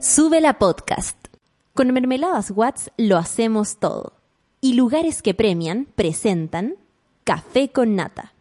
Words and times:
Sube 0.00 0.42
la 0.42 0.58
podcast. 0.58 1.16
Con 1.72 1.90
Mermeladas 1.92 2.50
Watts 2.50 2.90
lo 2.98 3.16
hacemos 3.16 3.78
todo. 3.78 4.12
Y 4.60 4.74
lugares 4.74 5.22
que 5.22 5.32
premian 5.32 5.86
presentan 5.94 6.74
Café 7.24 7.70
con 7.70 7.96
Nata. 7.96 8.34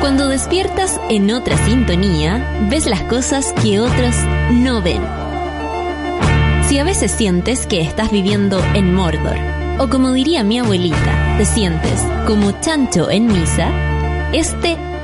Cuando 0.00 0.26
despiertas 0.26 1.00
en 1.08 1.30
otra 1.30 1.56
sintonía, 1.56 2.66
ves 2.68 2.86
las 2.86 3.02
cosas 3.02 3.52
que 3.62 3.78
otros 3.78 4.16
no 4.50 4.82
ven. 4.82 5.02
Si 6.66 6.78
a 6.78 6.84
veces 6.84 7.12
sientes 7.12 7.68
que 7.68 7.80
estás 7.80 8.10
viviendo 8.10 8.58
en 8.74 8.92
Mordor, 8.92 9.36
o 9.78 9.88
como 9.88 10.12
diría 10.12 10.42
mi 10.42 10.58
abuelita, 10.58 11.36
te 11.38 11.44
sientes 11.44 12.02
como 12.26 12.50
chancho 12.60 13.08
en 13.08 13.26
misa, 13.28 13.70
este 14.32 14.76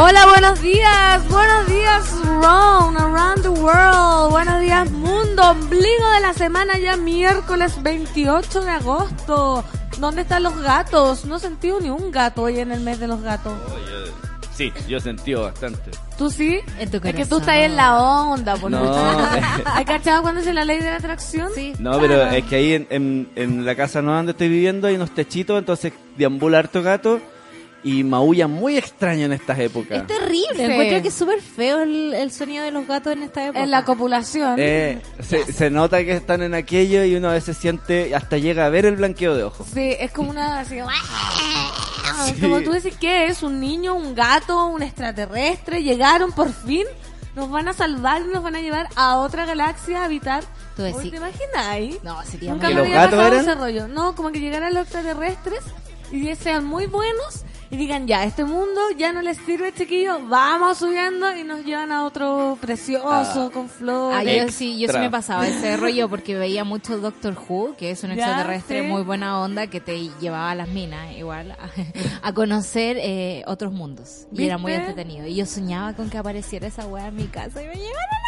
Hola, 0.00 0.26
buenos 0.26 0.62
días, 0.62 1.28
buenos 1.28 1.66
días, 1.66 2.12
round, 2.24 2.96
around 3.00 3.42
the 3.42 3.48
world, 3.48 4.30
buenos 4.30 4.60
días, 4.60 4.88
mundo, 4.92 5.50
ombligo 5.50 6.10
de 6.14 6.20
la 6.20 6.32
semana, 6.34 6.78
ya 6.78 6.96
miércoles 6.96 7.82
28 7.82 8.60
de 8.60 8.70
agosto. 8.70 9.64
¿Dónde 9.98 10.22
están 10.22 10.44
los 10.44 10.56
gatos? 10.62 11.24
No 11.24 11.34
he 11.34 11.40
sentido 11.40 11.80
ni 11.80 11.90
un 11.90 12.12
gato 12.12 12.42
hoy 12.42 12.60
en 12.60 12.70
el 12.70 12.78
mes 12.78 13.00
de 13.00 13.08
los 13.08 13.22
gatos. 13.22 13.54
Sí, 14.54 14.72
yo 14.86 14.98
he 14.98 15.00
sentido 15.00 15.42
bastante. 15.42 15.90
¿Tú 16.16 16.30
sí? 16.30 16.60
En 16.78 16.92
tu 16.92 16.98
Es 16.98 17.14
que 17.16 17.26
tú 17.26 17.38
estás 17.38 17.56
en 17.56 17.74
la 17.74 17.98
onda, 17.98 18.54
por 18.54 18.70
No. 18.70 18.78
¿Has 19.64 19.84
cachado 19.84 20.22
cuando 20.22 20.40
es 20.40 20.54
la 20.54 20.64
ley 20.64 20.78
de 20.78 20.90
la 20.90 20.98
atracción? 20.98 21.48
Sí. 21.56 21.72
No, 21.80 21.98
pero 21.98 22.22
es 22.22 22.44
que 22.44 22.54
ahí 22.54 22.74
en, 22.74 22.86
en, 22.90 23.28
en 23.34 23.66
la 23.66 23.74
casa 23.74 24.00
nueva 24.00 24.18
donde 24.18 24.30
estoy 24.30 24.48
viviendo 24.48 24.86
hay 24.86 24.94
unos 24.94 25.10
techitos, 25.10 25.58
entonces 25.58 25.92
deambula 26.16 26.60
harto 26.60 26.84
gato 26.84 27.20
y 27.84 28.02
maullan 28.02 28.50
muy 28.50 28.76
extraño 28.76 29.26
en 29.26 29.32
estas 29.32 29.58
épocas. 29.58 30.00
Es 30.02 30.06
terrible. 30.06 30.56
Sí. 30.56 30.62
Encuentro 30.62 31.02
que 31.02 31.08
es 31.08 31.14
súper 31.14 31.40
feo 31.40 31.80
el, 31.80 32.12
el 32.14 32.32
sonido 32.32 32.64
de 32.64 32.70
los 32.72 32.86
gatos 32.86 33.12
en 33.12 33.22
esta 33.22 33.44
época. 33.44 33.62
En 33.62 33.70
la 33.70 33.84
copulación. 33.84 34.56
Eh, 34.58 35.00
se, 35.20 35.52
se 35.52 35.70
nota 35.70 35.98
que 36.04 36.12
están 36.12 36.42
en 36.42 36.54
aquello 36.54 37.04
y 37.04 37.14
uno 37.14 37.28
a 37.30 37.34
veces 37.34 37.56
siente, 37.56 38.14
hasta 38.14 38.36
llega 38.38 38.66
a 38.66 38.68
ver 38.68 38.84
el 38.86 38.96
blanqueo 38.96 39.34
de 39.36 39.44
ojos. 39.44 39.66
Sí, 39.72 39.94
es 39.98 40.10
como 40.10 40.30
una 40.30 40.60
así, 40.60 40.78
como 42.40 42.60
tú 42.64 42.72
decís 42.72 42.96
que 42.96 43.26
es 43.26 43.42
un 43.42 43.60
niño, 43.60 43.94
un 43.94 44.14
gato, 44.14 44.66
un 44.66 44.82
extraterrestre, 44.82 45.82
llegaron 45.82 46.32
por 46.32 46.52
fin, 46.52 46.84
nos 47.36 47.50
van 47.50 47.68
a 47.68 47.72
salvar 47.72 48.22
y 48.22 48.32
nos 48.32 48.42
van 48.42 48.56
a 48.56 48.60
llevar 48.60 48.88
a 48.96 49.18
otra 49.18 49.46
galaxia 49.46 50.02
a 50.02 50.04
habitar. 50.06 50.42
Tú 50.76 50.82
decís- 50.82 51.10
¿Te 51.10 51.16
imaginas? 51.16 52.02
No, 52.04 52.22
sería 52.24 52.52
Nunca 52.52 52.68
¿Que 52.68 52.74
me 52.74 52.80
había 52.80 53.04
pasado 53.10 53.32
ese 53.34 53.54
rollo. 53.54 53.88
No, 53.88 54.14
como 54.14 54.30
que 54.32 54.40
llegaran 54.40 54.74
los 54.74 54.82
extraterrestres 54.84 55.60
y 56.10 56.34
sean 56.36 56.64
muy 56.64 56.86
buenos 56.86 57.44
y 57.70 57.76
digan 57.76 58.06
ya, 58.06 58.24
este 58.24 58.44
mundo 58.44 58.80
ya 58.96 59.12
no 59.12 59.20
les 59.22 59.36
sirve, 59.38 59.72
chiquillos, 59.74 60.26
vamos 60.28 60.78
subiendo 60.78 61.36
y 61.36 61.44
nos 61.44 61.64
llevan 61.64 61.92
a 61.92 62.04
otro 62.04 62.56
precioso, 62.60 63.06
Ah. 63.46 63.50
con 63.52 63.68
flores. 63.68 64.18
Ah, 64.18 64.24
yo 64.24 64.50
sí, 64.50 64.78
yo 64.78 64.90
sí 64.90 64.98
me 64.98 65.10
pasaba 65.10 65.46
ese 65.46 65.76
rollo 65.76 66.08
porque 66.08 66.34
veía 66.36 66.64
mucho 66.64 66.98
Doctor 66.98 67.36
Who, 67.48 67.76
que 67.76 67.90
es 67.90 68.02
un 68.04 68.12
extraterrestre 68.12 68.80
sí. 68.82 68.86
muy 68.86 69.02
buena 69.02 69.40
onda 69.40 69.66
que 69.66 69.80
te 69.80 70.08
llevaba 70.20 70.50
a 70.50 70.54
las 70.54 70.68
minas, 70.68 71.14
igual, 71.16 71.52
a, 71.52 71.68
a 72.28 72.32
conocer 72.32 72.96
eh, 73.00 73.42
otros 73.46 73.72
mundos. 73.72 74.26
Y 74.32 74.44
era 74.44 74.56
muy 74.58 74.72
entretenido. 74.72 75.26
Y 75.26 75.34
yo 75.34 75.46
soñaba 75.46 75.92
con 75.94 76.08
que 76.10 76.18
apareciera 76.18 76.66
esa 76.66 76.86
weá 76.86 77.08
en 77.08 77.16
mi 77.16 77.26
casa 77.26 77.62
y 77.62 77.66
me 77.66 77.74
llevara 77.74 78.18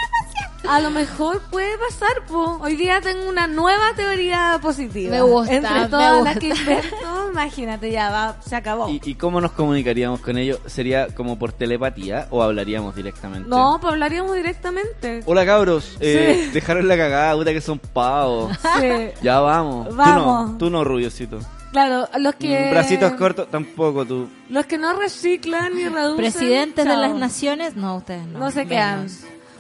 A 0.60 0.60
lo 0.79 0.91
mejor 0.91 1.41
puede 1.51 1.77
pasar, 1.79 2.25
po. 2.29 2.59
Hoy 2.63 2.77
día 2.77 3.01
tengo 3.01 3.29
una 3.29 3.49
nueva 3.49 3.93
teoría 3.97 4.59
positiva. 4.63 5.11
Me 5.17 5.23
gusta, 5.23 5.53
Entre 5.55 5.89
todas 5.89 6.23
las 6.23 6.35
gusta. 6.35 6.39
que 6.39 6.47
invento, 6.49 7.29
imagínate, 7.33 7.91
ya 7.91 8.11
va, 8.11 8.37
se 8.41 8.55
acabó. 8.55 8.89
¿Y, 8.89 9.01
¿Y 9.05 9.15
cómo 9.17 9.41
nos 9.41 9.51
comunicaríamos 9.53 10.21
con 10.21 10.39
ellos? 10.39 10.61
¿Sería 10.67 11.09
como 11.09 11.39
por 11.41 11.51
telepatía 11.53 12.29
o 12.31 12.43
hablaríamos 12.43 12.95
directamente? 12.95 13.49
No, 13.49 13.79
pues 13.81 13.93
hablaríamos 13.95 14.37
directamente. 14.37 15.23
Hola 15.27 15.45
cabros, 15.45 15.97
eh, 15.99 16.43
Sí. 16.45 16.51
dejaron 16.53 16.87
la 16.87 16.97
cagada, 16.97 17.35
puta 17.35 17.53
que 17.53 17.61
son 17.61 17.79
pavos. 17.81 18.57
Sí. 18.79 18.87
Ya 19.23 19.41
vamos. 19.41 19.97
Vamos. 19.97 20.51
Tú 20.51 20.51
no, 20.53 20.59
tú 20.59 20.71
no, 20.71 20.85
rubiosito. 20.85 21.41
Claro, 21.73 22.09
los 22.19 22.35
que... 22.35 22.67
Mm, 22.67 22.71
Bracitos 22.71 23.13
cortos, 23.13 23.49
tampoco 23.51 24.05
tú. 24.05 24.29
Los 24.49 24.67
que 24.67 24.77
no 24.77 24.93
reciclan 24.95 25.75
ni 25.75 25.89
reducen... 25.89 26.17
Presidentes 26.17 26.85
de 26.85 26.97
las 26.97 27.15
naciones, 27.15 27.77
no, 27.77 27.97
ustedes 27.97 28.27
no. 28.27 28.39
No 28.41 28.51
se 28.51 28.67
quedan. 28.67 29.07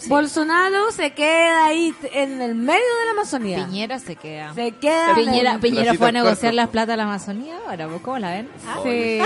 Sí. 0.01 0.09
Bolsonaro 0.09 0.91
se 0.93 1.13
queda 1.13 1.67
ahí 1.67 1.95
en 2.13 2.41
el 2.41 2.55
medio 2.55 2.81
de 2.81 3.05
la 3.07 3.11
Amazonía. 3.13 3.65
Piñera 3.67 3.99
se 3.99 4.17
queda. 4.17 4.55
Se 4.55 4.73
queda... 4.73 5.15
Piñera, 5.15 5.53
el- 5.55 5.61
Piñera 5.61 5.95
fue 5.95 6.09
a 6.09 6.13
negociar 6.13 6.55
las 6.55 6.69
plata 6.69 6.95
a 6.95 6.97
la 6.97 7.03
Amazonía, 7.05 7.59
ahora, 7.67 7.87
¿vos 7.87 8.01
¿cómo 8.03 8.19
la 8.19 8.31
ven? 8.31 8.49
Sí, 8.83 9.21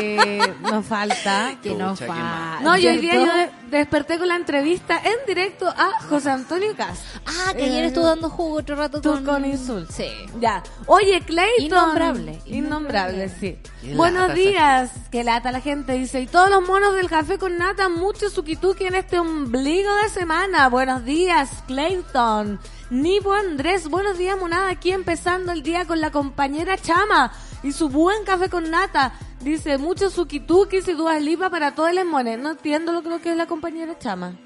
nos 0.63 0.85
falta. 0.85 1.55
Que 1.63 1.71
no 1.75 1.91
Pucha, 1.93 2.07
qué 2.07 2.13
fa. 2.13 2.59
No, 2.63 2.77
y 2.77 2.87
hoy 2.87 2.99
día 2.99 3.15
yo 3.15 3.25
de- 3.27 3.51
desperté 3.71 4.19
con 4.19 4.29
la 4.29 4.37
entrevista 4.37 4.99
en 4.99 5.15
directo 5.27 5.69
a 5.69 5.91
José 6.09 6.31
Antonio 6.31 6.75
Castro. 6.77 7.21
Ah, 7.27 7.53
que 7.55 7.65
ayer 7.65 7.85
estuvo 7.85 8.07
dando 8.07 8.29
jugo 8.31 8.57
otro 8.57 8.77
rato 8.77 9.01
con... 9.03 9.25
con. 9.25 9.45
Sí. 9.91 10.09
Ya. 10.41 10.63
Oye, 10.87 11.21
Clayton. 11.21 11.65
Innombrable. 11.67 12.41
Innombrable, 12.47 13.29
sí. 13.29 13.59
Buenos 13.95 14.29
lata 14.29 14.33
esa 14.41 14.49
días. 14.51 14.91
Qué 15.11 15.25
lata 15.25 15.53
la 15.53 15.61
gente 15.61 15.93
dice. 15.93 16.21
Y 16.21 16.27
todos 16.27 16.51
los 16.51 16.67
monos 16.67 16.95
del 16.95 17.09
café 17.09 17.39
con 17.39 17.59
nata, 17.59 17.89
mucho 17.89 18.31
suquituki 18.31 18.85
en 18.87 18.95
este 18.95 19.19
ombligo 19.19 19.95
de 20.03 20.09
semana. 20.09 20.64
Buenos 20.71 21.05
días, 21.05 21.63
Clayton. 21.67 22.59
Nipo 22.89 23.35
Andrés, 23.35 23.89
buenos 23.89 24.17
días, 24.17 24.39
monada. 24.39 24.71
Aquí 24.71 24.93
empezando 24.93 25.53
el 25.53 25.63
día 25.63 25.85
con 25.85 26.01
la 26.01 26.11
compañera 26.11 26.79
Chama 26.79 27.33
y 27.63 27.73
su 27.73 27.91
buen 27.91 28.25
café 28.25 28.49
con 28.49 28.71
nata. 28.71 29.13
Dice, 29.41 29.77
mucho 29.77 30.09
suquituki 30.09 30.79
y 30.79 30.93
duas 30.93 31.21
lipa 31.21 31.51
para 31.51 31.75
todos 31.75 31.93
los 31.93 32.07
mones. 32.07 32.39
No 32.39 32.53
entiendo 32.53 32.93
lo 32.93 33.21
que 33.21 33.31
es 33.33 33.37
la 33.37 33.47
compañera 33.47 33.99
Chama. 33.99 34.37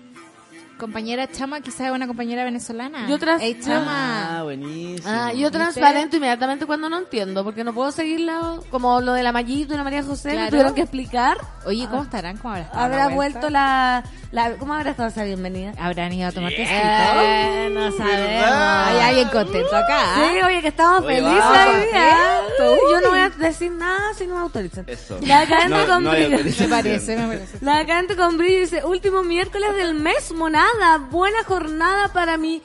Compañera 0.79 1.27
Chama, 1.31 1.61
quizás 1.61 1.89
es 1.89 1.91
una 1.93 2.07
compañera 2.07 2.45
venezolana. 2.45 3.07
Yo 3.09 3.19
tras- 3.19 3.43
Ey, 3.43 3.57
Ah, 3.61 3.65
Chama. 3.65 4.43
buenísimo. 4.45 5.09
Ah, 5.13 5.33
yo 5.33 5.51
transparento 5.51 6.17
inmediatamente 6.17 6.67
cuando 6.67 6.89
no 6.89 6.99
entiendo, 6.99 7.43
porque 7.45 7.65
no 7.65 7.75
puedo 7.75 7.91
seguirla 7.93 8.61
como 8.71 9.01
lo 9.01 9.13
de 9.13 9.23
la 9.23 9.33
Mayito 9.33 9.75
y 9.75 9.77
la 9.77 9.85
María 9.85 10.03
José, 10.03 10.29
me 10.29 10.35
Claro. 10.35 10.51
tuvieron 10.51 10.75
que 10.75 10.83
explicar. 10.83 11.39
Oye, 11.67 11.87
¿cómo 11.91 12.03
estarán? 12.05 12.37
¿Cómo 12.39 12.55
habrá 12.55 12.65
estado 12.67 12.85
Habrá 12.85 13.09
la 13.09 13.15
vuelto 13.15 13.51
la, 13.51 14.05
la... 14.31 14.53
¿Cómo 14.57 14.73
habrá 14.75 14.91
estado 14.93 15.09
esa 15.09 15.25
bienvenida? 15.25 15.73
¿Habrán 15.79 16.13
ido 16.13 16.29
a 16.29 16.33
tomar 16.33 16.51
tecito? 16.53 16.71
Eh, 16.73 17.71
no 17.73 17.91
sabemos. 17.93 18.53
Hay 18.53 19.01
alguien 19.01 19.29
contento 19.29 19.77
acá. 19.77 20.01
Sí, 20.15 20.43
oye, 20.47 20.63
que 20.63 20.69
estamos 20.69 21.03
Oye, 21.05 21.17
felices 21.17 21.39
vamos, 21.45 21.75
hoy 21.75 21.87
día. 21.93 22.41
Yo 22.59 23.01
no 23.01 23.09
voy 23.11 23.19
a 23.21 23.29
decir 23.31 23.71
nada 23.73 24.15
si 24.15 24.27
no 24.27 24.35
me 24.37 24.41
autorizan. 24.41 24.85
Eso. 24.87 25.19
La 25.23 25.47
cadena 25.47 25.85
No- 25.85 25.87
con 25.87 26.05
no. 26.05 26.13
Me 26.13 26.29
parece, 26.69 27.17
me 27.17 27.27
parece. 27.27 27.59
La 27.61 27.87
cante 27.87 28.17
con 28.17 28.37
brillo 28.39 28.61
dice, 28.61 28.85
último 28.85 29.23
miércoles 29.23 29.75
del 29.77 29.95
mes, 29.95 30.33
monada, 30.33 30.99
buena 30.99 31.43
jornada 31.45 32.13
para 32.13 32.37
mi 32.37 32.63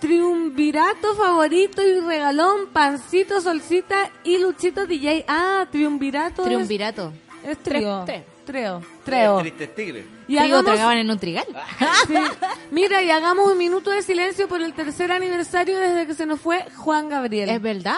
triunvirato 0.00 1.14
favorito 1.14 1.82
y 1.82 2.00
regalón, 2.00 2.66
pancito, 2.72 3.40
solcita 3.40 4.10
y 4.24 4.38
luchito 4.38 4.86
DJ. 4.86 5.24
Ah, 5.26 5.66
triunvirato. 5.70 6.42
es- 6.42 6.48
Triunvirato. 6.48 7.12
Es 7.44 7.62
trío. 7.62 8.02
Tres, 8.04 8.22
Treo. 8.44 8.80
Treo. 9.04 9.38
Tristes 9.40 9.74
tigres. 9.74 10.04
Y 10.28 10.36
Trigo 10.36 10.56
hagamos- 10.58 10.64
tragaban 10.64 10.98
en 10.98 11.10
un 11.10 11.18
trigal. 11.18 11.44
Sí. 12.06 12.14
Mira, 12.70 13.02
y 13.02 13.10
hagamos 13.10 13.50
un 13.50 13.58
minuto 13.58 13.90
de 13.90 14.02
silencio 14.02 14.46
por 14.48 14.60
el 14.62 14.72
tercer 14.72 15.10
aniversario 15.10 15.78
desde 15.78 16.06
que 16.06 16.14
se 16.14 16.26
nos 16.26 16.40
fue 16.40 16.64
Juan 16.76 17.08
Gabriel. 17.08 17.48
Es 17.48 17.60
verdad. 17.60 17.96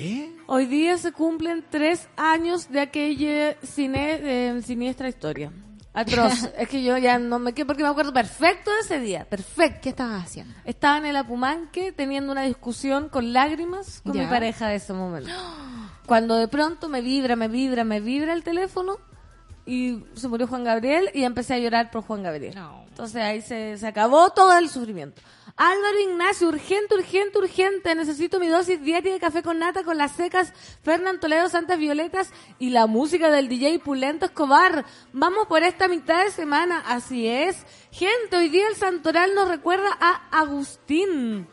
¿Qué? 0.00 0.34
Hoy 0.46 0.64
día 0.64 0.96
se 0.96 1.12
cumplen 1.12 1.62
tres 1.68 2.08
años 2.16 2.70
de 2.70 2.80
aquella 2.80 3.54
cine, 3.62 4.18
eh, 4.22 4.62
siniestra 4.62 5.10
historia. 5.10 5.52
Atroz. 5.92 6.48
es 6.58 6.68
que 6.70 6.82
yo 6.82 6.96
ya 6.96 7.18
no 7.18 7.38
me 7.38 7.52
quedo 7.52 7.66
porque 7.66 7.82
me 7.82 7.90
acuerdo 7.90 8.10
perfecto 8.10 8.70
de 8.72 8.80
ese 8.80 8.98
día. 8.98 9.26
Perfecto. 9.26 9.80
¿Qué 9.82 9.88
estabas 9.90 10.24
haciendo? 10.24 10.54
Estaba 10.64 10.96
en 10.96 11.04
el 11.04 11.16
Apumanque 11.16 11.92
teniendo 11.92 12.32
una 12.32 12.44
discusión 12.44 13.10
con 13.10 13.34
lágrimas 13.34 14.00
con 14.00 14.14
Ya. 14.14 14.22
mi 14.22 14.28
pareja 14.28 14.68
de 14.68 14.76
ese 14.76 14.94
momento. 14.94 15.28
Cuando 16.06 16.36
de 16.36 16.48
pronto 16.48 16.88
me 16.88 17.02
vibra, 17.02 17.36
me 17.36 17.48
vibra, 17.48 17.84
me 17.84 18.00
vibra 18.00 18.32
el 18.32 18.42
teléfono 18.42 18.96
y 19.66 20.02
se 20.14 20.28
murió 20.28 20.46
Juan 20.46 20.64
Gabriel 20.64 21.10
y 21.12 21.24
empecé 21.24 21.52
a 21.54 21.58
llorar 21.58 21.90
por 21.90 22.04
Juan 22.04 22.22
Gabriel. 22.22 22.54
No. 22.54 22.84
Entonces 22.88 23.22
ahí 23.22 23.42
se, 23.42 23.76
se 23.76 23.86
acabó 23.86 24.30
todo 24.30 24.56
el 24.56 24.70
sufrimiento. 24.70 25.20
Álvaro 25.62 26.00
Ignacio, 26.00 26.48
urgente, 26.48 26.94
urgente, 26.94 27.38
urgente. 27.38 27.94
Necesito 27.94 28.40
mi 28.40 28.48
dosis 28.48 28.80
diaria 28.80 29.12
de 29.12 29.20
café 29.20 29.42
con 29.42 29.58
nata 29.58 29.84
con 29.84 29.98
las 29.98 30.12
secas 30.12 30.54
Fernán 30.82 31.20
Toledo, 31.20 31.50
Santas 31.50 31.78
Violetas 31.78 32.32
y 32.58 32.70
la 32.70 32.86
música 32.86 33.30
del 33.30 33.50
DJ 33.50 33.78
Pulento 33.80 34.24
Escobar. 34.24 34.86
Vamos 35.12 35.48
por 35.48 35.62
esta 35.62 35.86
mitad 35.86 36.24
de 36.24 36.30
semana, 36.30 36.82
así 36.86 37.28
es. 37.28 37.66
Gente, 37.90 38.38
hoy 38.38 38.48
día 38.48 38.68
el 38.68 38.74
Santoral 38.74 39.34
nos 39.34 39.48
recuerda 39.48 39.90
a 40.00 40.30
Agustín. 40.30 41.46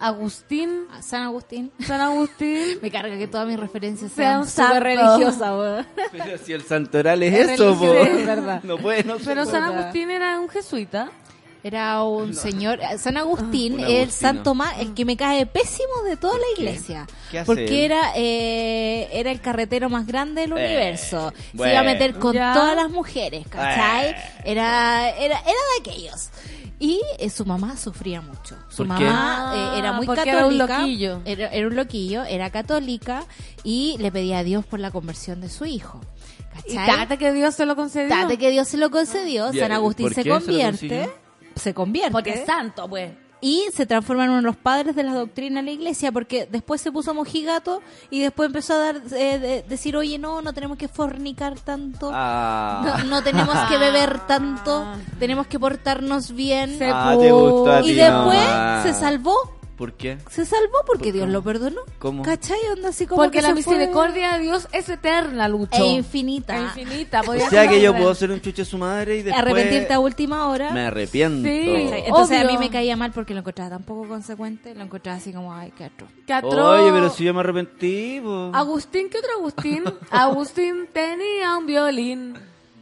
Agustín, 0.00 0.86
San 1.02 1.24
Agustín. 1.24 1.70
San 1.80 2.00
Agustín. 2.00 2.78
Me 2.82 2.90
carga 2.90 3.18
que 3.18 3.28
todas 3.28 3.46
mis 3.46 3.60
referencias 3.60 4.12
sean 4.12 4.48
súper 4.48 4.82
religiosas. 4.82 5.86
Pero 6.12 6.38
si 6.38 6.54
el 6.54 6.62
santoral 6.62 7.22
es, 7.22 7.34
Es 7.34 7.48
eso, 7.50 7.78
po. 7.78 7.92
religioso, 7.92 8.18
es 8.18 8.26
verdad. 8.26 8.60
No 8.64 8.78
puede, 8.78 9.04
no 9.04 9.16
Pero. 9.22 9.44
San 9.44 9.62
Agustín 9.62 10.10
era 10.10 10.40
un 10.40 10.48
jesuita. 10.48 11.10
Era 11.62 12.02
un 12.04 12.32
señor, 12.34 12.78
San 12.98 13.16
Agustín, 13.16 13.74
Un 13.74 13.80
el 13.80 14.10
santo 14.12 14.54
más, 14.54 14.78
el 14.78 14.94
que 14.94 15.04
me 15.04 15.16
cae 15.16 15.46
pésimo 15.46 16.02
de 16.04 16.16
toda 16.16 16.34
la 16.38 16.44
iglesia. 16.56 17.06
¿Qué 17.30 17.40
hace 17.40 17.46
porque 17.46 17.64
él? 17.86 17.90
era 17.90 18.12
eh, 18.14 19.08
era 19.12 19.32
el 19.32 19.40
carretero 19.40 19.90
más 19.90 20.06
grande 20.06 20.42
del 20.42 20.52
Eh, 20.52 20.54
universo. 20.54 21.32
Se 21.56 21.70
iba 21.70 21.80
a 21.80 21.82
meter 21.82 22.14
con 22.18 22.34
Ya. 22.34 22.52
todas 22.52 22.76
las 22.76 22.88
mujeres, 22.90 23.46
¿cachai? 23.48 24.10
Eh. 24.10 24.16
Era, 24.44 25.10
era, 25.10 25.38
era 25.40 25.40
de 25.40 25.80
aquellos. 25.80 26.28
Y 26.78 27.00
eh, 27.18 27.30
su 27.30 27.44
mamá 27.46 27.76
sufría 27.76 28.20
mucho. 28.20 28.54
Su 28.68 28.86
¿Por 28.86 28.98
qué? 28.98 29.04
mamá 29.04 29.52
eh, 29.56 29.58
Ah, 29.72 29.74
era 29.78 29.92
muy 29.92 30.06
porque 30.06 30.28
era 30.30 30.46
un 30.46 30.58
católica. 30.58 30.78
loquillo. 30.80 31.22
Era, 31.24 31.48
era 31.48 31.66
un 31.66 31.74
loquillo, 31.74 32.24
era 32.24 32.50
católica 32.50 33.24
y 33.64 33.96
le 33.98 34.12
pedía 34.12 34.38
a 34.38 34.44
Dios 34.44 34.64
por 34.66 34.78
la 34.78 34.90
conversión 34.92 35.40
de 35.40 35.48
su 35.48 35.64
hijo. 35.64 36.00
Y 36.66 36.74
¿Cachai? 36.76 36.96
tate 37.00 37.18
que 37.18 37.32
Dios 37.32 37.54
se 37.54 37.66
lo 37.66 37.74
concedió. 37.76 38.08
Tate 38.10 38.38
que 38.38 38.50
Dios 38.50 38.68
se 38.68 38.76
lo 38.76 38.90
concedió, 38.90 39.50
Ya, 39.52 39.62
San 39.62 39.72
Agustín 39.72 40.06
¿por 40.06 40.14
se 40.14 40.22
qué 40.22 40.30
convierte? 40.30 41.10
Se 41.56 41.74
convierte 41.74 42.12
Porque 42.12 42.30
es 42.30 42.46
santo, 42.46 42.88
pues. 42.88 43.10
y 43.40 43.64
se 43.74 43.84
transforma 43.86 44.24
en 44.24 44.30
uno 44.30 44.38
de 44.38 44.44
los 44.46 44.56
padres 44.56 44.94
de 44.96 45.02
la 45.02 45.12
doctrina 45.14 45.60
de 45.60 45.66
la 45.66 45.70
iglesia 45.72 46.10
porque 46.12 46.48
después 46.50 46.80
se 46.80 46.90
puso 46.92 47.12
mojigato 47.14 47.82
y 48.10 48.20
después 48.20 48.46
empezó 48.46 48.74
a 48.74 48.78
dar 48.78 48.96
eh, 49.12 49.38
de- 49.38 49.62
decir, 49.68 49.96
oye, 49.96 50.18
no, 50.18 50.40
no 50.42 50.52
tenemos 50.52 50.78
que 50.78 50.88
fornicar 50.88 51.58
tanto. 51.60 52.10
Ah. 52.12 52.98
No, 52.98 53.04
no 53.04 53.22
tenemos 53.22 53.56
que 53.68 53.76
beber 53.78 54.20
tanto, 54.26 54.86
tenemos 55.18 55.46
que 55.46 55.58
portarnos 55.58 56.32
bien. 56.32 56.78
Se 56.78 56.90
Ah, 56.92 57.14
te 57.18 57.30
gustó 57.32 57.72
a 57.72 57.80
y 57.82 57.84
ti 57.86 57.94
después 57.94 58.38
nomás. 58.38 58.82
se 58.84 58.94
salvó, 58.94 59.55
¿Por 59.76 59.92
qué? 59.92 60.16
se 60.30 60.46
salvó 60.46 60.78
porque 60.86 61.12
Dios 61.12 61.28
lo 61.28 61.42
perdonó. 61.42 61.80
¿Cómo? 61.98 62.22
¿Cachai? 62.22 62.58
Onda 62.72 62.88
así 62.88 63.06
como 63.06 63.22
Porque 63.22 63.38
que 63.38 63.42
la 63.42 63.54
se 63.54 63.62
fue- 63.62 63.74
misericordia 63.76 64.32
de 64.34 64.40
Dios 64.40 64.68
es 64.72 64.88
eterna, 64.88 65.48
Lucho. 65.48 65.82
e 65.82 65.86
infinita. 65.86 66.56
Es 66.72 66.78
infinita. 66.78 67.20
O 67.26 67.34
sea 67.34 67.50
ser 67.50 67.68
que 67.68 67.80
yo 67.82 67.94
puedo 67.94 68.14
ser 68.14 68.30
un 68.30 68.40
chucho 68.40 68.62
de 68.62 68.64
su 68.64 68.78
madre 68.78 69.18
y 69.18 69.22
después... 69.22 69.38
Arrepentirte 69.42 69.92
a 69.92 69.98
última 69.98 70.48
hora. 70.48 70.70
Me 70.70 70.86
arrepiento. 70.86 71.46
Sí. 71.46 71.90
Entonces 72.06 72.38
Obvio. 72.40 72.48
a 72.48 72.52
mí 72.52 72.58
me 72.58 72.70
caía 72.70 72.96
mal 72.96 73.12
porque 73.12 73.34
lo 73.34 73.40
encontraba 73.40 73.70
tan 73.70 73.82
poco 73.82 74.08
consecuente, 74.08 74.74
lo 74.74 74.82
encontraba 74.84 75.18
así 75.18 75.32
como, 75.32 75.52
ay, 75.52 75.72
qué 75.76 75.84
atroz. 75.84 76.08
Qué 76.26 76.32
atroz. 76.32 76.80
Oye, 76.80 76.90
pero 76.92 77.10
si 77.10 77.24
yo 77.24 77.34
me 77.34 77.40
arrepentí, 77.40 78.20
po. 78.22 78.50
Agustín, 78.54 79.10
¿qué 79.10 79.18
otro 79.18 79.30
Agustín? 79.38 79.84
Agustín 80.10 80.88
tenía 80.92 81.56
un 81.56 81.66
violín. 81.66 82.34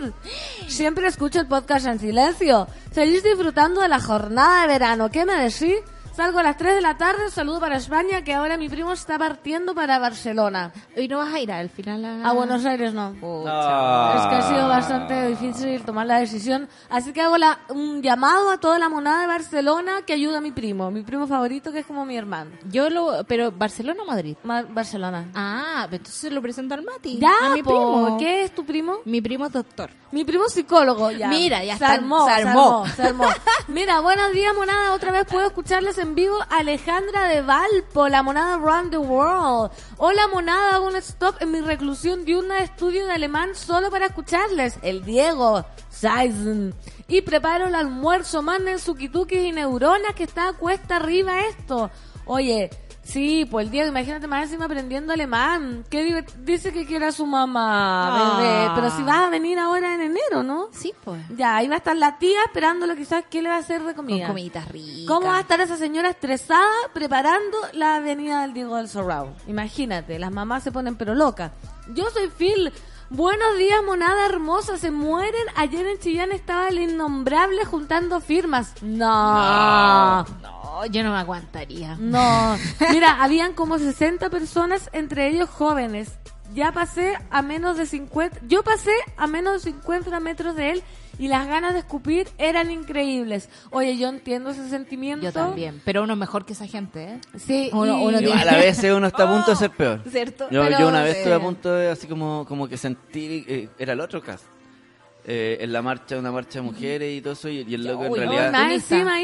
Siempre 0.68 1.08
escucho 1.08 1.40
el 1.40 1.48
podcast 1.48 1.86
en 1.88 2.00
silencio. 2.00 2.68
Feliz 2.92 3.24
disfrutando 3.24 3.82
de 3.82 3.88
la 3.88 4.00
jornada 4.00 4.62
de 4.62 4.68
verano. 4.68 5.10
¿Qué 5.10 5.26
me 5.26 5.36
decís? 5.36 5.76
Salgo 6.20 6.40
a 6.40 6.44
las 6.44 6.58
3 6.58 6.76
de 6.76 6.82
la 6.82 6.98
tarde, 6.98 7.24
un 7.24 7.32
saludo 7.32 7.62
para 7.62 7.78
España, 7.78 8.26
que 8.26 8.34
ahora 8.34 8.58
mi 8.58 8.68
primo 8.68 8.92
está 8.92 9.18
partiendo 9.18 9.74
para 9.74 10.00
Barcelona. 10.00 10.74
¿Y 10.98 11.08
no 11.08 11.20
vas 11.20 11.34
a 11.34 11.40
ir 11.40 11.50
al 11.50 11.70
final 11.70 12.04
a, 12.04 12.28
A 12.30 12.34
Buenos 12.34 12.66
Aires 12.66 12.94
no. 12.94 13.12
No. 13.14 13.44
Es 13.48 14.28
que 14.28 14.36
ha 14.36 14.42
sido 14.50 14.68
bastante 14.68 15.28
difícil 15.30 15.82
tomar 15.84 16.08
la 16.08 16.20
decisión. 16.20 16.68
Así 16.90 17.14
que 17.14 17.22
hago 17.22 17.38
la- 17.38 17.60
un 17.70 18.02
llamado 18.02 18.50
a 18.52 18.58
toda 18.60 18.78
la 18.80 18.90
monada 18.90 19.22
de 19.22 19.28
Barcelona 19.28 20.02
que 20.06 20.12
ayuda 20.12 20.40
a 20.40 20.42
mi 20.42 20.52
primo. 20.52 20.92
Mi 20.92 21.04
primo 21.04 21.26
favorito 21.26 21.72
que 21.72 21.80
es 21.80 21.86
como 21.86 22.04
mi 22.06 22.18
hermano. 22.18 22.52
Yo 22.70 22.90
lo, 22.90 23.24
pero 23.26 23.54
Barcelona 23.54 24.04
o 24.04 24.06
Madrid. 24.06 24.36
Ma- 24.44 24.64
Barcelona. 24.64 25.30
Ah, 25.36 25.88
entonces 25.90 26.34
lo 26.34 26.42
presento 26.42 26.74
al 26.74 26.84
Mati. 26.84 27.18
Ya, 27.18 27.32
a 27.46 27.50
mi 27.52 27.64
po. 27.64 27.70
primo. 27.70 28.18
¿Qué 28.18 28.44
es 28.44 28.54
tu 28.54 28.66
primo? 28.66 28.98
Mi 29.06 29.22
primo 29.22 29.46
es 29.46 29.54
doctor. 29.54 29.90
Mi 30.12 30.26
primo 30.26 30.48
es 30.48 30.54
psicólogo, 30.54 31.12
ya. 31.12 31.30
Mira, 31.30 31.64
ya 31.64 31.78
se 31.78 31.84
está- 31.86 31.94
armó, 31.94 32.28
se 32.28 32.36
se 32.36 32.42
armó, 32.42 32.86
se 32.88 33.04
armó. 33.04 33.24
Mira, 33.70 34.02
buenos 34.02 34.34
días, 34.34 34.54
monada. 34.54 34.94
Otra 34.94 35.12
vez 35.14 35.24
puedo 35.26 35.46
escucharles 35.48 35.98
en 36.00 36.09
vivo. 36.16 36.38
Alejandra 36.50 37.28
de 37.28 37.42
Valpo, 37.42 38.08
la 38.08 38.24
monada 38.24 38.56
Around 38.56 38.92
the 38.92 38.98
World. 38.98 39.72
Hola, 39.98 40.28
monada. 40.28 40.76
Hago 40.76 40.88
un 40.88 40.96
stop 40.96 41.36
en 41.42 41.52
mi 41.52 41.62
reclusión 41.62 42.26
de 42.26 42.38
un 42.38 42.52
estudio 42.52 43.06
de 43.06 43.14
alemán 43.14 43.56
solo 43.56 43.90
para 43.90 44.08
escucharles. 44.08 44.78
El 44.82 45.04
Diego 45.04 45.66
Seisen. 45.90 46.74
Y 47.08 47.22
preparo 47.22 47.68
el 47.68 47.76
almuerzo. 47.76 48.42
Manden 48.42 48.80
su 48.80 48.96
kituki 48.96 49.36
y 49.36 49.52
neuronas 49.52 50.14
que 50.16 50.24
está 50.24 50.54
cuesta 50.54 50.98
arriba 50.98 51.42
esto. 51.42 51.92
Oye, 52.26 52.70
Sí, 53.12 53.48
pues 53.50 53.66
el 53.66 53.72
día, 53.72 53.88
imagínate 53.88 54.28
más 54.28 54.44
encima 54.44 54.66
aprendiendo 54.66 55.12
alemán. 55.14 55.84
¿Qué 55.90 56.06
divert- 56.06 56.34
dice 56.44 56.72
que 56.72 56.86
quiere 56.86 57.08
a 57.08 57.12
su 57.12 57.26
mamá, 57.26 58.36
bebé? 58.38 58.66
Ah. 58.70 58.72
Pero 58.76 58.92
si 58.92 59.02
vas 59.04 59.18
a 59.26 59.30
venir 59.30 59.58
ahora 59.58 59.96
en 59.96 60.02
enero, 60.02 60.44
¿no? 60.44 60.68
Sí, 60.72 60.94
pues. 61.04 61.20
Ya, 61.36 61.56
ahí 61.56 61.68
va 61.68 61.76
a 61.76 61.78
estar 61.80 61.96
la 61.96 62.20
tía 62.20 62.38
esperándolo 62.46 62.96
quizás 62.96 63.24
qué 63.30 63.42
le 63.42 63.50
va 63.50 63.56
a 63.56 63.60
hacer 63.60 63.80
de 63.84 63.96
Con 63.96 64.06
comida. 64.06 64.28
comiditas 64.28 64.68
ricas. 64.72 65.08
¿Cómo 65.08 65.28
va 65.28 65.38
a 65.38 65.42
estar 65.42 65.60
esa 65.60 65.76
señora 65.78 66.10
estresada 66.10 66.70
preparando 66.94 67.58
la 67.74 67.96
avenida 67.96 68.42
del 68.42 68.54
Diego 68.54 68.76
del 68.78 68.88
Sorrao? 68.88 69.34
Imagínate, 69.48 70.20
las 70.20 70.32
mamás 70.32 70.62
se 70.64 70.72
ponen 70.72 70.96
pero 70.96 71.16
locas. 71.16 71.52
Yo 71.94 72.10
soy 72.12 72.28
Phil. 72.30 72.72
Buenos 73.12 73.58
días, 73.58 73.80
monada 73.84 74.28
hermosa. 74.28 74.78
Se 74.78 74.92
mueren. 74.92 75.42
Ayer 75.56 75.88
en 75.88 75.98
Chillán 75.98 76.32
estaba 76.32 76.68
el 76.68 76.78
innombrable 76.78 77.66
juntando 77.66 78.20
firmas. 78.22 78.74
No. 78.84 80.24
No, 80.24 80.86
yo 80.86 81.04
no 81.04 81.12
me 81.12 81.18
aguantaría. 81.18 81.96
No. 82.00 82.56
Mira, 82.92 83.24
habían 83.24 83.54
como 83.54 83.80
60 83.80 84.30
personas, 84.30 84.92
entre 84.94 85.28
ellos 85.28 85.50
jóvenes. 85.50 86.20
Ya 86.54 86.72
pasé 86.72 87.14
a 87.30 87.42
menos 87.42 87.78
de 87.78 87.86
50, 87.86 88.40
yo 88.48 88.64
pasé 88.64 88.92
a 89.18 89.28
menos 89.28 89.64
de 89.64 89.72
50 89.72 90.20
metros 90.20 90.56
de 90.56 90.72
él 90.72 90.84
y 91.20 91.28
las 91.28 91.48
ganas 91.48 91.74
de 91.74 91.80
escupir 91.80 92.28
eran 92.38 92.72
increíbles. 92.72 93.50
Oye, 93.72 93.98
yo 93.98 94.08
entiendo 94.10 94.50
ese 94.50 94.68
sentimiento. 94.70 95.26
Yo 95.26 95.32
también. 95.32 95.82
Pero 95.86 96.04
uno 96.04 96.14
es 96.14 96.20
mejor 96.20 96.46
que 96.46 96.54
esa 96.54 96.66
gente, 96.66 97.04
¿eh? 97.04 97.20
Sí, 97.38 97.70
Uno- 97.74 98.00
y- 98.00 98.04
uno 98.06 98.18
tiene- 98.20 98.34
Igual 98.34 98.50
a 98.50 98.58
veces 98.58 98.94
uno 98.94 99.08
está 99.08 99.24
a 99.24 99.32
punto 99.32 99.52
de 99.52 99.58
ser 99.58 99.70
peor. 99.72 100.02
¿Cierto? 100.10 100.48
Yo, 100.50 100.64
Pero, 100.64 100.80
yo 100.80 100.88
una 100.88 101.04
vez 101.04 101.16
eh, 101.16 101.18
estuve 101.20 101.34
a 101.36 101.40
punto 101.40 101.72
de 101.74 101.90
así 101.90 102.08
como, 102.08 102.46
como 102.48 102.68
que 102.68 102.78
sentir, 102.78 103.46
eh, 103.48 103.70
era 103.78 103.94
el 103.94 104.00
otro 104.02 104.22
caso. 104.22 104.46
Eh, 105.26 105.58
en 105.62 105.72
la 105.74 105.82
marcha, 105.84 106.18
una 106.18 106.32
marcha 106.32 106.60
de 106.60 106.62
mujeres 106.64 107.16
y 107.16 107.22
todo 107.22 107.34
eso, 107.34 107.50
y, 107.50 107.62
y 107.68 107.74
el 107.76 107.84
loco 107.86 108.06
en 108.06 108.12
Uy, 108.14 108.20
Oh, 108.20 108.22
realidad... 108.22 108.52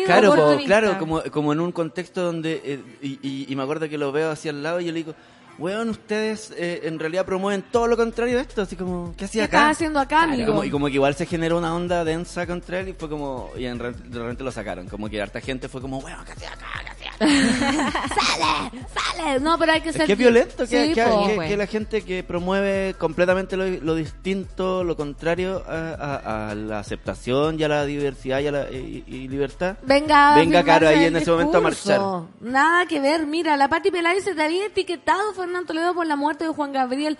Claro, 0.06 0.34
claro, 0.66 1.00
como, 1.00 1.24
como 1.32 1.54
en 1.54 1.60
un 1.62 1.72
contexto 1.72 2.22
donde, 2.22 2.62
eh, 2.64 2.80
y, 3.02 3.18
y- 3.24 3.46
y 3.50 3.56
me 3.56 3.64
acuerdo 3.64 3.90
que 3.90 3.98
lo 3.98 4.12
veo 4.12 4.30
hacia 4.30 4.52
el 4.52 4.62
lado 4.62 4.80
y 4.82 4.86
yo 4.86 4.92
le 4.92 4.98
digo, 5.00 5.16
weón, 5.58 5.90
ustedes 5.90 6.52
eh, 6.58 6.82
en 6.84 7.00
realidad 7.00 7.26
promueven 7.26 7.64
todo 7.72 7.88
lo 7.88 7.96
contrario 7.98 8.36
de 8.38 8.42
esto, 8.42 8.62
así 8.62 8.76
como, 8.76 9.12
¿qué 9.12 9.18
¿Qué 9.18 9.26
hacía 9.26 9.44
estás 9.46 9.62
acá? 9.62 9.70
haciendo 9.70 10.00
acá, 10.00 10.24
amigo? 10.24 10.48
como- 10.48 10.64
y 10.64 10.70
como 10.72 10.88
que 10.88 10.94
igual 10.94 11.16
se 11.16 11.26
generó 11.26 11.58
una 11.58 11.74
onda 11.76 12.04
densa 12.04 12.46
contra 12.46 12.80
él 12.80 12.90
y 12.90 12.94
fue 12.94 13.10
como, 13.10 13.52
y 13.58 13.66
en, 13.66 13.78
de 13.78 14.20
repente 14.20 14.44
lo 14.44 14.52
sacaron, 14.52 14.88
como 14.88 15.10
que 15.10 15.22
harta 15.22 15.40
gente 15.42 15.68
fue 15.70 15.82
como, 15.82 16.00
weón, 16.00 16.24
¿qué 16.26 16.32
hacía 16.34 16.52
acá? 16.52 16.95
¿Qué? 17.20 17.26
¡Sale! 17.26 18.72
¡Sale! 18.94 19.40
No, 19.40 19.58
pero 19.58 19.72
hay 19.74 19.82
que 19.82 19.94
ser... 19.94 20.10
es 20.10 20.18
violento 20.18 20.68
que, 20.68 20.88
Sí, 20.88 20.94
que- 20.94 21.04
po. 21.04 21.28
que- 21.28 21.48
que 21.48 21.58
la 21.58 21.68
gente 21.68 22.02
que 22.04 22.24
promueve 22.24 22.96
completamente 22.98 23.58
lo, 23.58 23.66
lo 23.68 23.96
distinto, 23.96 24.84
lo 24.84 24.96
contrario 24.96 25.64
a, 25.68 25.94
a- 25.94 26.50
a 26.52 26.56
la 26.56 26.80
aceptación 26.80 27.60
y 27.60 27.64
a 27.64 27.68
la 27.68 27.86
diversidad 27.86 28.40
y 28.40 28.48
a 28.48 28.52
la 28.52 28.72
y- 28.72 29.04
y 29.08 29.28
libertad. 29.28 29.78
Venga, 29.84 30.36
Venga, 30.36 30.64
Caro, 30.64 30.88
ahí 30.88 31.06
en 31.06 31.16
ese 31.16 31.32
momento 31.32 31.58
a 31.58 31.70
discurso. 31.70 32.30
Nada 32.42 32.86
que 32.86 33.00
ver. 33.00 33.26
Mira, 33.26 33.58
la 33.58 33.68
Pati 33.70 33.92
Peláez 33.92 34.24
se 34.24 34.36
te 34.36 34.44
había 34.44 34.66
etiquetado 34.66 35.34
Fernando 35.34 35.68
Toledo 35.68 35.94
por 35.94 36.06
la 36.08 36.16
muerte 36.16 36.44
de 36.46 36.50
Juan 36.52 36.72
Gabriel. 36.74 37.18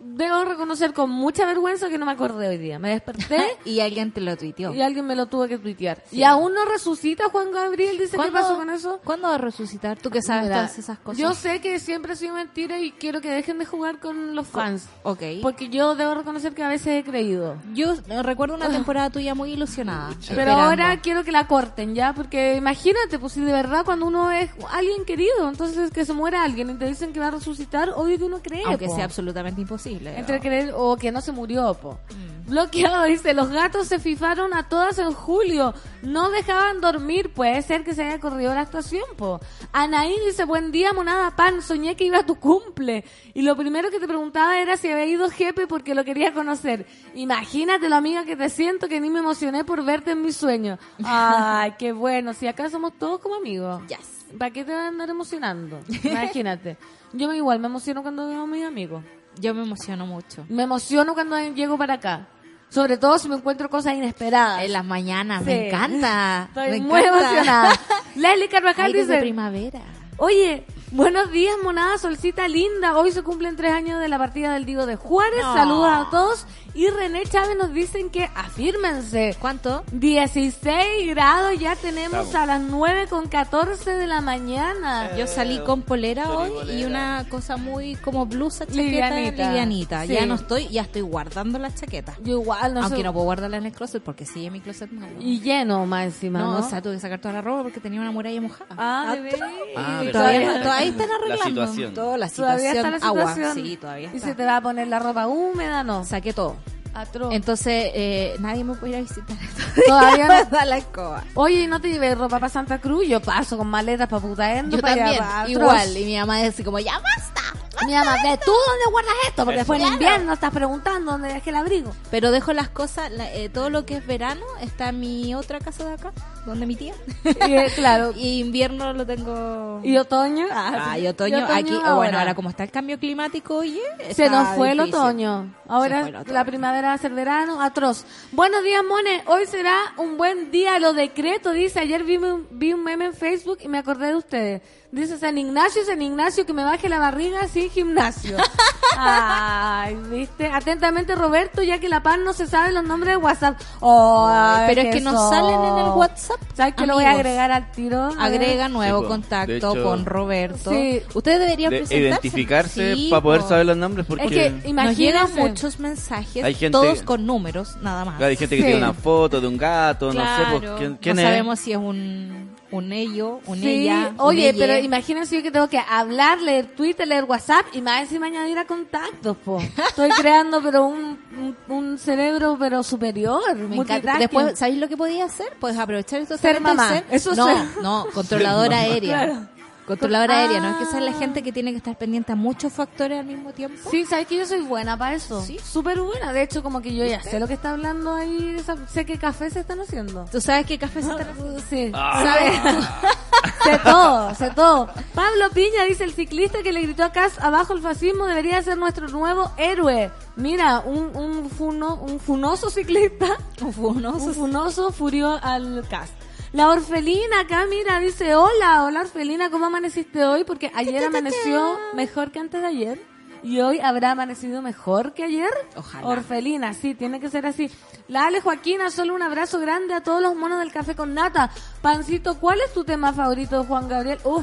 Debo 0.00 0.44
reconocer 0.44 0.92
con 0.92 1.10
mucha 1.10 1.46
vergüenza 1.46 1.88
que 1.88 1.98
no 1.98 2.06
me 2.06 2.12
acordé 2.12 2.48
hoy 2.48 2.58
día. 2.58 2.78
Me 2.78 2.90
desperté 2.90 3.44
y 3.64 3.80
alguien 3.80 4.12
te 4.12 4.20
lo 4.20 4.36
tuiteó. 4.36 4.74
y 4.74 4.80
alguien 4.82 5.06
me 5.06 5.14
lo 5.16 5.26
tuvo 5.26 5.46
que 5.46 5.58
tuitear. 5.58 6.02
Y 6.10 6.22
aún 6.22 6.54
no 6.54 6.64
resucita 6.64 7.28
Juan 7.30 7.52
Gabriel. 7.52 7.98
Dice, 7.98 8.12
¿qué 8.12 8.16
¿Cuándo- 8.16 8.32
pasó 8.32 8.56
con 8.56 8.70
eso? 8.70 9.00
¿Cuándo 9.04 9.28
va 9.28 9.34
a 9.34 9.38
resucitar? 9.38 9.98
Tú 9.98 10.10
que 10.10 10.22
sabes 10.22 10.44
Mira, 10.44 10.56
todas 10.56 10.78
esas 10.78 10.98
cosas. 10.98 11.18
Yo 11.18 11.34
sé 11.34 11.60
que 11.60 11.78
siempre 11.78 12.12
ha 12.12 12.16
sido 12.16 12.34
mentira 12.34 12.78
y 12.80 12.92
quiero 12.92 13.20
que 13.20 13.30
dejen 13.30 13.58
de 13.58 13.66
jugar 13.66 14.00
con 14.00 14.34
los 14.34 14.46
fans. 14.46 14.88
Ok. 15.02 15.22
Porque 15.42 15.68
yo 15.68 15.94
debo 15.94 16.14
reconocer 16.14 16.54
que 16.54 16.62
a 16.64 16.68
veces 16.68 16.88
he 16.88 17.04
creído. 17.04 17.56
Yo 17.74 17.94
eh, 18.08 18.22
recuerdo 18.22 18.54
una 18.54 18.68
temporada 18.70 19.10
tuya 19.10 19.34
muy 19.34 19.52
ilusionada. 19.52 20.08
Pero 20.10 20.22
esperando. 20.40 20.62
ahora 20.62 21.00
quiero 21.00 21.24
que 21.24 21.32
la 21.32 21.46
corten 21.46 21.94
ya, 21.94 22.12
porque 22.14 22.56
imagínate, 22.56 23.18
pues 23.18 23.32
si 23.34 23.40
de 23.40 23.52
verdad 23.52 23.84
cuando 23.84 24.06
uno 24.06 24.30
es 24.32 24.50
alguien 24.72 25.04
querido, 25.04 25.48
entonces 25.48 25.90
que 25.90 26.04
se 26.04 26.12
muera 26.12 26.42
alguien 26.42 26.70
y 26.70 26.74
te 26.74 26.86
dicen 26.86 27.12
que 27.12 27.20
va 27.20 27.28
a 27.28 27.30
resucitar, 27.32 27.90
obvio 27.94 28.18
que 28.18 28.24
uno 28.24 28.40
cree. 28.42 28.62
Aunque 28.66 28.86
po. 28.86 28.94
sea 28.96 29.04
absolutamente 29.04 29.57
imposible. 29.60 30.18
Entre 30.18 30.40
creer 30.40 30.72
o 30.74 30.96
que 30.96 31.12
no 31.12 31.20
se 31.20 31.32
murió, 31.32 31.74
po. 31.74 31.98
Mm. 32.10 32.50
Bloqueado, 32.50 33.04
dice, 33.04 33.34
los 33.34 33.50
gatos 33.50 33.88
se 33.88 33.98
fifaron 33.98 34.54
a 34.54 34.68
todas 34.68 34.98
en 34.98 35.12
julio. 35.12 35.74
No 36.02 36.30
dejaban 36.30 36.80
dormir, 36.80 37.30
puede 37.32 37.60
ser 37.60 37.84
que 37.84 37.94
se 37.94 38.04
haya 38.04 38.20
corrido 38.20 38.54
la 38.54 38.62
actuación, 38.62 39.04
po. 39.16 39.40
Anaí 39.72 40.14
dice, 40.24 40.44
buen 40.44 40.72
día, 40.72 40.92
monada 40.94 41.36
pan, 41.36 41.60
soñé 41.60 41.94
que 41.94 42.04
iba 42.04 42.20
a 42.20 42.26
tu 42.26 42.36
cumple. 42.36 43.04
Y 43.34 43.42
lo 43.42 43.54
primero 43.56 43.90
que 43.90 44.00
te 44.00 44.08
preguntaba 44.08 44.58
era 44.58 44.76
si 44.78 44.90
había 44.90 45.04
ido 45.04 45.28
Jepe 45.28 45.66
porque 45.66 45.94
lo 45.94 46.04
quería 46.04 46.32
conocer. 46.32 46.86
Imagínate 47.14 47.88
lo 47.88 47.96
amiga 47.96 48.24
que 48.24 48.36
te 48.36 48.48
siento 48.48 48.88
que 48.88 49.00
ni 49.00 49.10
me 49.10 49.18
emocioné 49.18 49.64
por 49.64 49.84
verte 49.84 50.12
en 50.12 50.22
mis 50.22 50.36
sueños. 50.36 50.78
Ay, 51.04 51.74
qué 51.78 51.92
bueno, 51.92 52.32
si 52.32 52.46
acá 52.46 52.70
somos 52.70 52.94
todos 52.98 53.20
como 53.20 53.34
amigos. 53.34 53.82
Yes. 53.88 54.18
¿Para 54.38 54.50
qué 54.50 54.64
te 54.64 54.72
vas 54.72 54.84
a 54.84 54.88
andar 54.88 55.10
emocionando? 55.10 55.80
Imagínate. 56.04 56.76
Yo 57.12 57.28
me 57.28 57.36
igual 57.36 57.58
me 57.58 57.66
emociono 57.66 58.02
cuando 58.02 58.28
veo 58.28 58.42
a 58.42 58.46
mis 58.46 58.64
amigos. 58.64 59.02
Yo 59.40 59.54
me 59.54 59.62
emociono 59.62 60.06
mucho. 60.06 60.44
Me 60.48 60.64
emociono 60.64 61.14
cuando 61.14 61.38
llego 61.54 61.76
para 61.78 61.94
acá. 61.94 62.28
Sobre 62.70 62.98
todo 62.98 63.18
si 63.18 63.28
me 63.28 63.36
encuentro 63.36 63.70
cosas 63.70 63.94
inesperadas. 63.94 64.62
En 64.62 64.72
las 64.72 64.84
mañanas, 64.84 65.40
Sí. 65.40 65.46
me 65.50 65.68
encanta. 65.68 66.44
Estoy 66.48 66.70
me 66.72 66.80
muy 66.86 67.00
encanta. 67.00 67.18
emocionada. 67.20 67.72
Leslie 68.14 68.48
Carvajal 68.48 68.86
Aires 68.86 69.06
de 69.08 69.14
dice, 69.14 69.22
primavera. 69.22 69.80
oye, 70.18 70.66
buenos 70.90 71.30
días, 71.30 71.54
monada, 71.64 71.96
solcita 71.96 72.46
linda. 72.46 72.96
Hoy 72.98 73.10
se 73.12 73.22
cumplen 73.22 73.56
tres 73.56 73.72
años 73.72 74.00
de 74.00 74.08
la 74.08 74.18
partida 74.18 74.52
del 74.52 74.66
Diego 74.66 74.84
de 74.84 74.96
Juárez. 74.96 75.40
No. 75.42 75.54
Saludos 75.54 75.90
a 76.06 76.10
todos. 76.10 76.46
Y 76.78 76.88
René 76.90 77.24
Chávez 77.24 77.56
nos 77.58 77.72
dicen 77.74 78.08
que 78.08 78.30
afírmense. 78.36 79.36
¿Cuánto? 79.40 79.82
16 79.90 81.08
grados 81.08 81.58
ya 81.58 81.74
tenemos 81.74 82.26
Estamos. 82.28 82.34
a 82.36 82.46
las 82.46 82.60
9 82.60 83.06
con 83.10 83.26
14 83.26 83.90
de 83.96 84.06
la 84.06 84.20
mañana. 84.20 85.16
Yo 85.16 85.26
salí 85.26 85.58
con 85.64 85.82
polera 85.82 86.30
hoy 86.30 86.52
y 86.70 86.84
una 86.84 87.26
cosa 87.28 87.56
muy 87.56 87.96
como 87.96 88.26
blusa, 88.26 88.64
chaqueta 88.64 88.80
Livianita. 89.10 89.48
livianita. 89.48 90.02
Sí. 90.06 90.12
Ya 90.12 90.24
no 90.26 90.36
estoy, 90.36 90.68
ya 90.68 90.82
estoy 90.82 91.00
guardando 91.02 91.58
las 91.58 91.74
chaquetas. 91.74 92.16
Yo 92.22 92.40
igual, 92.40 92.74
no 92.74 92.82
Aunque 92.82 92.98
sé. 92.98 93.02
no 93.02 93.12
puedo 93.12 93.24
guardarla 93.24 93.56
en 93.56 93.66
el 93.66 93.72
closet 93.72 94.00
porque 94.00 94.24
sigue 94.24 94.48
mi 94.52 94.60
closet 94.60 94.92
nuevo. 94.92 95.16
Y 95.18 95.40
lleno 95.40 95.84
más 95.84 96.04
encima, 96.04 96.38
no, 96.38 96.52
¿no? 96.60 96.64
o 96.64 96.68
sea, 96.70 96.80
tuve 96.80 96.94
que 96.94 97.00
sacar 97.00 97.18
toda 97.20 97.34
la 97.34 97.40
ropa 97.42 97.64
porque 97.64 97.80
tenía 97.80 98.00
una 98.00 98.12
muralla 98.12 98.40
mojada. 98.40 98.66
Ah, 98.78 99.16
bebé. 99.16 99.36
Ah, 99.76 99.98
Y 100.02 100.06
verdad. 100.06 100.12
todavía, 100.12 100.40
todavía- 100.46 100.62
todavía 100.62 100.88
están 100.90 101.08
La 101.08 101.14
arreglando. 101.16 101.44
situación. 101.66 101.94
Toda 101.94 102.18
la 102.18 102.28
Todavía 102.28 102.70
situación. 102.70 102.94
está 102.94 102.98
la 103.04 103.06
Agua. 103.20 103.34
situación. 103.34 103.66
Sí, 103.66 103.76
todavía 103.76 104.10
Y 104.14 104.20
se 104.20 104.34
te 104.36 104.44
va 104.44 104.58
a 104.58 104.60
poner 104.60 104.86
la 104.86 105.00
ropa 105.00 105.26
húmeda, 105.26 105.82
¿no? 105.82 106.04
Saqué 106.04 106.32
todo. 106.32 106.54
Atroz. 106.94 107.32
Entonces, 107.34 107.90
eh, 107.94 108.36
nadie 108.40 108.64
me 108.64 108.74
puede 108.74 108.92
ir 108.92 108.98
a 108.98 109.00
visitar. 109.02 109.36
Todavía 109.86 110.26
no. 110.26 110.44
da 110.50 110.64
la 110.66 110.78
escoba. 110.78 111.24
Oye, 111.34 111.60
¿y 111.62 111.66
¿no 111.66 111.80
te 111.80 111.88
llevé 111.90 112.14
ropa 112.14 112.38
para 112.38 112.48
Santa 112.50 112.78
Cruz? 112.80 113.06
Yo 113.06 113.20
paso 113.20 113.56
con 113.58 113.68
maletas 113.68 114.08
para 114.08 114.20
Putaendo. 114.22 114.76
Yo 114.76 114.82
para 114.82 114.96
también, 114.96 115.18
para 115.18 115.48
igual. 115.48 115.96
Y 115.96 116.04
mi 116.04 116.16
mamá 116.18 116.38
dice 116.42 116.64
como, 116.64 116.78
ya 116.78 116.94
basta. 116.98 117.42
Mi 117.86 117.92
mamá, 117.92 118.16
ve 118.24 118.36
tú 118.44 118.50
dónde 118.50 118.90
guardas 118.90 119.12
esto, 119.28 119.44
porque 119.44 119.58
después 119.58 119.80
en 119.80 119.92
invierno 119.92 120.32
estás 120.32 120.50
preguntando 120.52 121.12
dónde 121.12 121.32
dejé 121.32 121.50
el 121.50 121.56
abrigo. 121.56 121.92
Pero 122.10 122.32
dejo 122.32 122.52
las 122.52 122.68
cosas, 122.68 123.08
la- 123.12 123.32
eh, 123.32 123.48
todo 123.48 123.70
lo 123.70 123.86
que 123.86 123.96
es 123.98 124.06
verano 124.06 124.44
está 124.60 124.88
en 124.88 124.98
mi 124.98 125.32
otra 125.36 125.60
casa 125.60 125.84
de 125.84 125.92
acá, 125.94 126.12
donde 126.50 126.66
mi 126.66 126.76
tía. 126.76 126.94
Y, 127.24 127.28
eh, 127.54 127.70
claro. 127.74 128.12
Y 128.16 128.40
invierno 128.40 128.92
lo 128.92 129.06
tengo... 129.06 129.80
¿Y 129.84 129.96
otoño? 129.96 130.46
Ah, 130.50 130.98
y 130.98 131.06
otoño, 131.06 131.38
Y 131.38 131.42
otoño 131.42 131.56
aquí, 131.58 131.74
ahora. 131.74 131.94
bueno, 131.94 132.18
ahora 132.18 132.34
como 132.34 132.50
está 132.50 132.64
el 132.64 132.70
cambio 132.70 132.98
climático, 132.98 133.56
oye, 133.56 133.80
Se 134.12 134.28
nos 134.28 134.48
fue 134.56 134.72
el 134.72 134.80
otoño. 134.80 135.54
Ahora 135.68 136.00
el 136.08 136.16
otoño. 136.16 136.32
la 136.34 136.44
primavera 136.44 136.88
va 136.88 136.94
a 136.94 136.98
ser 136.98 137.12
verano, 137.14 137.60
atroz. 137.62 138.04
Buenos 138.32 138.62
días, 138.64 138.82
Mone. 138.88 139.22
Hoy 139.26 139.46
será 139.46 139.76
un 139.98 140.16
buen 140.16 140.50
día. 140.50 140.78
Lo 140.78 140.92
decreto, 140.92 141.52
dice. 141.52 141.80
Ayer 141.80 142.04
vi 142.04 142.16
un, 142.16 142.46
vi 142.50 142.72
un 142.72 142.82
meme 142.82 143.06
en 143.06 143.14
Facebook 143.14 143.58
y 143.62 143.68
me 143.68 143.78
acordé 143.78 144.08
de 144.08 144.16
ustedes. 144.16 144.62
Dice 144.90 145.18
San 145.18 145.36
Ignacio, 145.36 145.84
San 145.84 146.00
Ignacio, 146.00 146.46
que 146.46 146.54
me 146.54 146.64
baje 146.64 146.88
la 146.88 146.98
barriga 146.98 147.46
sin 147.48 147.68
gimnasio. 147.70 148.38
Ay, 148.96 149.94
viste. 150.10 150.46
Atentamente, 150.46 151.14
Roberto, 151.14 151.62
ya 151.62 151.78
que 151.78 151.88
la 151.90 152.02
paz 152.02 152.18
no 152.18 152.32
se 152.32 152.46
sabe 152.46 152.72
los 152.72 152.84
nombres 152.84 153.12
de 153.14 153.16
WhatsApp. 153.18 153.60
Ay, 153.82 154.64
Pero 154.66 154.80
es 154.88 154.94
que 154.94 155.00
no 155.02 155.12
son. 155.12 155.30
salen 155.30 155.60
en 155.64 155.78
el 155.84 155.90
WhatsApp. 155.92 156.37
¿Sabes 156.54 156.74
que 156.74 156.86
lo 156.86 156.94
voy 156.94 157.04
a 157.04 157.12
agregar 157.12 157.52
al 157.52 157.70
tiro? 157.70 158.10
Agrega 158.18 158.68
nuevo 158.68 159.02
po. 159.02 159.08
contacto 159.08 159.52
hecho- 159.52 159.82
con 159.84 160.04
Roberto. 160.04 160.70
Sí. 160.72 161.00
Ustedes 161.14 161.38
deberían 161.38 161.70
De 161.70 161.78
presentarse. 161.78 162.26
identificarse 162.26 162.94
Sí, 162.96 163.06
para 163.10 163.22
poder 163.22 163.40
po. 163.42 163.48
saber 163.48 163.66
los 163.66 163.76
nombres 163.76 164.06
porque 164.06 164.24
Es 164.24 164.62
que 164.64 164.72
Nos 164.72 164.96
llegan 164.96 165.28
muchos 165.36 165.78
mensajes, 165.78 166.42
Hay 166.42 166.54
gente- 166.54 166.72
todos 166.76 167.02
con 167.02 167.24
números, 167.26 167.76
nada 167.80 168.04
más. 168.04 168.16
Claro, 168.16 168.30
hay 168.30 168.36
gente 168.36 168.56
que 168.56 168.62
Sí. 168.62 168.66
tiene 168.68 168.82
una 168.84 168.92
foto 168.92 169.40
de 169.40 169.46
un 169.46 169.56
gato, 169.56 170.10
Claro, 170.10 170.28
no 170.52 170.60
sé, 170.60 170.66
pues, 170.66 170.78
¿quién, 170.78 170.98
quién 171.00 171.14
no 171.16 171.22
es? 171.22 171.28
sabemos 171.28 171.60
si 171.60 171.70
es 171.72 171.78
un, 171.78 172.47
un 172.70 172.92
ello, 172.92 173.40
un 173.46 173.58
Sí, 173.60 173.68
ella. 173.86 174.08
un 174.10 174.20
oye, 174.20 174.50
elle. 174.50 174.58
pero 174.58 174.78
imagínense 174.78 175.36
yo 175.36 175.42
que 175.42 175.50
tengo 175.50 175.68
que 175.68 175.78
hablar, 175.78 176.40
leer 176.40 176.66
Twitter, 176.76 177.06
leer 177.08 177.24
WhatsApp 177.24 177.66
y 177.72 177.80
más 177.80 178.02
encima 178.02 178.26
añadir 178.26 178.58
a 178.58 178.66
contactos, 178.66 179.36
po. 179.38 179.58
Estoy 179.88 180.10
creando 180.18 180.60
pero 180.62 180.84
un, 180.86 181.18
un, 181.38 181.56
un 181.68 181.98
cerebro 181.98 182.56
pero 182.58 182.82
superior, 182.82 183.54
Me 183.56 183.76
encanta. 183.76 184.18
Después, 184.18 184.58
¿sabéis 184.58 184.78
lo 184.78 184.88
que 184.88 184.96
podía 184.96 185.24
hacer? 185.24 185.48
Puedes 185.58 185.78
aprovechar 185.78 186.20
estos 186.20 186.40
Ser 186.40 186.60
mamá. 186.60 186.88
ser- 186.90 187.04
Eso 187.10 187.34
no, 187.34 187.46
ser- 187.46 187.82
no, 187.82 188.06
controladora 188.14 188.80
aérea. 188.80 189.24
Claro. 189.24 189.46
Controladora 189.88 190.34
Ah. 190.34 190.38
aérea, 190.42 190.60
¿no? 190.60 190.70
Es 190.70 190.76
que 190.76 190.84
esa 190.84 190.98
es 190.98 191.04
la 191.04 191.12
gente 191.14 191.42
que 191.42 191.50
tiene 191.50 191.72
que 191.72 191.78
estar 191.78 191.96
pendiente 191.98 192.30
a 192.32 192.36
muchos 192.36 192.72
factores 192.72 193.18
al 193.18 193.26
mismo 193.26 193.52
tiempo. 193.52 193.90
Sí, 193.90 194.04
sabes 194.04 194.26
que 194.28 194.36
yo 194.36 194.46
soy 194.46 194.60
buena 194.60 194.96
para 194.96 195.14
eso. 195.16 195.42
Sí. 195.42 195.58
Súper 195.64 196.00
buena. 196.00 196.32
De 196.32 196.42
hecho, 196.42 196.62
como 196.62 196.80
que 196.80 196.94
yo 196.94 197.04
ya 197.04 197.22
sé 197.22 197.40
lo 197.40 197.48
que 197.48 197.54
está 197.54 197.70
hablando 197.72 198.14
ahí. 198.14 198.56
esa- 198.58 198.76
sé 198.86 199.04
qué 199.04 199.18
café 199.18 199.50
se 199.50 199.60
están 199.60 199.80
haciendo. 199.80 200.26
¿Tú 200.30 200.40
sabes 200.40 200.66
qué 200.66 200.78
café 200.78 201.02
se 201.02 201.10
está 201.10 201.22
haciendo? 201.22 201.60
Sí. 201.68 201.90
Ah. 201.94 202.22
¿Sabes? 202.22 202.84
sé 203.64 203.78
todo, 203.84 204.34
sé 204.34 204.50
todo. 204.50 204.88
Pablo 205.14 205.50
Piña 205.54 205.84
dice 205.88 206.04
el 206.04 206.12
ciclista 206.12 206.62
que 206.62 206.72
le 206.72 206.82
gritó 206.82 207.04
a 207.04 207.12
Cas 207.12 207.38
abajo 207.40 207.72
el 207.72 207.80
fascismo 207.80 208.26
debería 208.26 208.62
ser 208.62 208.76
nuestro 208.78 209.08
nuevo 209.08 209.50
héroe. 209.56 210.10
Mira, 210.36 210.80
un, 210.80 211.16
un, 211.16 211.50
funo, 211.50 211.94
un 211.96 212.20
funoso 212.20 212.70
ciclista 212.70 213.26
Un 213.60 213.72
funoso. 213.72 214.24
Un 214.26 214.34
funoso 214.34 214.92
furió 214.92 215.38
al 215.42 215.84
cast. 215.88 216.12
La 216.52 216.68
orfelina 216.70 217.40
acá, 217.40 217.66
mira, 217.68 217.98
dice, 218.00 218.34
hola, 218.34 218.84
hola 218.84 219.00
orfelina, 219.00 219.50
¿cómo 219.50 219.66
amaneciste 219.66 220.24
hoy? 220.24 220.44
Porque 220.44 220.72
ayer 220.74 221.04
amaneció 221.04 221.78
mejor 221.94 222.30
que 222.30 222.38
antes 222.38 222.60
de 222.62 222.66
ayer. 222.66 223.02
Y 223.42 223.60
hoy 223.60 223.78
habrá 223.80 224.12
amanecido 224.12 224.62
mejor 224.62 225.12
que 225.14 225.22
ayer. 225.24 225.50
Ojalá. 225.76 226.08
Orfelina, 226.08 226.72
sí, 226.72 226.94
tiene 226.94 227.20
que 227.20 227.28
ser 227.30 227.46
así. 227.46 227.70
La 228.08 228.26
Ale 228.26 228.40
Joaquina, 228.40 228.90
solo 228.90 229.14
un 229.14 229.22
abrazo 229.22 229.60
grande 229.60 229.94
a 229.94 230.02
todos 230.02 230.20
los 230.22 230.34
monos 230.34 230.58
del 230.58 230.72
café 230.72 230.96
con 230.96 231.14
nata. 231.14 231.50
Pancito, 231.82 232.40
¿cuál 232.40 232.60
es 232.62 232.72
tu 232.72 232.82
tema 232.84 233.12
favorito 233.12 233.60
de 233.60 233.66
Juan 233.68 233.86
Gabriel? 233.88 234.18
Uf, 234.24 234.42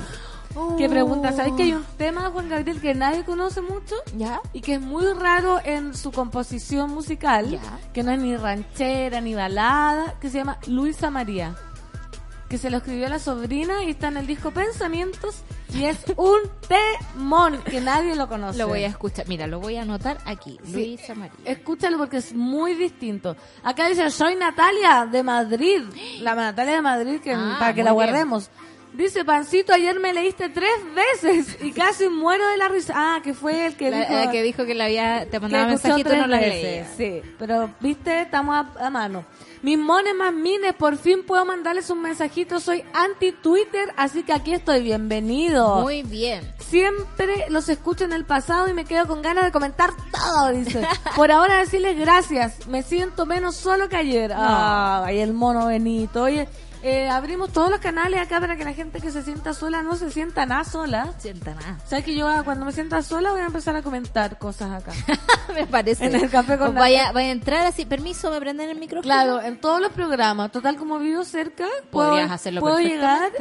qué 0.78 0.88
pregunta. 0.88 1.34
¿Sabes 1.34 1.54
que 1.58 1.64
hay 1.64 1.74
un 1.74 1.84
tema 1.98 2.24
de 2.24 2.30
Juan 2.30 2.48
Gabriel 2.48 2.80
que 2.80 2.94
nadie 2.96 3.26
conoce 3.26 3.60
mucho? 3.62 3.96
¿Ya? 4.16 4.40
y 4.54 4.62
que 4.62 4.76
es 4.76 4.82
muy 4.82 5.12
raro 5.12 5.60
en 5.66 5.94
su 5.94 6.12
composición 6.14 6.92
musical, 6.92 7.50
Ya. 7.50 7.60
que 7.94 8.02
no 8.04 8.12
es 8.12 8.20
ni 8.20 8.38
ranchera 8.38 9.20
ni 9.20 9.34
balada, 9.36 10.14
que 10.22 10.30
se 10.30 10.38
llama 10.38 10.58
Luisa 10.68 11.10
María, 11.10 11.54
que 12.50 12.58
se 12.58 12.70
lo 12.70 12.78
escribió 12.78 13.10
la 13.10 13.20
sobrina 13.20 13.84
y 13.84 13.92
está 13.92 14.08
en 14.10 14.18
el 14.18 14.28
disco 14.28 14.52
Pensamientos 14.52 15.44
y 15.74 15.86
es 15.86 15.98
un 16.16 16.40
temón 16.68 17.62
que 17.64 17.82
nadie 17.82 18.16
lo 18.16 18.28
conoce. 18.28 18.58
Lo 18.60 18.68
voy 18.68 18.84
a 18.84 18.88
escuchar. 18.88 19.28
Mira, 19.28 19.48
lo 19.48 19.60
voy 19.60 19.78
a 19.78 19.82
anotar 19.82 20.18
aquí. 20.26 20.60
Sí. 20.64 20.72
Luisa 20.74 21.16
María. 21.16 21.34
Escúchalo 21.44 21.98
porque 21.98 22.18
es 22.18 22.34
muy 22.34 22.76
distinto. 22.76 23.36
Acá 23.64 23.88
dice, 23.90 24.10
soy 24.12 24.36
Natalia 24.36 25.08
de 25.12 25.24
Madrid. 25.24 25.82
La 26.22 26.36
Natalia 26.36 26.76
de 26.76 26.82
Madrid, 26.82 27.20
que, 27.20 27.34
Ah, 27.34 27.58
para 27.60 27.74
que 27.74 27.84
la 27.84 27.92
bien. 27.94 28.04
Dice, 28.96 29.26
Pancito, 29.26 29.74
ayer 29.74 30.00
me 30.00 30.14
leíste 30.14 30.50
tres 30.50 30.72
veces 30.96 31.58
y 31.62 31.72
casi 31.72 32.08
muero 32.08 32.48
de 32.48 32.58
la 32.58 32.70
risa. 32.70 32.94
Ah, 32.96 33.20
que 33.24 33.34
fue 33.34 33.68
el 33.68 33.76
que 33.76 33.92
La, 33.92 34.00
dijo... 34.00 34.14
la 34.14 34.32
que 34.32 34.42
dijo 34.44 34.66
que 34.66 34.74
le 34.74 34.84
había, 34.84 35.28
te 35.30 35.40
mandaba 35.40 35.74
escuchó 35.74 35.96
mensajitos 35.96 36.14
y 36.14 36.22
no 36.22 36.28
veces, 36.38 36.64
leía. 36.64 36.88
Sí, 36.96 37.22
pero 37.38 37.74
viste, 37.82 38.22
estamos 38.22 38.56
a, 38.56 38.86
a 38.86 38.90
mano. 38.90 39.26
Mis 39.62 39.80
mones 39.80 40.14
más 40.16 40.32
mines, 40.32 40.74
por 40.76 40.96
fin 40.96 41.24
puedo 41.26 41.44
mandarles 41.44 41.90
un 41.90 42.02
mensajito. 42.02 42.60
Soy 42.60 42.84
anti-Twitter, 42.94 43.92
así 43.98 44.24
que 44.24 44.32
aquí 44.32 44.54
estoy. 44.54 44.84
Bienvenido. 44.84 45.82
Muy 45.82 46.04
bien. 46.04 46.54
Siempre 46.60 47.46
los 47.50 47.68
escucho 47.70 48.04
en 48.06 48.14
el 48.14 48.26
pasado 48.26 48.70
y 48.70 48.74
me 48.74 48.86
quedo 48.86 49.08
con 49.08 49.22
ganas 49.22 49.44
de 49.46 49.52
comentar 49.52 49.90
todo, 50.12 50.52
dice. 50.52 50.86
Por 51.16 51.32
ahora 51.32 51.58
decirles 51.58 51.98
gracias. 51.98 52.68
Me 52.68 52.84
siento 52.84 53.26
menos 53.26 53.56
solo 53.56 53.90
que 53.90 53.96
ayer. 53.96 54.32
Ay, 54.38 55.20
el 55.20 55.34
mono 55.34 55.66
Benito. 55.68 56.24
Oye, 56.24 56.48
eh, 56.86 57.10
abrimos 57.10 57.52
todos 57.52 57.72
los 57.72 57.80
canales 57.80 58.22
acá 58.22 58.40
para 58.40 58.56
que 58.56 58.64
la 58.64 58.74
gente 58.74 59.02
que 59.02 59.10
se 59.10 59.24
sienta 59.24 59.54
sola 59.54 59.82
no 59.82 59.96
se 59.96 60.12
sienta 60.12 60.46
nada 60.46 60.64
sola. 60.64 61.14
Sienta 61.18 61.56
nada. 61.56 61.80
¿Sabes 61.86 62.06
que 62.06 62.16
yo 62.16 62.28
ah, 62.28 62.44
cuando 62.44 62.64
me 62.66 62.72
sienta 62.72 63.02
sola 63.02 63.32
voy 63.32 63.42
a 63.42 63.48
empezar 63.48 63.76
a 63.76 63.82
comentar 63.82 64.38
cosas 64.38 64.84
acá? 64.84 64.92
me 65.56 65.66
parece. 65.66 66.06
En 66.06 66.16
el 66.16 66.30
café 66.30 66.58
con 66.58 66.70
O 66.70 66.74
vaya, 66.74 67.12
vaya 67.12 67.30
a 67.30 67.32
entrar 67.32 67.66
así, 67.66 67.86
permiso, 67.86 68.30
me 68.30 68.40
prenden 68.40 68.70
el 68.70 68.78
micrófono. 68.78 69.02
Claro, 69.02 69.42
en 69.42 69.60
todos 69.60 69.82
los 69.82 69.92
programas. 69.92 70.52
Total, 70.52 70.76
como 70.78 71.00
vivo 71.00 71.24
cerca, 71.24 71.66
puedo, 71.90 72.10
Podrías 72.10 72.32
hacerlo 72.32 72.62
puedo 72.62 72.80
llegar. 72.80 73.32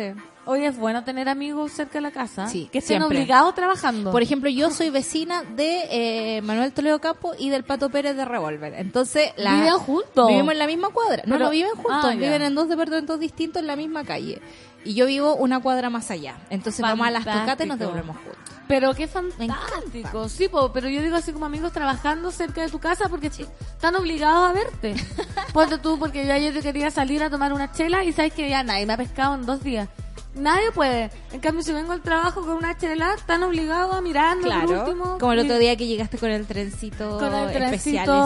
Hoy 0.47 0.65
es 0.65 0.77
bueno 0.77 1.05
tener 1.05 1.29
amigos 1.29 1.73
cerca 1.73 1.95
de 1.95 2.01
la 2.03 2.11
casa. 2.11 2.49
Sí, 2.49 2.69
que 2.71 2.79
estén 2.79 2.99
siempre. 2.99 3.19
obligados 3.19 3.55
trabajando. 3.55 4.13
Por 4.13 4.23
ejemplo, 4.23 4.51
yo 4.51 4.71
soy 4.71 4.91
vecina 4.91 5.43
de 5.43 6.37
eh, 6.37 6.43
Manuel 6.43 6.73
Toledo 6.73 7.01
Campo 7.01 7.33
y 7.39 7.49
del 7.49 7.65
Pato 7.65 7.89
Pérez 7.89 8.15
de 8.17 8.25
Revolver. 8.27 8.75
Entonces, 8.75 9.31
la, 9.37 9.55
¿Viven 9.55 9.79
juntos? 9.79 10.29
Vivimos 10.29 10.53
en 10.53 10.59
la 10.59 10.67
misma 10.67 10.89
cuadra. 10.91 11.23
No, 11.27 11.37
Pero- 11.37 11.47
no 11.47 11.51
viven 11.51 11.71
juntos, 11.75 11.93
Ah, 12.05 12.13
ya. 12.13 12.21
viven 12.21 12.43
en 12.43 12.55
dos 12.55 12.69
departamentos 12.69 13.19
distintos 13.19 13.61
en 13.63 13.67
la 13.69 13.77
misma 13.77 14.05
calle. 14.05 14.43
Y 14.85 14.93
yo 14.95 15.07
vivo 15.07 15.35
una 15.35 15.61
cuadra 15.61 15.89
más 15.89 16.11
allá. 16.11 16.37
Entonces 16.51 16.83
vamos 16.83 17.07
a 17.07 17.11
las 17.11 17.25
Fantástico. 17.25 17.45
tocatas 17.47 17.65
y 17.67 17.69
nos 17.71 17.79
devolvemos 17.79 18.17
juntos. 18.17 18.54
Pero 18.67 18.95
qué 18.95 19.07
fantástico. 19.07 20.29
Sí, 20.29 20.49
po, 20.49 20.73
pero 20.73 20.89
yo 20.89 21.03
digo 21.03 21.17
así 21.17 21.33
como 21.33 21.47
amigos 21.47 21.73
trabajando 21.73 22.31
cerca 22.31 22.63
de 22.63 22.69
tu 22.69 22.79
casa 22.79 23.09
porque 23.09 23.27
están 23.27 23.95
obligados 23.97 24.51
a 24.51 24.53
verte. 24.53 24.95
Ponte 25.53 25.79
tú, 25.79 25.99
porque 25.99 26.27
yo 26.27 26.33
ayer 26.33 26.53
yo 26.55 26.63
quería 26.63 26.91
salir 26.91 27.23
a 27.23 27.31
tomar 27.31 27.53
una 27.53 27.73
chela 27.73 28.05
y 28.05 28.13
sabes 28.13 28.33
que 28.33 28.49
ya 28.49 28.63
nadie 28.63 28.87
me 28.87 28.95
ha 28.95 28.97
pescado 28.97 29.35
en 29.35 29.45
dos 29.47 29.63
días. 29.63 29.89
Nadie 30.35 30.73
puede. 30.73 31.11
En 31.33 31.39
cambio, 31.41 31.63
si 31.63 31.73
vengo 31.73 31.93
al 31.93 32.01
trabajo 32.01 32.41
con 32.41 32.57
una 32.57 32.77
chela, 32.77 33.15
están 33.15 33.43
obligados 33.45 33.95
a 33.95 34.01
mirarme 34.01 34.43
por 34.43 34.51
Claro. 34.51 34.81
último. 34.81 35.19
Como 35.21 35.33
el 35.33 35.39
otro 35.41 35.59
día 35.59 35.77
que 35.77 35.87
llegaste 35.87 36.19
con 36.19 36.31
el 36.31 36.45
trencito, 36.47 37.19
Con 37.21 37.33
el 37.33 37.53
trencito 37.53 37.73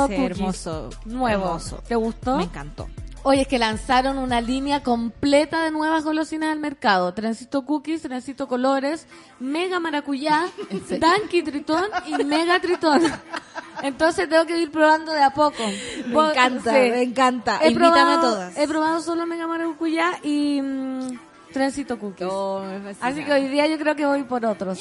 especial 0.07 0.11
ese 0.13 0.25
hermoso. 0.25 0.91
Nuevo. 1.05 1.45
hermoso. 1.47 1.83
¿Te 1.87 1.97
gustó? 1.97 2.37
Me 2.39 2.45
encantó. 2.45 2.89
Oye, 3.25 3.43
es 3.43 3.49
que 3.49 3.59
lanzaron 3.59 4.17
una 4.19 4.41
línea 4.41 4.83
completa 4.83 5.63
de 5.63 5.71
nuevas 5.71 6.05
golosinas 6.05 6.51
al 6.51 6.61
mercado. 6.61 7.13
Trencito 7.13 7.65
Cookies, 7.65 8.03
Trencito 8.03 8.47
Colores, 8.49 9.07
Mega 9.41 9.81
Maracuyá, 9.81 10.47
Danky 10.99 11.43
Tritón 11.43 11.85
y 12.07 12.25
Mega 12.25 12.61
Tritón. 12.61 13.03
Entonces 13.83 14.29
tengo 14.29 14.47
que 14.47 14.59
ir 14.59 14.71
probando 14.71 15.13
de 15.13 15.23
a 15.23 15.31
poco. 15.31 15.63
Me 16.07 16.31
encanta, 16.31 16.71
sí. 16.73 16.91
me 16.91 17.03
encanta. 17.03 17.59
He 17.63 17.69
Invítame 17.71 17.93
probado, 17.93 18.19
a 18.19 18.21
todas. 18.21 18.57
He 18.59 18.69
probado 18.69 19.01
solo 19.01 19.27
Mega 19.27 19.47
Maracuyá 19.47 20.13
y 20.23 20.61
mm, 20.63 21.19
Trencito 21.53 21.99
Cookies. 21.99 22.29
Oh. 22.31 22.63
Así 23.01 23.25
que 23.25 23.33
hoy 23.33 23.49
día 23.49 23.67
yo 23.67 23.79
creo 23.79 23.95
que 23.95 24.07
voy 24.07 24.23
por 24.25 24.45
otros. 24.47 24.81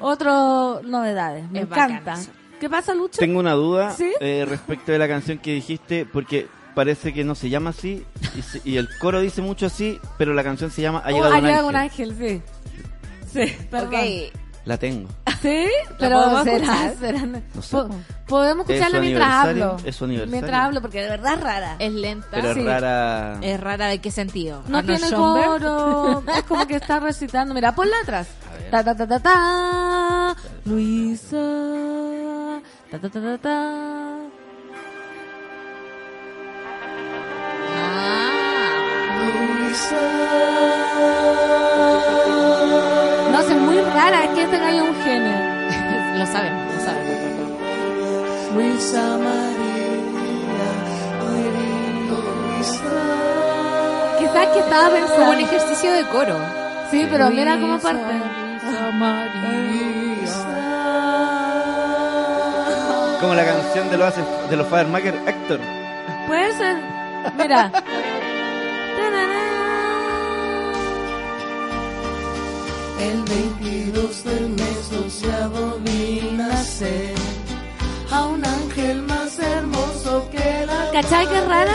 Otros 0.00 0.82
novedades. 0.84 1.48
Me 1.50 1.60
Es 1.60 1.66
encanta. 1.66 2.16
¿Qué 2.58 2.68
pasa, 2.70 2.94
Lucho? 2.94 3.18
Tengo 3.18 3.40
una 3.40 3.52
duda 3.52 3.90
¿Sí? 3.90 4.10
eh, 4.20 4.44
respecto 4.48 4.90
de 4.92 4.98
la 4.98 5.06
canción 5.08 5.38
que 5.38 5.52
dijiste, 5.54 6.06
porque 6.06 6.48
parece 6.74 7.12
que 7.12 7.24
no 7.24 7.34
se 7.34 7.48
llama 7.50 7.70
así, 7.70 8.04
y, 8.36 8.42
se- 8.42 8.60
y 8.64 8.76
el 8.76 8.88
coro 8.98 9.20
dice 9.20 9.42
mucho 9.42 9.66
así, 9.66 9.98
pero 10.18 10.34
la 10.34 10.42
canción 10.44 10.70
se 10.70 10.82
llama 10.82 11.00
Ha 11.04 11.08
Oh, 11.08 11.10
llegado 11.12 11.34
ha 11.34 11.38
un 11.38 11.44
llegado 11.44 11.68
ángel. 11.68 12.10
un 12.10 12.16
ángel, 12.16 12.42
sí. 13.32 13.46
Sí, 13.46 13.56
perdón. 13.70 13.88
Ok. 13.94 14.32
La 14.64 14.78
tengo. 14.78 15.08
¿Sí? 15.42 15.66
Pero 15.98 16.22
podemos 16.22 16.44
será, 16.44 16.94
será- 16.98 17.26
No 17.54 17.60
sé, 17.60 17.76
podemos 18.26 18.64
Es 18.70 18.76
escucharla 18.76 19.00
mientras 19.00 19.28
hablo. 19.44 19.76
es 19.84 19.94
su 19.96 20.04
aniversario. 20.06 20.30
Mientras 20.32 20.60
hablo, 20.64 20.80
porque 20.80 21.02
de 21.02 21.08
verdad 21.10 21.34
es 21.34 21.40
rara. 21.42 21.76
Es 21.78 21.92
lenta. 21.92 22.28
Pero 22.30 22.48
es 22.50 22.54
sí. 22.56 22.64
rara. 22.64 23.38
Es 23.42 23.60
rara 23.60 23.86
de 23.88 24.00
qué 24.00 24.10
sentido. 24.10 24.62
No 24.68 24.78
Arnold 24.78 24.98
tiene 24.98 25.14
Schoenberg. 25.14 25.46
coro, 25.60 26.22
es 26.34 26.42
como 26.44 26.66
que 26.66 26.76
está 26.76 26.98
recitando. 26.98 27.52
Mira, 27.52 27.74
ponla 27.74 27.94
atrás. 28.02 28.26
Ta 28.70 28.82
ta 28.82 28.96
ta 28.96 29.06
ta 29.06 29.20
ta, 29.20 30.36
Luisa. 30.64 31.36
Ta 32.90 32.98
ta 32.98 33.08
ta 33.10 33.20
ta 33.20 33.38
ta. 33.38 34.13
No 43.32 43.42
sé, 43.42 43.54
muy 43.56 43.80
rara, 43.80 44.24
es 44.24 44.30
que 44.30 44.42
este 44.42 44.58
gallo 44.58 44.84
es 44.84 44.88
un 44.88 45.02
genio. 45.02 45.32
lo 46.18 46.26
saben, 46.26 46.52
lo 46.72 46.80
saben. 46.80 47.04
Luisa 48.54 49.18
Quizás 54.18 54.46
que 54.46 54.58
estaba 54.60 54.90
pensando. 54.90 55.16
Como 55.16 55.30
un 55.30 55.40
ejercicio 55.40 55.92
de 55.92 56.04
coro. 56.04 56.36
Sí, 56.92 57.08
pero 57.10 57.30
mira 57.30 57.58
cómo 57.58 57.80
parte. 57.80 58.14
Como 63.20 63.34
la 63.34 63.44
canción 63.44 63.90
de 63.90 63.96
los, 63.96 64.14
de 64.50 64.56
los 64.56 64.68
Firemakers, 64.68 65.16
Héctor. 65.26 65.58
Puede 66.28 66.52
ser. 66.52 66.76
Mira. 67.36 67.72
El 73.04 73.22
22 73.24 74.24
del 74.24 74.48
mes 74.48 74.90
doceavo 74.90 75.78
vi 75.80 76.30
nacer 76.32 77.14
a 78.10 78.24
un 78.24 78.42
ángel 78.42 79.02
más 79.02 79.38
hermoso 79.38 80.26
que 80.30 80.64
la 80.64 80.90
¿Cachai 80.90 81.28
que 81.28 81.40
rara? 81.42 81.74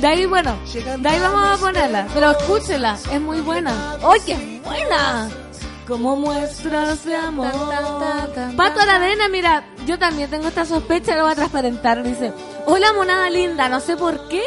De 0.00 0.06
ahí, 0.06 0.26
bueno, 0.26 0.56
de 0.72 1.08
ahí 1.08 1.18
vamos 1.18 1.58
a 1.58 1.60
ponerla. 1.60 2.06
Pero 2.14 2.30
escúchela, 2.30 2.96
es 3.10 3.20
muy 3.20 3.40
buena. 3.40 3.96
¡Ay, 4.04 4.20
qué 4.24 4.60
buena! 4.64 5.28
Como 5.88 6.14
muestras 6.14 7.04
de 7.04 7.16
amor. 7.16 7.50
Pato 8.56 8.80
Aravena, 8.80 9.28
mira, 9.28 9.64
yo 9.86 9.98
también 9.98 10.30
tengo 10.30 10.46
esta 10.46 10.64
sospecha, 10.64 11.16
lo 11.16 11.22
voy 11.22 11.32
a 11.32 11.34
transparentar. 11.34 12.02
Dice, 12.04 12.32
hola 12.66 12.92
monada 12.92 13.28
linda, 13.28 13.68
no 13.68 13.80
sé 13.80 13.96
por 13.96 14.28
qué. 14.28 14.42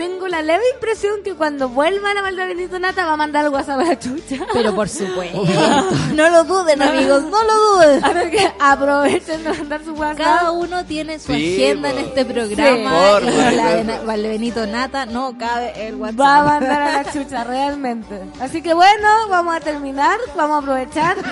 Tengo 0.00 0.28
la 0.28 0.40
leve 0.40 0.62
impresión 0.74 1.22
que 1.22 1.34
cuando 1.34 1.68
vuelva 1.68 2.14
la 2.14 2.22
Malda 2.22 2.46
Benito 2.46 2.78
Nata 2.78 3.04
va 3.04 3.12
a 3.12 3.16
mandar 3.16 3.44
el 3.44 3.50
WhatsApp 3.52 3.80
a 3.80 3.84
la 3.84 3.98
chucha. 3.98 4.46
Pero 4.50 4.74
por 4.74 4.88
supuesto. 4.88 5.44
no 6.14 6.30
lo 6.30 6.44
duden, 6.44 6.80
amigos, 6.80 7.22
no 7.24 7.42
lo 7.44 7.54
duden. 7.76 8.02
Así 8.04 8.30
que 8.30 8.50
aprovechen 8.58 9.44
de 9.44 9.50
mandar 9.52 9.84
su 9.84 9.92
WhatsApp. 9.92 10.16
Cada 10.16 10.50
uno 10.52 10.84
tiene 10.86 11.18
su 11.18 11.32
Sí, 11.34 11.54
agenda 11.62 11.90
po. 11.90 11.98
en 11.98 12.04
este 12.06 12.24
programa. 12.24 12.70
Sí. 12.70 12.80
y 12.80 12.84
Por 12.84 13.22
la 13.24 13.62
favor. 13.62 13.84
de 13.84 13.98
Valbenito 14.06 14.66
Nata 14.66 15.04
no 15.04 15.36
cabe 15.36 15.86
el 15.86 15.96
WhatsApp. 15.96 16.20
Va 16.20 16.36
a 16.38 16.44
mandar 16.44 16.80
a 16.82 17.02
la 17.02 17.12
chucha, 17.12 17.44
realmente. 17.44 18.20
Así 18.40 18.62
que 18.62 18.72
bueno, 18.72 19.06
vamos 19.28 19.54
a 19.54 19.60
terminar, 19.60 20.18
vamos 20.34 20.56
a 20.56 20.58
aprovechar. 20.60 21.16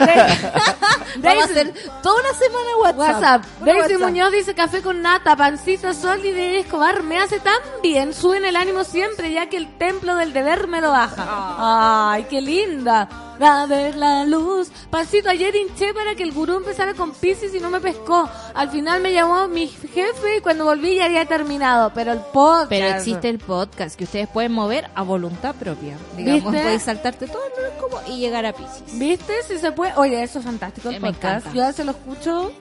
De- 1.17 1.27
Vamos 1.29 1.45
a 1.45 1.47
hacer 1.47 1.73
toda 2.03 2.21
una 2.21 2.35
semana 2.35 2.71
WhatsApp. 2.83 2.99
WhatsApp. 2.99 3.45
Daisy. 3.65 3.97
Muñoz 3.97 4.31
dice 4.31 4.55
café 4.55 4.83
con 4.83 5.01
nata, 5.01 5.35
pancito 5.37 5.95
sol 5.95 6.21
y 6.25 6.33
de 6.33 6.59
Escobar 6.61 7.03
me 7.03 7.19
hace 7.19 7.41
tan 7.41 7.59
bien, 7.83 8.13
suben 8.13 8.45
el 8.45 8.57
ánimo 8.61 8.85
siempre 8.85 9.33
ya 9.33 9.49
que 9.49 9.57
el 9.57 9.69
templo 9.79 10.15
del 10.17 10.33
deber 10.33 10.67
me 10.69 10.81
lo 10.81 10.91
baja. 10.91 11.25
Ay, 12.13 12.25
qué 12.29 12.41
linda. 12.41 13.09
A 13.41 13.67
ver 13.67 13.95
la 13.97 14.25
luz. 14.25 14.69
Pancito, 14.91 15.31
ayer 15.31 15.55
hinché 15.55 15.95
para 15.95 16.17
que 16.17 16.25
el 16.25 16.33
gurú 16.33 16.57
empezara 16.57 16.95
con 16.95 17.13
Pisces 17.13 17.55
y 17.55 17.61
no 17.61 17.71
me 17.71 17.79
pescó. 17.81 18.29
Al 18.53 18.69
final 18.71 19.01
me 19.01 19.13
llamó 19.13 19.47
mi 19.47 19.69
jefe 19.69 20.39
y 20.39 20.41
cuando 20.41 20.65
volví 20.65 20.97
ya 20.97 21.05
había 21.05 21.25
terminado. 21.25 21.93
Pero 21.95 22.13
el 22.13 22.19
podcast. 22.19 22.69
Pero 22.69 22.87
existe 22.89 23.29
el 23.29 23.39
podcast 23.39 23.97
que 23.97 24.05
ustedes 24.05 24.27
pueden 24.29 24.51
mover 24.53 24.91
a 24.97 25.03
voluntad 25.03 25.55
propia. 25.55 25.97
Digamos, 26.17 26.43
¿Viste? 26.53 26.63
podéis 26.63 26.83
saltarte 26.83 27.29
todo 27.29 27.43
el 27.47 27.65
horóscopo 27.65 28.01
y 28.11 28.19
llegar 28.19 28.45
a 28.45 28.53
Pisces. 28.53 28.99
¿Viste? 28.99 29.33
Si 29.47 29.59
se 29.59 29.71
puede. 29.71 29.93
Oye, 29.95 30.21
eso 30.21 30.41
es 30.41 30.45
fantástico 30.45 30.89
el 30.89 30.97
Eh, 30.97 31.01
me 31.01 31.13
podcast. 31.13 31.47
encanta. 31.47 31.57
Yo 31.57 31.63
a 31.63 31.67
veces 31.69 31.87
lo 31.87 31.93
escucho 31.93 32.53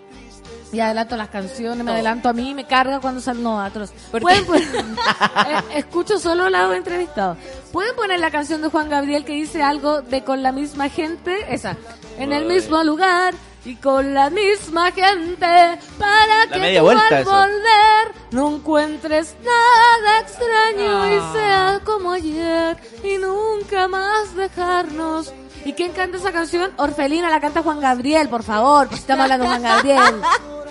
y 0.72 0.80
adelanto 0.80 1.16
las 1.16 1.30
canciones, 1.30 1.84
me 1.84 1.92
adelanto 1.92 2.30
a 2.30 2.34
mí 2.34 2.54
me 2.54 2.66
carga 2.66 3.00
cuando 3.00 3.22
salen 3.22 3.44
novatros. 3.44 3.92
¿Por 4.12 4.22
Pueden 4.22 4.46
Eh, 4.68 5.62
escucho 5.76 6.20
solo 6.20 6.50
la 6.50 6.76
entrevistado. 6.76 7.38
Pueden 7.72 7.96
poner 7.96 8.20
la 8.20 8.32
canción 8.32 8.62
de 8.62 8.70
Juan 8.70 8.90
Gabriel 8.90 9.24
que 9.26 9.34
dice 9.34 9.64
algo 9.64 10.02
de 10.02 10.24
con 10.24 10.44
la 10.44 10.52
misma 10.52 10.90
gente, 10.90 11.54
esa, 11.54 11.78
en 12.18 12.34
el 12.34 12.46
mismo 12.46 12.84
lugar 12.84 13.34
y 13.66 13.76
con 13.76 14.14
la 14.14 14.30
misma 14.30 14.92
gente 14.92 15.80
para 15.98 16.46
La 16.46 16.52
que 16.52 16.80
tú 16.80 16.90
al 16.90 17.14
eso. 17.22 17.32
volver 17.32 18.14
no 18.32 18.56
encuentres 18.56 19.36
nada 19.44 20.20
extraño 20.20 21.04
Ah. 21.04 21.10
y 21.10 21.38
sea 21.38 21.80
como 21.84 22.12
ayer 22.12 22.78
y 23.04 23.18
nunca 23.18 23.88
más 23.88 24.36
dejarnos. 24.36 25.34
¿Y 25.68 25.74
quién 25.74 25.92
canta 25.92 26.16
esa 26.16 26.32
canción? 26.32 26.72
Orfelina 26.78 27.30
la 27.30 27.42
canta 27.42 27.62
Juan 27.62 27.82
Gabriel, 27.82 28.30
por 28.30 28.42
favor. 28.42 28.88
pues 28.88 29.02
Estamos 29.02 29.24
hablando 29.24 29.44
de 29.44 29.50
Juan 29.50 29.64
Gabriel. 29.64 30.16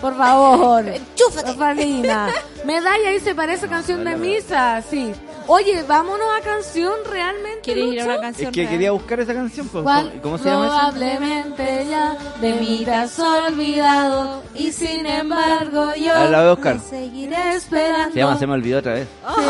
Por 0.01 0.17
favor. 0.17 0.89
Enchúfate. 0.89 1.51
Orfelina. 1.51 2.29
Medalla 2.65 3.11
dice 3.11 3.35
parece 3.35 3.69
canción 3.69 4.05
de 4.05 4.17
misa, 4.17 4.81
sí. 4.81 5.13
Oye, 5.49 5.85
vámonos 5.87 6.27
a 6.37 6.43
canción 6.43 6.93
realmente. 7.09 7.61
¿Quieres 7.63 7.85
ir 7.85 8.01
a 8.01 8.05
Lucho? 8.05 8.13
una 8.15 8.21
canción? 8.21 8.49
Es 8.49 8.55
que 8.55 8.61
real? 8.63 8.73
quería 8.73 8.91
buscar 8.93 9.21
esa 9.21 9.35
canción. 9.35 9.69
pues, 9.69 9.85
¿Cuál? 9.85 10.09
¿Cómo, 10.11 10.23
cómo 10.23 10.39
se 10.39 10.45
llama 10.49 10.67
esa? 10.67 10.91
Probablemente 10.91 11.87
ya 11.89 12.17
de 12.41 12.53
mí 12.55 12.83
te 12.85 12.91
has 12.93 13.19
olvidado 13.19 14.43
y 14.55 14.73
sin 14.73 15.07
embargo 15.07 15.95
yo 15.95 16.13
Ah, 16.15 16.25
la 16.27 16.39
voy 16.41 16.49
a 16.49 16.55
buscar. 16.55 16.81
seguiré 16.81 17.55
esperando. 17.55 18.13
Se 18.13 18.19
llama 18.19 18.39
Se 18.39 18.47
me 18.47 18.53
olvidó 18.55 18.79
otra 18.79 18.95
vez. 18.95 19.09
Sí. 19.37 19.43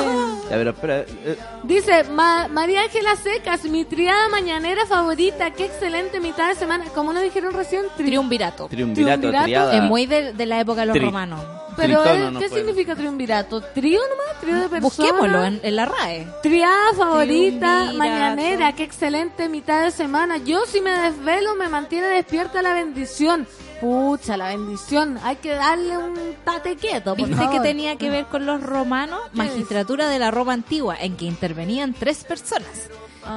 Ya, 0.50 0.56
pero 0.56 0.70
espera. 0.70 0.98
eh, 1.00 1.38
Dice 1.64 2.04
Ma- 2.04 2.48
María 2.48 2.82
Ángela 2.82 3.16
Secas, 3.16 3.64
mi 3.64 3.84
triada 3.84 4.28
mañanera 4.28 4.86
favorita, 4.86 5.50
qué 5.52 5.64
excelente 5.64 6.20
mitad 6.20 6.48
de 6.48 6.54
semana. 6.54 6.84
Como 6.94 7.12
nos 7.12 7.22
dijeron 7.22 7.52
recién, 7.54 7.84
tri- 7.96 8.06
Triunvirato. 8.06 8.66
triunvirato, 8.68 9.20
Triunvirato. 9.20 9.44
triada. 9.44 9.76
Es 9.76 9.82
muy 9.82 10.06
de, 10.06 10.32
de 10.34 10.46
la 10.46 10.60
época 10.60 10.82
de 10.82 10.86
los 10.86 10.94
Tri. 10.94 11.04
romanos. 11.06 11.40
Pero 11.76 12.30
no 12.30 12.40
¿qué 12.40 12.48
significa 12.48 12.94
triunvirato? 12.94 13.60
¿Trío 13.60 14.00
nomás? 14.00 14.40
¿Trío 14.40 14.54
de 14.54 14.68
personas? 14.68 14.82
Busquémoslo 14.82 15.44
en, 15.44 15.60
en 15.62 15.76
la 15.76 15.84
RAE. 15.86 16.26
Triada 16.42 16.94
favorita, 16.96 17.92
mañanera, 17.94 18.74
qué 18.74 18.82
excelente 18.84 19.48
mitad 19.48 19.84
de 19.84 19.90
semana. 19.90 20.38
Yo 20.38 20.64
si 20.66 20.80
me 20.80 20.90
desvelo 20.90 21.54
me 21.54 21.68
mantiene 21.68 22.06
despierta 22.08 22.62
la 22.62 22.74
bendición. 22.74 23.46
Pucha, 23.80 24.36
la 24.36 24.48
bendición. 24.48 25.18
Hay 25.22 25.36
que 25.36 25.50
darle 25.50 25.98
un 25.98 26.14
tate 26.44 26.76
quieto, 26.76 27.14
por 27.14 27.28
¿Viste 27.28 27.48
que 27.50 27.60
tenía 27.60 27.96
que 27.96 28.08
ver 28.08 28.24
con 28.26 28.46
los 28.46 28.62
romanos? 28.62 29.20
¿Qué 29.32 29.36
Magistratura 29.36 30.08
de 30.08 30.18
la 30.18 30.30
Roma 30.30 30.54
antigua, 30.54 30.96
en 30.98 31.16
que 31.16 31.26
intervenían 31.26 31.92
tres 31.92 32.24
personas. 32.24 32.88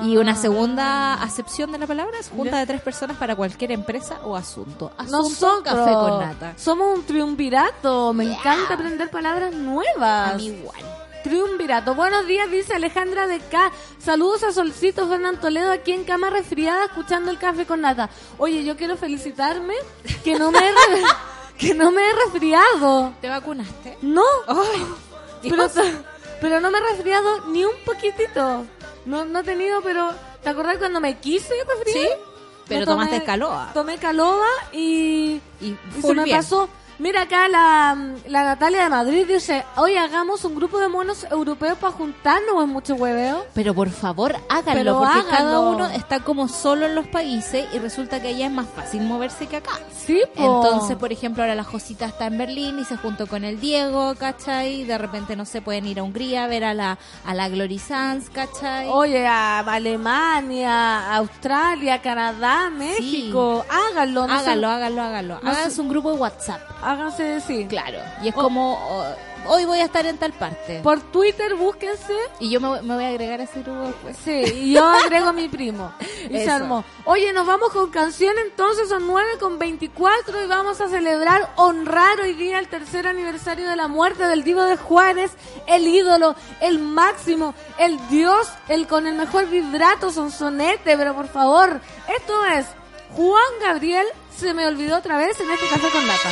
Y 0.03 0.17
una 0.17 0.31
Ah. 0.33 0.35
segunda 0.35 1.13
acepción 1.15 1.71
de 1.71 1.77
la 1.77 1.87
palabra 1.87 2.17
es 2.19 2.29
junta 2.29 2.57
de 2.59 2.65
tres 2.65 2.81
personas 2.81 3.17
para 3.17 3.35
cualquier 3.35 3.71
empresa 3.71 4.19
o 4.23 4.35
asunto. 4.35 4.91
Asunto 4.97 5.17
Nosotros 5.17 5.63
café 5.63 5.93
con 5.93 6.19
nata. 6.19 6.53
somos 6.57 6.97
un 6.97 7.03
triunvirato. 7.05 8.13
Me 8.13 8.25
encanta 8.31 8.73
aprender 8.75 9.09
palabras 9.09 9.53
nuevas. 9.53 10.33
A 10.33 10.37
mí 10.37 10.47
igual. 10.47 10.81
triunvirato. 11.23 11.95
Buenos 11.95 12.25
días, 12.27 12.49
dice 12.49 12.73
Alejandra 12.73 13.27
de 13.27 13.39
K. 13.39 13.71
Saludos 13.99 14.43
a 14.43 14.51
Solcito 14.53 15.07
Fernán 15.07 15.37
Toledo 15.39 15.71
aquí 15.71 15.91
en 15.91 16.05
cama 16.05 16.29
resfriada 16.29 16.85
escuchando 16.85 17.29
el 17.29 17.37
café 17.37 17.65
con 17.65 17.81
nata. 17.81 18.09
Oye, 18.37 18.63
yo 18.63 18.77
quiero 18.77 18.95
felicitarme 18.95 19.73
que 20.23 20.39
no 20.39 20.49
me 20.51 20.59
he, 20.59 20.71
que 21.57 21.73
no 21.73 21.91
me 21.91 22.01
he 22.09 22.13
resfriado. 22.25 23.13
¿Te 23.19 23.27
vacunaste? 23.27 23.97
No, 24.01 24.23
pero 26.41 26.61
no 26.61 26.71
me 26.71 26.77
he 26.77 26.81
resfriado 26.81 27.47
ni 27.47 27.65
un 27.65 27.73
poquitito. 27.85 28.65
No, 29.09 29.25
no 29.25 29.39
he 29.39 29.43
tenido, 29.43 29.81
pero 29.81 30.11
¿te 30.43 30.49
acordás 30.49 30.77
cuando 30.77 30.99
me 31.01 31.17
quise 31.17 31.51
resfriar? 31.67 31.97
Sí, 32.05 32.09
pero 32.67 32.85
tomaste 32.85 33.23
Caloa. 33.23 33.71
Tomé 33.73 33.97
caloba 33.97 34.45
y, 34.71 35.41
Y 35.59 35.75
y 35.97 36.01
se 36.01 36.13
me 36.13 36.23
bien. 36.25 36.37
pasó. 36.37 36.69
Mira 36.99 37.21
acá 37.21 37.47
la, 37.47 37.97
la 38.27 38.43
Natalia 38.43 38.83
de 38.83 38.89
Madrid 38.89 39.25
dice, 39.25 39.63
hoy 39.77 39.95
hagamos 39.95 40.43
un 40.43 40.53
grupo 40.53 40.79
de 40.79 40.89
monos 40.89 41.25
europeos 41.31 41.77
para 41.77 41.93
juntarnos 41.93 42.61
en 42.61 42.69
mucho 42.69 42.95
hueveo. 42.95 43.45
Pero 43.53 43.73
por 43.73 43.89
favor, 43.89 44.35
háganlo, 44.49 44.73
Pero 44.81 44.97
porque 44.99 45.13
háganlo. 45.19 45.29
cada 45.31 45.59
uno 45.61 45.85
está 45.87 46.19
como 46.19 46.49
solo 46.49 46.85
en 46.87 46.95
los 46.95 47.07
países 47.07 47.65
y 47.73 47.79
resulta 47.79 48.21
que 48.21 48.27
allá 48.27 48.47
es 48.47 48.51
más 48.51 48.67
fácil 48.75 49.01
moverse 49.03 49.47
que 49.47 49.55
acá. 49.57 49.71
Sí, 49.97 50.21
po. 50.35 50.43
Entonces, 50.65 50.97
por 50.97 51.13
ejemplo, 51.13 51.41
ahora 51.41 51.55
la 51.55 51.63
Josita 51.63 52.05
está 52.05 52.25
en 52.25 52.37
Berlín 52.37 52.79
y 52.79 52.83
se 52.85 52.97
juntó 52.97 53.27
con 53.27 53.45
el 53.45 53.61
Diego, 53.61 54.13
¿cachai? 54.15 54.83
De 54.83 54.97
repente, 54.97 55.37
no 55.37 55.45
se 55.45 55.61
pueden 55.61 55.85
ir 55.85 55.99
a 55.99 56.03
Hungría 56.03 56.43
a 56.43 56.47
ver 56.47 56.65
a 56.65 56.73
la, 56.73 56.97
a 57.25 57.33
la 57.33 57.47
Glory 57.47 57.79
Sanz, 57.79 58.29
¿cachai? 58.29 58.89
Oye, 58.89 59.25
a 59.25 59.59
Alemania, 59.59 61.15
Australia, 61.15 62.01
Canadá, 62.01 62.69
México, 62.69 63.65
háganlo. 63.69 64.27
no 64.27 64.33
háganlo, 64.33 64.67
háganlo, 64.67 65.01
háganlo. 65.01 65.39
no 65.41 65.53
sé- 65.55 65.79
un 65.79 65.87
grupo 65.87 66.11
de 66.11 66.17
WhatsApp. 66.17 66.59
Háganse 66.91 67.23
decir. 67.23 67.67
Claro. 67.67 67.99
Y 68.23 68.29
es 68.29 68.35
Oh. 68.35 68.41
como, 68.41 68.73
oh, 68.73 69.05
hoy 69.47 69.65
voy 69.65 69.79
a 69.79 69.85
estar 69.85 70.05
en 70.05 70.17
tal 70.17 70.33
parte. 70.33 70.79
Por 70.81 70.99
Twitter 71.01 71.55
búsquense. 71.55 72.15
Y 72.39 72.49
yo 72.49 72.59
me, 72.59 72.67
voy- 72.69 72.81
me 72.81 72.95
voy 72.95 73.03
a 73.05 73.09
agregar 73.09 73.39
a 73.39 73.43
ese 73.43 73.61
grupo 73.61 73.81
después. 73.87 74.17
Sí, 74.23 74.31
y 74.53 74.73
yo 74.73 74.85
agrego 74.85 75.27
a 75.27 75.33
mi 75.33 75.47
primo. 75.47 75.91
Y 76.29 76.33
se 76.33 76.43
Eso. 76.43 76.51
armó. 76.53 76.83
Oye, 77.05 77.31
nos 77.33 77.47
vamos 77.47 77.71
con 77.71 77.89
canción 77.89 78.35
entonces, 78.45 78.89
son 78.89 79.07
9 79.07 79.37
con 79.39 79.57
24 79.57 80.43
y 80.43 80.47
vamos 80.47 80.79
a 80.81 80.87
celebrar, 80.89 81.51
honrar 81.55 82.19
hoy 82.19 82.33
día 82.33 82.59
el 82.59 82.67
tercer 82.67 83.07
aniversario 83.07 83.67
de 83.67 83.75
la 83.75 83.87
muerte 83.87 84.25
del 84.27 84.43
Divo 84.43 84.61
de 84.63 84.77
Juárez, 84.77 85.31
el 85.65 85.87
ídolo, 85.87 86.35
el 86.61 86.77
máximo, 86.79 87.55
el 87.79 87.97
dios, 88.09 88.47
el 88.67 88.85
con 88.85 89.07
el 89.07 89.15
mejor 89.15 89.47
vibrato, 89.49 90.11
sonsonete, 90.11 90.97
pero 90.97 91.15
por 91.15 91.27
favor, 91.29 91.81
esto 92.15 92.45
es 92.45 92.65
Juan 93.15 93.41
Gabriel, 93.61 94.05
se 94.37 94.53
me 94.53 94.67
olvidó 94.67 94.97
otra 94.97 95.17
vez 95.17 95.39
en 95.39 95.49
este 95.49 95.67
café 95.67 95.89
con 95.89 96.05
nata. 96.05 96.29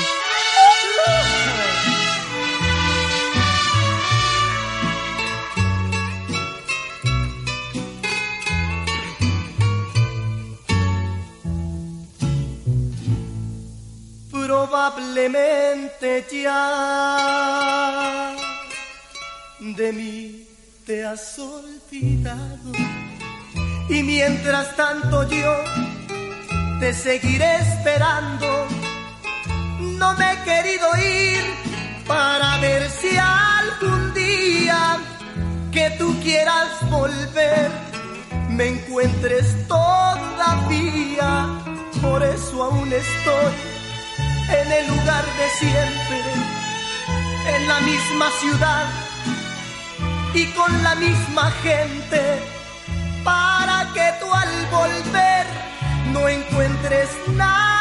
Probablemente 14.31 16.25
ya 16.31 16.57
de 19.59 19.91
mí 19.91 20.47
te 20.85 21.05
has 21.05 21.37
olvidado. 21.39 22.71
Y 23.89 24.03
mientras 24.03 24.75
tanto 24.75 25.27
yo 25.29 25.55
te 26.79 26.93
seguiré 26.93 27.57
esperando. 27.57 28.86
No 29.79 30.13
me 30.15 30.31
he 30.31 30.43
querido 30.43 30.87
ir 30.97 31.43
para 32.07 32.57
ver 32.57 32.89
si 32.89 33.15
algún 33.17 34.13
día 34.13 34.97
que 35.71 35.91
tú 35.99 36.19
quieras 36.21 36.67
volver 36.89 37.69
me 38.49 38.69
encuentres 38.69 39.67
todavía. 39.67 41.47
Por 42.01 42.23
eso 42.23 42.63
aún 42.63 42.91
estoy 42.91 43.53
en 44.49 44.71
el 44.71 44.87
lugar 44.87 45.25
de 45.25 45.49
siempre, 45.59 46.21
en 47.55 47.67
la 47.67 47.79
misma 47.81 48.29
ciudad 48.39 48.85
y 50.33 50.45
con 50.53 50.83
la 50.83 50.95
misma 50.95 51.51
gente, 51.63 52.21
para 53.23 53.87
que 53.93 54.13
tú 54.19 54.33
al 54.33 54.65
volver 54.71 55.45
no 56.13 56.27
encuentres 56.27 57.09
nada 57.35 57.76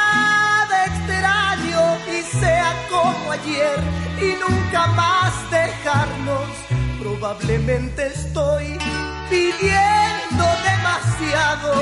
y 2.08 2.22
sea 2.38 2.72
como 2.90 3.32
ayer 3.32 3.78
y 4.20 4.34
nunca 4.42 4.86
más 4.88 5.32
dejarnos. 5.50 6.48
Probablemente 7.00 8.06
estoy 8.06 8.78
pidiendo 9.30 10.44
demasiado. 10.70 11.72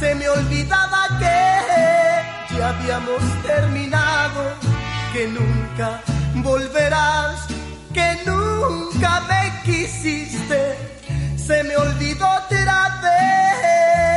Se 0.00 0.14
me 0.14 0.28
olvidaba 0.28 1.08
que 1.18 2.56
ya 2.56 2.68
habíamos 2.68 3.22
terminado, 3.42 4.54
que 5.12 5.28
nunca 5.28 6.02
volverás, 6.36 7.46
que 7.92 8.18
nunca 8.26 9.20
me 9.28 9.62
quisiste, 9.64 10.76
se 11.36 11.62
me 11.64 11.76
olvidó 11.76 12.26
otra 12.26 13.00
vez, 13.02 14.11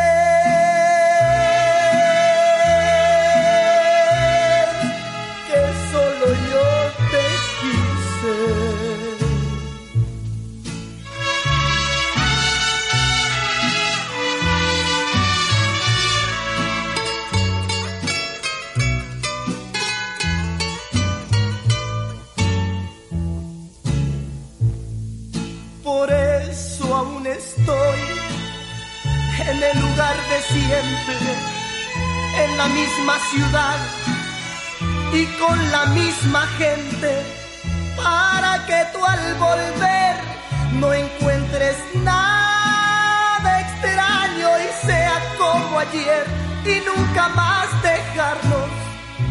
en 29.48 29.64
el 29.64 29.80
lugar 29.80 30.16
de 30.30 30.42
siempre, 30.54 31.16
en 32.44 32.58
la 32.58 32.68
misma 32.68 33.18
ciudad 33.32 33.78
y 35.14 35.26
con 35.40 35.72
la 35.72 35.86
misma 35.88 36.48
gente, 36.58 37.12
para 37.96 38.66
que 38.66 38.80
tú 38.94 39.06
al 39.06 39.36
volver 39.36 40.16
no 40.74 40.94
encuentres 40.94 41.78
nada 42.04 43.62
extraño 43.62 44.50
y 44.60 44.88
sea 44.88 45.16
como 45.38 45.80
ayer 45.80 46.26
y 46.66 46.76
nunca 46.90 47.30
más 47.30 47.68
dejarnos. 47.84 48.70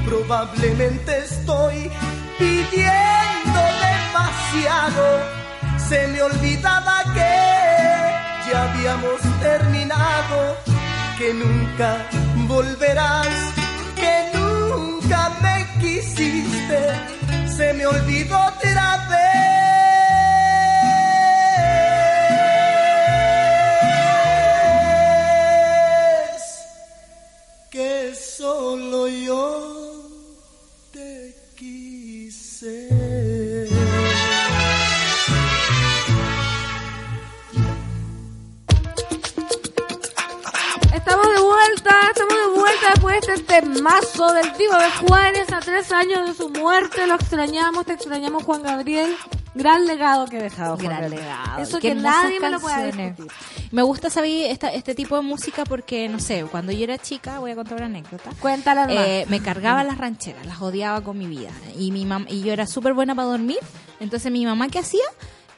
Probablemente 0.07 1.19
estoy 1.19 1.91
pidiendo 2.39 3.61
demasiado 3.89 5.45
se 5.89 6.07
me 6.09 6.23
olvidaba 6.23 7.05
que 7.13 7.64
ya 8.51 8.65
habíamos 8.65 9.21
terminado, 9.41 10.57
que 11.19 11.33
nunca 11.35 11.97
volverás, 12.49 13.29
que 13.97 14.31
nunca 14.35 15.31
me 15.43 15.67
quisiste, 15.81 16.81
se 17.57 17.73
me 17.75 17.87
olvidó 17.87 18.39
otra 18.47 19.07
vez, 19.09 19.35
solo 28.15 29.09
yo 29.09 29.84
estamos 41.89 42.35
de 42.35 42.61
vuelta 42.61 42.91
después 42.95 43.21
de 43.27 43.35
este 43.35 43.61
temazo 43.63 44.33
del 44.33 44.53
Divo 44.57 44.75
de 44.77 44.91
Juárez 45.07 45.53
a 45.53 45.61
tres 45.61 45.93
años 45.93 46.27
de 46.29 46.35
su 46.35 46.49
muerte. 46.51 47.07
Lo 47.07 47.15
extrañamos, 47.15 47.85
te 47.87 47.93
extrañamos 47.93 48.43
Juan 48.45 48.63
Gabriel. 48.63 49.15
Gran 49.55 49.87
legado 49.87 50.27
que 50.27 50.39
ha 50.39 50.43
dejado 50.43 50.75
Juan 50.77 50.87
Gran 50.89 51.01
Gabriel. 51.03 51.21
legado. 51.21 51.63
Eso 51.63 51.79
Qué 51.79 51.89
que 51.91 51.95
nadie 51.95 52.41
me 52.41 52.51
lo 52.51 52.61
canciones. 52.61 53.17
discutir. 53.17 53.33
Me 53.71 53.83
gusta 53.83 54.11
saber 54.11 54.51
esta, 54.51 54.69
este 54.73 54.95
tipo 54.95 55.15
de 55.17 55.23
música 55.23 55.65
porque, 55.65 56.09
no 56.09 56.19
sé, 56.19 56.45
cuando 56.51 56.73
yo 56.73 56.85
era 56.85 56.99
chica, 56.99 57.39
voy 57.39 57.53
a 57.53 57.55
contar 57.55 57.77
una 57.79 57.87
anécdota. 57.87 58.31
Cuéntala. 58.41 58.87
Eh, 58.91 59.27
me 59.29 59.41
cargaba 59.41 59.85
las 59.85 59.99
rancheras, 59.99 60.45
las 60.47 60.61
odiaba 60.61 61.03
con 61.03 61.19
mi 61.19 61.27
vida. 61.27 61.51
Y 61.79 61.93
mi 61.93 62.05
mam 62.05 62.27
y 62.29 62.43
yo 62.43 62.53
era 62.53 62.67
súper 62.67 62.95
buena 62.95 63.15
para 63.15 63.29
dormir. 63.29 63.59
Entonces 64.01 64.33
mi 64.33 64.45
mamá, 64.45 64.69
¿qué 64.69 64.81
hacía? 64.81 65.05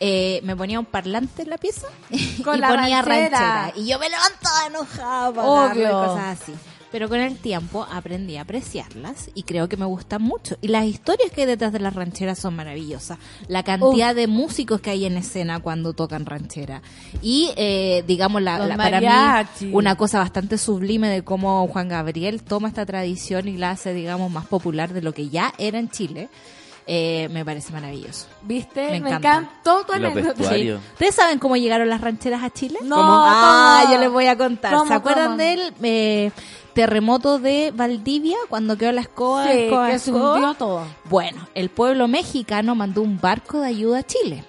Eh, 0.00 0.40
me 0.44 0.54
ponía 0.56 0.78
un 0.78 0.84
parlante 0.86 1.42
en 1.42 1.50
la 1.50 1.58
pieza 1.58 1.86
Con 2.44 2.56
y 2.56 2.60
la 2.60 2.68
ponía 2.68 3.02
ranchera. 3.02 3.38
ranchera. 3.38 3.72
Y 3.76 3.88
yo 3.88 3.98
me 3.98 4.08
levantaba 4.08 4.66
enojada 4.66 5.28
Obvio. 5.30 5.90
cosas 5.90 6.40
así. 6.42 6.52
Pero 6.92 7.08
con 7.08 7.18
el 7.18 7.36
tiempo 7.36 7.86
aprendí 7.92 8.36
a 8.36 8.42
apreciarlas 8.42 9.28
y 9.34 9.42
creo 9.42 9.68
que 9.68 9.76
me 9.76 9.84
gustan 9.84 10.22
mucho. 10.22 10.56
Y 10.62 10.68
las 10.68 10.84
historias 10.84 11.32
que 11.32 11.42
hay 11.42 11.46
detrás 11.46 11.72
de 11.72 11.80
las 11.80 11.94
rancheras 11.94 12.38
son 12.38 12.54
maravillosas. 12.54 13.18
La 13.48 13.64
cantidad 13.64 14.14
de 14.14 14.28
músicos 14.28 14.80
que 14.80 14.90
hay 14.90 15.04
en 15.04 15.16
escena 15.16 15.58
cuando 15.58 15.92
tocan 15.94 16.24
ranchera. 16.24 16.82
Y, 17.22 17.50
eh, 17.56 18.04
digamos, 18.06 18.40
la, 18.40 18.58
la- 18.60 18.76
para 18.76 19.00
mí, 19.00 19.68
una 19.72 19.96
cosa 19.96 20.20
bastante 20.20 20.58
sublime 20.58 21.08
de 21.08 21.22
cómo 21.24 21.66
Juan 21.68 21.88
Gabriel 21.88 22.42
toma 22.44 22.68
esta 22.68 22.86
tradición 22.86 23.48
y 23.48 23.56
la 23.56 23.72
hace, 23.72 23.92
digamos, 23.92 24.30
más 24.30 24.46
popular 24.46 24.92
de 24.94 25.02
lo 25.02 25.12
que 25.12 25.28
ya 25.28 25.52
era 25.58 25.78
en 25.80 25.90
Chile. 25.90 26.28
Eh, 26.88 27.28
me 27.32 27.44
parece 27.44 27.72
maravilloso. 27.72 28.26
¿Viste? 28.42 28.84
Me 28.84 28.90
Me, 29.00 29.08
encanta. 29.08 29.38
encantó 29.38 29.84
tu 29.84 29.92
anécdota. 29.92 30.40
¿Ustedes 30.42 31.14
saben 31.14 31.38
cómo 31.40 31.56
llegaron 31.56 31.88
las 31.88 32.00
rancheras 32.00 32.44
a 32.44 32.50
Chile? 32.50 32.78
No, 32.82 32.96
¿Cómo? 32.96 33.08
Ah, 33.26 33.80
¿cómo? 33.82 33.94
yo 33.94 34.00
les 34.00 34.10
voy 34.12 34.26
a 34.26 34.36
contar. 34.38 34.72
¿Cómo, 34.72 34.86
¿Se 34.86 34.94
acuerdan 34.94 35.30
cómo? 35.32 35.36
del 35.38 35.74
eh, 35.82 36.30
terremoto 36.74 37.40
de 37.40 37.72
Valdivia 37.74 38.36
cuando 38.48 38.78
quedó 38.78 38.92
la 38.92 39.00
escoba? 39.00 39.50
Sí, 39.50 39.58
escoba, 39.62 39.90
que 39.90 39.98
se 39.98 40.12
hundió 40.12 40.54
todo. 40.54 40.84
Bueno, 41.10 41.48
el 41.54 41.70
pueblo 41.70 42.06
mexicano 42.06 42.76
mandó 42.76 43.02
un 43.02 43.20
barco 43.20 43.60
de 43.60 43.66
ayuda 43.68 43.98
a 43.98 44.02
Chile. 44.04 44.44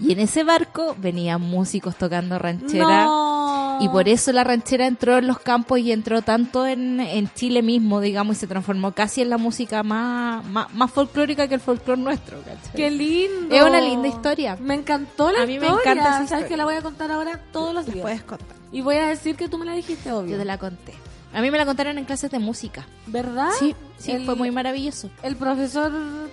Y 0.00 0.12
en 0.12 0.20
ese 0.20 0.44
barco 0.44 0.96
venían 0.98 1.40
músicos 1.42 1.96
tocando 1.96 2.38
ranchera. 2.38 3.04
No. 3.04 3.78
Y 3.82 3.88
por 3.88 4.08
eso 4.08 4.32
la 4.32 4.44
ranchera 4.44 4.86
entró 4.86 5.18
en 5.18 5.26
los 5.26 5.38
campos 5.38 5.78
y 5.78 5.90
entró 5.92 6.20
tanto 6.22 6.66
en, 6.66 7.00
en 7.00 7.32
Chile 7.34 7.62
mismo, 7.62 8.00
digamos, 8.00 8.36
y 8.36 8.40
se 8.40 8.46
transformó 8.46 8.92
casi 8.92 9.22
en 9.22 9.30
la 9.30 9.38
música 9.38 9.82
más, 9.82 10.44
más, 10.46 10.72
más 10.74 10.90
folclórica 10.90 11.48
que 11.48 11.54
el 11.54 11.60
folclore 11.60 12.00
nuestro. 12.00 12.38
¿cachai? 12.42 12.74
Qué 12.74 12.90
lindo. 12.90 13.54
Es 13.54 13.62
una 13.62 13.80
linda 13.80 14.08
historia. 14.08 14.56
Me 14.60 14.74
encantó 14.74 15.30
la 15.32 15.42
A 15.42 15.46
mí 15.46 15.58
me 15.58 15.66
historia. 15.66 15.92
encanta 15.92 16.02
esa 16.02 16.12
Sabes 16.12 16.24
historia. 16.30 16.48
que 16.48 16.56
la 16.56 16.64
voy 16.64 16.74
a 16.74 16.82
contar 16.82 17.10
ahora 17.12 17.40
todos 17.52 17.74
los 17.74 17.86
días. 17.86 18.00
puedes 18.02 18.22
contar. 18.22 18.56
Y 18.72 18.82
voy 18.82 18.96
a 18.96 19.06
decir 19.06 19.36
que 19.36 19.48
tú 19.48 19.56
me 19.58 19.64
la 19.64 19.72
dijiste, 19.72 20.12
obvio. 20.12 20.32
Yo 20.32 20.38
te 20.38 20.44
la 20.44 20.58
conté. 20.58 20.92
A 21.32 21.40
mí 21.40 21.50
me 21.50 21.58
la 21.58 21.64
contaron 21.66 21.96
en 21.98 22.04
clases 22.04 22.30
de 22.30 22.38
música. 22.40 22.86
¿Verdad? 23.06 23.50
Sí, 23.58 23.74
sí, 23.98 24.10
El- 24.12 24.24
fue 24.26 24.34
muy 24.34 24.50
maravilloso. 24.50 25.10
El 25.22 25.36
profesor, 25.36 25.92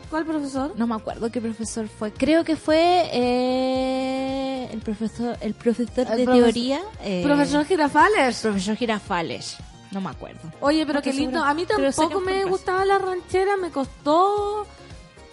¿cuál 0.10 0.26
profesor? 0.26 0.74
No 0.76 0.88
me 0.88 0.96
acuerdo 0.96 1.32
qué 1.32 1.40
profesor 1.40 1.88
fue. 1.88 2.12
Creo 2.12 2.44
que 2.44 2.56
fue 2.56 3.10
eh, 3.14 4.70
el 4.72 4.80
profesor, 4.80 5.38
el 5.42 5.54
profesor 5.54 6.08
El 6.12 6.18
de 6.18 6.26
teoría. 6.26 6.82
eh, 7.02 7.22
Profesor 7.24 7.66
Girafales. 7.66 8.40
profesor 8.42 8.76
Girafales. 8.76 9.58
No 9.92 10.02
me 10.02 10.10
acuerdo. 10.10 10.40
Oye, 10.60 10.86
pero 10.86 11.02
qué 11.02 11.14
lindo. 11.14 11.44
A 11.44 11.54
mí 11.54 11.66
tampoco 11.66 12.20
me 12.20 12.44
gustaba 12.46 12.84
la 12.86 12.98
ranchera, 12.98 13.56
me 13.58 13.70
costó. 13.72 14.66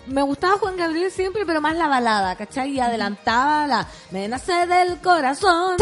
Me 0.06 0.22
gustaba 0.22 0.58
Juan 0.58 0.76
Gabriel 0.76 1.10
siempre, 1.10 1.46
pero 1.46 1.60
más 1.60 1.76
la 1.76 1.88
balada, 1.88 2.36
¿cachai? 2.36 2.72
Y 2.72 2.80
adelantaba 2.80 3.66
la 3.66 3.88
me 4.10 4.28
nace 4.28 4.66
del 4.66 4.98
corazón. 5.00 5.76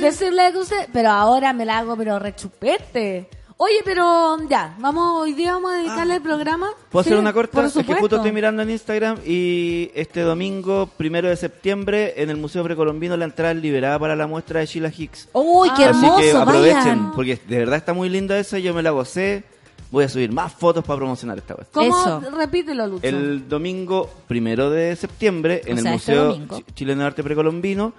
Decirle 0.00 0.52
que 0.52 0.58
usted. 0.58 0.88
Pero 0.92 1.10
ahora 1.10 1.52
me 1.52 1.64
la 1.64 1.78
hago, 1.78 1.96
pero 1.96 2.18
rechupete. 2.18 3.28
Oye, 3.62 3.82
pero 3.84 4.38
ya, 4.48 4.74
vamos, 4.78 5.20
hoy 5.20 5.34
día 5.34 5.52
vamos 5.52 5.72
a 5.72 5.76
dedicarle 5.76 6.14
el 6.14 6.22
programa. 6.22 6.68
¿Puedo 6.90 7.04
Sí, 7.04 7.10
hacer 7.10 7.18
una 7.20 7.30
corta? 7.34 7.52
Por 7.52 7.64
Es 7.66 7.74
que 7.74 7.80
supuesto. 7.80 8.00
justo 8.00 8.16
estoy 8.16 8.32
mirando 8.32 8.62
en 8.62 8.70
Instagram 8.70 9.18
y 9.26 9.90
este 9.94 10.22
domingo, 10.22 10.88
primero 10.96 11.28
de 11.28 11.36
septiembre, 11.36 12.14
en 12.16 12.30
el 12.30 12.38
Museo 12.38 12.64
Precolombino 12.64 13.18
la 13.18 13.26
entrada 13.26 13.52
es 13.52 13.58
liberada 13.58 13.98
para 13.98 14.16
la 14.16 14.26
muestra 14.26 14.60
de 14.60 14.66
Sheila 14.66 14.90
Hicks. 14.96 15.28
¡Uy, 15.34 15.68
qué 15.76 15.84
Ah, 15.84 15.90
Así 15.90 16.06
hermoso! 16.06 16.22
que 16.22 16.32
aprovechen, 16.32 16.74
vayan. 16.78 17.12
porque 17.12 17.38
de 17.46 17.58
verdad 17.58 17.76
está 17.76 17.92
muy 17.92 18.08
linda 18.08 18.38
esa, 18.38 18.58
yo 18.58 18.72
me 18.72 18.82
la 18.82 18.92
gocé. 18.92 19.44
Voy 19.90 20.04
a 20.04 20.08
subir 20.08 20.32
más 20.32 20.52
fotos 20.52 20.84
para 20.84 20.98
promocionar 20.98 21.38
esta 21.38 21.54
web. 21.54 21.66
¿Cómo? 21.72 21.98
Eso. 22.00 22.20
Repítelo, 22.30 22.86
Lucho. 22.86 23.06
El 23.06 23.48
domingo 23.48 24.08
primero 24.28 24.70
de 24.70 24.94
septiembre, 24.96 25.62
en 25.66 25.74
O 25.74 25.78
el 25.78 25.82
sea, 25.82 25.94
este 25.94 26.12
Museo 26.12 26.62
Chileno 26.74 27.00
de 27.00 27.06
Arte 27.08 27.22
Precolombino, 27.22 27.92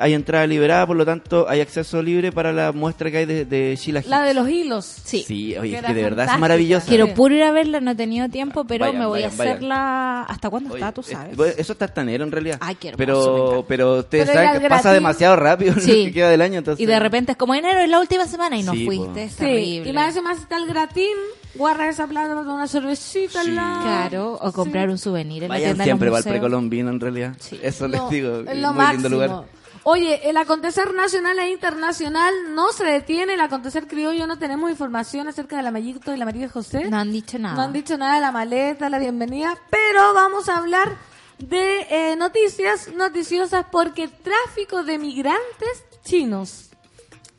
hay 0.00 0.14
entrada 0.14 0.46
liberada, 0.46 0.86
por 0.86 0.96
lo 0.96 1.04
tanto 1.04 1.46
hay 1.48 1.60
acceso 1.60 2.02
libre 2.02 2.32
para 2.32 2.52
la 2.52 2.72
muestra 2.72 3.10
que 3.10 3.18
hay 3.18 3.26
de, 3.26 3.44
de 3.44 3.76
Sheila 3.76 4.00
Hicks. 4.00 4.08
La 4.08 4.22
de 4.22 4.34
los 4.34 4.48
hilos. 4.48 4.84
Sí. 5.04 5.24
Sí, 5.26 5.56
oye, 5.56 5.70
Que 5.72 5.76
es 5.78 5.84
que 5.84 5.94
de 5.94 6.02
verdad 6.02 6.28
es 6.32 6.38
maravillosa. 6.38 6.86
Quiero 6.86 7.12
puro 7.14 7.34
ir 7.34 7.42
a 7.42 7.50
verla, 7.52 7.80
no 7.80 7.90
he 7.90 7.94
tenido 7.94 8.28
tiempo, 8.28 8.64
pero 8.64 8.86
Vayan, 8.86 8.98
me 9.00 9.06
voy 9.06 9.22
vayan, 9.22 9.32
a 9.34 9.36
vayan. 9.36 9.52
hacerla. 9.54 10.22
¿Hasta 10.22 10.50
cuándo 10.50 10.70
Oye, 10.74 10.80
está? 10.80 10.92
Tú 10.92 11.02
sabes. 11.02 11.36
eso 11.58 11.72
está 11.72 11.84
hasta 11.86 12.00
enero 12.02 12.24
en 12.24 12.32
realidad. 12.32 12.58
Ay, 12.60 12.74
qué 12.76 12.88
hermoso, 12.88 13.04
Pero, 13.06 13.64
pero 13.68 13.98
ustedes 13.98 14.26
Pero 14.28 14.38
saben 14.38 14.60
que 14.62 14.68
pasa 14.68 14.82
gratis. 14.88 14.92
demasiado 14.94 15.36
rápido 15.36 15.74
lo 15.74 15.80
Sí. 15.80 16.04
que 16.06 16.12
queda 16.12 16.30
del 16.30 16.40
año. 16.42 16.58
Entonces... 16.58 16.82
Y 16.82 16.86
de 16.86 16.98
repente 16.98 17.32
es 17.32 17.38
como 17.38 17.54
enero, 17.54 17.78
es 17.80 17.88
la 17.88 18.00
última 18.00 18.26
semana 18.26 18.56
y 18.56 18.62
no 18.62 18.72
Sí, 18.72 18.84
fuiste. 18.84 19.06
po. 19.06 19.18
Es 19.18 19.32
Sí, 19.32 19.38
terrible. 19.38 19.90
y 19.90 19.92
más 19.92 20.38
está 20.38 20.56
el 20.56 20.66
gratín, 20.66 21.16
guardas 21.54 21.88
esa 21.90 22.06
plata 22.06 22.34
para 22.34 22.48
una 22.52 22.66
cervecita 22.68 23.42
Sí. 23.42 23.50
lado. 23.52 23.82
Claro, 23.82 24.38
o 24.40 24.52
comprar 24.52 24.86
Sí. 24.86 24.92
un 24.92 24.98
souvenir 24.98 25.42
en 25.44 25.48
la 25.48 25.54
Vayan 25.54 25.68
tienda 25.70 25.84
de 25.84 25.88
siempre 25.88 26.10
para 26.10 26.18
el 26.20 26.24
precolombino 26.30 26.90
en 26.90 27.00
realidad. 27.00 27.34
Sí. 27.38 27.58
Eso 27.62 27.88
les 27.88 28.00
digo. 28.10 28.40
es 28.40 28.48
es 28.48 28.58
lo 28.58 28.68
muy 28.68 28.76
máximo. 28.76 28.92
lindo 28.92 29.08
lugar. 29.08 29.44
Oye, 29.90 30.28
el 30.28 30.36
acontecer 30.36 30.92
nacional 30.92 31.38
e 31.38 31.48
internacional 31.48 32.34
no 32.54 32.72
se 32.72 32.84
detiene. 32.84 33.32
El 33.32 33.40
acontecer 33.40 33.86
criollo 33.86 34.26
no 34.26 34.38
tenemos 34.38 34.70
información 34.70 35.28
acerca 35.28 35.56
de 35.56 35.62
la 35.62 35.70
Mayito 35.70 36.14
y 36.14 36.18
la 36.18 36.26
María 36.26 36.50
José. 36.50 36.90
No 36.90 36.98
han 36.98 37.10
dicho 37.10 37.38
nada. 37.38 37.54
No 37.54 37.62
han 37.62 37.72
dicho 37.72 37.96
nada 37.96 38.16
de 38.16 38.20
la 38.20 38.30
maleta, 38.30 38.90
la 38.90 38.98
bienvenida, 38.98 39.56
pero 39.70 40.12
vamos 40.12 40.50
a 40.50 40.58
hablar 40.58 40.94
de 41.38 41.86
eh, 41.88 42.16
noticias 42.16 42.92
noticiosas 42.96 43.64
porque 43.72 44.08
tráfico 44.08 44.84
de 44.84 44.98
migrantes 44.98 45.84
chinos. 46.04 46.68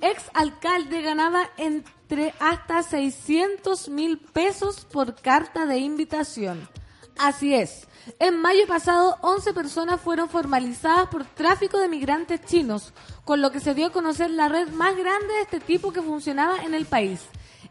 Ex 0.02 0.24
alcalde 0.34 1.04
ganaba 1.04 1.52
entre 1.58 2.34
hasta 2.40 2.82
600 2.82 3.90
mil 3.90 4.18
pesos 4.18 4.88
por 4.92 5.14
carta 5.22 5.68
de 5.68 5.78
invitación. 5.78 6.68
Así 7.16 7.54
es. 7.54 7.88
En 8.18 8.42
mayo 8.42 8.66
pasado, 8.68 9.18
11 9.22 9.54
personas 9.54 10.02
fueron 10.02 10.30
formalizadas 10.30 11.08
por 11.10 11.26
tráfico 11.26 11.78
de 11.80 11.88
migrantes 11.88 12.44
chinos, 12.46 12.94
con 13.24 13.42
lo 13.42 13.52
que 13.52 13.60
se 13.60 13.76
dio 13.76 13.88
a 13.88 13.92
conocer 13.92 14.32
la 14.32 14.50
red 14.50 14.70
más 14.70 14.96
grande 14.96 15.34
de 15.34 15.42
este 15.42 15.60
tipo 15.60 15.94
que 15.94 16.02
funcionaba 16.02 16.64
en 16.64 16.74
el 16.74 16.86
país. 16.86 17.22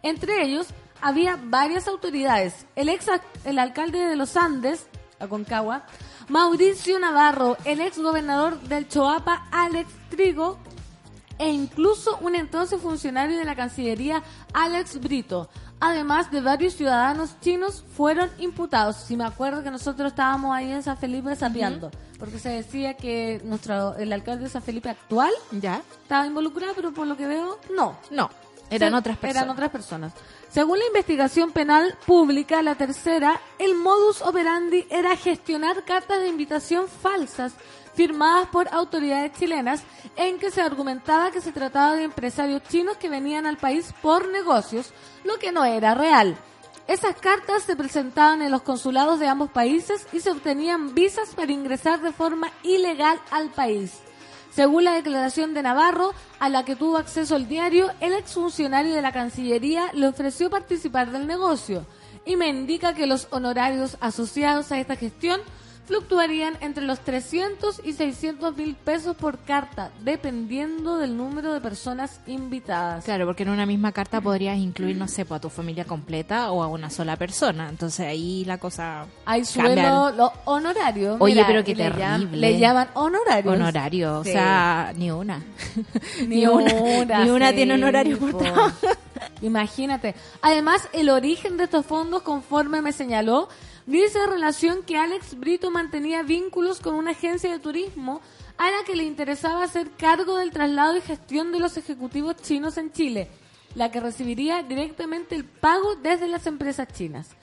Entre 0.03 0.45
ellos, 0.45 0.69
había 1.01 1.39
varias 1.43 1.89
autoridades. 1.89 2.67
El 2.77 2.89
ex 2.89 3.07
el 3.45 3.59
alcalde 3.59 3.99
de 3.99 4.17
los 4.17 4.37
Andes, 4.37 4.87
Aconcagua, 5.19 5.85
Mauricio 6.29 6.99
Navarro, 6.99 7.57
el 7.65 7.81
ex 7.81 7.99
gobernador 7.99 8.61
del 8.61 8.89
Choapa, 8.89 9.49
Alex 9.51 9.91
Trigo, 10.11 10.59
e 11.39 11.49
incluso 11.49 12.19
un 12.21 12.35
entonces 12.35 12.81
funcionario 12.81 13.39
de 13.39 13.45
la 13.45 13.55
Cancillería, 13.57 14.23
Alex 14.53 15.01
Brito. 15.01 15.49
Además 15.81 16.31
de 16.33 16.41
varios 16.41 16.75
ciudadanos 16.75 17.39
chinos 17.41 17.85
fueron 17.97 18.31
imputados. 18.39 18.97
Si 18.97 19.17
me 19.17 19.25
acuerdo 19.25 19.63
que 19.63 19.71
nosotros 19.71 20.09
estábamos 20.11 20.55
ahí 20.57 20.73
en 20.73 20.83
San 20.83 20.97
Felipe 20.99 21.37
sapeando, 21.37 21.91
porque 22.19 22.39
se 22.41 22.49
decía 22.49 22.95
que 22.95 23.41
nuestro 23.45 23.95
el 23.97 24.13
alcalde 24.13 24.45
de 24.45 24.51
San 24.51 24.63
Felipe 24.63 24.89
actual 24.91 25.31
¿Ya? 25.53 25.81
estaba 26.03 26.27
involucrado, 26.27 26.73
pero 26.75 26.93
por 26.93 27.07
lo 27.07 27.17
que 27.17 27.27
veo, 27.27 27.59
no. 27.77 27.97
No, 28.11 28.29
eran 28.71 28.91
Se- 28.91 28.97
otras 28.99 29.17
personas. 29.19 29.43
Eran 29.43 29.51
otras 29.51 29.71
personas. 29.71 30.13
Según 30.51 30.79
la 30.79 30.87
investigación 30.87 31.53
penal 31.53 31.95
pública, 32.07 32.61
la 32.63 32.75
tercera, 32.75 33.39
el 33.59 33.75
modus 33.77 34.23
operandi 34.23 34.85
era 34.91 35.15
gestionar 35.17 35.85
cartas 35.85 36.21
de 36.21 36.29
invitación 36.29 36.89
falsas 36.89 37.53
firmadas 37.99 38.47
por 38.51 38.69
autoridades 38.69 39.33
chilenas 39.33 39.83
en 40.15 40.39
que 40.39 40.53
se 40.53 40.63
argumentaba 40.63 41.33
que 41.33 41.41
se 41.41 41.51
trataba 41.51 41.97
de 41.97 42.05
empresarios 42.05 42.63
chinos 42.69 42.97
que 42.97 43.09
venían 43.09 43.45
al 43.45 43.57
país 43.57 43.93
por 44.01 44.29
negocios, 44.29 44.93
lo 45.25 45.37
que 45.41 45.51
no 45.51 45.65
era 45.65 45.97
real. 45.97 46.37
Esas 46.87 47.17
cartas 47.17 47.65
se 47.65 47.75
presentaban 47.75 48.41
en 48.41 48.53
los 48.53 48.63
consulados 48.63 49.19
de 49.19 49.27
ambos 49.27 49.51
países 49.51 50.07
y 50.13 50.21
se 50.21 50.31
obtenían 50.31 50.95
visas 50.95 51.35
para 51.35 51.51
ingresar 51.51 52.01
de 52.01 52.13
forma 52.13 52.53
ilegal 52.63 53.19
al 53.33 53.49
país. 53.49 53.95
Según 54.55 54.85
la 54.85 54.93
declaración 54.93 55.53
de 55.53 55.65
Navarro, 55.65 56.15
a 56.39 56.49
la 56.49 56.65
que 56.65 56.77
tuvo 56.77 56.99
acceso 56.99 57.35
el 57.35 57.49
diario, 57.49 57.91
el 57.99 58.13
exfuncionario 58.13 58.95
de 58.95 59.03
la 59.03 59.11
Cancillería 59.11 59.91
le 59.93 60.07
ofreció 60.07 60.51
participar 60.51 61.11
del 61.11 61.27
negocio 61.27 61.85
y 62.25 62.37
me 62.37 62.47
indica 62.47 62.95
que 62.95 63.09
los 63.09 63.27
honorarios 63.31 63.97
asociados 64.01 64.71
a 64.71 64.79
esta 64.79 64.95
gestión 64.95 65.41
fluctuarían 65.89 66.57
entre 66.61 66.85
los 66.85 67.01
300 67.01 67.81
y 67.85 67.95
600 67.95 68.57
mil 68.57 68.77
pesos 68.77 69.17
por 69.17 69.39
carta, 69.39 69.91
dependiendo 70.05 70.99
del 70.99 71.17
número 71.17 71.53
de 71.53 71.61
personas 71.61 72.21
invitadas. 72.27 73.05
Claro, 73.05 73.27
porque 73.27 73.43
en 73.43 73.49
una 73.49 73.67
misma 73.67 73.91
carta 73.93 74.21
podrías 74.21 74.57
incluir, 74.59 74.97
no 74.97 75.09
sé, 75.09 75.25
pues, 75.25 75.39
a 75.39 75.41
tu 75.41 75.49
familia 75.51 75.85
completa 75.85 76.53
o 76.53 76.63
a 76.63 76.67
una 76.69 76.91
sola 76.91 77.17
persona. 77.17 77.69
Entonces 77.69 78.07
ahí 78.07 78.45
la 78.45 78.59
cosa 78.59 79.07
Hay 79.25 79.43
cambia. 79.43 79.89
suelo 79.91 80.11
los 80.17 80.31
honorarios. 80.45 81.17
Oye, 81.19 81.43
pero 81.47 81.65
qué 81.65 81.73
y 81.73 81.75
le 81.75 81.85
llaman- 81.91 82.21
terrible. 82.21 82.37
Le 82.53 82.59
llaman 82.59 82.89
honorarios. 82.95 83.55
Honorario, 83.55 84.19
o 84.21 84.25
sea, 84.25 84.93
ni 84.97 85.11
una. 85.11 85.43
Ni 86.29 86.47
una, 86.47 86.73
ni 87.25 87.31
una 87.31 87.49
sí, 87.51 87.57
tiene 87.57 87.75
honorario 87.75 88.19
por 88.19 88.33
po. 88.33 88.39
trabajo. 88.39 88.77
Imagínate. 89.43 90.15
Además, 90.43 90.89
el 90.93 91.09
origen 91.11 91.57
de 91.57 91.65
estos 91.65 91.87
fondos, 91.87 92.23
conforme 92.23 92.83
me 92.83 92.93
señaló, 92.93 93.49
dice 93.89 94.27
relación 94.27 94.83
que 94.83 94.99
Alex 94.99 95.39
Brito 95.39 95.71
mantenía 95.71 96.23
vínculos 96.23 96.81
con 96.81 96.95
una 96.95 97.13
agencia 97.13 97.51
de 97.51 97.59
turismo 97.59 98.21
a 98.59 98.71
la 98.71 98.85
que 98.85 98.95
le 98.95 99.05
interesaba 99.05 99.65
hacer 99.65 99.91
cargo 99.93 100.37
del 100.37 100.51
traslado 100.51 100.97
y 100.97 101.01
gestión 101.01 101.53
de 101.53 101.61
los 101.61 101.77
ejecutivos 101.77 102.37
chinos 102.37 102.77
en 102.77 102.93
Chile, 102.93 103.31
la 103.75 103.91
que 103.91 104.01
recibiría 104.01 104.63
directamente 104.63 105.35
el 105.35 105.45
pago 105.45 105.97
desde 105.97 106.29
las 106.29 106.47
empresas 106.47 106.89
chinas. 106.93 107.38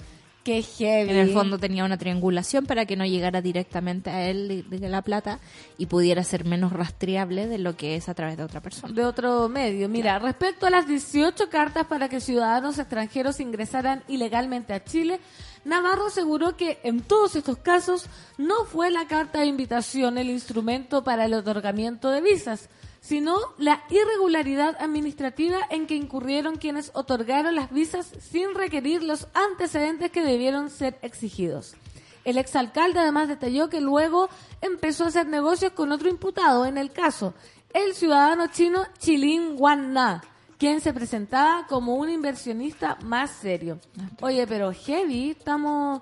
Qué 0.46 0.62
heavy. 0.62 1.10
En 1.10 1.18
el 1.18 1.34
fondo 1.34 1.58
tenía 1.58 1.84
una 1.86 1.98
triangulación 1.98 2.68
para 2.68 2.86
que 2.86 2.96
no 2.96 3.04
llegara 3.04 3.42
directamente 3.42 4.12
a 4.12 4.30
él 4.30 4.64
de, 4.70 4.78
de 4.78 4.90
la 4.90 5.02
plata 5.02 5.40
y 5.80 5.88
pudiera 5.88 6.24
ser 6.24 6.46
menos 6.46 6.72
rastreable 6.72 7.48
de 7.48 7.58
lo 7.58 7.76
que 7.76 7.96
es 7.96 8.10
a 8.10 8.14
través 8.14 8.38
de 8.38 8.44
otra 8.44 8.62
persona. 8.62 8.94
de 8.94 9.04
otro 9.04 9.50
medio. 9.50 9.90
Mira, 9.90 10.20
respecto 10.20 10.68
a 10.68 10.70
las 10.70 10.88
18 10.88 11.50
cartas 11.50 11.88
para 11.88 12.10
que 12.10 12.22
ciudadanos 12.22 12.78
extranjeros 12.78 13.40
ingresaran 13.40 14.04
ilegalmente 14.08 14.74
a 14.74 14.84
Chile, 14.84 15.20
Navarro 15.64 16.06
aseguró 16.06 16.56
que 16.56 16.78
en 16.84 17.02
todos 17.02 17.36
estos 17.36 17.58
casos 17.58 18.06
no 18.38 18.66
fue 18.66 18.92
la 18.92 19.08
carta 19.08 19.40
de 19.40 19.48
invitación 19.48 20.20
el 20.20 20.30
instrumento 20.30 21.04
para 21.04 21.26
el 21.26 21.34
otorgamiento 21.34 22.12
de 22.12 22.22
visas, 22.22 22.70
sino 23.06 23.38
la 23.60 23.84
irregularidad 23.92 24.76
administrativa 24.80 25.60
en 25.70 25.86
que 25.86 25.96
incurrieron 25.96 26.56
quienes 26.56 26.90
otorgaron 26.96 27.54
las 27.54 27.72
visas 27.72 28.12
sin 28.20 28.56
requerir 28.56 29.04
los 29.04 29.28
antecedentes 29.36 30.10
que 30.10 30.24
debieron 30.24 30.72
ser 30.72 30.98
exigidos. 31.04 31.76
El 32.24 32.40
exalcalde 32.40 33.00
además 33.00 33.28
detalló 33.28 33.70
que 33.70 33.80
luego 33.80 34.28
empezó 34.60 35.04
a 35.04 35.10
hacer 35.10 35.28
negocios 35.28 35.74
con 35.74 35.92
otro 35.92 36.10
imputado 36.10 36.66
en 36.66 36.80
el 36.80 36.92
caso, 36.92 37.36
el 37.74 37.94
ciudadano 37.94 38.48
chino 38.48 38.84
Chilin 38.98 39.54
Wan 39.56 39.94
Na, 39.94 40.24
quien 40.58 40.82
se 40.82 40.92
presentaba 40.92 41.68
como 41.68 41.94
un 41.98 42.10
inversionista 42.10 42.98
más 43.04 43.30
serio. 43.30 43.80
Oye, 44.22 44.48
pero 44.48 44.74
heavy, 44.74 45.32
estamos 45.32 46.02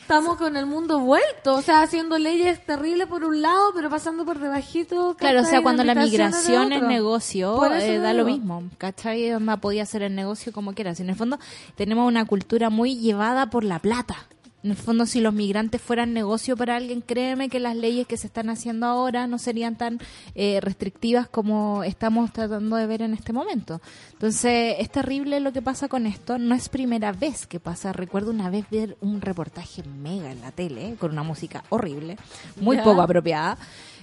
estamos 0.00 0.36
con 0.36 0.56
el 0.56 0.66
mundo 0.66 1.00
vuelto, 1.00 1.54
o 1.54 1.62
sea, 1.62 1.82
haciendo 1.82 2.18
leyes 2.18 2.64
terribles 2.64 3.06
por 3.06 3.24
un 3.24 3.42
lado, 3.42 3.72
pero 3.74 3.90
pasando 3.90 4.24
por 4.24 4.38
debajito. 4.38 5.16
Claro, 5.18 5.42
o 5.42 5.44
sea, 5.44 5.62
cuando 5.62 5.84
la 5.84 5.94
migración 5.94 6.72
es 6.72 6.82
negocio, 6.82 7.64
eh, 7.74 7.98
da 7.98 8.12
lo 8.12 8.24
mismo, 8.24 8.64
¿cachai? 8.78 9.32
Podía 9.60 9.82
hacer 9.82 10.02
el 10.02 10.14
negocio 10.14 10.52
como 10.52 10.74
quieras. 10.74 11.00
En 11.00 11.10
el 11.10 11.16
fondo, 11.16 11.38
tenemos 11.76 12.06
una 12.06 12.24
cultura 12.24 12.70
muy 12.70 12.96
llevada 12.98 13.50
por 13.50 13.64
la 13.64 13.78
plata. 13.78 14.16
En 14.62 14.70
el 14.70 14.76
fondo, 14.76 15.06
si 15.06 15.20
los 15.20 15.32
migrantes 15.32 15.80
fueran 15.80 16.12
negocio 16.12 16.56
para 16.56 16.76
alguien, 16.76 17.00
créeme 17.00 17.48
que 17.48 17.60
las 17.60 17.76
leyes 17.76 18.06
que 18.06 18.16
se 18.16 18.26
están 18.26 18.50
haciendo 18.50 18.86
ahora 18.86 19.26
no 19.26 19.38
serían 19.38 19.76
tan 19.76 19.98
eh, 20.34 20.60
restrictivas 20.60 21.28
como 21.28 21.82
estamos 21.82 22.32
tratando 22.32 22.76
de 22.76 22.86
ver 22.86 23.02
en 23.02 23.14
este 23.14 23.32
momento. 23.32 23.80
Entonces, 24.12 24.76
es 24.78 24.90
terrible 24.90 25.40
lo 25.40 25.52
que 25.52 25.62
pasa 25.62 25.88
con 25.88 26.06
esto. 26.06 26.38
No 26.38 26.54
es 26.54 26.68
primera 26.68 27.12
vez 27.12 27.46
que 27.46 27.58
pasa. 27.58 27.92
Recuerdo 27.92 28.30
una 28.30 28.50
vez 28.50 28.66
ver 28.70 28.96
un 29.00 29.20
reportaje 29.20 29.82
mega 29.82 30.30
en 30.30 30.40
la 30.40 30.52
tele, 30.52 30.96
con 30.98 31.12
una 31.12 31.22
música 31.22 31.64
horrible, 31.70 32.16
muy 32.60 32.76
poco 32.78 33.00
apropiada 33.00 33.56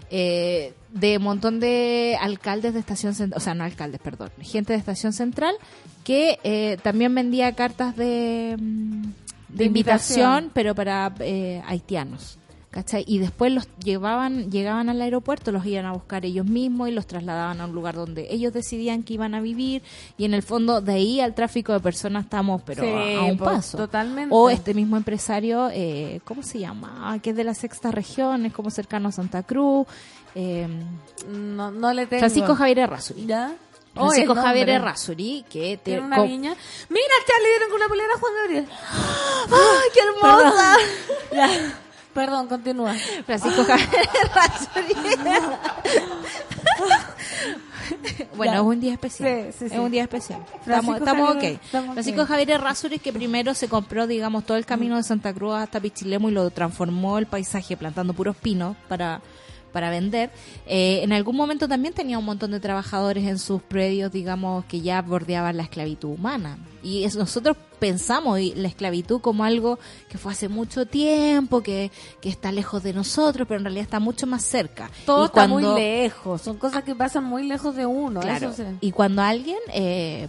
eh, 0.10 0.74
de 0.94 1.18
un 1.18 1.24
montón 1.24 1.60
de 1.60 2.18
alcaldes 2.22 2.74
de 2.74 2.80
estación 2.80 3.14
central, 3.14 3.38
o 3.38 3.42
sea, 3.42 3.54
no 3.54 3.66
alcaldes, 3.66 4.00
perdón, 4.00 4.32
gente 4.40 4.72
de 4.72 4.80
estación 4.80 5.12
central 5.12 5.54
que 6.06 6.40
eh, 6.44 6.78
también 6.82 7.14
vendía 7.14 7.52
cartas 7.54 7.96
de, 7.98 8.56
mm, 8.58 9.04
de, 9.50 9.66
invitación, 9.66 10.52
pero 10.54 10.74
para 10.76 11.14
eh, 11.20 11.62
haitianos. 11.66 12.38
¿Cachai? 12.70 13.06
Y 13.08 13.18
después 13.18 13.52
los 13.52 13.68
llevaban, 13.80 14.52
llegaban 14.52 14.90
al 14.90 15.02
aeropuerto, 15.02 15.52
los 15.52 15.66
iban 15.66 15.86
a 15.86 15.94
buscar 15.94 16.26
ellos 16.26 16.46
mismos 16.46 16.90
y 16.90 16.92
los 16.92 17.08
trasladaban 17.08 17.60
a 17.60 17.66
un 17.66 17.72
lugar 17.72 17.96
donde 17.96 18.28
ellos 18.30 18.54
decidían 18.54 19.02
que 19.02 19.14
iban 19.14 19.34
a 19.34 19.42
vivir 19.42 19.82
y 20.16 20.26
en 20.26 20.36
el 20.36 20.44
fondo 20.44 20.80
de 20.82 20.92
ahí 20.94 21.20
al 21.20 21.34
tráfico 21.34 21.74
de 21.74 21.80
personas 21.80 22.26
estamos 22.26 22.62
pero 22.64 22.84
Sí, 22.84 22.90
a, 22.90 23.20
a 23.20 23.24
un 23.24 23.38
pues, 23.38 23.50
paso. 23.50 23.78
totalmente. 23.78 24.36
O 24.36 24.50
este 24.52 24.76
mismo 24.76 24.96
empresario, 24.96 25.70
eh, 25.74 26.20
¿cómo 26.24 26.44
se 26.44 26.60
llama? 26.60 27.00
Ah, 27.14 27.20
Que 27.20 27.32
es 27.32 27.36
de 27.36 27.46
la 27.46 27.56
sexta 27.56 27.90
región, 27.90 28.46
es 28.46 28.54
como 28.54 28.70
cercano 28.70 29.10
a 29.10 29.12
Santa 29.12 29.42
Cruz. 29.42 29.88
eh, 30.36 30.68
No, 31.34 31.72
no 31.72 31.94
le 31.94 32.06
tengo. 32.06 32.20
Francisco 32.20 32.54
Javier 32.54 32.80
Errázuri. 32.80 33.26
¿Ya? 33.26 33.56
Francisco 33.98 34.32
Oye, 34.34 34.42
Javier 34.42 34.68
nombre. 34.68 34.76
Errázuri, 34.76 35.46
que 35.50 35.78
te- 35.78 35.84
Tiene 35.92 36.02
una 36.02 36.22
viña. 36.24 36.56
Mira, 36.90 37.14
Charlie, 37.28 37.50
dieron 37.50 37.70
con 37.70 37.78
una 37.80 37.88
polera 37.88 38.14
a 38.16 38.20
Juan 38.20 38.34
Gabriel. 38.42 38.68
¡Ay, 39.52 39.90
qué 39.94 40.00
hermosa! 40.00 40.78
Ya. 41.34 41.50
Perdón, 42.14 42.48
continúa. 42.48 42.96
Francisco 43.26 43.64
Javier 43.66 44.10
Errázuri. 44.24 44.96
bueno, 48.36 48.52
Ya. 48.54 48.58
es 48.58 48.64
un 48.64 48.80
día 48.80 48.94
especial. 48.94 49.46
Sí, 49.52 49.58
sí, 49.60 49.70
sí. 49.70 49.76
Es 49.76 49.80
un 49.80 49.92
día 49.92 50.04
especial. 50.04 50.44
Francisco 50.64 50.96
Estamos, 50.96 50.98
estamos 50.98 51.30
Javier- 51.36 51.56
ok. 51.56 51.62
estamos 51.64 51.94
Francisco. 51.94 52.26
Javier 52.26 52.52
Errázuri 52.52 53.00
que 53.00 53.14
primero 53.14 53.54
se 53.54 53.68
compró, 53.70 54.08
digamos, 54.08 54.46
todo 54.46 54.58
el 54.58 54.66
camino 54.66 54.98
de 54.98 55.04
Santa 55.04 55.34
Cruz 55.34 55.56
hasta 55.56 55.80
Pichilemu 55.80 56.30
y 56.30 56.34
lo 56.34 56.50
transformó 56.50 57.18
el 57.18 57.28
paisaje 57.28 57.78
plantando 57.78 58.14
puros 58.14 58.36
pinos 58.36 58.76
para 58.88 59.22
para 59.72 59.90
vender. 59.90 60.30
Eh, 60.66 61.02
en 61.04 61.14
algún 61.14 61.36
momento 61.36 61.68
también 61.68 61.94
tenía 61.94 62.18
un 62.18 62.26
montón 62.26 62.52
de 62.52 62.60
trabajadores 62.60 63.26
en 63.26 63.38
sus 63.40 63.62
predios, 63.62 64.12
digamos, 64.12 64.66
que 64.66 64.82
ya 64.82 65.02
bordeaban 65.02 65.58
la 65.58 65.64
esclavitud 65.64 66.10
humana. 66.10 66.58
Y 66.84 67.04
es- 67.04 67.16
nosotros 67.16 67.58
pensamos 67.80 68.40
la 68.56 68.68
esclavitud 68.68 69.22
como 69.22 69.44
algo 69.44 69.78
que 70.10 70.18
fue 70.18 70.32
hace 70.32 70.50
mucho 70.50 70.86
tiempo, 70.86 71.62
que, 71.62 71.92
que 72.22 72.30
está 72.30 72.52
lejos 72.52 72.82
de 72.84 72.94
nosotros, 72.94 73.48
pero 73.48 73.60
en 73.60 73.66
realidad 73.66 73.84
está 73.84 74.00
mucho 74.00 74.26
más 74.26 74.44
cerca. 74.44 74.90
Todo 75.06 75.24
y 75.24 75.26
está 75.28 75.48
muy 75.48 75.64
lejos. 75.64 76.42
Son 76.42 76.58
cosas 76.58 76.84
que 76.84 76.96
pasan 76.96 77.24
muy 77.26 77.48
lejos 77.48 77.76
de 77.76 77.86
uno. 77.86 78.20
Claro. 78.22 78.50
Eso. 78.50 78.64
Y 78.82 78.92
cuando 78.92 79.22
alguien, 79.22 79.58
eh, 79.74 80.28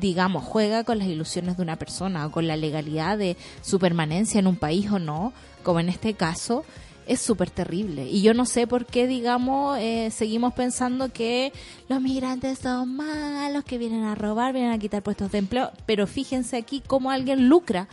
digamos, 0.00 0.44
juega 0.44 0.84
con 0.84 0.98
las 0.98 1.08
ilusiones 1.08 1.56
de 1.56 1.62
una 1.62 1.76
persona 1.76 2.26
o 2.26 2.30
con 2.30 2.46
la 2.46 2.56
legalidad 2.56 3.18
de 3.18 3.36
su 3.60 3.78
permanencia 3.78 4.38
en 4.38 4.46
un 4.46 4.56
país 4.56 4.90
o 4.90 4.98
no, 4.98 5.32
como 5.62 5.80
en 5.80 5.88
este 5.88 6.14
caso, 6.14 6.64
es 7.10 7.20
súper 7.20 7.50
terrible. 7.50 8.04
Y 8.04 8.22
yo 8.22 8.34
no 8.34 8.46
sé 8.46 8.68
por 8.68 8.86
qué, 8.86 9.08
digamos, 9.08 9.76
eh, 9.80 10.12
seguimos 10.12 10.54
pensando 10.54 11.12
que 11.12 11.52
los 11.88 12.00
migrantes 12.00 12.60
son 12.60 12.94
malos, 12.94 13.64
que 13.64 13.78
vienen 13.78 14.04
a 14.04 14.14
robar, 14.14 14.52
vienen 14.52 14.70
a 14.70 14.78
quitar 14.78 15.02
puestos 15.02 15.32
de 15.32 15.38
empleo. 15.38 15.72
Pero 15.86 16.06
fíjense 16.06 16.56
aquí 16.56 16.80
cómo 16.86 17.10
alguien 17.10 17.48
lucra 17.48 17.88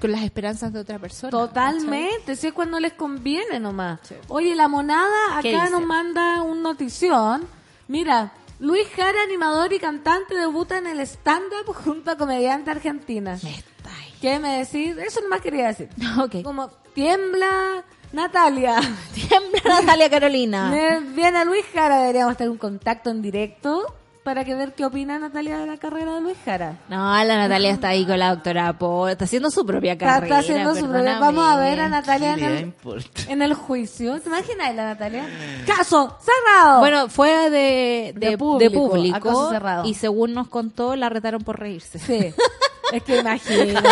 con 0.00 0.12
las 0.12 0.22
esperanzas 0.22 0.72
de 0.72 0.80
otra 0.80 0.98
persona. 0.98 1.30
Totalmente, 1.30 2.36
si 2.36 2.46
es 2.46 2.52
cuando 2.54 2.80
les 2.80 2.94
conviene 2.94 3.60
nomás. 3.60 4.00
Oye, 4.28 4.54
la 4.54 4.66
monada 4.66 5.42
¿Qué 5.42 5.54
acá 5.54 5.68
nos 5.68 5.84
manda 5.84 6.40
un 6.40 6.62
notición. 6.62 7.46
Mira, 7.86 8.32
Luis 8.60 8.88
Jara, 8.96 9.24
animador 9.24 9.74
y 9.74 9.78
cantante, 9.78 10.34
debuta 10.34 10.78
en 10.78 10.86
el 10.86 11.00
stand-up 11.00 11.74
junto 11.74 12.12
a 12.12 12.16
comediante 12.16 12.70
argentina. 12.70 13.38
¿Qué 14.22 14.38
me 14.38 14.64
decís? 14.64 14.96
Eso 14.96 15.20
nomás 15.20 15.42
quería 15.42 15.66
decir. 15.66 15.90
Como 16.42 16.68
tiembla 16.94 17.84
Natalia. 18.14 18.80
Tiembla 19.14 19.60
Natalia 19.80 20.08
Carolina. 20.10 20.70
Me- 20.70 21.00
Viene 21.14 21.44
Luis 21.44 21.64
Jara, 21.72 21.98
deberíamos 22.00 22.36
tener 22.36 22.50
un 22.50 22.58
contacto 22.58 23.10
en 23.10 23.20
directo 23.22 23.94
para 24.22 24.42
que 24.42 24.54
ver 24.54 24.72
qué 24.72 24.86
opina 24.86 25.18
Natalia 25.18 25.58
de 25.58 25.66
la 25.66 25.76
carrera 25.76 26.14
de 26.14 26.22
Luis 26.22 26.38
Jara. 26.46 26.78
No, 26.88 26.96
la 27.24 27.36
Natalia 27.36 27.70
está 27.72 27.88
ahí 27.88 28.06
con 28.06 28.18
la 28.18 28.30
doctora 28.34 28.72
Po, 28.78 29.06
está 29.06 29.26
haciendo 29.26 29.50
su 29.50 29.66
propia 29.66 29.98
carrera. 29.98 30.24
está 30.24 30.38
haciendo 30.38 30.74
su 30.74 30.88
propia- 30.88 31.18
Vamos 31.18 31.44
a 31.46 31.56
ver 31.58 31.78
a 31.80 31.88
Natalia 31.90 32.34
¿Qué 32.34 32.44
en 32.46 32.50
el, 32.52 32.60
importa? 32.62 33.20
en 33.28 33.42
el 33.42 33.52
juicio. 33.52 34.18
¿Te 34.22 34.30
imaginas 34.30 34.74
la 34.74 34.84
Natalia? 34.86 35.26
Caso 35.66 36.16
cerrado. 36.22 36.78
Bueno, 36.80 37.08
fue 37.10 37.50
de, 37.50 38.12
de, 38.14 38.14
De 38.16 38.30
de 38.30 38.38
público, 38.38 38.88
público, 38.88 39.16
a 39.16 39.20
caso 39.20 39.50
cerrado. 39.50 39.84
y 39.84 39.92
según 39.92 40.32
nos 40.32 40.48
contó, 40.48 40.96
la 40.96 41.10
retaron 41.10 41.42
por 41.42 41.60
reírse. 41.60 41.98
Sí. 41.98 42.34
Es 42.92 43.02
que 43.02 43.18
imagínate. 43.18 43.88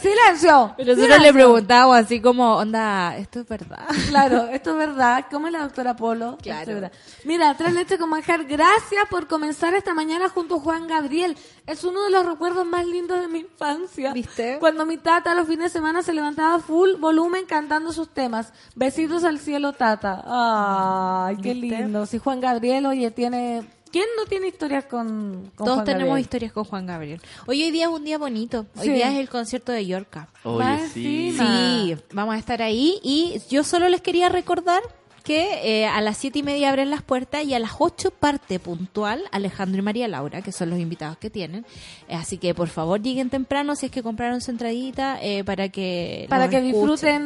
Silencio. 0.00 0.74
Pero 0.76 0.94
nosotros 0.94 1.20
le 1.20 1.32
preguntábamos 1.32 1.96
así 1.96 2.20
como, 2.20 2.56
onda, 2.56 3.16
¿esto 3.16 3.40
es 3.40 3.48
verdad? 3.48 3.86
Claro, 4.08 4.48
esto 4.48 4.70
es 4.70 4.76
verdad. 4.76 5.26
¿Cómo 5.30 5.48
es 5.48 5.52
la 5.52 5.60
doctora 5.60 5.96
Polo? 5.96 6.38
Claro. 6.40 6.86
Es. 6.86 6.92
Mira, 7.24 7.54
tres 7.56 7.72
leche 7.72 7.98
con 7.98 8.10
manjar. 8.10 8.44
Gracias 8.44 9.04
por 9.10 9.26
comenzar 9.26 9.74
esta 9.74 9.94
mañana 9.94 10.28
junto 10.28 10.56
a 10.56 10.60
Juan 10.60 10.86
Gabriel. 10.86 11.36
Es 11.66 11.84
uno 11.84 12.04
de 12.04 12.10
los 12.10 12.24
recuerdos 12.24 12.64
más 12.64 12.86
lindos 12.86 13.20
de 13.20 13.28
mi 13.28 13.40
infancia. 13.40 14.12
¿Viste? 14.12 14.58
Cuando 14.60 14.86
mi 14.86 14.98
tata 14.98 15.34
los 15.34 15.48
fines 15.48 15.72
de 15.72 15.78
semana 15.78 16.02
se 16.02 16.12
levantaba 16.12 16.60
full 16.60 16.90
volumen 16.98 17.44
cantando 17.46 17.92
sus 17.92 18.08
temas. 18.08 18.52
Besitos 18.74 19.24
al 19.24 19.38
cielo, 19.38 19.72
tata. 19.72 20.22
Ay, 20.26 21.36
qué 21.42 21.54
¿Viste? 21.54 21.76
lindo. 21.78 22.06
Si 22.06 22.18
Juan 22.18 22.40
Gabriel, 22.40 22.86
oye, 22.86 23.10
tiene... 23.10 23.66
¿Quién 23.90 24.04
no 24.16 24.24
tiene 24.26 24.48
historias 24.48 24.84
con, 24.84 25.50
con 25.56 25.64
Todos 25.66 25.74
Juan 25.76 25.84
tenemos 25.84 26.06
Gabriel? 26.08 26.20
historias 26.24 26.52
con 26.52 26.64
Juan 26.64 26.86
Gabriel. 26.86 27.20
Hoy, 27.46 27.62
hoy 27.62 27.70
día 27.70 27.84
es 27.84 27.90
un 27.90 28.04
día 28.04 28.18
bonito. 28.18 28.66
Hoy 28.76 28.86
Sí. 28.86 28.92
día 28.92 29.10
es 29.12 29.18
el 29.18 29.28
concierto 29.28 29.72
de 29.72 29.86
Yorka. 29.86 30.28
Oye. 30.44 30.88
Sí, 30.92 31.96
vamos 32.12 32.34
a 32.34 32.38
estar 32.38 32.62
ahí. 32.62 32.98
Y 33.02 33.40
yo 33.50 33.64
solo 33.64 33.88
les 33.88 34.00
quería 34.02 34.28
recordar 34.28 34.82
que 35.28 35.82
eh, 35.82 35.86
a 35.86 36.00
las 36.00 36.16
siete 36.16 36.38
y 36.38 36.42
media 36.42 36.70
abren 36.70 36.88
las 36.90 37.02
puertas 37.02 37.44
y 37.44 37.52
a 37.52 37.58
las 37.58 37.72
ocho 37.78 38.10
parte 38.10 38.58
puntual 38.58 39.22
Alejandro 39.30 39.78
y 39.78 39.82
María 39.82 40.08
Laura, 40.08 40.40
que 40.40 40.52
son 40.52 40.70
los 40.70 40.78
invitados 40.78 41.18
que 41.18 41.28
tienen. 41.28 41.66
Eh, 42.08 42.14
así 42.14 42.38
que 42.38 42.54
por 42.54 42.68
favor 42.68 43.02
lleguen 43.02 43.28
temprano 43.28 43.76
si 43.76 43.86
es 43.86 43.92
que 43.92 44.02
compraron 44.02 44.40
su 44.40 44.50
entradita 44.50 45.18
eh, 45.22 45.44
para 45.44 45.68
que 45.68 46.26
Para 46.30 46.48
que 46.48 46.56
escuchen. 46.56 46.72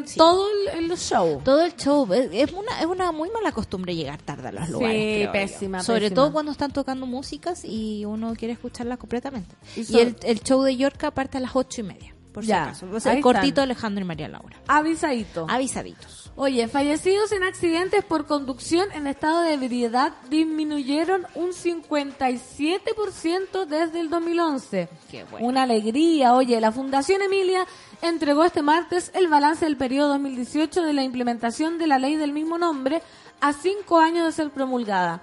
disfruten 0.03 0.09
Sí. 0.09 0.19
todo 0.19 0.49
el, 0.75 0.91
el 0.91 0.99
show. 0.99 1.41
todo 1.45 1.65
el 1.65 1.77
show. 1.77 2.13
Es, 2.13 2.53
una, 2.53 2.81
es 2.81 2.87
una 2.87 3.13
muy 3.13 3.31
mala 3.31 3.53
costumbre 3.53 3.95
llegar 3.95 4.21
tarde 4.21 4.49
a 4.49 4.53
los 4.53 4.67
Sí, 4.67 4.73
lugares. 4.73 4.97
creo 4.97 5.27
yo. 5.27 5.33
pésima, 5.33 5.83
Sobre 5.83 6.01
pésima. 6.01 6.15
todo 6.17 6.33
cuando 6.33 6.51
están 6.53 6.73
tocando 6.73 7.07
músicas 7.07 7.65
y 7.65 8.05
uno 8.05 8.35
quiere 8.35 8.55
escucharlas 8.55 8.99
completamente. 8.99 9.55
Y 9.77 9.97
Y, 9.97 10.01
el, 10.01 10.17
el 10.25 10.41
show 10.43 10.61
de 10.63 10.77
Yorka 10.77 11.13
parte 11.13 11.39
a 11.39 11.41
las 11.41 11.55
ocho 11.55 11.81
y 11.83 11.85
media. 11.85 12.15
Por 12.33 12.45
Ya, 12.45 12.75
si 12.75 12.85
acaso. 12.85 12.89
O 12.93 13.01
sea, 13.01 13.21
cortito 13.21 13.49
están. 13.49 13.65
Alejandro 13.65 14.05
y 14.05 14.07
María 14.07 14.29
Laura. 14.29 14.57
Avisadito. 14.67 15.47
Avisaditos. 15.49 16.33
Oye, 16.35 16.67
fallecidos 16.67 17.31
en 17.33 17.43
accidentes 17.43 18.03
por 18.05 18.27
conducción 18.27 18.91
en 18.93 19.07
estado 19.07 19.43
de 19.43 19.53
ebriedad 19.53 20.15
disminuyeron 20.31 21.27
un 21.35 21.51
57% 21.51 23.67
desde 23.67 24.01
el 24.01 24.09
2011. 24.09 24.89
Qué 25.11 25.25
bueno. 25.25 25.47
Una 25.47 25.65
alegría. 25.65 26.35
Oye, 26.35 26.59
la 26.61 26.73
Fundación 26.73 27.21
Emilia 27.21 27.67
entregó 28.01 28.45
este 28.45 28.63
martes 28.63 29.11
el 29.15 29.29
balance 29.29 29.67
del 29.67 29.77
periodo 29.77 30.09
2018 30.09 30.83
de 30.83 30.93
la 30.95 31.03
implementación 31.03 31.77
de 31.79 31.87
la 31.87 31.99
ley 31.99 32.17
del 32.17 32.33
mismo 32.33 32.57
nombre 32.57 33.03
a 33.43 33.53
cinco 33.53 33.99
años 33.99 34.25
de 34.25 34.33
ser 34.33 34.51
promulgada. 34.51 35.21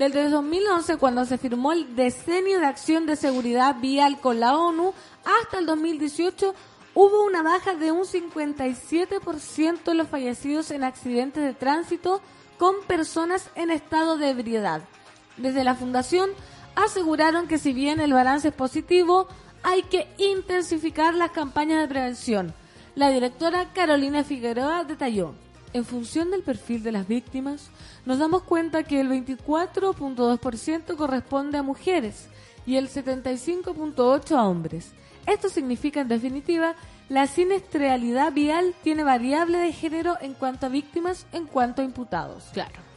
Desde 0.00 0.24
el 0.24 0.30
2011, 0.30 0.96
cuando 0.96 1.26
se 1.26 1.36
firmó 1.36 1.72
el 1.72 1.94
Decenio 1.94 2.58
de 2.58 2.64
Acción 2.64 3.04
de 3.04 3.16
Seguridad 3.16 3.76
Vial 3.82 4.18
con 4.18 4.40
la 4.40 4.56
ONU, 4.56 4.94
hasta 5.42 5.58
el 5.58 5.66
2018 5.66 6.54
hubo 6.94 7.26
una 7.26 7.42
baja 7.42 7.74
de 7.74 7.92
un 7.92 8.04
57% 8.04 9.90
en 9.90 9.98
los 9.98 10.08
fallecidos 10.08 10.70
en 10.70 10.84
accidentes 10.84 11.44
de 11.44 11.52
tránsito 11.52 12.22
con 12.56 12.76
personas 12.86 13.50
en 13.56 13.70
estado 13.70 14.16
de 14.16 14.30
ebriedad. 14.30 14.80
Desde 15.36 15.64
la 15.64 15.74
Fundación 15.74 16.30
aseguraron 16.76 17.46
que 17.46 17.58
si 17.58 17.74
bien 17.74 18.00
el 18.00 18.14
balance 18.14 18.48
es 18.48 18.54
positivo, 18.54 19.28
hay 19.62 19.82
que 19.82 20.08
intensificar 20.16 21.12
las 21.12 21.32
campañas 21.32 21.82
de 21.82 21.88
prevención. 21.88 22.54
La 22.94 23.10
directora 23.10 23.70
Carolina 23.74 24.24
Figueroa 24.24 24.82
detalló. 24.84 25.34
En 25.72 25.84
función 25.84 26.30
del 26.30 26.42
perfil 26.42 26.82
de 26.82 26.92
las 26.92 27.06
víctimas, 27.06 27.70
nos 28.04 28.18
damos 28.18 28.42
cuenta 28.42 28.82
que 28.82 29.00
el 29.00 29.08
24.2% 29.08 30.96
corresponde 30.96 31.58
a 31.58 31.62
mujeres 31.62 32.28
y 32.66 32.76
el 32.76 32.88
75.8% 32.88 34.36
a 34.36 34.48
hombres. 34.48 34.92
Esto 35.26 35.48
significa, 35.48 36.00
en 36.00 36.08
definitiva, 36.08 36.74
la 37.08 37.26
siniestralidad 37.26 38.32
vial 38.32 38.74
tiene 38.82 39.04
variable 39.04 39.58
de 39.58 39.72
género 39.72 40.16
en 40.20 40.34
cuanto 40.34 40.66
a 40.66 40.70
víctimas, 40.70 41.26
en 41.32 41.46
cuanto 41.46 41.82
a 41.82 41.84
imputados. 41.84 42.44
Claro. 42.52 42.90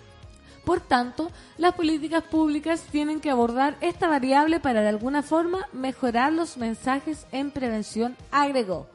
Por 0.65 0.79
tanto, 0.79 1.29
las 1.57 1.73
políticas 1.73 2.23
públicas 2.23 2.81
tienen 2.89 3.19
que 3.19 3.29
abordar 3.29 3.75
esta 3.81 4.07
variable 4.07 4.59
para 4.59 4.81
de 4.81 4.89
alguna 4.89 5.21
forma 5.21 5.67
mejorar 5.73 6.31
los 6.31 6.57
mensajes 6.57 7.27
en 7.31 7.51
prevención, 7.51 8.15
agregó. 8.31 8.87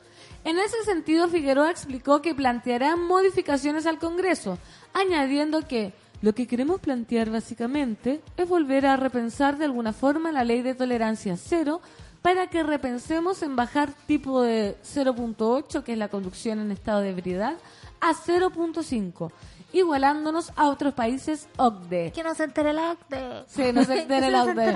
En 0.44 0.58
ese 0.58 0.82
sentido, 0.84 1.28
Figueroa 1.28 1.70
explicó 1.70 2.22
que 2.22 2.34
plantearán 2.34 3.02
modificaciones 3.02 3.86
al 3.86 3.98
Congreso, 3.98 4.58
añadiendo 4.94 5.66
que 5.66 5.92
lo 6.20 6.34
que 6.34 6.46
queremos 6.46 6.80
plantear 6.80 7.30
básicamente 7.30 8.20
es 8.36 8.48
volver 8.48 8.86
a 8.86 8.96
repensar 8.96 9.58
de 9.58 9.66
alguna 9.66 9.92
forma 9.92 10.32
la 10.32 10.44
ley 10.44 10.62
de 10.62 10.74
tolerancia 10.74 11.36
cero 11.36 11.80
para 12.22 12.48
que 12.48 12.62
repensemos 12.62 13.42
en 13.42 13.54
bajar 13.54 13.92
tipo 14.06 14.42
de 14.42 14.76
0.8, 14.82 15.84
que 15.84 15.92
es 15.92 15.98
la 15.98 16.08
conducción 16.08 16.58
en 16.58 16.72
estado 16.72 17.00
de 17.00 17.10
ebriedad, 17.10 17.56
a 18.00 18.12
0.5, 18.12 19.30
igualándonos 19.72 20.52
a 20.56 20.68
otros 20.68 20.94
países 20.94 21.48
OCDE. 21.56 22.12
Que 22.12 22.22
no 22.22 22.34
se 22.34 22.44
entere 22.44 22.70
el 22.70 22.78
acte. 22.78 23.44
Sí, 23.46 23.72
no 23.72 23.84
se 23.84 24.00
entere 24.02 24.26
el 24.28 24.34
OCDE. 24.34 24.74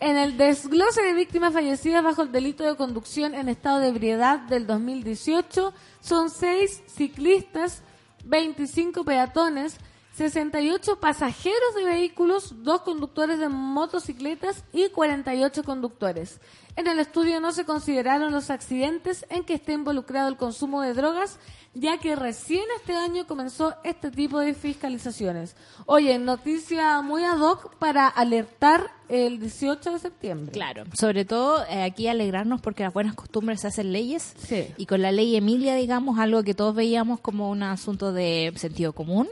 En 0.00 0.16
el 0.16 0.36
desglose 0.36 1.02
de 1.02 1.14
víctimas 1.14 1.52
fallecidas 1.52 2.02
bajo 2.04 2.22
el 2.22 2.32
delito 2.32 2.64
de 2.64 2.76
conducción 2.76 3.34
en 3.34 3.48
estado 3.48 3.78
de 3.78 3.88
ebriedad 3.88 4.38
del 4.40 4.66
2018 4.66 5.72
son 6.00 6.30
6 6.30 6.82
ciclistas, 6.86 7.82
25 8.24 9.04
peatones, 9.04 9.76
68 10.16 11.00
pasajeros 11.00 11.74
de 11.74 11.84
vehículos, 11.84 12.54
2 12.62 12.82
conductores 12.82 13.38
de 13.38 13.48
motocicletas 13.48 14.62
y 14.72 14.88
48 14.90 15.64
conductores. 15.64 16.38
En 16.76 16.86
el 16.86 16.98
estudio 17.00 17.40
no 17.40 17.52
se 17.52 17.64
consideraron 17.64 18.32
los 18.32 18.50
accidentes 18.50 19.26
en 19.30 19.44
que 19.44 19.54
esté 19.54 19.72
involucrado 19.72 20.28
el 20.28 20.36
consumo 20.36 20.80
de 20.82 20.94
drogas, 20.94 21.38
ya 21.74 21.98
que 21.98 22.16
recién 22.16 22.64
este 22.76 22.94
año 22.94 23.26
comenzó 23.26 23.74
este 23.84 24.10
tipo 24.10 24.38
de 24.40 24.54
fiscalizaciones. 24.54 25.54
Oye, 25.86 26.18
noticia 26.18 27.00
muy 27.02 27.24
ad 27.24 27.40
hoc 27.40 27.74
para 27.76 28.06
alertar 28.08 28.90
el 29.08 29.38
18 29.38 29.92
de 29.92 29.98
septiembre. 29.98 30.52
Claro, 30.52 30.84
sobre 30.98 31.24
todo 31.26 31.64
eh, 31.66 31.82
aquí 31.82 32.08
alegrarnos 32.08 32.60
porque 32.62 32.82
las 32.84 32.92
buenas 32.94 33.14
costumbres 33.14 33.60
se 33.62 33.68
hacen 33.68 33.92
leyes 33.92 34.34
Sí. 34.46 34.66
y 34.76 34.86
con 34.86 35.00
la 35.02 35.12
ley 35.12 35.36
Emilia, 35.36 35.74
digamos, 35.74 36.18
algo 36.18 36.42
que 36.42 36.54
todos 36.54 36.74
veíamos 36.74 37.20
como 37.20 37.50
un 37.50 37.62
asunto 37.62 38.12
de 38.12 38.52
sentido 38.56 38.94
común, 38.94 39.28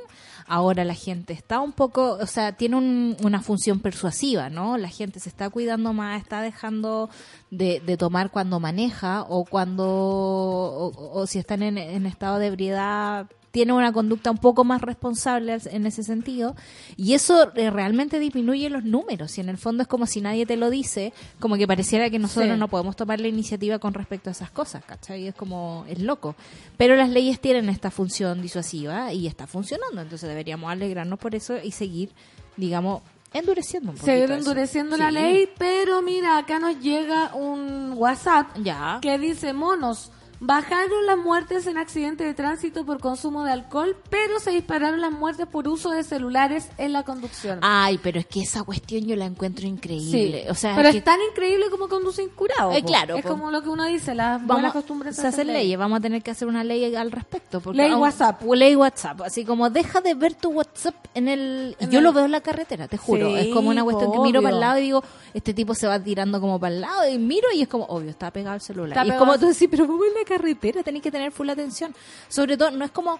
ahora 0.51 0.85
la 0.85 0.95
gente 0.95 1.33
está 1.33 1.61
un 1.61 1.73
poco, 1.73 2.19
o 2.21 2.27
sea, 2.27 2.53
tiene 2.53 2.77
un- 2.77 3.17
una 3.23 3.41
función 3.41 3.81
persuasiva, 3.81 4.51
¿no? 4.51 4.77
La 4.77 4.89
gente 4.89 5.21
se 5.21 5.29
está 5.31 5.49
cuidando 5.49 5.93
más, 5.93 6.21
está 6.21 6.43
dejando 6.43 7.09
de, 7.51 7.81
de 7.81 7.97
tomar 7.97 8.31
cuando 8.31 8.61
maneja 8.61 9.23
o 9.29 9.45
cuando, 9.45 9.87
o, 9.87 10.93
o 11.21 11.27
si 11.27 11.39
están 11.39 11.63
en, 11.63 11.79
en 11.79 12.05
estado 12.07 12.39
de 12.39 12.49
ebriedad 12.49 13.27
tiene 13.51 13.73
una 13.73 13.93
conducta 13.93 14.31
un 14.31 14.39
poco 14.39 14.63
más 14.65 14.81
responsable 14.81 15.59
en 15.65 15.87
ese 15.87 16.03
sentido 16.05 16.55
y 16.97 17.15
eso 17.15 17.51
eh, 17.57 17.71
realmente 17.71 18.19
disminuye 18.19 18.71
los 18.71 18.85
números 18.85 19.37
y 19.39 19.41
en 19.41 19.49
el 19.49 19.59
fondo 19.59 19.83
es 19.83 19.89
como 19.89 20.07
si 20.07 20.21
nadie 20.21 20.47
te 20.47 20.57
lo 20.57 20.71
dice 20.71 21.13
como 21.41 21.57
que 21.57 21.67
pareciera 21.67 22.11
que 22.11 22.19
nosotros 22.19 22.53
Sí. 22.53 22.59
no 22.59 22.69
podemos 22.69 22.95
tomar 22.97 23.19
la 23.21 23.29
iniciativa 23.29 23.79
con 23.79 23.93
respecto 23.95 24.31
a 24.31 24.33
esas 24.33 24.51
cosas 24.51 24.85
¿cachai? 24.85 25.27
es 25.27 25.35
como 25.35 25.85
es 25.89 25.99
loco 25.99 26.37
pero 26.77 26.95
las 26.97 27.11
leyes 27.11 27.41
tienen 27.41 27.69
esta 27.69 27.91
función 27.91 28.41
disuasiva 28.41 29.13
y 29.13 29.27
está 29.27 29.47
funcionando 29.47 30.01
entonces 30.01 30.29
deberíamos 30.29 30.71
alegrarnos 30.71 31.19
por 31.19 31.35
eso 31.35 31.57
y 31.63 31.73
seguir 31.73 32.11
digamos 32.57 33.03
endureciendo 33.33 33.91
un 33.91 33.97
poquito 33.97 34.13
Seguir 34.13 34.25
eso. 34.31 34.35
endureciendo 34.35 34.97
la 34.97 35.09
Sí. 35.09 35.15
ley, 35.15 35.49
pero 35.57 36.03
mira, 36.03 36.37
acá 36.39 36.59
nos 36.59 36.81
llega 36.81 37.33
un 37.35 37.93
WhatsApp 37.97 38.49
ya 38.63 38.99
que 39.01 39.19
dice, 39.19 39.53
monos, 39.53 40.11
bajaron 40.41 41.05
las 41.07 41.19
muertes 41.19 41.67
en 41.67 41.77
accidentes 41.77 42.27
de 42.27 42.35
tránsito 42.35 42.85
por 42.87 42.99
consumo 42.99 43.45
de 43.45 43.53
alcohol, 43.53 43.95
pero 44.09 44.41
se 44.41 44.51
dispararon 44.51 45.01
las 45.01 45.13
muertes 45.13 45.47
por 45.47 45.69
uso 45.69 45.91
de 45.91 46.03
celulares 46.03 46.69
en 46.79 46.93
la 46.95 47.03
conducción. 47.03 47.59
ay 47.63 47.99
pero 48.03 48.19
es 48.21 48.27
que 48.27 48.41
esa 48.41 48.63
cuestión 48.63 49.05
yo 49.07 49.17
la 49.17 49.27
encuentro 49.27 49.67
increíble 49.67 50.47
o 50.49 50.55
sea 50.55 50.75
pero 50.77 50.91
que 50.91 50.99
es 50.99 51.05
tan 51.05 51.19
increíble 51.31 51.67
como 51.71 51.89
conducir 51.89 52.31
curado. 52.31 52.73
Eh, 52.73 52.83
claro, 52.83 53.17
Es 53.17 53.23
po. 53.23 53.29
como 53.31 53.51
lo 53.51 53.63
que 53.63 53.69
uno 53.69 53.85
dice, 53.85 54.15
las 54.15 54.39
buenas 54.39 54.63
vamos 54.63 54.73
costumbres 54.73 55.17
se 55.17 55.27
hacen 55.27 55.49
leyes, 55.49 55.79
vamos 55.79 55.99
a 55.99 56.01
tener 56.01 56.23
que 56.23 56.31
hacer 56.31 56.49
una 56.49 56.65
ley 56.65 56.95
al 56.95 57.11
respecto. 57.13 57.61
Porque 57.61 57.77
Ley 57.77 57.91
aún- 57.91 58.01
WhatsApp. 58.03 58.43
Ley 58.43 58.75
WhatsApp, 58.77 59.21
así 59.23 59.45
como 59.45 59.69
deja 59.71 60.01
de 60.01 60.15
ver 60.15 60.35
tu 60.35 60.51
WhatsApp 60.51 60.95
en 61.15 61.29
el... 61.29 61.77
En 61.79 61.91
yo 61.91 61.99
el- 61.99 62.05
lo 62.05 62.13
veo 62.13 62.25
en 62.25 62.33
la 62.33 62.41
carretera, 62.41 62.89
te 62.89 62.97
juro. 62.97 63.29
Sí, 63.29 63.49
es 63.49 63.55
como 63.55 63.69
una 63.71 63.85
cuestión 63.85 64.11
que 64.13 64.19
miro 64.21 64.41
para 64.43 64.55
el 64.55 64.61
lado 64.61 64.79
y 64.79 64.83
digo, 64.83 65.05
este 65.35 65.55
tipo 65.55 65.75
se 65.75 65.87
va 65.87 65.99
tirando 65.99 66.41
como 66.41 66.59
para 66.59 66.75
el 66.75 66.81
lado 66.81 67.09
y 67.09 67.19
miro 67.19 67.49
y 67.55 67.63
es 67.63 67.69
como, 67.69 67.85
obvio, 67.85 68.11
está 68.11 68.31
pegado 68.31 68.55
al 68.55 68.61
celular. 68.61 68.97
Está 68.99 69.07
y 69.07 69.11
es 69.11 69.17
como 69.17 69.39
tú 69.39 69.47
decís, 69.47 69.69
pero 69.71 69.87
vamos 69.87 70.07
en 70.07 70.15
la 70.15 70.25
carretera, 70.25 70.83
tenés 70.83 71.03
que 71.03 71.11
tener 71.11 71.33
full 71.33 71.49
atención. 71.49 71.95
Sobre 72.29 72.57
todo, 72.57 72.71
no 72.71 72.85
es 72.85 72.91
como... 72.91 73.19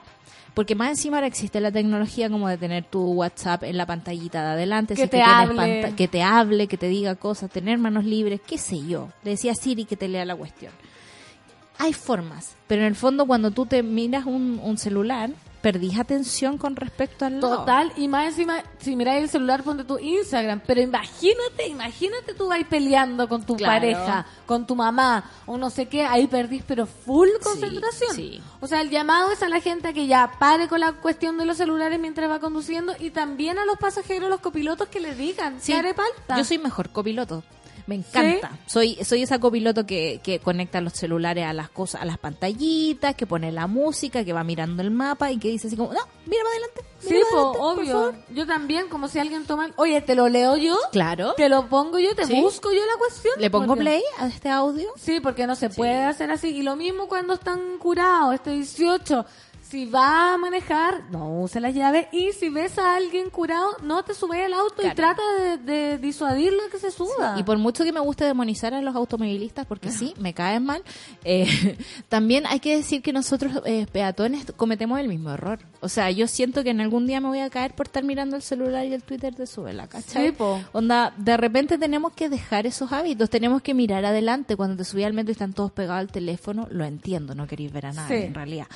Porque 0.55 0.75
más 0.75 0.89
encima 0.91 1.19
ahora 1.19 1.29
existe 1.29 1.61
la 1.61 1.71
tecnología 1.71 2.29
como 2.29 2.49
de 2.49 2.59
tener 2.59 2.85
tu 2.85 3.13
WhatsApp 3.13 3.63
en 3.63 3.77
la 3.77 3.87
pantallita 3.87 4.43
de 4.43 4.49
adelante, 4.51 4.95
Que 4.97 5.03
si 5.05 5.09
te 5.09 5.23
hable. 5.23 5.95
que 5.97 6.09
te 6.09 6.23
hable, 6.23 6.67
que 6.67 6.77
te 6.77 6.89
diga 6.89 7.15
cosas, 7.15 7.51
tener 7.51 7.79
manos 7.79 8.05
libres, 8.05 8.41
qué 8.45 8.59
sé 8.59 8.85
yo. 8.85 9.11
Le 9.23 9.31
decía 9.33 9.53
a 9.53 9.55
Siri 9.55 9.85
que 9.85 9.97
te 9.97 10.09
lea 10.09 10.25
la 10.25 10.35
cuestión. 10.35 10.73
Hay 11.79 11.93
formas, 11.93 12.57
pero 12.67 12.83
en 12.83 12.89
el 12.89 12.97
fondo 12.97 13.27
cuando 13.27 13.53
tú 13.53 13.65
te 13.65 13.85
miras 13.85 14.27
un, 14.27 14.61
un 14.63 14.77
celular, 14.77 15.31
perdís 15.61 15.99
atención 15.99 16.57
con 16.59 16.75
respecto 16.77 17.25
al 17.27 17.41
lado. 17.41 17.59
Total, 17.59 17.93
y 17.97 18.09
más 18.09 18.27
encima, 18.29 18.63
si 18.79 18.97
miráis 18.97 19.25
el 19.25 19.29
celular, 19.29 19.63
ponte 19.63 19.85
tu 19.85 19.99
Instagram. 19.99 20.61
Pero 20.67 20.81
imagínate, 20.81 21.69
imagínate 21.69 22.35
tú 22.35 22.49
vais 22.49 22.67
peleando 22.67 23.29
con 23.29 23.45
tu 23.45 23.57
Claro. 23.57 23.73
pareja, 23.75 24.27
con 24.47 24.67
tu 24.67 24.75
mamá, 24.75 25.25
o 25.47 25.59
no 25.59 25.69
sé 25.71 25.87
qué, 25.87 26.05
ahí 26.05 26.27
perdís, 26.27 26.63
pero 26.67 26.87
full 26.87 27.29
concentración. 27.43 28.15
sí. 28.15 28.41
O 28.61 28.67
sea, 28.67 28.81
el 28.81 28.91
llamado 28.91 29.31
es 29.33 29.43
a 29.43 29.49
la 29.49 29.61
gente 29.61 29.93
que 29.95 30.07
ya 30.07 30.33
pare 30.39 30.69
con 30.69 30.81
la 30.81 30.93
cuestión 30.93 31.37
de 31.39 31.45
los 31.45 31.57
celulares 31.57 31.99
mientras 32.01 32.31
va 32.31 32.41
conduciendo 32.41 32.95
y 32.99 33.11
también 33.11 33.59
a 33.59 33.65
los 33.65 33.77
pasajeros, 33.79 34.29
los 34.31 34.41
copilotos 34.41 34.89
que 34.89 35.01
le 35.01 35.15
digan, 35.15 35.61
Sí, 35.61 35.73
¿qué 35.73 35.79
haré 35.79 35.95
falta? 35.95 36.37
Yo 36.37 36.45
soy 36.45 36.59
mejor 36.59 36.91
copiloto. 36.91 37.43
Me 37.87 37.97
encanta. 37.97 38.59
Soy 38.67 38.97
soy 39.05 39.23
esa 39.23 39.39
copiloto 39.39 39.87
que, 39.87 40.21
que 40.23 40.39
conecta 40.39 40.81
los 40.81 40.93
celulares 40.95 41.45
a 41.47 41.53
las 41.53 41.69
cosas, 41.71 42.03
a 42.03 42.05
las 42.05 42.19
pantallitas, 42.19 43.15
que 43.15 43.27
pone 43.27 43.53
la 43.53 43.67
música, 43.67 44.25
que 44.25 44.33
va 44.33 44.45
mirando 44.45 44.83
el 44.83 44.91
mapa 44.91 45.31
y 45.31 45.39
que 45.39 45.49
dice 45.49 45.67
así 45.69 45.77
como, 45.77 45.93
no, 45.93 46.01
mira 46.27 46.43
para 46.43 46.51
adelante. 46.57 46.81
Sí, 47.01 47.09
mira 47.15 47.27
para 47.31 47.43
po, 47.43 47.49
adelante, 47.49 47.59
por 47.59 47.79
obvio. 47.79 47.93
favor". 47.93 48.15
Yo 48.35 48.47
también, 48.47 48.89
como 48.89 49.09
si 49.09 49.19
alguien 49.19 49.45
toma... 49.47 49.71
Oye, 49.77 50.01
¿te 50.03 50.15
lo 50.15 50.29
leo 50.29 50.57
yo? 50.57 50.77
Claro. 50.93 51.35
¿Te 51.37 51.49
lo 51.49 51.69
pongo 51.69 51.99
yo? 51.99 52.15
¿Te 52.15 52.27
Sí. 52.27 52.41
busco 52.41 52.71
yo 52.73 52.81
la 52.85 52.99
cuestión? 52.99 53.35
Le 53.39 53.51
pongo 53.51 53.69
Porque- 53.69 53.81
play 53.83 54.03
a 54.19 54.27
este 54.27 54.49
audio. 54.51 54.89
Sí, 54.97 55.21
porque 55.21 55.47
no 55.47 55.55
se 55.57 55.71
puede 55.71 56.03
hacer 56.05 56.31
así. 56.31 56.49
Y 56.49 56.63
lo 56.63 56.77
mismo 56.77 57.09
cuando 57.09 57.35
están 57.35 57.79
curados, 57.79 58.35
este 58.35 58.51
18. 58.51 59.25
Si 59.71 59.87
va 59.87 60.35
a 60.35 60.37
manejar, 60.37 61.05
no 61.13 61.43
use 61.43 61.61
las 61.61 61.73
llaves. 61.75 62.07
Y 62.11 62.33
si 62.33 62.49
ves 62.49 62.77
a 62.79 62.97
alguien 62.97 63.31
curado, 63.31 63.77
no 63.85 64.03
te 64.03 64.15
subes 64.15 64.45
al 64.45 64.53
auto 64.53 64.83
y 64.85 64.91
trata 64.95 65.23
de, 65.41 65.59
de 65.59 65.99
disuadirlo 65.99 66.65
de 66.65 66.71
que 66.71 66.79
se 66.79 66.91
suba. 66.91 67.37
Y 67.39 67.45
por 67.45 67.57
mucho 67.59 67.85
que 67.85 67.93
me 67.93 68.01
guste 68.01 68.25
demonizar 68.25 68.75
a 68.75 68.83
los 68.83 68.97
automovilistas, 68.97 69.67
porque 69.67 69.91
sí, 69.93 70.13
me 70.19 70.35
caen 70.35 70.65
mal, 70.65 70.83
eh, 71.25 71.79
también 72.09 72.47
hay 72.49 72.59
que 72.59 72.77
decir 72.77 73.01
que 73.01 73.13
nosotros, 73.13 73.63
eh, 73.65 73.87
peatones, 73.93 74.45
cometemos 74.57 74.99
el 74.99 75.07
mismo 75.07 75.31
error. 75.31 75.61
O 75.81 75.89
sea, 75.89 76.11
yo 76.11 76.27
siento 76.27 76.65
que 76.65 76.71
en 76.71 76.81
algún 76.81 77.07
día 77.07 77.21
me 77.21 77.29
voy 77.29 77.39
a 77.41 77.49
caer 77.49 77.75
por 77.75 77.87
estar 77.87 78.03
mirando 78.03 78.35
el 78.37 78.43
celular 78.43 78.85
y 78.87 78.93
el 78.93 79.05
Twitter 79.05 79.35
de 79.37 79.47
Subela, 79.47 79.87
¿cachai? 79.87 80.27
Sí, 80.27 80.33
po. 80.33 80.61
Onda, 80.73 81.15
de 81.17 81.37
repente 81.37 81.79
tenemos 81.79 82.13
que 82.13 82.29
dejar 82.29 82.67
esos 82.67 82.91
hábitos, 82.93 83.31
tenemos 83.31 83.63
que 83.63 83.73
mirar 83.75 84.05
adelante. 84.05 84.57
Cuando 84.57 84.77
te 84.77 84.85
subí 84.85 85.05
al 85.05 85.13
metro 85.13 85.31
y 85.31 85.33
están 85.33 85.53
todos 85.53 85.71
pegados 85.71 86.01
al 86.01 86.11
teléfono, 86.11 86.67
lo 86.71 86.85
entiendo, 86.85 87.35
no 87.37 87.47
queréis 87.47 87.73
ver 87.73 87.87
a 87.87 87.93
nadie 87.93 88.19
Sí. 88.21 88.27
en 88.27 88.35
realidad. 88.35 88.67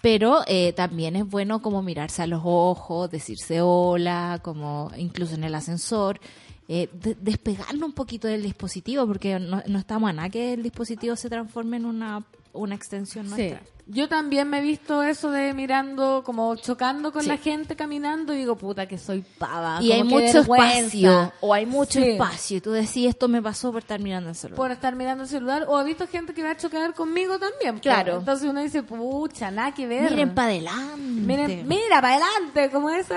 Pero 0.00 0.43
eh, 0.46 0.72
también 0.72 1.16
es 1.16 1.28
bueno 1.28 1.60
como 1.62 1.82
mirarse 1.82 2.22
a 2.22 2.26
los 2.26 2.42
ojos, 2.44 3.10
decirse 3.10 3.60
hola, 3.60 4.40
como 4.42 4.90
incluso 4.96 5.34
en 5.34 5.44
el 5.44 5.54
ascensor. 5.54 6.20
Eh, 6.68 6.88
de- 6.92 7.14
despegarnos 7.20 7.82
un 7.82 7.92
poquito 7.92 8.26
del 8.26 8.42
dispositivo 8.42 9.06
porque 9.06 9.38
no, 9.38 9.62
no 9.66 9.78
estamos 9.78 10.08
a 10.08 10.12
nada 10.14 10.30
que 10.30 10.54
el 10.54 10.62
dispositivo 10.62 11.14
se 11.16 11.28
transforme 11.28 11.76
en 11.76 11.84
una, 11.84 12.24
una 12.54 12.74
extensión 12.74 13.26
Sí. 13.28 13.34
nuestra. 13.36 13.62
Yo 13.86 14.08
también 14.08 14.48
me 14.48 14.60
he 14.60 14.62
visto 14.62 15.02
eso 15.02 15.30
de 15.30 15.52
mirando, 15.52 16.22
como 16.24 16.56
chocando 16.56 17.12
con 17.12 17.20
Sí. 17.22 17.28
la 17.28 17.36
gente 17.36 17.76
caminando 17.76 18.32
y 18.32 18.38
digo, 18.38 18.56
puta, 18.56 18.88
que 18.88 18.96
soy 18.96 19.22
pava. 19.38 19.82
y 19.82 19.92
hay 19.92 19.98
como 20.00 20.16
que 20.16 20.24
mucho 20.24 20.38
vergüenza 20.38 20.78
espacio 20.78 21.32
o 21.42 21.52
hay 21.52 21.66
mucho 21.66 22.00
Sí. 22.00 22.10
espacio 22.12 22.56
y 22.56 22.60
tú 22.62 22.70
decís 22.72 23.06
esto 23.08 23.28
me 23.28 23.42
pasó 23.42 23.72
por 23.72 23.82
estar 23.82 24.00
mirando 24.00 24.30
el 24.30 24.36
celular 24.36 24.56
Por 24.56 24.70
estar 24.70 24.96
mirando 24.96 25.24
el 25.24 25.28
celular. 25.28 25.66
O 25.68 25.78
he 25.78 25.84
visto 25.84 26.06
gente 26.08 26.32
que 26.32 26.42
va 26.42 26.52
a 26.52 26.56
chocar 26.56 26.94
conmigo 26.94 27.38
también. 27.38 27.74
po. 27.74 27.82
Claro. 27.82 28.18
Entonces 28.20 28.48
uno 28.48 28.62
dice, 28.62 28.82
pucha, 28.82 29.50
nada 29.50 29.74
que 29.74 29.86
ver. 29.86 30.10
miren 30.12 30.34
para 30.34 30.48
adelante 30.48 30.96
Miren, 30.96 31.68
mira, 31.68 32.00
para 32.00 32.14
adelante, 32.16 32.70
como 32.70 32.88
ese. 32.88 33.14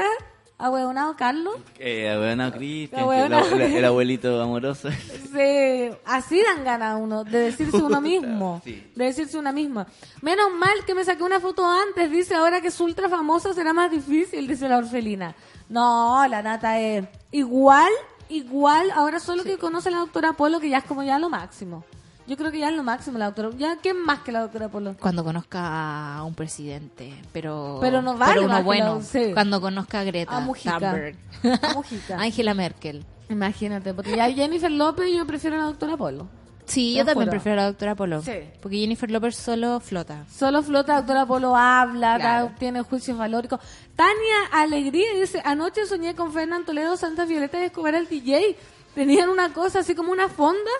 Ahueonado 0.60 1.16
Carlos. 1.16 1.55
Eh, 1.78 2.16
bueno, 2.18 2.51
Cristian, 2.51 3.62
el 3.62 3.86
abuelito 3.86 4.41
amoroso. 4.41 4.89
Sí, 5.38 5.89
así 6.05 6.41
dan 6.41 6.64
ganas 6.64 6.99
uno 6.99 7.24
de 7.24 7.38
decirse 7.39 7.78
uno 7.78 8.01
mismo. 8.01 8.60
Sí. 8.64 8.91
De 8.95 9.05
decirse 9.05 9.38
una 9.38 9.51
misma. 9.51 9.86
Menos 10.22 10.51
mal 10.51 10.84
que 10.86 10.95
me 10.95 11.03
saqué 11.03 11.22
una 11.22 11.39
foto 11.39 11.64
antes. 11.70 12.10
Dice 12.10 12.34
ahora 12.34 12.60
que 12.60 12.70
es 12.70 12.80
ultra 12.80 13.08
famosa 13.08 13.53
será 13.53 13.72
más 13.74 13.91
difícil, 13.91 14.47
dice 14.47 14.68
la 14.68 14.78
orfelina. 14.80 15.36
No, 15.70 16.26
la 16.28 16.41
nata 16.41 16.80
es 16.80 17.05
igual, 17.32 17.91
igual. 18.30 18.89
Ahora 18.91 19.20
solo 19.20 19.43
que 19.43 19.58
conoce 19.60 19.89
a 19.89 19.91
la 19.91 19.97
doctora 19.99 20.34
Polo, 20.34 20.60
que 20.60 20.70
ya 20.70 20.80
es 20.80 20.86
como 20.86 21.03
ya 21.03 21.20
lo 21.20 21.30
máximo. 21.30 21.84
Yo 22.28 22.36
creo 22.38 22.51
que 22.51 22.59
ya 22.59 22.69
es 22.69 22.75
lo 22.75 22.84
máximo 22.84 23.17
la 23.17 23.25
doctora. 23.28 23.49
Ya, 23.57 23.78
¿quién 23.82 23.97
más 24.03 24.19
que 24.19 24.32
la 24.34 24.41
doctora 24.41 24.67
Polo? 24.69 24.95
cuando 24.99 25.23
conozca 25.23 26.17
a 26.17 26.23
un 26.23 26.36
presidente 26.36 27.13
pero 27.32 27.78
Pero 27.82 28.01
no 28.01 28.17
vale 28.17 28.39
uno 28.41 28.49
más 28.49 28.57
que 28.59 28.63
bueno 28.65 28.95
la- 28.97 29.01
sí. 29.01 29.32
cuando 29.34 29.61
conozca 29.61 29.99
a 30.01 30.03
Greta 30.03 30.38
A 30.38 30.39
Mujica. 30.41 30.78
Thunberg 30.80 31.15
A 31.63 31.73
Mujica. 31.73 32.17
Angela 32.19 32.53
Merkel 32.53 33.05
Imagínate, 33.30 33.93
porque 33.93 34.15
ya 34.15 34.30
Jennifer 34.32 34.71
López 34.71 35.11
yo 35.13 35.25
prefiero 35.25 35.55
a 35.55 35.59
la 35.59 35.65
doctora 35.65 35.95
Polo. 35.97 36.28
sí 36.65 36.95
yo 36.95 37.05
también 37.05 37.28
juro. 37.28 37.32
prefiero 37.32 37.59
a 37.59 37.63
la 37.63 37.67
doctora 37.69 37.95
Polo 37.95 38.21
Sí. 38.21 38.32
porque 38.61 38.78
Jennifer 38.78 39.09
López 39.09 39.36
solo 39.36 39.80
flota 39.80 40.25
Solo 40.30 40.61
flota, 40.63 40.97
doctora 40.97 41.25
Polo 41.25 41.55
habla, 41.55 42.17
Claro. 42.17 42.51
tiene 42.59 42.82
juicios 42.82 43.17
valóricos. 43.17 43.59
Tania 43.95 44.36
Alegría 44.51 45.07
dice, 45.19 45.41
anoche 45.45 45.86
soñé 45.86 46.13
con 46.15 46.32
Fernán 46.34 46.65
Toledo, 46.65 46.97
Santa 46.97 47.23
Violeta 47.25 47.59
y 47.59 47.63
Escobar 47.63 47.95
el 47.95 48.07
DJ. 48.07 48.55
Tenían 48.95 49.30
una 49.30 49.53
cosa 49.53 49.80
así 49.80 49.93
como 49.95 50.11
una 50.11 50.28
fonda 50.30 50.71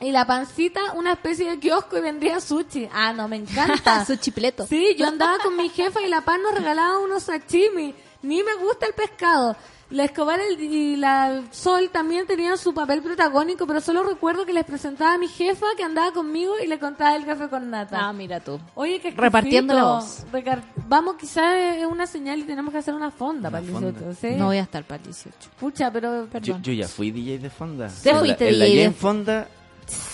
y 0.00 0.10
la 0.12 0.26
pancita 0.26 0.92
una 0.94 1.12
especie 1.12 1.50
de 1.50 1.58
kiosco 1.58 1.96
y 1.98 2.00
vendía 2.00 2.40
sushi. 2.40 2.88
Ah, 2.92 3.12
no, 3.12 3.28
me 3.28 3.36
encanta. 3.36 4.04
su 4.06 4.16
chipleto 4.16 4.66
Sí, 4.66 4.94
yo 4.98 5.06
andaba 5.06 5.38
con 5.38 5.56
mi 5.56 5.68
jefa 5.68 6.00
y 6.02 6.08
la 6.08 6.20
pan 6.22 6.42
nos 6.42 6.54
regalaba 6.54 6.98
unos 6.98 7.24
sashimi. 7.24 7.94
Ni 8.22 8.42
me 8.42 8.54
gusta 8.54 8.86
el 8.86 8.94
pescado. 8.94 9.56
La 9.88 10.02
Escobar 10.02 10.40
el- 10.40 10.60
y 10.60 10.96
la 10.96 11.42
Sol 11.52 11.90
también 11.92 12.26
tenían 12.26 12.58
su 12.58 12.74
papel 12.74 13.02
protagónico, 13.02 13.68
pero 13.68 13.80
solo 13.80 14.02
recuerdo 14.02 14.44
que 14.44 14.52
les 14.52 14.64
presentaba 14.64 15.14
a 15.14 15.18
mi 15.18 15.28
jefa 15.28 15.64
que 15.76 15.84
andaba 15.84 16.10
conmigo 16.10 16.54
y 16.58 16.66
le 16.66 16.80
contaba 16.80 17.14
el 17.14 17.24
café 17.24 17.48
con 17.48 17.70
nata. 17.70 17.96
ah 18.08 18.12
mira 18.12 18.40
tú 18.40 18.58
Oye, 18.74 18.98
que 19.00 19.12
Repartiendo 19.12 19.74
la 19.74 19.84
voz. 19.84 20.24
Vamos, 20.88 21.14
quizás 21.14 21.54
es 21.78 21.86
una 21.86 22.08
señal 22.08 22.40
y 22.40 22.42
tenemos 22.42 22.72
que 22.72 22.78
hacer 22.78 22.94
una 22.94 23.12
fonda 23.12 23.48
para 23.48 23.64
el 23.64 23.70
fonda. 23.70 23.92
18, 23.92 24.14
¿sí? 24.20 24.28
no 24.36 24.46
voy 24.46 24.56
a 24.56 24.62
estar 24.62 24.82
para 24.82 24.96
el 24.96 25.04
18 25.04 25.50
Pucha, 25.60 25.92
pero... 25.92 26.24
Yo, 26.24 26.30
perdón 26.30 26.62
yo 26.64 26.72
ya 26.72 26.88
fui 26.88 27.12
DJ 27.12 27.38
de 27.38 27.50
fonda. 27.50 27.88
Te 28.02 28.08
En 28.10 28.14
la- 28.16 28.20
fuiste 28.22 28.48
en 28.48 28.58
la, 28.58 28.64
DJ 28.64 28.76
de- 28.78 28.84
en 28.86 28.94
Fonda 28.94 29.48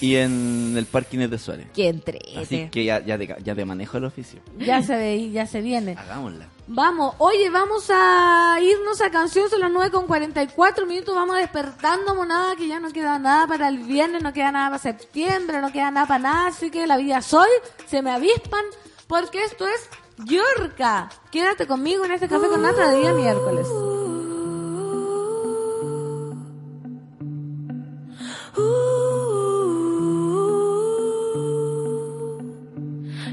y 0.01 0.17
en 0.17 0.75
el 0.77 0.87
Parque 0.87 1.17
Inés 1.17 1.31
de 1.31 1.39
Suárez. 1.39 1.67
que 1.75 1.89
entrete 1.89 2.39
Así 2.39 2.69
que 2.71 2.85
ya, 2.85 3.05
ya, 3.05 3.17
de, 3.19 3.37
ya 3.43 3.55
de 3.55 3.65
manejo 3.65 3.99
el 3.99 4.05
oficio. 4.05 4.41
Ya 4.59 4.83
se 4.83 4.97
ve, 4.97 5.31
ya 5.31 5.47
se 5.47 5.61
viene. 5.61 5.97
Hagámosla. 5.97 6.49
Vamos, 6.67 7.15
oye, 7.19 7.51
vamos 7.51 7.91
a 7.91 8.59
irnos 8.63 9.01
a 9.01 9.11
canción, 9.11 9.51
son 9.51 9.61
las 9.61 9.71
9 9.71 9.91
con 9.91 10.07
44 10.07 10.87
minutos, 10.87 11.15
vamos 11.15 11.37
despertando 11.37 12.15
monada, 12.15 12.57
que 12.57 12.69
ya 12.69 12.81
no 12.81 12.91
queda 12.93 13.19
nada 13.19 13.47
para 13.47 13.69
el 13.69 13.79
viernes, 13.79 14.23
no 14.23 14.33
queda 14.33 14.53
nada 14.53 14.67
para 14.71 14.79
septiembre, 14.79 15.61
no 15.61 15.73
queda 15.73 15.91
nada 15.91 16.07
para 16.07 16.23
nada, 16.23 16.47
así 16.49 16.71
que 16.71 16.87
la 16.87 16.97
vida 16.97 17.21
soy, 17.21 17.51
se 17.87 18.01
me 18.01 18.11
avispan, 18.13 18.65
porque 19.07 19.43
esto 19.45 19.67
es 19.67 19.89
Yorka. 20.25 21.11
Quédate 21.31 21.67
conmigo 21.67 22.05
en 22.05 22.13
este 22.13 22.29
café 22.29 22.47
con 22.49 22.63
nata 22.63 22.91
de 22.91 23.01
día 23.01 23.13
miércoles. 23.13 23.67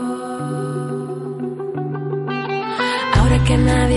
Ahora 3.16 3.38
que 3.48 3.56
nadie 3.58 3.91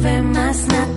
vuelve 0.00 0.22
más 0.22 0.66
natural. 0.66 0.89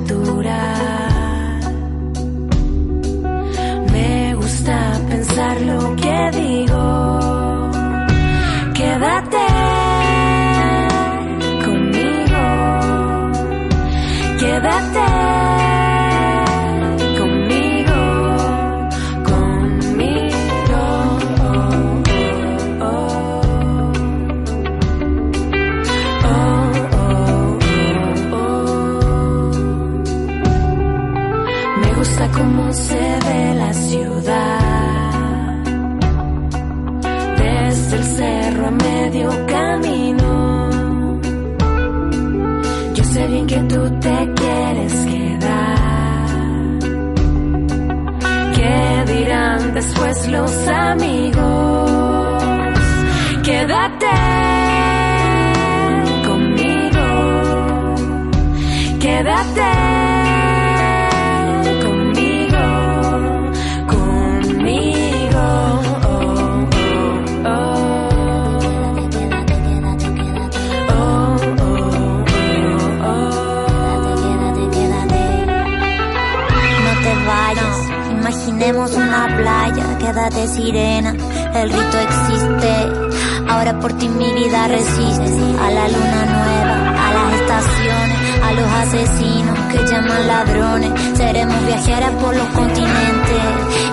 Quédate 80.30 80.48
sirena, 80.48 81.12
el 81.12 81.70
rito 81.70 81.98
existe, 82.00 82.74
Ahora 83.50 83.78
por 83.80 83.92
ti 83.94 84.08
mi 84.08 84.34
vida 84.34 84.68
resiste 84.70 85.32
a 85.60 85.70
la 85.70 85.88
luna 85.90 86.26
nueva, 86.26 87.08
a 87.08 87.14
las 87.14 87.34
estaciones, 87.42 88.20
a 88.42 88.52
los 88.54 88.70
asesinos 88.84 89.60
que 89.70 89.78
llaman 89.92 90.28
ladrones. 90.28 90.92
Seremos 91.18 91.66
viajeras 91.66 92.12
por 92.22 92.36
los 92.36 92.48
continentes, 92.50 93.44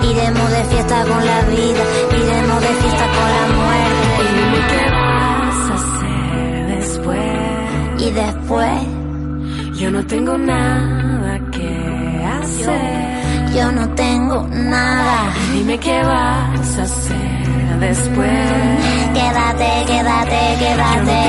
iremos 0.09 0.51
de 0.51 0.63
fiesta 0.63 1.03
con 1.03 1.25
la 1.25 1.41
vida, 1.41 1.83
iremos 2.11 2.61
de 2.61 2.73
fiesta 2.81 3.05
con 3.17 3.27
la 3.37 3.45
muerte. 3.57 4.21
Y 4.21 4.27
dime 4.37 4.59
qué 4.71 4.83
vas 4.89 5.69
a 5.69 5.73
hacer 5.75 6.77
después. 6.77 7.27
Y 7.99 8.11
después 8.11 9.79
Yo 9.79 9.91
no 9.91 10.05
tengo 10.05 10.37
nada. 10.37 11.00
Yo 13.53 13.71
no 13.71 13.87
tengo 13.89 14.47
nada. 14.49 15.33
Dime 15.53 15.77
qué 15.79 16.03
vas 16.03 16.77
a 16.77 16.83
hacer 16.83 17.79
después. 17.79 18.31
Quédate, 19.13 19.69
quédate, 19.87 20.41
quédate. 20.59 21.19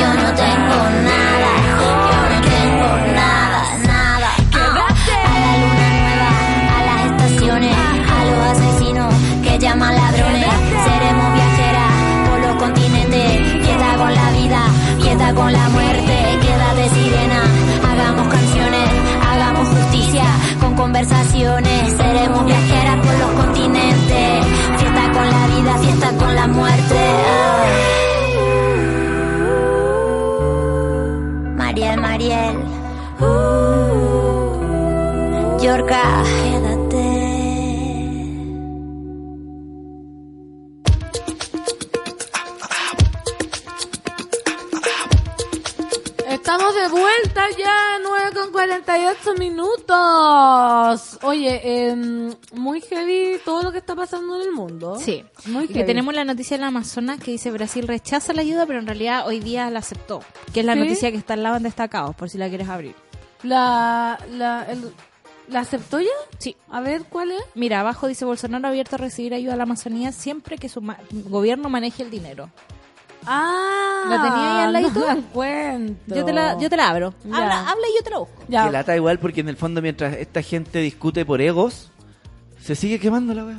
Yo 0.00 0.08
no 0.22 0.28
tengo 0.44 0.78
nada. 1.10 1.52
Yo 2.10 2.20
no 2.32 2.38
tengo 2.54 2.88
nada, 3.14 3.62
nada. 3.86 4.30
A 4.52 5.38
la 5.44 5.52
luna 5.62 5.88
nueva, 6.00 6.30
a 6.76 6.80
las 6.88 7.00
estaciones, 7.10 7.76
a 7.76 8.24
los 8.28 8.40
asesinos 8.52 9.14
que 9.42 9.58
llaman 9.58 9.94
ladrones. 9.94 10.46
Seremos 10.86 11.34
viajeras 11.34 11.92
por 12.28 12.38
los 12.40 12.56
continentes. 12.62 13.64
Fiesta 13.64 13.96
con 13.96 14.14
la 14.14 14.30
vida, 14.32 14.60
fiesta 15.00 15.34
con 15.34 15.52
la 15.52 15.68
muerte. 15.70 15.85
Conversaciones. 21.06 21.92
Seremos 21.96 22.44
viajeras 22.44 23.06
por 23.06 23.18
los 23.18 23.44
continentes. 23.44 24.46
Fiesta 24.78 25.12
con 25.12 25.30
la 25.30 25.46
vida, 25.46 25.78
fiesta 25.78 26.12
con 26.18 26.34
la 26.34 26.46
muerte. 26.48 26.94
Mariel, 31.56 32.00
Mariel. 32.00 32.56
Yorka, 35.60 36.22
48 49.14 49.34
minutos. 49.38 51.18
Oye, 51.22 51.88
em, 51.90 52.34
muy 52.52 52.80
heavy 52.80 53.38
todo 53.44 53.62
lo 53.62 53.72
que 53.72 53.78
está 53.78 53.94
pasando 53.94 54.36
en 54.36 54.42
el 54.48 54.52
mundo. 54.52 54.96
Sí, 54.98 55.24
muy 55.46 55.64
Y 55.64 55.68
que 55.68 55.74
heavy. 55.74 55.86
tenemos 55.86 56.14
la 56.14 56.24
noticia 56.24 56.56
del 56.56 56.64
Amazonas 56.64 57.20
que 57.20 57.30
dice 57.30 57.50
Brasil 57.50 57.86
rechaza 57.86 58.32
la 58.32 58.42
ayuda, 58.42 58.66
pero 58.66 58.78
en 58.80 58.86
realidad 58.86 59.26
hoy 59.26 59.40
día 59.40 59.70
la 59.70 59.78
aceptó. 59.80 60.20
Que 60.52 60.60
es 60.60 60.66
la 60.66 60.74
¿Sí? 60.74 60.80
noticia 60.80 61.10
que 61.10 61.16
está 61.18 61.34
al 61.34 61.42
lado 61.42 61.56
en 61.56 61.62
destacados, 61.62 62.14
por 62.16 62.28
si 62.30 62.38
la 62.38 62.48
quieres 62.48 62.68
abrir. 62.68 62.94
La, 63.42 64.18
la, 64.32 64.64
el- 64.70 64.92
¿La 65.48 65.60
aceptó 65.60 66.00
ya? 66.00 66.08
Sí. 66.38 66.56
A 66.70 66.80
ver, 66.80 67.04
¿cuál 67.04 67.30
es? 67.30 67.40
Mira, 67.54 67.78
abajo 67.78 68.08
dice 68.08 68.24
Bolsonaro 68.24 68.66
abierto 68.66 68.96
a 68.96 68.98
recibir 68.98 69.32
ayuda 69.32 69.52
a 69.54 69.56
la 69.56 69.62
Amazonía 69.62 70.10
siempre 70.10 70.58
que 70.58 70.68
su 70.68 70.80
ma- 70.80 70.98
gobierno 71.12 71.68
maneje 71.68 72.02
el 72.02 72.10
dinero. 72.10 72.50
Ah, 73.26 74.04
¿La 74.08 74.22
tenía 74.22 74.68
ahí 74.68 74.76
al? 74.76 74.94
No 74.94 75.06
la 75.06 75.12
encuentro. 75.12 76.16
Yo 76.16 76.24
te 76.24 76.32
la, 76.32 76.58
yo 76.58 76.70
te 76.70 76.76
la 76.76 76.88
abro. 76.88 77.14
Ya. 77.24 77.36
Habla, 77.36 77.60
habla 77.70 77.86
y 77.92 77.96
yo 77.98 78.04
te 78.04 78.10
la 78.10 78.18
busco. 78.18 78.44
Ya. 78.48 78.66
Que 78.66 78.72
lata 78.72 78.96
igual 78.96 79.18
porque 79.18 79.40
en 79.40 79.48
el 79.48 79.56
fondo 79.56 79.82
mientras 79.82 80.14
esta 80.14 80.42
gente 80.42 80.78
discute 80.78 81.24
por 81.24 81.40
egos, 81.40 81.90
se 82.60 82.74
sigue 82.74 82.98
quemando 83.00 83.34
la 83.34 83.44
weá. 83.44 83.58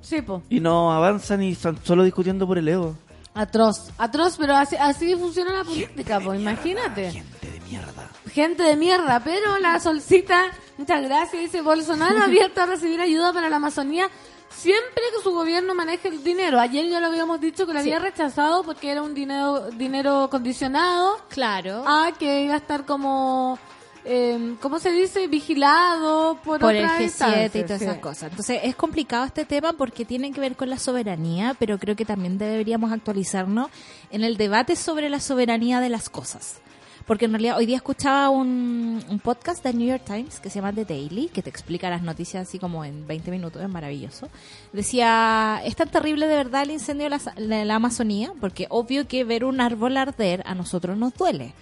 Sí, 0.00 0.22
po. 0.22 0.42
Y 0.48 0.60
no 0.60 0.92
avanzan 0.92 1.42
y 1.42 1.52
están 1.52 1.78
solo 1.84 2.04
discutiendo 2.04 2.46
por 2.46 2.58
el 2.58 2.68
ego. 2.68 2.96
Atroz, 3.34 3.90
atroz, 3.98 4.36
pero 4.38 4.56
así, 4.56 4.76
así 4.76 5.14
funciona 5.14 5.52
la 5.52 5.64
política, 5.64 6.20
pues 6.20 6.40
imagínate. 6.40 7.10
Gente 7.12 7.50
de 7.50 7.60
mierda. 7.60 8.08
Gente 8.32 8.62
de 8.62 8.76
mierda, 8.76 9.20
pero 9.20 9.58
la 9.58 9.78
solcita, 9.78 10.44
muchas 10.78 11.02
gracias, 11.02 11.42
dice 11.42 11.60
Bolsonaro 11.60 12.22
abierto 12.22 12.62
a 12.62 12.66
recibir 12.66 13.00
ayuda 13.00 13.32
para 13.32 13.50
la 13.50 13.56
Amazonía 13.56 14.08
siempre 14.50 15.02
que 15.16 15.22
su 15.22 15.30
gobierno 15.32 15.74
maneje 15.74 16.08
el 16.08 16.22
dinero. 16.24 16.58
Ayer 16.60 16.86
ya 16.88 17.00
lo 17.00 17.06
habíamos 17.06 17.40
dicho 17.40 17.66
que 17.66 17.72
lo 17.74 17.80
Sí. 17.80 17.90
había 17.92 17.98
rechazado 17.98 18.62
porque 18.62 18.90
era 18.90 19.02
un 19.02 19.14
dinero 19.14 19.70
dinero 19.72 20.28
condicionado 20.30 21.18
Claro. 21.28 21.84
a 21.86 22.12
que 22.18 22.42
iba 22.44 22.54
a 22.54 22.58
estar 22.58 22.84
como, 22.86 23.58
eh, 24.04 24.54
¿cómo 24.60 24.78
se 24.78 24.90
dice? 24.92 25.26
Vigilado 25.28 26.38
por, 26.44 26.60
por 26.60 26.74
el 26.74 26.84
otras 26.84 27.00
G7 27.02 27.60
y 27.60 27.62
todas 27.64 27.78
sí. 27.80 27.84
esas 27.84 27.98
cosas. 27.98 28.30
Entonces 28.30 28.60
es 28.64 28.76
complicado 28.76 29.24
este 29.24 29.44
tema 29.44 29.72
porque 29.72 30.04
tiene 30.04 30.32
que 30.32 30.40
ver 30.40 30.56
con 30.56 30.70
la 30.70 30.78
soberanía, 30.78 31.54
pero 31.58 31.78
creo 31.78 31.96
que 31.96 32.04
también 32.04 32.38
deberíamos 32.38 32.92
actualizarnos 32.92 33.68
en 34.10 34.24
el 34.24 34.36
debate 34.36 34.76
sobre 34.76 35.10
la 35.10 35.20
soberanía 35.20 35.80
de 35.80 35.88
las 35.88 36.08
cosas. 36.08 36.58
Porque 37.06 37.26
en 37.26 37.32
realidad 37.32 37.56
hoy 37.56 37.66
día 37.66 37.76
escuchaba 37.76 38.30
un, 38.30 39.20
podcast 39.22 39.62
del 39.62 39.78
New 39.78 39.88
York 39.88 40.02
Times 40.04 40.40
que 40.40 40.50
se 40.50 40.56
llama 40.56 40.72
The 40.72 40.84
Daily, 40.84 41.28
que 41.28 41.42
te 41.42 41.50
explica 41.50 41.88
las 41.88 42.02
noticias 42.02 42.48
así 42.48 42.58
como 42.58 42.84
en 42.84 43.06
20 43.06 43.30
minutos, 43.30 43.62
es 43.62 43.68
maravilloso. 43.68 44.28
Decía, 44.72 45.62
es 45.64 45.76
tan 45.76 45.88
terrible 45.88 46.26
de 46.26 46.36
verdad 46.36 46.64
el 46.64 46.72
incendio 46.72 47.04
de 47.04 47.10
la, 47.10 47.18
de 47.36 47.64
la 47.64 47.76
Amazonía, 47.76 48.32
porque 48.40 48.66
obvio 48.70 49.06
que 49.06 49.24
ver 49.24 49.44
un 49.44 49.60
árbol 49.60 49.96
arder 49.96 50.42
a 50.46 50.54
nosotros 50.54 50.96
nos 50.96 51.14
duele 51.14 51.54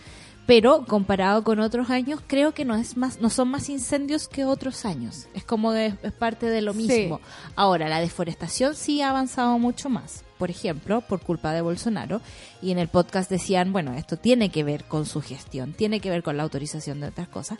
pero 0.47 0.84
comparado 0.86 1.42
con 1.45 1.59
otros 1.61 1.90
años 1.90 2.20
creo 2.26 2.53
que 2.53 2.64
no 2.64 2.74
es 2.74 2.97
más 2.97 3.20
no 3.20 3.30
son 3.30 3.49
más 3.49 3.68
incendios 3.68 4.28
que 4.28 4.45
otros 4.45 4.84
años. 4.84 5.26
Es 5.34 5.45
como 5.45 5.72
es, 5.72 5.95
es 6.03 6.12
parte 6.12 6.47
de 6.51 6.61
lo 6.62 6.72
Sí. 6.72 6.78
mismo. 6.86 7.20
Ahora 7.57 7.88
la 7.88 8.01
deforestación 8.01 8.74
sí 8.74 9.01
ha 9.03 9.11
avanzado 9.11 9.59
mucho 9.59 9.88
más 9.88 10.22
por 10.38 10.51
ejemplo 10.51 11.01
por 11.01 11.20
culpa 11.20 11.53
de 11.53 11.61
Bolsonaro. 11.62 12.20
Y 12.61 12.72
en 12.72 12.78
el 12.78 12.88
podcast 12.88 13.30
decían 13.30 13.72
bueno 13.72 13.95
esto 13.95 14.16
tiene 14.16 14.51
que 14.51 14.64
ver 14.64 14.84
con 14.84 15.07
su 15.07 15.22
gestión 15.22 15.72
tiene 15.72 16.01
que 16.01 16.11
ver 16.11 16.22
con 16.22 16.36
la 16.36 16.42
autorización 16.42 17.01
de 17.01 17.07
otras 17.09 17.28
cosas. 17.28 17.59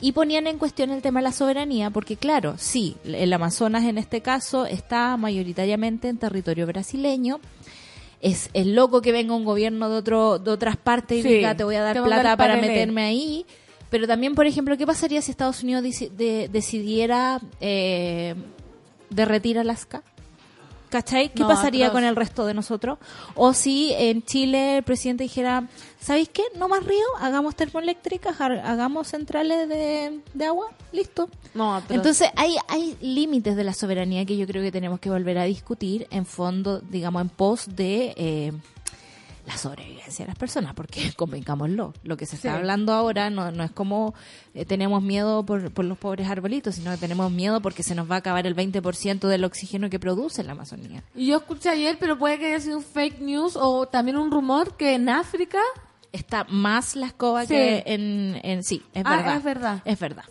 Y 0.00 0.12
ponían 0.12 0.46
en 0.46 0.58
cuestión 0.58 0.90
el 0.90 1.02
tema 1.02 1.20
de 1.20 1.24
la 1.24 1.32
soberanía 1.32 1.90
porque 1.90 2.16
claro 2.16 2.54
sí 2.56 2.96
el 3.04 3.32
Amazonas 3.32 3.84
en 3.84 3.98
este 3.98 4.22
caso 4.22 4.64
está 4.66 5.16
mayoritariamente 5.16 6.08
en 6.08 6.16
territorio 6.18 6.66
brasileño 6.66 7.40
es 8.22 8.48
el 8.54 8.74
loco 8.74 9.02
que 9.02 9.12
venga 9.12 9.34
un 9.34 9.44
gobierno 9.44 9.90
de 9.90 9.96
otro 9.96 10.38
de 10.38 10.50
otras 10.50 10.76
partes 10.78 11.18
y 11.18 11.22
Sí, 11.22 11.28
diga 11.28 11.54
te 11.56 11.64
voy 11.64 11.74
a 11.74 11.82
dar 11.82 11.98
a 11.98 12.02
plata 12.04 12.36
para 12.38 12.54
papelé". 12.54 12.72
meterme 12.72 13.02
ahí 13.02 13.44
pero 13.90 14.06
también 14.06 14.34
por 14.34 14.46
ejemplo 14.46 14.76
qué 14.78 14.86
pasaría 14.86 15.20
si 15.20 15.30
Estados 15.30 15.62
Unidos 15.62 15.84
deci- 15.84 16.10
de- 16.10 16.48
decidiera 16.50 17.40
eh, 17.60 18.34
derretir 19.10 19.58
Alaska 19.58 20.02
¿Cachai? 20.92 21.30
¿Qué 21.32 21.42
pasaría 21.42 21.90
con 21.90 22.04
el 22.04 22.14
resto 22.14 22.44
de 22.44 22.52
nosotros? 22.52 22.98
O 23.34 23.54
si 23.54 23.94
en 23.94 24.22
Chile 24.24 24.76
el 24.76 24.82
presidente 24.82 25.22
dijera, 25.24 25.66
¿sabéis 25.98 26.28
qué? 26.28 26.42
No 26.58 26.68
más 26.68 26.84
río, 26.84 27.02
hagamos 27.18 27.56
termoeléctricas, 27.56 28.38
ha- 28.42 28.44
hagamos 28.70 29.08
centrales 29.08 29.66
de, 29.70 30.20
de 30.34 30.44
agua, 30.44 30.66
listo. 30.92 31.30
No. 31.54 31.82
Entonces 31.88 32.28
hay, 32.36 32.56
hay 32.68 32.98
límites 33.00 33.56
de 33.56 33.64
la 33.64 33.72
soberanía 33.72 34.26
que 34.26 34.36
yo 34.36 34.46
creo 34.46 34.62
que 34.62 34.70
tenemos 34.70 35.00
que 35.00 35.08
volver 35.08 35.38
a 35.38 35.44
discutir 35.44 36.06
en 36.10 36.26
fondo, 36.26 36.80
digamos, 36.80 37.22
en 37.22 37.30
pos 37.30 37.74
de 37.74 38.12
eh, 38.18 38.52
la 39.46 39.56
sobrevivencia 39.56 40.24
de 40.24 40.28
las 40.28 40.38
personas, 40.38 40.74
porque 40.74 41.12
convengámoslo, 41.16 41.92
lo 42.04 42.16
que 42.16 42.26
se 42.26 42.36
está 42.36 42.50
Sí. 42.52 42.56
hablando 42.56 42.92
ahora 42.92 43.28
no, 43.30 43.50
no 43.50 43.64
es 43.64 43.70
como 43.72 44.14
eh, 44.54 44.64
tenemos 44.64 45.02
miedo 45.02 45.44
por, 45.44 45.70
por 45.72 45.84
los 45.84 45.98
pobres 45.98 46.28
arbolitos, 46.28 46.74
sino 46.76 46.90
que 46.92 46.96
tenemos 46.98 47.30
miedo 47.32 47.60
porque 47.60 47.82
se 47.82 47.94
nos 47.94 48.10
va 48.10 48.16
a 48.16 48.18
acabar 48.18 48.46
el 48.46 48.54
20% 48.54 49.26
del 49.28 49.44
oxígeno 49.44 49.90
que 49.90 49.98
produce 49.98 50.44
la 50.44 50.52
Amazonía. 50.52 51.02
Y 51.14 51.26
yo 51.26 51.36
escuché 51.38 51.70
ayer, 51.70 51.96
pero 51.98 52.18
puede 52.18 52.38
que 52.38 52.46
haya 52.46 52.60
sido 52.60 52.78
un 52.78 52.84
fake 52.84 53.20
news 53.20 53.56
o 53.56 53.86
también 53.86 54.16
un 54.16 54.30
rumor 54.30 54.76
que 54.76 54.94
en 54.94 55.08
África 55.08 55.58
Está 56.12 56.44
más 56.44 56.94
la 56.94 57.06
escoba 57.06 57.42
Sí. 57.46 57.54
que 57.54 57.82
en, 57.86 58.38
en... 58.42 58.62
Sí, 58.62 58.82
es 58.92 59.02
Ah, 59.06 59.16
verdad. 59.16 59.36
es 59.38 59.44
verdad. 59.44 59.82
Es 59.86 59.98
verdad. 59.98 60.24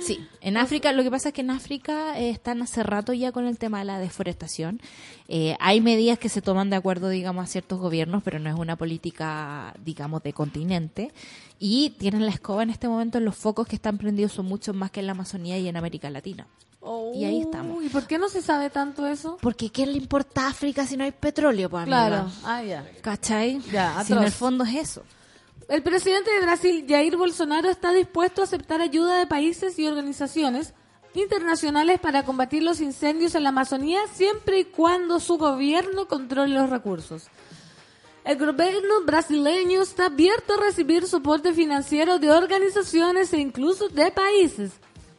Sí, 0.00 0.26
en 0.40 0.56
África, 0.56 0.92
lo 0.92 1.02
que 1.02 1.10
pasa 1.10 1.28
es 1.28 1.34
que 1.34 1.42
en 1.42 1.50
África 1.50 2.18
eh, 2.18 2.30
están 2.30 2.62
hace 2.62 2.82
rato 2.82 3.12
ya 3.12 3.30
con 3.30 3.46
el 3.46 3.58
tema 3.58 3.80
de 3.80 3.84
la 3.84 3.98
deforestación. 3.98 4.80
Eh, 5.28 5.56
hay 5.60 5.80
medidas 5.80 6.18
que 6.18 6.28
se 6.28 6.40
toman 6.42 6.70
de 6.70 6.76
acuerdo, 6.76 7.08
digamos, 7.08 7.44
a 7.44 7.46
ciertos 7.46 7.78
gobiernos, 7.78 8.22
pero 8.22 8.38
no 8.38 8.48
es 8.48 8.56
una 8.58 8.76
política, 8.76 9.74
digamos, 9.84 10.22
de 10.22 10.32
continente. 10.32 11.12
Y 11.58 11.90
tienen 11.98 12.24
la 12.24 12.32
escoba 12.32 12.62
en 12.62 12.70
este 12.70 12.88
momento 12.88 13.18
en 13.18 13.24
los 13.24 13.36
focos 13.36 13.66
que 13.66 13.76
están 13.76 13.98
prendidos 13.98 14.32
son 14.32 14.46
muchos 14.46 14.74
más 14.74 14.90
que 14.90 15.00
en 15.00 15.06
la 15.06 15.12
Amazonía 15.12 15.58
y 15.58 15.68
en 15.68 15.76
América 15.76 16.08
Latina. 16.10 16.46
Y 17.14 17.24
ahí 17.24 17.42
estamos. 17.42 17.84
¿Y 17.84 17.88
por 17.88 18.06
qué 18.06 18.18
no 18.18 18.28
se 18.28 18.42
sabe 18.42 18.68
tanto 18.68 19.06
eso? 19.06 19.38
Porque 19.40 19.70
¿qué 19.70 19.86
le 19.86 19.98
importa 19.98 20.46
a 20.46 20.48
África 20.48 20.86
si 20.86 20.96
no 20.96 21.04
hay 21.04 21.12
petróleo, 21.12 21.70
pues? 21.70 21.84
Claro. 21.84 22.28
Ah, 22.44 22.62
ya. 22.62 22.84
¿Cachai? 23.00 23.60
Ya, 23.70 24.02
si 24.04 24.12
en 24.12 24.22
el 24.22 24.32
fondo 24.32 24.64
es 24.64 24.74
eso. 24.74 25.02
El 25.68 25.82
presidente 25.82 26.30
de 26.30 26.40
Brasil, 26.40 26.84
Jair 26.88 27.16
Bolsonaro, 27.16 27.70
está 27.70 27.92
dispuesto 27.92 28.40
a 28.40 28.44
aceptar 28.44 28.80
ayuda 28.80 29.18
de 29.18 29.26
países 29.26 29.78
y 29.78 29.86
organizaciones 29.86 30.74
internacionales 31.14 32.00
para 32.00 32.24
combatir 32.24 32.62
los 32.62 32.80
incendios 32.80 33.34
en 33.34 33.44
la 33.44 33.50
Amazonía 33.50 34.00
siempre 34.12 34.60
y 34.60 34.64
cuando 34.64 35.20
su 35.20 35.38
gobierno 35.38 36.08
controle 36.08 36.54
los 36.54 36.68
recursos. 36.68 37.28
El 38.24 38.38
gobierno 38.38 39.04
brasileño 39.04 39.82
está 39.82 40.06
abierto 40.06 40.54
a 40.54 40.64
recibir 40.64 41.06
soporte 41.06 41.52
financiero 41.52 42.18
de 42.18 42.30
organizaciones 42.30 43.32
e 43.32 43.38
incluso 43.38 43.88
de 43.88 44.10
países, 44.12 44.72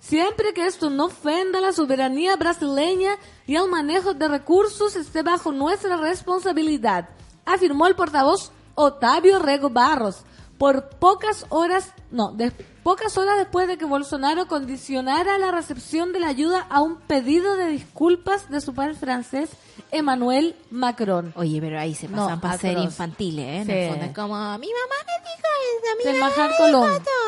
siempre 0.08 0.54
que 0.54 0.66
esto 0.68 0.90
no 0.90 1.06
ofenda 1.06 1.62
la 1.62 1.72
soberanía 1.72 2.36
brasileña 2.36 3.16
y 3.48 3.56
el 3.56 3.70
manejo 3.70 4.14
de 4.14 4.28
recursos 4.28 4.96
esté 4.96 5.24
bajo 5.24 5.52
nuestra 5.52 5.98
responsabilidad. 5.98 7.10
afirmó 7.46 7.88
el 7.88 7.96
portavoz 7.96 8.52
Otavio 8.76 9.40
Rego 9.40 9.70
Barros 9.70 10.24
por 10.58 10.90
pocas 10.90 11.46
horas, 11.50 11.92
no, 12.12 12.32
de, 12.32 12.52
pocas 12.84 13.18
horas 13.18 13.38
después 13.38 13.68
de 13.68 13.78
que 13.78 13.84
Bolsonaro 13.86 14.48
condicionara 14.48 15.38
la 15.38 15.52
recepción 15.52 16.14
de 16.14 16.20
la 16.22 16.28
ayuda 16.28 16.66
a 16.70 16.82
un 16.82 16.98
pedido 17.02 17.56
de 17.58 17.68
disculpas 17.68 18.50
de 18.50 18.62
su 18.62 18.74
padre 18.74 18.94
francés 18.96 19.50
Emmanuel 19.92 20.56
Macron. 20.72 21.34
Oye, 21.36 21.60
pero 21.60 21.80
ahí 21.80 21.96
se 21.96 22.08
No, 22.08 22.18
pasan 22.24 22.40
para 22.42 22.58
ser 22.58 22.78
infantiles, 22.78 23.46
¿eh? 23.46 23.58
En 23.62 23.66
Sí. 23.66 23.72
el 23.74 23.90
fondo 23.90 24.06
es 24.06 24.14
como, 24.14 24.36
mi 24.58 24.70
mamá 24.70 24.98
me 25.08 25.16
dijo 25.30 25.50
eso, 25.70 26.14
mi 26.14 26.20
mamá 26.20 26.34
me 26.38 26.68
dijo 26.68 26.80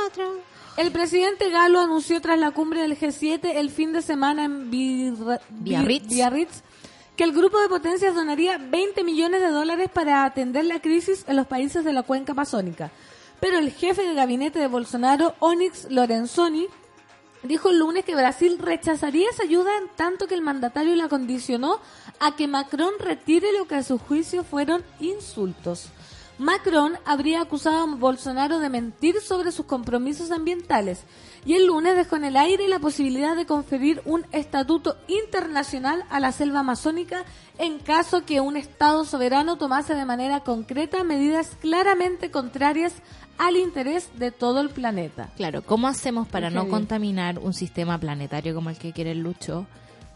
otro". 0.08 0.55
El 0.78 0.92
presidente 0.92 1.50
Galo 1.50 1.80
anunció 1.80 2.20
tras 2.22 2.38
la 2.38 2.52
cumbre 2.52 2.82
del 2.82 2.98
G7 3.00 3.40
el 3.56 3.70
fin 3.70 3.94
de 3.94 4.02
semana 4.02 4.44
en 4.44 4.70
Birra- 4.70 5.40
Biarritz. 5.50 6.08
Biarritz 6.10 6.62
que 7.16 7.24
el 7.24 7.32
grupo 7.32 7.58
de 7.62 7.70
potencias 7.70 8.14
donaría 8.14 8.58
20 8.58 9.06
millones 9.06 9.40
de 9.40 9.48
dólares 9.48 9.90
para 9.94 10.26
atender 10.26 10.66
la 10.66 10.82
crisis 10.82 11.24
en 11.30 11.38
los 11.38 11.48
países 11.48 11.86
de 11.86 11.94
la 11.94 12.04
cuenca 12.04 12.34
amazónica. 12.34 12.92
Pero 13.40 13.58
el 13.58 13.72
jefe 13.72 14.02
de 14.04 14.14
gabinete 14.16 14.60
de 14.60 14.68
Bolsonaro, 14.68 15.34
Onyx 15.40 15.90
Lorenzoni, 15.90 16.68
dijo 17.44 17.70
el 17.70 17.80
lunes 17.80 18.04
que 18.04 18.16
Brasil 18.16 18.58
rechazaría 18.60 19.30
esa 19.30 19.44
ayuda 19.44 19.78
en 19.78 19.88
tanto 19.96 20.28
que 20.28 20.34
el 20.36 20.42
mandatario 20.42 20.94
la 20.96 21.08
condicionó 21.08 21.80
a 22.20 22.36
que 22.36 22.48
Macron 22.48 22.92
retire 23.00 23.54
lo 23.58 23.66
que 23.66 23.76
a 23.76 23.84
su 23.84 23.98
juicio 23.98 24.44
fueron 24.44 24.84
insultos. 25.00 25.88
Macron 26.38 26.94
habría 27.06 27.42
acusado 27.42 27.84
a 27.84 27.96
Bolsonaro 27.96 28.60
de 28.60 28.70
mentir 28.70 29.22
sobre 29.22 29.54
sus 29.54 29.66
compromisos 29.66 30.32
ambientales 30.32 31.04
y 31.46 31.54
el 31.54 31.68
lunes 31.68 31.96
dejó 31.96 32.18
en 32.18 32.26
el 32.26 32.36
aire 32.36 32.68
la 32.68 32.80
posibilidad 32.80 33.36
de 33.38 33.46
conferir 33.46 34.02
un 34.06 34.26
estatuto 34.34 34.98
internacional 35.08 36.04
a 36.10 36.20
la 36.20 36.34
selva 36.34 36.60
amazónica 36.60 37.24
en 37.58 37.80
caso 37.80 38.26
que 38.26 38.42
un 38.42 38.58
Estado 38.58 39.06
soberano 39.06 39.58
tomase 39.58 39.96
de 39.96 40.06
manera 40.06 40.42
concreta 40.42 41.06
medidas 41.06 41.56
claramente 41.62 42.32
contrarias 42.32 42.96
al 43.38 43.56
interés 43.56 44.10
de 44.18 44.32
todo 44.32 44.60
el 44.60 44.70
planeta. 44.70 45.30
Claro, 45.38 45.62
¿cómo 45.62 45.88
hacemos 45.88 46.28
para 46.28 46.50
no 46.50 46.68
contaminar 46.68 47.40
un 47.40 47.54
sistema 47.54 47.98
planetario 47.98 48.54
como 48.54 48.70
el 48.70 48.78
que 48.78 48.92
quiere 48.92 49.12
el 49.12 49.20
Lucho 49.20 49.68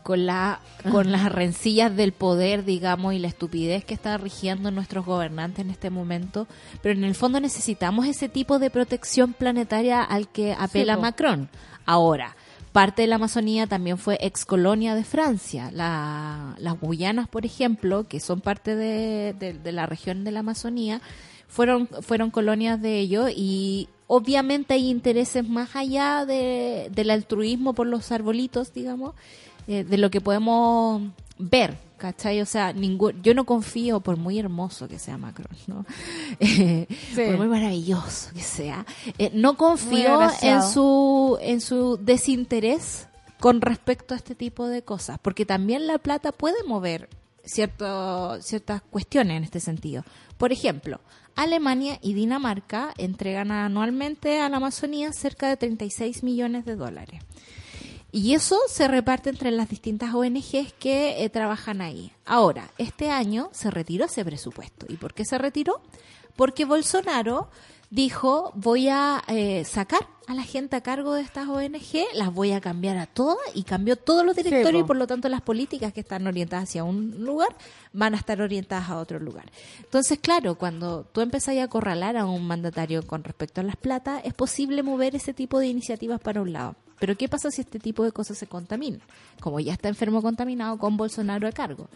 con 0.09 0.25
la 0.25 0.59
con 0.91 1.11
las 1.11 1.31
rencillas 1.31 1.95
del 1.95 2.13
poder, 2.13 2.65
digamos, 2.65 3.13
y 3.13 3.19
la 3.19 3.27
estupidez 3.27 3.85
que 3.85 3.93
está 3.93 4.17
rigiendo 4.17 4.71
nuestros 4.71 5.05
gobernantes 5.05 5.63
en 5.63 5.69
este 5.69 5.91
momento? 5.91 6.47
Pero 6.81 6.97
en 6.97 7.03
el 7.03 7.13
fondo 7.13 7.39
necesitamos 7.39 8.07
ese 8.07 8.27
tipo 8.27 8.57
de 8.57 8.71
protección 8.71 9.33
planetaria 9.33 10.01
al 10.01 10.27
que 10.27 10.53
apela. 10.57 10.97
Macron. 10.97 11.47
Ahora, 11.85 12.35
parte 12.71 13.03
de 13.03 13.07
la 13.07 13.17
Amazonía 13.17 13.67
también 13.67 13.99
fue 13.99 14.17
ex 14.19 14.45
colonia 14.45 14.95
de 14.95 15.03
Francia. 15.03 15.69
La- 15.71 16.55
las 16.57 16.79
Guyanas, 16.79 17.27
por 17.27 17.45
ejemplo, 17.45 18.07
que 18.07 18.19
son 18.19 18.41
parte 18.41 18.75
de, 18.75 19.35
de- 19.37 19.53
de 19.53 19.71
la 19.71 19.85
región 19.85 20.23
de 20.23 20.31
la 20.31 20.39
Amazonía, 20.39 21.01
fueron, 21.47 21.87
fueron 22.01 22.31
colonias 22.31 22.81
de 22.81 22.97
ellos 22.99 23.29
y 23.35 23.89
obviamente 24.07 24.73
hay 24.73 24.89
intereses 24.89 25.47
más 25.47 25.75
allá 25.75 26.25
de, 26.25 26.89
del 26.95 27.11
altruismo 27.11 27.73
por 27.73 27.85
los 27.85 28.11
arbolitos, 28.11 28.73
digamos, 28.73 29.13
eh, 29.69 29.83
de 29.83 29.97
lo 29.99 30.09
que 30.09 30.19
podemos 30.19 31.03
ver. 31.37 31.77
¿Cachai? 31.97 32.41
O 32.41 32.45
sea, 32.45 32.73
ningún, 32.73 33.21
yo 33.21 33.35
no 33.35 33.45
confío, 33.45 33.99
por 33.99 34.17
muy 34.17 34.39
hermoso 34.39 34.87
que 34.87 34.97
sea 34.97 35.17
Macron, 35.17 35.55
¿no? 35.67 35.85
Eh, 36.39 36.87
Sí. 36.89 37.21
Por 37.27 37.37
muy 37.37 37.47
maravilloso 37.47 38.31
que 38.33 38.41
sea, 38.41 38.85
eh, 39.17 39.29
no 39.33 39.57
confío 39.57 40.19
en 40.41 40.63
su, 40.63 41.37
en 41.41 41.61
su 41.61 41.99
desinterés 42.01 43.07
con 43.39 43.61
respecto 43.61 44.13
a 44.13 44.17
este 44.17 44.33
tipo 44.33 44.67
de 44.67 44.81
cosas, 44.81 45.19
porque 45.21 45.45
también 45.45 45.85
la 45.85 45.99
plata 45.99 46.31
puede 46.31 46.63
mover 46.65 47.09
cierto, 47.43 48.41
ciertas 48.41 48.81
cuestiones 48.81 49.37
en 49.37 49.43
este 49.43 49.59
sentido. 49.59 50.03
Por 50.37 50.51
ejemplo, 50.51 51.01
Alemania 51.35 51.99
y 52.01 52.13
Dinamarca 52.13 52.93
entregan 52.97 53.51
anualmente 53.51 54.39
a 54.41 54.49
la 54.49 54.57
Amazonía 54.57 55.13
cerca 55.13 55.47
de 55.47 55.57
36 55.57 56.23
millones 56.23 56.65
de 56.65 56.75
dólares. 56.75 57.21
Y 58.11 58.33
eso 58.33 58.57
se 58.67 58.87
reparte 58.87 59.29
entre 59.29 59.51
las 59.51 59.69
distintas 59.69 60.13
ONGs 60.13 60.73
que 60.79 61.23
eh, 61.23 61.29
trabajan 61.29 61.81
ahí. 61.81 62.11
Ahora, 62.25 62.69
este 62.77 63.11
año 63.11 63.49
se 63.51 63.69
retiró 63.69 64.05
ese 64.05 64.25
presupuesto. 64.25 64.87
¿Y 64.89 64.97
por 64.97 65.13
qué 65.13 65.25
se 65.25 65.37
retiró? 65.37 65.81
Porque 66.35 66.65
Bolsonaro 66.65 67.49
dijo, 67.91 68.51
voy 68.55 68.87
a 68.89 69.23
eh, 69.27 69.63
sacar 69.65 70.07
a 70.27 70.33
la 70.35 70.43
gente 70.43 70.75
a 70.75 70.81
cargo 70.81 71.15
de 71.15 71.23
estas 71.23 71.47
ONG, 71.47 72.05
las 72.13 72.31
voy 72.31 72.51
a 72.51 72.61
cambiar 72.61 72.97
a 72.97 73.07
todas 73.07 73.37
y 73.55 73.63
cambió 73.63 73.95
todos 73.95 74.23
los 74.23 74.35
directorios 74.35 74.83
y 74.83 74.85
por 74.85 74.95
lo 74.95 75.07
tanto 75.07 75.27
las 75.27 75.41
políticas 75.41 75.91
que 75.91 76.01
están 76.01 76.27
orientadas 76.27 76.69
hacia 76.69 76.83
un 76.83 77.25
lugar 77.25 77.55
van 77.93 78.13
a 78.13 78.17
estar 78.17 78.39
orientadas 78.39 78.89
a 78.89 78.99
otro 78.99 79.19
lugar. 79.19 79.51
Entonces, 79.79 80.19
claro, 80.19 80.55
cuando 80.55 81.03
tú 81.03 81.21
empezás 81.21 81.57
a 81.57 81.63
acorralar 81.63 82.15
a 82.15 82.25
un 82.25 82.45
mandatario 82.45 83.05
con 83.05 83.23
respecto 83.23 83.61
a 83.61 83.63
las 83.63 83.75
plata, 83.75 84.19
es 84.19 84.35
posible 84.35 84.83
mover 84.83 85.15
ese 85.15 85.33
tipo 85.33 85.57
de 85.57 85.67
iniciativas 85.67 86.19
para 86.21 86.41
un 86.41 86.53
lado. 86.53 86.75
Pero 86.99 87.15
¿qué 87.17 87.29
pasa 87.29 87.49
si 87.51 87.61
este 87.61 87.79
tipo 87.79 88.03
de 88.03 88.11
cosas 88.11 88.37
se 88.37 88.47
contaminan? 88.47 89.01
Como 89.39 89.59
ya 89.59 89.73
está 89.73 89.87
enfermo 89.87 90.21
contaminado 90.21 90.77
con 90.77 90.97
Bolsonaro 90.97 91.47
a 91.47 91.51
cargo. 91.51 91.87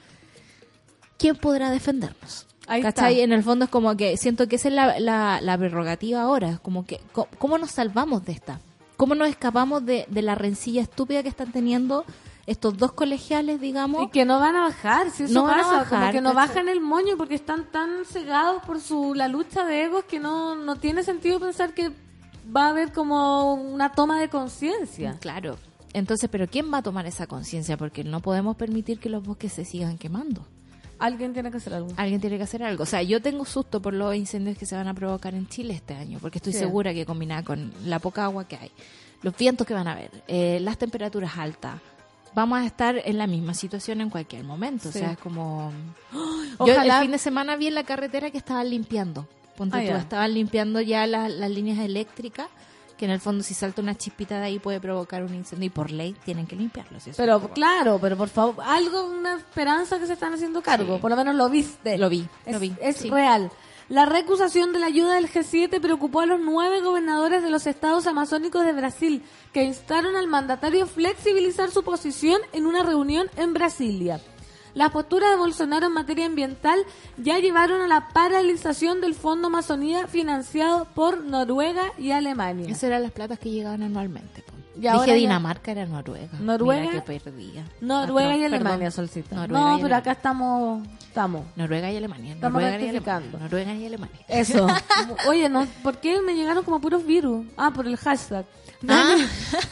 ¿Quién 1.18 1.36
podrá 1.36 1.72
defendernos? 1.72 2.48
Ahí 2.68 2.82
¿Cachai? 2.82 3.14
está. 3.14 3.24
En 3.24 3.34
el 3.34 3.44
fondo 3.44 3.66
es 3.66 3.72
como 3.72 3.96
que 3.98 4.18
siento 4.18 4.48
que 4.48 4.56
esa 4.56 4.70
es 4.70 4.74
la, 4.74 5.00
la, 5.00 5.42
la 5.42 5.58
prerrogativa 5.58 6.22
ahora. 6.22 6.60
Como 6.62 6.86
que, 6.86 7.00
¿cómo 7.38 7.58
nos 7.58 7.72
salvamos 7.72 8.26
de 8.26 8.32
esta? 8.32 8.60
¿Cómo 8.98 9.16
nos 9.16 9.28
escapamos 9.28 9.86
de, 9.86 10.06
de 10.10 10.22
la 10.22 10.36
rencilla 10.36 10.82
estúpida 10.82 11.24
que 11.24 11.30
están 11.30 11.52
teniendo 11.52 12.06
estos 12.46 12.78
dos 12.78 12.94
colegiales, 12.94 13.60
digamos? 13.60 14.04
Y 14.04 14.10
que 14.10 14.26
no 14.26 14.40
van 14.40 14.56
a 14.56 14.62
bajar, 14.64 15.10
si 15.12 15.24
eso 15.24 15.34
No 15.34 15.44
van 15.44 15.60
a 15.60 15.64
pasa, 15.64 15.70
como 15.90 16.02
bajar, 16.02 16.14
que 16.14 16.22
no 16.22 16.34
bajan 16.34 16.70
el 16.70 16.82
moño 16.82 17.18
porque 17.18 17.36
están 17.36 17.66
tan 17.72 18.06
cegados 18.06 18.64
por 18.64 18.80
su 18.80 19.14
la 19.14 19.28
lucha 19.28 19.66
de 19.66 19.86
egos 19.86 20.06
que 20.06 20.20
no, 20.20 20.56
no 20.56 20.76
tiene 20.76 21.04
sentido 21.04 21.40
pensar 21.40 21.74
que 21.74 21.92
va 22.56 22.68
a 22.68 22.70
haber 22.70 22.92
como 22.92 23.54
una 23.54 23.92
toma 23.92 24.20
de 24.20 24.30
conciencia. 24.30 25.18
Claro. 25.20 25.58
Entonces, 25.94 26.30
¿pero 26.32 26.48
quién 26.48 26.74
va 26.74 26.80
a 26.80 26.82
tomar 26.82 27.06
esa 27.06 27.28
conciencia? 27.28 27.78
Porque 27.78 28.04
no 28.04 28.20
podemos 28.20 28.56
permitir 28.56 29.00
que 29.00 29.10
los 29.10 29.24
bosques 29.24 29.54
se 29.54 29.64
sigan 29.66 29.98
quemando. 29.98 30.46
Alguien 31.00 31.34
tiene 31.34 31.52
que 31.52 31.58
hacer 31.58 31.74
algo. 31.74 31.90
Alguien 31.98 32.22
tiene 32.22 32.38
que 32.38 32.44
hacer 32.44 32.64
algo. 32.64 32.84
O 32.84 32.86
sea, 32.86 33.02
yo 33.04 33.22
tengo 33.22 33.46
susto 33.46 33.82
por 33.82 33.94
los 33.94 34.16
incendios 34.16 34.58
que 34.58 34.66
se 34.66 34.76
van 34.76 34.88
a 34.88 34.94
provocar 34.94 35.34
en 35.36 35.48
Chile 35.48 35.74
este 35.74 35.94
año, 35.96 36.18
porque 36.22 36.38
estoy 36.40 36.54
Sí. 36.54 36.60
segura 36.60 36.94
que 36.94 37.06
combinada 37.06 37.44
con 37.44 37.72
la 37.86 38.00
poca 38.00 38.24
agua 38.24 38.48
que 38.48 38.56
hay, 38.56 38.72
los 39.22 39.36
vientos 39.36 39.68
que 39.68 39.74
van 39.74 39.88
a 39.88 39.94
haber, 39.94 40.12
eh, 40.28 40.60
las 40.62 40.78
temperaturas 40.78 41.38
altas, 41.38 41.76
vamos 42.34 42.60
a 42.60 42.66
estar 42.66 42.96
en 43.04 43.18
la 43.18 43.28
misma 43.28 43.54
situación 43.54 44.02
en 44.02 44.10
cualquier 44.10 44.44
momento. 44.46 44.92
Sí. 44.92 45.00
O 45.00 45.02
sea, 45.02 45.12
es 45.12 45.18
como... 45.18 45.72
Yo 46.12 46.58
Ojalá- 46.60 46.98
el 46.98 47.02
fin 47.04 47.12
de 47.12 47.18
semana 47.20 47.56
vi 47.58 47.68
en 47.68 47.76
la 47.76 47.84
carretera 47.84 48.32
que 48.32 48.38
estaban 48.38 48.70
limpiando. 48.70 49.28
Ponte 49.58 49.78
Ah, 49.78 49.92
tú, 49.94 49.98
estaban 49.98 50.34
limpiando 50.34 50.82
ya 50.82 51.06
las, 51.08 51.32
las 51.32 51.50
líneas 51.52 51.80
eléctricas, 51.80 52.48
que 52.98 53.06
en 53.06 53.12
el 53.12 53.20
fondo 53.20 53.44
si 53.44 53.54
salta 53.54 53.82
una 53.82 53.96
chispita 53.96 54.40
de 54.40 54.46
ahí 54.46 54.60
puede 54.60 54.80
provocar 54.80 55.24
un 55.24 55.34
incendio 55.34 55.68
y 55.68 55.70
por 55.70 55.92
ley 55.92 56.16
tienen 56.26 56.46
que 56.48 56.56
limpiarlo. 56.56 57.00
si 57.00 57.12
Pero 57.12 57.40
claro, 57.50 57.98
pero 58.02 58.16
por 58.18 58.30
favor, 58.30 58.56
algo, 58.66 59.06
una 59.06 59.36
esperanza 59.36 60.00
que 60.00 60.08
se 60.08 60.14
están 60.14 60.34
haciendo 60.34 60.62
cargo. 60.62 60.96
Sí. 60.96 61.02
Por 61.02 61.10
lo 61.12 61.18
menos 61.18 61.36
lo 61.36 61.50
viste. 61.50 61.98
Lo 61.98 62.10
vi, 62.10 62.28
Es, 62.46 62.54
lo 62.54 62.60
vi, 62.60 62.74
es 62.82 62.98
sí. 62.98 63.10
real. 63.10 63.52
La 63.90 64.06
recusación 64.06 64.72
de 64.72 64.80
la 64.80 64.86
ayuda 64.86 65.16
del 65.16 65.30
G7 65.30 65.82
preocupó 65.82 66.22
a 66.22 66.26
los 66.26 66.40
nueve 66.40 66.82
gobernadores 66.82 67.44
de 67.44 67.50
los 67.50 67.68
estados 67.68 68.08
amazónicos 68.08 68.64
de 68.66 68.72
Brasil, 68.74 69.22
que 69.52 69.64
instaron 69.64 70.16
al 70.16 70.28
mandatario 70.28 70.86
a 70.86 70.88
flexibilizar 70.88 71.70
su 71.70 71.84
posición 71.84 72.40
en 72.54 72.66
una 72.66 72.84
reunión 72.84 73.28
en 73.36 73.54
Brasilia. 73.54 74.22
Las 74.74 74.92
posturas 74.92 75.30
de 75.32 75.38
Bolsonaro 75.38 75.86
en 75.88 75.94
materia 75.94 76.26
ambiental 76.26 76.80
ya 77.18 77.38
llevaron 77.40 77.82
a 77.82 77.88
la 77.88 78.10
paralización 78.10 79.02
del 79.02 79.14
Fondo 79.14 79.48
Amazonía 79.48 80.08
financiado 80.08 80.86
por 80.96 81.24
Noruega 81.24 81.84
y 81.98 82.12
Alemania. 82.12 82.68
Esas 82.70 82.84
eran 82.86 83.04
las 83.04 83.12
platas 83.12 83.38
que 83.40 83.52
llegaban 83.52 83.84
anualmente. 83.84 84.44
ahora 84.88 85.00
Dije 85.04 85.08
ya- 85.08 85.14
Dinamarca, 85.14 85.72
era 85.72 85.86
Noruega. 85.86 86.40
Noruega- 86.40 86.90
Mira 86.90 87.04
que 87.06 87.20
perdía. 87.20 87.66
Noruega 87.82 88.32
Ah, 88.32 88.38
y 88.38 88.44
Alemania, 88.46 88.78
perdón. 88.78 88.92
Solcita. 88.92 89.36
Noruega 89.36 89.60
no, 89.60 89.66
pero 89.66 89.76
Alemania. 89.76 89.98
acá 89.98 90.12
estamos, 90.14 90.88
estamos. 91.08 91.46
Noruega 91.56 91.92
y 91.92 91.98
Alemania. 91.98 92.34
Estamos 92.34 92.62
Noruega 92.62 92.84
y. 92.84 92.90
Alemania. 92.90 93.40
Noruega 93.40 93.74
y 93.76 93.86
Alemania. 93.86 94.20
Eso. 94.28 94.68
Oye, 95.30 95.50
no, 95.50 95.68
¿por 95.84 95.98
qué 96.00 96.20
me 96.22 96.34
llegaron 96.34 96.64
como 96.64 96.82
puros 96.82 97.06
virus? 97.06 97.46
Ah, 97.56 97.72
por 97.72 97.86
el 97.88 97.96
hashtag. 97.98 98.46
Ah. 98.88 99.16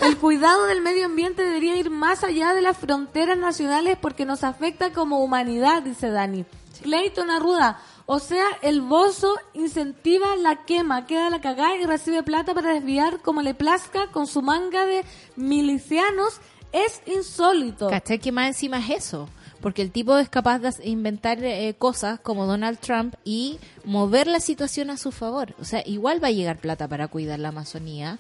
El 0.02 0.18
cuidado 0.18 0.66
del 0.68 0.82
medio 0.82 1.06
ambiente 1.06 1.44
debería 1.44 1.76
ir 1.78 1.90
más 1.90 2.24
allá 2.24 2.54
de 2.54 2.62
las 2.62 2.78
fronteras 2.78 3.38
nacionales 3.38 3.98
porque 4.00 4.26
nos 4.26 4.44
afecta 4.44 4.92
como 4.94 5.24
humanidad, 5.24 5.84
dice 5.84 6.10
Dani. 6.10 6.46
Clayton 6.82 7.30
Arruda, 7.30 7.80
o 8.06 8.20
sea, 8.20 8.46
el 8.62 8.82
bozo 8.82 9.38
incentiva 9.54 10.36
la 10.36 10.66
quema, 10.66 11.06
queda 11.06 11.30
la 11.30 11.42
cagada 11.42 11.78
y 11.78 11.86
recibe 11.86 12.24
plata 12.24 12.54
para 12.54 12.74
desviar 12.74 13.22
como 13.22 13.42
le 13.42 13.54
plazca 13.54 14.08
con 14.12 14.28
su 14.28 14.42
manga 14.42 14.86
de 14.86 15.04
milicianos. 15.36 16.42
Es 16.72 17.02
insólito. 17.06 17.90
¿Cachai? 17.90 18.20
Que 18.20 18.32
más 18.32 18.48
encima 18.48 18.80
es 18.80 18.90
eso. 18.90 19.30
Porque 19.62 19.82
el 19.82 19.92
tipo 19.92 20.18
es 20.18 20.28
capaz 20.30 20.60
de 20.60 20.74
inventar 20.90 21.44
eh, 21.44 21.76
cosas 21.78 22.20
como 22.20 22.46
Donald 22.48 22.80
Trump 22.80 23.14
y 23.24 23.60
mover 23.86 24.26
la 24.26 24.40
situación 24.40 24.90
a 24.90 24.98
su 24.98 25.12
favor. 25.12 25.54
O 25.60 25.66
sea, 25.66 25.84
igual 25.86 26.24
va 26.24 26.30
a 26.30 26.32
llegar 26.32 26.58
plata 26.58 26.88
para 26.88 27.08
cuidar 27.10 27.40
la 27.40 27.50
Amazonía, 27.50 28.20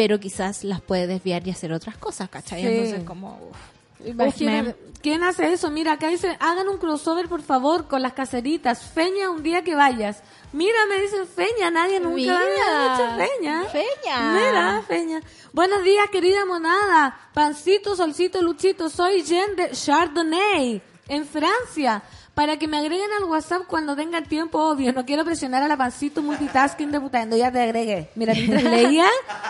pero 0.00 0.18
quizás 0.18 0.64
las 0.64 0.80
puede 0.80 1.06
desviar 1.06 1.46
y 1.46 1.50
hacer 1.50 1.74
otras 1.74 1.98
cosas, 1.98 2.30
¿cachai? 2.30 2.62
Sí. 2.62 2.68
Entonces, 2.68 3.04
como... 3.04 3.38
uf. 3.50 4.08
Imagínate. 4.08 4.74
¿Quién 5.02 5.22
hace 5.22 5.52
eso? 5.52 5.70
Mira, 5.70 5.92
acá 5.92 6.08
dice, 6.08 6.38
hagan 6.40 6.70
un 6.70 6.78
crossover 6.78 7.28
por 7.28 7.42
favor 7.42 7.86
con 7.86 8.00
las 8.00 8.14
caseritas. 8.14 8.82
Feña 8.82 9.28
un 9.28 9.42
día 9.42 9.62
que 9.62 9.74
vayas. 9.74 10.22
Mira, 10.54 10.78
me 10.88 11.02
dicen 11.02 11.26
Feña, 11.26 11.70
nadie 11.70 12.00
nunca 12.00 12.16
Mira. 12.16 12.40
había 12.40 13.26
Feña. 13.26 13.64
Feña. 13.64 14.32
Mira, 14.32 14.84
Feña. 14.88 15.20
Buenos 15.52 15.84
días, 15.84 16.08
querida 16.10 16.46
monada. 16.46 17.20
Pancito, 17.34 17.94
solcito, 17.94 18.40
luchito. 18.40 18.88
Soy 18.88 19.22
Jen 19.22 19.54
de 19.54 19.72
Chardonnay, 19.72 20.80
en 21.08 21.26
Francia. 21.26 22.02
Para 22.40 22.56
que 22.56 22.66
me 22.66 22.78
agreguen 22.78 23.10
al 23.18 23.24
WhatsApp 23.24 23.66
cuando 23.66 23.94
tengan 23.94 24.24
tiempo, 24.24 24.58
obvio. 24.58 24.94
No 24.94 25.04
quiero 25.04 25.26
presionar 25.26 25.62
a 25.62 25.68
la 25.68 25.76
pancito 25.76 26.22
multitasking 26.22 26.90
de 26.90 26.98
putando. 26.98 27.36
Ya 27.36 27.52
te 27.52 27.60
agregué. 27.60 28.08
Mira, 28.14 28.32
mientras 28.32 28.64
leía, 28.64 29.04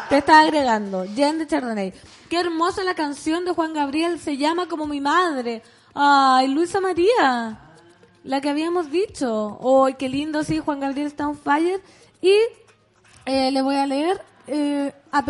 te 0.08 0.18
estaba 0.18 0.40
agregando. 0.40 1.04
Jen 1.14 1.38
de 1.38 1.46
Chardonnay. 1.46 1.94
Qué 2.28 2.40
hermosa 2.40 2.82
la 2.82 2.94
canción 2.96 3.44
de 3.44 3.52
Juan 3.52 3.74
Gabriel. 3.74 4.18
Se 4.18 4.36
llama 4.36 4.66
como 4.66 4.88
mi 4.88 5.00
madre. 5.00 5.62
Ay, 5.94 6.48
Luisa 6.48 6.80
María. 6.80 7.60
La 8.24 8.40
que 8.40 8.50
habíamos 8.50 8.90
dicho. 8.90 9.60
¡Ay, 9.86 9.94
qué 9.94 10.08
lindo! 10.08 10.42
Sí, 10.42 10.58
Juan 10.58 10.80
Gabriel 10.80 11.06
está 11.06 11.28
on 11.28 11.38
fire. 11.38 11.80
Y 12.20 12.34
eh, 13.24 13.52
le 13.52 13.62
voy 13.62 13.76
a 13.76 13.86
leer 13.86 14.20
eh, 14.48 14.92
app. 15.12 15.28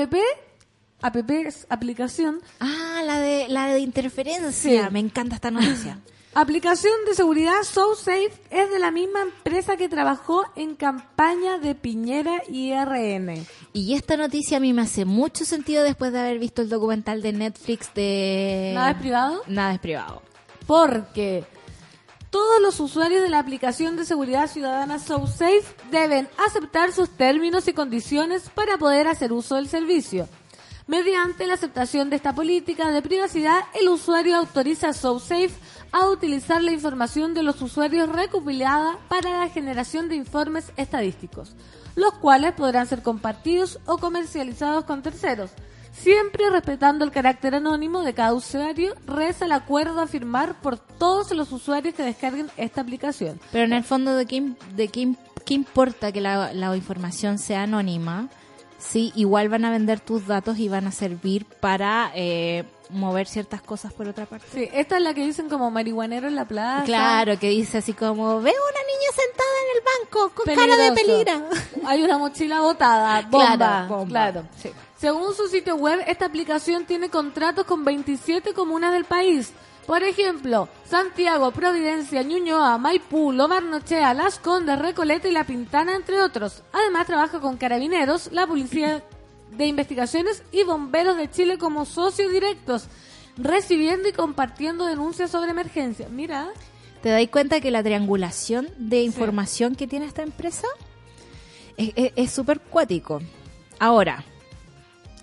App 1.03 1.31
es 1.31 1.67
aplicación. 1.69 2.41
Ah, 2.59 3.03
la 3.05 3.21
de, 3.21 3.49
la 3.49 3.67
de 3.67 3.81
interferencia. 3.81 4.51
Sí. 4.51 4.81
Me 4.91 5.01
encanta 5.01 5.35
esta 5.35 5.51
noticia. 5.51 5.99
Aplicación 6.33 6.93
de 7.07 7.15
seguridad 7.15 7.65
SoSafe 7.65 8.31
es 8.51 8.71
de 8.71 8.79
la 8.79 8.93
misma 8.93 9.23
empresa 9.23 9.77
que 9.77 9.89
trabajó 9.89 10.45
en 10.55 10.77
campaña 10.77 11.59
de 11.59 11.75
Piñera 11.75 12.43
y 12.49 12.73
RN. 12.73 13.45
Y 13.73 13.95
esta 13.95 14.17
noticia 14.17 14.59
a 14.59 14.61
mí 14.61 14.73
me 14.73 14.83
hace 14.83 15.05
mucho 15.05 15.45
sentido 15.45 15.83
después 15.83 16.13
de 16.13 16.21
haber 16.21 16.39
visto 16.39 16.63
el 16.63 16.69
documental 16.69 17.21
de 17.21 17.33
Netflix 17.33 17.93
de... 17.95 18.71
¿Nada 18.77 18.93
es 18.93 18.97
privado? 18.99 19.43
Nada 19.49 19.75
es 19.75 19.81
privado. 19.81 20.23
Porque 20.69 21.45
todos 22.31 22.63
los 22.63 22.79
usuarios 22.79 23.25
de 23.25 23.29
la 23.29 23.41
aplicación 23.41 23.97
de 23.97 24.05
seguridad 24.05 24.47
ciudadana 24.49 25.01
SoSafe 25.01 25.65
deben 25.91 26.29
aceptar 26.47 26.93
sus 26.93 27.11
términos 27.11 27.67
y 27.67 27.73
condiciones 27.73 28.51
para 28.51 28.79
poder 28.79 29.09
hacer 29.09 29.33
uso 29.33 29.57
del 29.57 29.69
servicio. 29.69 30.29
Mediante 30.87 31.47
la 31.47 31.55
aceptación 31.55 32.09
de 32.11 32.17
esta 32.17 32.35
política 32.35 32.91
de 32.91 33.03
privacidad, 33.03 33.61
el 33.81 33.89
usuario 33.89 34.37
autoriza 34.37 34.89
a 34.89 34.93
SoSafe 34.93 35.51
a 35.93 36.07
utilizar 36.09 36.63
la 36.63 36.73
información 36.73 37.35
de 37.35 37.43
los 37.43 37.61
usuarios 37.63 38.09
recopilada 38.09 38.99
para 39.09 39.39
la 39.41 39.49
generación 39.49 40.09
de 40.09 40.17
informes 40.17 40.73
estadísticos, 40.77 41.57
los 41.97 42.15
cuales 42.15 42.53
podrán 42.53 42.87
ser 42.87 43.03
compartidos 43.03 43.81
o 43.87 43.99
comercializados 43.99 44.85
con 44.85 45.03
terceros. 45.03 45.51
Siempre 45.93 46.49
respetando 46.51 47.05
el 47.05 47.11
carácter 47.11 47.57
anónimo 47.57 48.03
de 48.03 48.15
cada 48.15 48.33
usuario, 48.33 48.95
reza 49.07 49.45
el 49.45 49.53
acuerdo 49.53 50.01
a 50.01 50.07
firmar 50.07 50.61
por 50.61 50.79
todos 50.79 51.33
los 51.33 51.51
usuarios 51.51 51.95
que 51.95 52.05
descarguen 52.05 52.49
esta 52.57 52.81
aplicación. 52.81 53.41
Pero 53.51 53.65
en 53.65 53.73
el 53.73 53.85
fondo, 53.85 54.15
¿de 54.15 54.27
qué, 54.27 54.53
de 54.77 54.89
qué, 54.89 55.15
qué 55.45 55.55
importa 55.55 56.13
que 56.13 56.21
la, 56.21 56.53
la 56.53 56.77
información 56.77 57.39
sea 57.39 57.65
anónima? 57.65 58.29
Sí, 58.81 59.13
igual 59.15 59.49
van 59.49 59.65
a 59.65 59.71
vender 59.71 60.01
tus 60.01 60.27
datos 60.27 60.59
y 60.59 60.69
van 60.69 60.87
a 60.87 60.93
servir 60.93 61.45
para 61.45 62.11
eh, 62.15 62.65
mover 62.89 63.27
ciertas 63.29 63.61
cosas 63.63 63.93
por 63.93 64.09
otra 64.09 64.27
parte. 64.27 64.47
Sí, 64.53 64.69
esta 64.73 64.97
es 64.97 65.03
la 65.03 65.15
que 65.15 65.25
dicen 65.25 65.49
como 65.49 65.71
marihuanero 65.71 66.27
en 66.29 66.35
la 66.35 66.47
plaza. 66.47 66.85
Claro, 66.85 67.39
que 67.39 67.51
dice 67.51 67.79
así 67.79 67.93
como, 67.93 68.41
veo 68.41 68.55
una 68.55 68.81
niña 68.87 69.11
sentada 69.15 69.51
en 69.63 69.77
el 69.77 69.83
banco 69.85 70.35
con 70.35 70.47
cara 70.55 70.77
de 70.77 70.93
Peligroso. 70.93 71.49
peligro. 71.51 71.89
Hay 71.89 72.03
una 72.03 72.19
mochila 72.19 72.61
botada, 72.63 73.23
bomba. 73.31 73.57
Claro, 73.57 73.89
bomba. 73.89 74.09
Claro. 74.09 74.45
Según 74.97 75.35
su 75.35 75.47
sitio 75.49 75.77
web, 75.77 76.01
esta 76.07 76.27
aplicación 76.27 76.85
tiene 76.85 77.09
contratos 77.11 77.65
con 77.67 77.85
27 77.85 78.53
comunas 78.55 78.93
del 78.93 79.05
país. 79.05 79.53
Por 79.91 80.05
ejemplo, 80.05 80.69
Santiago, 80.89 81.51
Providencia, 81.51 82.23
Ñuñoa, 82.23 82.79
Maipú, 82.79 83.33
Lomar 83.33 83.65
Nochea, 83.65 84.15
Las 84.15 84.39
Condes, 84.39 84.79
Recoleta 84.79 85.27
y 85.27 85.33
La 85.33 85.43
Pintana, 85.43 85.97
entre 85.97 86.23
otros. 86.23 86.63
Además, 86.73 87.09
trabaja 87.09 87.41
con 87.41 87.57
carabineros, 87.57 88.31
la 88.31 88.47
Policía 88.47 89.03
de 89.51 89.67
Investigaciones 89.67 90.45
y 90.53 90.63
Bomberos 90.63 91.17
de 91.17 91.29
Chile 91.29 91.59
como 91.59 91.87
socios 91.87 92.31
directos, 92.31 92.85
recibiendo 93.37 94.09
y 94.09 94.13
compartiendo 94.13 94.87
denuncias 94.87 95.33
sobre 95.33 95.51
emergencia. 95.51 96.07
Mira, 96.09 96.51
¿Te 97.03 97.09
dais 97.09 97.29
cuenta 97.29 97.61
que 97.61 97.73
la 97.73 97.83
triangulación 97.83 98.69
de 98.77 99.03
información 99.03 99.75
que 99.75 99.89
tiene 99.89 100.07
esta 100.07 100.23
empresa 100.23 100.69
es- 101.77 102.31
súper 102.31 102.61
cuático? 102.61 103.21
Ahora, 103.81 104.23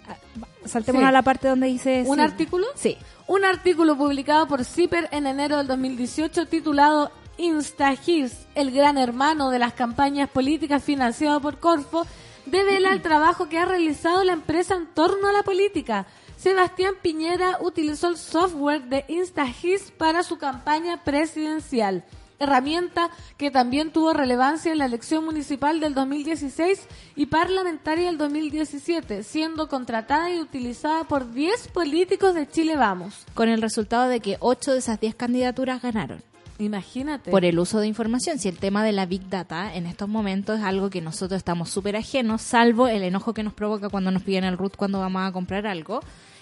a- 0.10 0.68
saltemos 0.68 1.04
Sí. 1.04 1.08
a 1.08 1.12
la 1.14 1.22
parte 1.22 1.48
donde 1.48 1.68
dice... 1.68 2.04
¿Un 2.06 2.18
sí. 2.18 2.22
artículo? 2.22 2.68
Sí. 2.76 2.98
Un 3.28 3.44
artículo 3.44 3.98
publicado 3.98 4.48
por 4.48 4.64
CIPER 4.64 5.10
en 5.12 5.28
enero 5.28 5.58
del 5.58 5.68
2018 5.68 6.46
titulado 6.46 7.12
InstaGIS, 7.38 8.48
el 8.56 8.72
gran 8.72 8.98
hermano 8.98 9.50
de 9.50 9.60
las 9.60 9.74
campañas 9.74 10.30
políticas 10.30 10.82
financiado 10.82 11.42
por 11.42 11.60
Corfo, 11.60 12.08
devela 12.46 12.94
el 12.94 13.02
trabajo 13.02 13.50
que 13.50 13.60
ha 13.60 13.66
realizado 13.66 14.24
la 14.24 14.32
empresa 14.32 14.76
en 14.76 14.88
torno 14.88 15.28
a 15.28 15.34
la 15.34 15.44
política. 15.44 16.08
Sebastián 16.38 16.94
Piñera 17.02 17.58
utilizó 17.60 18.08
el 18.08 18.18
software 18.18 18.84
de 18.84 19.04
InstaGIS 19.10 19.92
para 19.92 20.24
su 20.24 20.38
campaña 20.38 21.04
presidencial, 21.04 22.06
herramienta 22.40 23.10
que 23.38 23.52
también 23.52 23.92
tuvo 23.92 24.14
relevancia 24.14 24.72
en 24.72 24.78
la 24.78 24.86
elección 24.86 25.26
municipal 25.26 25.80
del 25.80 25.94
2016 25.94 26.88
y 27.16 27.26
parlamentaria 27.28 28.08
del 28.08 28.18
2017, 28.18 29.24
siendo 29.24 29.68
contratada 29.68 30.32
y 30.34 30.40
utilizada 30.40 31.04
por 31.04 31.32
10 31.32 31.70
políticos 31.70 32.36
de 32.36 32.48
Chile 32.48 32.76
Vamos. 32.76 33.26
Con 33.34 33.50
el 33.50 33.62
resultado 33.62 34.08
de 34.08 34.20
que 34.20 34.38
8 34.40 34.74
de 34.74 34.80
esas 34.80 35.00
10 35.00 35.16
candidaturas 35.16 35.82
ganaron. 35.82 36.22
Imagínate. 36.60 37.30
por 37.30 37.46
el 37.46 37.60
uso 37.60 37.80
de 37.80 37.88
información. 37.88 38.40
Si 38.40 38.48
el 38.50 38.58
tema 38.58 38.84
de 38.84 38.92
la 38.92 39.06
Big 39.06 39.30
Data 39.30 39.76
en 39.76 39.86
estos 39.86 40.10
momentos 40.10 40.60
es 40.60 40.66
algo 40.66 40.90
que 40.90 41.02
nosotros 41.02 41.38
estamos 41.38 41.70
súper 41.70 41.96
ajenos, 41.96 42.42
salvo 42.42 42.88
el 42.88 43.04
enojo 43.04 43.34
que 43.34 43.44
nos 43.44 43.54
provoca 43.54 43.90
cuando 43.90 44.12
nos 44.12 44.24
piden 44.24 44.44
el 44.44 44.58
root 44.58 44.76
cuando 44.76 45.00
vamos 45.00 45.22
a 45.28 45.32
comprar 45.32 45.68
algo. 45.68 46.02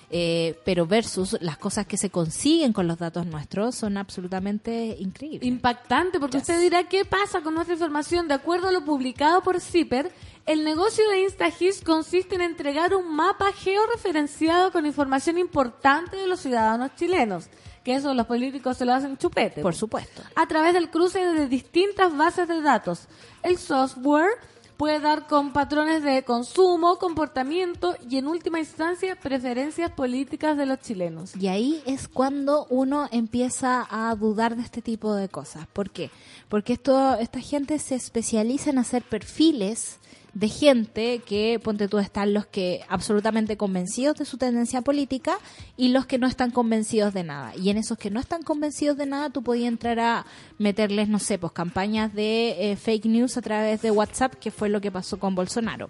Eh, 0.09 0.59
pero 0.63 0.85
versus 0.85 1.37
las 1.41 1.57
cosas 1.57 1.87
que 1.87 1.97
se 1.97 2.09
consiguen 2.09 2.73
con 2.73 2.87
los 2.87 2.97
datos 2.97 3.25
nuestros 3.25 3.75
son 3.75 3.97
absolutamente 3.97 4.95
increíbles. 4.99 5.47
Impactante, 5.47 6.19
porque 6.19 6.37
usted 6.37 6.59
dirá, 6.59 6.83
¿qué 6.83 7.05
pasa 7.05 7.41
con 7.41 7.55
nuestra 7.55 7.73
información? 7.73 8.27
De 8.27 8.35
acuerdo 8.35 8.67
a 8.67 8.71
lo 8.71 8.85
publicado 8.85 9.41
por 9.41 9.59
CIPER, 9.59 10.11
el 10.45 10.63
negocio 10.63 11.07
de 11.09 11.21
InstaGIS 11.21 11.81
consiste 11.81 12.35
en 12.35 12.41
entregar 12.41 12.93
un 12.93 13.15
mapa 13.15 13.51
georreferenciado 13.51 14.71
con 14.71 14.85
información 14.85 15.39
importante 15.39 16.17
de 16.17 16.27
los 16.27 16.39
ciudadanos 16.39 16.91
chilenos, 16.95 17.49
que 17.83 17.95
eso 17.95 18.13
los 18.13 18.27
políticos 18.27 18.77
se 18.77 18.85
lo 18.85 18.93
hacen 18.93 19.17
chupete. 19.17 19.61
Por 19.61 19.73
supuesto. 19.73 20.21
a 20.35 20.47
través 20.47 20.73
del 20.73 20.91
cruce 20.91 21.19
de 21.19 21.47
distintas 21.47 22.15
bases 22.15 22.47
de 22.47 22.61
datos. 22.61 23.07
El 23.41 23.57
software 23.57 24.29
puede 24.77 24.99
dar 24.99 25.27
con 25.27 25.53
patrones 25.53 26.03
de 26.03 26.23
consumo, 26.23 26.97
comportamiento 26.97 27.95
y 28.09 28.17
en 28.17 28.27
última 28.27 28.59
instancia 28.59 29.15
preferencias 29.15 29.91
políticas 29.91 30.57
de 30.57 30.65
los 30.65 30.79
chilenos. 30.79 31.35
Y 31.35 31.47
ahí 31.47 31.81
es 31.85 32.07
cuando 32.07 32.67
uno 32.69 33.07
empieza 33.11 33.87
a 33.89 34.15
dudar 34.15 34.55
de 34.55 34.63
este 34.63 34.81
tipo 34.81 35.15
de 35.15 35.29
cosas. 35.29 35.67
¿Por 35.67 35.89
qué? 35.89 36.11
Porque 36.55 36.71
esto, 36.71 37.15
esta 37.15 37.41
gente 37.41 37.77
se 37.79 37.95
especializa 37.95 38.69
en 38.69 38.77
hacer 38.77 39.03
perfiles 39.03 39.99
de 40.33 40.47
gente 40.47 41.19
que, 41.19 41.59
ponte 41.61 41.89
tú, 41.89 41.97
están 41.97 42.33
los 42.33 42.45
que 42.45 42.79
absolutamente 42.87 43.57
convencidos 43.57 44.15
de 44.15 44.23
su 44.23 44.37
tendencia 44.37 44.81
política 44.81 45.37
y 45.75 45.89
los 45.89 46.05
que 46.05 46.17
no 46.17 46.27
están 46.27 46.51
convencidos 46.51 47.13
de 47.13 47.25
nada. 47.25 47.51
Y 47.57 47.71
en 47.71 47.77
esos 47.77 47.97
que 47.97 48.09
no 48.09 48.21
están 48.21 48.41
convencidos 48.41 48.95
de 48.95 49.05
nada, 49.05 49.31
tú 49.31 49.43
podías 49.43 49.67
entrar 49.67 49.99
a 49.99 50.25
meterles, 50.57 51.09
no 51.09 51.19
sé, 51.19 51.37
pues 51.37 51.51
campañas 51.51 52.13
de 52.13 52.71
eh, 52.71 52.77
fake 52.77 53.07
news 53.07 53.35
a 53.35 53.41
través 53.41 53.81
de 53.81 53.91
WhatsApp, 53.91 54.35
que 54.35 54.49
fue 54.49 54.69
lo 54.69 54.79
que 54.79 54.93
pasó 54.93 55.19
con 55.19 55.35
Bolsonaro 55.35 55.89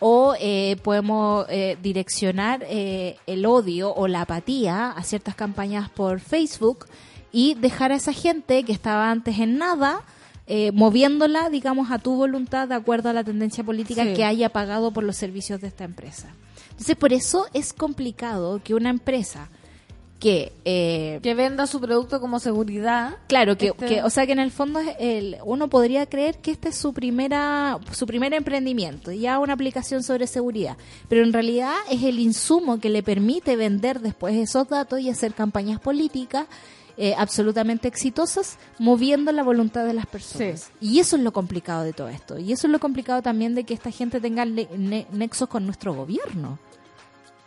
o 0.00 0.34
eh, 0.40 0.76
podemos 0.82 1.46
eh, 1.50 1.76
direccionar 1.80 2.64
eh, 2.66 3.18
el 3.26 3.46
odio 3.46 3.94
o 3.94 4.08
la 4.08 4.22
apatía 4.22 4.90
a 4.90 5.02
ciertas 5.02 5.34
campañas 5.34 5.90
por 5.90 6.20
Facebook 6.20 6.86
y 7.32 7.54
dejar 7.54 7.92
a 7.92 7.96
esa 7.96 8.12
gente 8.12 8.62
que 8.64 8.72
estaba 8.72 9.10
antes 9.10 9.38
en 9.38 9.58
nada 9.58 10.02
eh, 10.46 10.72
moviéndola, 10.72 11.48
digamos, 11.48 11.90
a 11.92 11.98
tu 11.98 12.16
voluntad 12.16 12.66
de 12.66 12.74
acuerdo 12.74 13.08
a 13.08 13.12
la 13.12 13.22
tendencia 13.22 13.62
política 13.62 14.02
Sí. 14.04 14.14
que 14.14 14.24
haya 14.24 14.48
pagado 14.48 14.90
por 14.90 15.04
los 15.04 15.14
servicios 15.16 15.60
de 15.60 15.68
esta 15.68 15.84
empresa. 15.84 16.28
Entonces, 16.70 16.96
por 16.96 17.12
eso 17.12 17.46
es 17.52 17.72
complicado 17.72 18.60
que 18.64 18.74
una 18.74 18.90
empresa 18.90 19.48
que 20.18 20.52
eh, 20.66 21.18
Que 21.22 21.34
venda 21.34 21.66
su 21.66 21.80
producto 21.80 22.20
como 22.20 22.40
seguridad. 22.40 23.16
Claro, 23.28 23.56
que, 23.56 23.68
Este- 23.68 23.86
que- 23.86 24.02
o 24.02 24.10
sea 24.10 24.26
que 24.26 24.32
en 24.32 24.38
el 24.40 24.50
fondo 24.50 24.80
el, 24.98 25.36
uno 25.44 25.68
podría 25.68 26.04
creer 26.06 26.38
que 26.38 26.50
este 26.50 26.68
es 26.70 26.76
su 26.76 26.92
primera, 26.92 27.78
su 27.92 28.06
primer 28.06 28.34
emprendimiento, 28.34 29.12
ya 29.12 29.38
una 29.38 29.54
aplicación 29.54 30.02
sobre 30.02 30.26
seguridad, 30.26 30.76
pero 31.08 31.22
en 31.22 31.32
realidad 31.32 31.72
es 31.90 32.02
el 32.02 32.18
insumo 32.18 32.80
que 32.80 32.90
le 32.90 33.02
permite 33.02 33.56
vender 33.56 34.00
después 34.00 34.34
esos 34.36 34.68
datos 34.68 35.00
y 35.00 35.08
hacer 35.08 35.32
campañas 35.32 35.80
políticas 35.80 36.46
eh, 36.96 37.14
absolutamente 37.16 37.88
exitosas, 37.88 38.58
moviendo 38.78 39.32
la 39.32 39.42
voluntad 39.42 39.84
de 39.84 39.94
las 39.94 40.06
personas. 40.06 40.70
Y 40.80 41.00
eso 41.00 41.16
es 41.16 41.22
lo 41.22 41.32
complicado 41.32 41.82
de 41.84 41.92
todo 41.92 42.08
esto. 42.08 42.38
Y 42.38 42.52
eso 42.52 42.66
es 42.66 42.70
lo 42.72 42.78
complicado 42.80 43.22
también 43.22 43.54
de 43.54 43.64
que 43.64 43.74
esta 43.74 43.90
gente 43.90 44.20
tenga 44.20 44.44
ne- 44.44 45.06
nexos 45.12 45.48
con 45.48 45.64
nuestro 45.66 45.94
gobierno. 45.94 46.58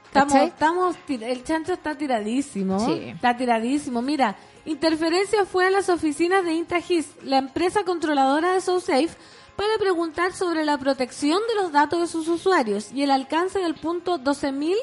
Estamos, 0.05 0.35
estamos, 0.35 0.95
el 1.07 1.43
chancho 1.43 1.73
está 1.73 1.95
tiradísimo. 1.95 2.79
Sí. 2.85 3.09
Está 3.09 3.35
tiradísimo. 3.35 4.01
Mira, 4.01 4.35
Interferencia 4.65 5.45
fue 5.45 5.65
a 5.67 5.69
las 5.69 5.89
oficinas 5.89 6.45
de 6.45 6.53
Intagis, 6.53 7.07
la 7.23 7.37
empresa 7.37 7.83
controladora 7.83 8.53
de 8.53 8.61
SoSafe, 8.61 9.09
para 9.57 9.77
preguntar 9.77 10.33
sobre 10.33 10.63
la 10.65 10.77
protección 10.77 11.39
de 11.49 11.61
los 11.61 11.71
datos 11.71 11.99
de 11.99 12.07
sus 12.07 12.27
usuarios 12.27 12.91
y 12.93 13.03
el 13.03 13.11
alcance 13.11 13.59
del 13.59 13.75
punto 13.75 14.19
12.000 14.19 14.75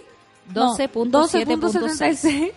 no, 0.54 0.76
12.7.6 0.76 1.58
12.76 1.60 2.52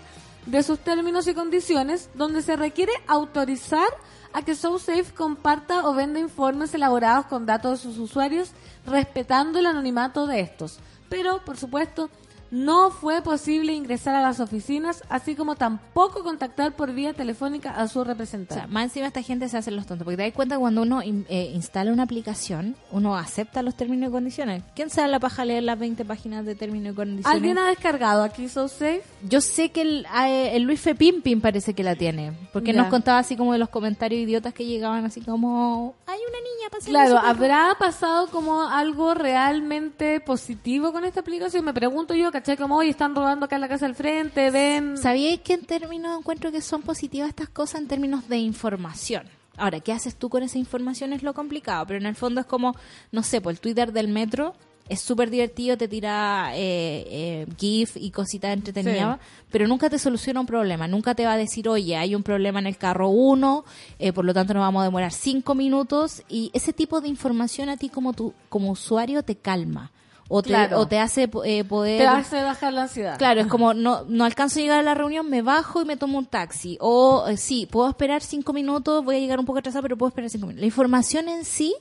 de 0.45 0.63
sus 0.63 0.79
términos 0.79 1.27
y 1.27 1.33
condiciones, 1.33 2.09
donde 2.15 2.41
se 2.41 2.55
requiere 2.55 2.91
autorizar 3.07 3.87
a 4.33 4.41
que 4.41 4.55
SoSafe 4.55 5.13
comparta 5.15 5.87
o 5.87 5.93
venda 5.93 6.19
informes 6.19 6.73
elaborados 6.73 7.27
con 7.27 7.45
datos 7.45 7.83
de 7.83 7.89
sus 7.89 7.99
usuarios, 7.99 8.51
respetando 8.85 9.59
el 9.59 9.67
anonimato 9.67 10.27
de 10.27 10.41
estos. 10.41 10.79
Pero, 11.07 11.45
por 11.45 11.57
supuesto, 11.57 12.09
no 12.53 12.91
fue 12.91 13.23
posible 13.23 13.73
ingresar 13.73 14.13
a 14.13 14.21
las 14.21 14.39
oficinas, 14.39 15.03
así 15.09 15.35
como 15.35 15.55
tampoco 15.55 16.23
contactar 16.23 16.75
por 16.75 16.93
vía 16.93 17.13
telefónica 17.13 17.71
a 17.71 17.87
su 17.87 18.01
O 18.01 18.03
representante. 18.03 18.53
sea, 18.53 18.67
más 18.67 18.83
encima 18.85 19.07
esta 19.07 19.23
gente 19.23 19.49
se 19.49 19.57
hace 19.57 19.71
los 19.71 19.87
tontos. 19.87 20.05
Porque 20.05 20.17
te 20.17 20.23
das 20.23 20.33
cuenta 20.33 20.55
que 20.55 20.59
cuando 20.59 20.83
uno 20.83 21.01
in- 21.01 21.25
eh, 21.29 21.51
instala 21.55 21.91
una 21.91 22.03
aplicación, 22.03 22.75
uno 22.91 23.17
acepta 23.17 23.63
los 23.63 23.75
términos 23.75 24.09
y 24.09 24.11
condiciones. 24.11 24.61
¿Quién 24.75 24.91
sabe 24.91 25.07
la 25.07 25.19
paja 25.19 25.45
leer 25.45 25.63
las 25.63 25.79
20 25.79 26.05
páginas 26.05 26.45
de 26.45 26.53
términos 26.53 26.93
y 26.93 26.95
condiciones? 26.95 27.25
¿Alguien 27.35 27.57
ha 27.57 27.67
descargado 27.69 28.21
aquí 28.23 28.47
SoSafe? 28.47 29.01
Yo 29.27 29.41
sé 29.41 29.71
que 29.71 29.81
el, 29.81 30.05
eh, 30.25 30.55
el 30.55 30.61
Luis 30.63 30.79
Fepimpin 30.79 31.41
parece 31.41 31.73
que 31.73 31.81
la 31.83 31.95
tiene. 31.95 32.33
Porque 32.53 32.71
nos 32.71 32.87
contaba 32.87 33.17
así 33.17 33.35
como 33.35 33.53
de 33.53 33.57
los 33.57 33.69
comentarios 33.69 34.21
idiotas 34.21 34.53
que 34.53 34.65
llegaban 34.65 35.05
así 35.05 35.21
como... 35.21 35.95
Hay 36.05 36.19
una 36.19 36.37
niña 36.37 36.69
pasando 36.71 36.89
Claro, 36.91 37.09
su 37.09 37.15
perro". 37.15 37.27
¿habrá 37.29 37.75
pasado 37.79 38.27
como 38.27 38.61
algo 38.69 39.15
realmente 39.15 40.19
positivo 40.19 40.91
con 40.91 41.03
esta 41.03 41.21
aplicación? 41.21 41.65
Me 41.65 41.73
pregunto 41.73 42.13
yo, 42.13 42.31
¿cachai? 42.43 42.57
Como 42.57 42.75
hoy 42.75 42.89
están 42.89 43.15
robando 43.15 43.45
acá 43.45 43.55
en 43.55 43.61
la 43.61 43.69
casa 43.69 43.85
al 43.85 43.95
frente, 43.95 44.51
ven... 44.51 44.97
¿Sabíais 44.97 45.39
que 45.39 45.53
en 45.53 45.63
términos 45.63 46.19
encuentro 46.19 46.51
que 46.51 46.59
son 46.59 46.81
positivas 46.81 47.29
estas 47.29 47.47
cosas 47.47 47.79
en 47.79 47.87
términos 47.87 48.27
de 48.27 48.35
información? 48.35 49.23
Ahora, 49.55 49.79
¿qué 49.79 49.93
haces 49.93 50.17
tú 50.17 50.27
con 50.27 50.43
esa 50.43 50.57
información? 50.57 51.13
Es 51.13 51.23
lo 51.23 51.33
complicado, 51.33 51.85
pero 51.87 51.99
en 52.01 52.05
el 52.05 52.15
fondo 52.15 52.41
es 52.41 52.45
como, 52.45 52.75
no 53.13 53.23
sé, 53.23 53.39
pues 53.39 53.55
el 53.55 53.61
Twitter 53.61 53.93
del 53.93 54.09
metro 54.09 54.55
es 54.89 54.99
súper 54.99 55.29
divertido, 55.29 55.77
te 55.77 55.87
tira 55.87 56.51
eh, 56.53 57.05
eh, 57.07 57.47
GIF 57.57 57.95
y 57.95 58.11
cositas 58.11 58.51
entretenidas, 58.51 59.19
pero 59.49 59.65
nunca 59.65 59.89
te 59.89 59.97
soluciona 59.97 60.41
un 60.41 60.45
problema, 60.45 60.85
nunca 60.85 61.15
te 61.15 61.25
va 61.25 61.31
a 61.31 61.37
decir, 61.37 61.69
oye, 61.69 61.95
hay 61.95 62.13
un 62.13 62.23
problema 62.23 62.59
en 62.59 62.67
el 62.67 62.75
carro 62.75 63.07
1, 63.07 63.63
eh, 63.99 64.11
por 64.11 64.25
lo 64.25 64.33
tanto 64.33 64.53
nos 64.53 64.63
vamos 64.63 64.81
a 64.81 64.83
demorar 64.83 65.13
5 65.13 65.55
minutos, 65.55 66.23
y 66.27 66.51
ese 66.53 66.73
tipo 66.73 66.99
de 66.99 67.07
información 67.07 67.69
a 67.69 67.77
ti 67.77 67.87
como, 67.87 68.11
tu, 68.11 68.33
como 68.49 68.69
usuario 68.69 69.23
te 69.23 69.37
calma. 69.37 69.93
O 70.35 70.41
te, 70.41 70.49
Claro. 70.49 70.79
o 70.79 70.87
te 70.87 70.97
hace 70.99 71.29
eh, 71.45 71.63
poder 71.63 71.99
Te 71.99 72.07
hace 72.07 72.41
bajar 72.41 72.73
la 72.73 72.83
ansiedad. 72.83 73.17
Claro, 73.19 73.41
es 73.41 73.45
como 73.47 73.73
no, 73.75 74.03
no 74.07 74.25
alcanzo 74.25 74.57
a 74.59 74.61
llegar 74.63 74.79
a 74.79 74.83
la 74.83 74.95
reunión, 74.95 75.29
me 75.29 75.43
bajo 75.43 75.81
y 75.81 75.85
me 75.85 75.95
tomo 75.95 76.17
un 76.17 76.25
taxi. 76.25 76.75
O 76.81 77.25
eh, 77.27 77.37
sí, 77.37 77.67
puedo 77.69 77.87
esperar 77.89 78.23
cinco 78.23 78.51
minutos, 78.51 79.05
voy 79.05 79.17
a 79.17 79.19
llegar 79.19 79.39
un 79.39 79.45
poco 79.45 79.59
atrasado, 79.59 79.83
pero 79.83 79.95
puedo 79.95 80.07
esperar 80.09 80.31
cinco 80.31 80.47
minutos. 80.47 80.61
La 80.61 80.65
información 80.65 81.29
en 81.29 81.45
sí 81.45 81.75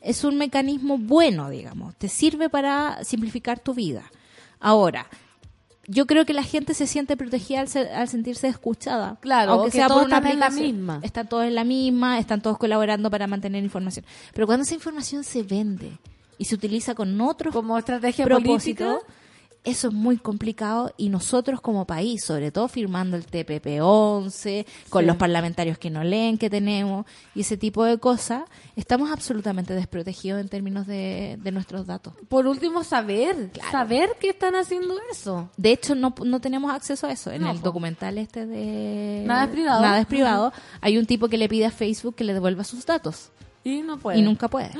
es 0.00 0.22
un 0.22 0.36
mecanismo 0.36 0.96
bueno, 0.96 1.50
digamos. 1.50 1.96
Te 1.96 2.08
sirve 2.08 2.48
para 2.48 3.02
simplificar 3.02 3.58
tu 3.58 3.74
vida. 3.74 4.04
Ahora, 4.60 5.08
yo 5.88 6.06
creo 6.06 6.24
que 6.24 6.34
la 6.34 6.42
gente 6.44 6.74
se 6.74 6.86
siente 6.86 7.16
protegida 7.16 7.60
al, 7.60 7.68
se- 7.68 7.90
al 7.90 8.08
sentirse 8.08 8.46
escuchada. 8.46 9.16
Claro, 9.20 9.52
aunque 9.54 9.70
sea 9.72 9.88
todos 9.88 10.02
por 10.02 10.06
una 10.20 10.30
en 10.30 10.38
la 10.38 10.50
misma. 10.50 11.00
Están 11.02 11.28
todos 11.28 11.44
en 11.46 11.54
la 11.56 11.64
misma, 11.64 12.18
están 12.20 12.42
todos 12.42 12.58
colaborando 12.58 13.10
para 13.10 13.26
mantener 13.26 13.64
información. 13.64 14.04
Pero 14.34 14.46
cuando 14.46 14.62
esa 14.62 14.74
información 14.74 15.24
se 15.24 15.42
vende 15.42 15.98
y 16.38 16.44
se 16.46 16.54
utiliza 16.54 16.94
con 16.94 17.20
otros 17.20 17.52
Como 17.52 17.76
estrategia 17.76 18.24
propósito, 18.24 18.84
política. 18.84 19.12
eso 19.64 19.88
es 19.88 19.94
muy 19.94 20.16
complicado 20.18 20.94
y 20.96 21.08
nosotros 21.08 21.60
como 21.60 21.84
país, 21.86 22.24
sobre 22.24 22.50
todo 22.52 22.68
firmando 22.68 23.16
el 23.16 23.26
TPP-11, 23.26 24.64
con 24.88 25.02
Sí. 25.02 25.06
los 25.06 25.16
parlamentarios 25.16 25.78
que 25.78 25.90
no 25.90 26.04
leen 26.04 26.38
que 26.38 26.48
tenemos 26.48 27.06
y 27.34 27.40
ese 27.40 27.56
tipo 27.56 27.84
de 27.84 27.98
cosas, 27.98 28.44
estamos 28.76 29.10
absolutamente 29.10 29.74
desprotegidos 29.74 30.40
en 30.40 30.48
términos 30.48 30.86
de, 30.86 31.36
de 31.42 31.52
nuestros 31.52 31.86
datos. 31.86 32.14
Por 32.28 32.46
último, 32.46 32.84
saber. 32.84 33.50
Saber 33.70 34.10
que 34.20 34.30
están 34.30 34.54
haciendo 34.54 34.94
eso. 35.10 35.50
De 35.56 35.72
hecho, 35.72 35.94
no, 35.94 36.14
no 36.24 36.40
tenemos 36.40 36.70
acceso 36.72 37.06
a 37.06 37.12
eso. 37.12 37.30
En 37.32 37.42
No, 37.42 37.50
el 37.50 37.58
po. 37.58 37.64
documental 37.64 38.16
este 38.18 38.46
de... 38.46 39.24
Nada 39.26 39.44
es 39.44 39.50
privado. 39.50 39.82
Nada 39.82 40.00
es 40.00 40.06
privado. 40.06 40.52
Hay 40.80 40.96
un 40.98 41.06
tipo 41.06 41.28
que 41.28 41.36
le 41.36 41.48
pide 41.48 41.66
a 41.66 41.70
Facebook 41.70 42.14
que 42.14 42.24
le 42.24 42.32
devuelva 42.32 42.64
sus 42.64 42.86
datos. 42.86 43.30
Y 43.64 43.82
no 43.82 43.98
puede. 43.98 44.18
Y 44.18 44.22
nunca 44.22 44.48
puede. 44.48 44.70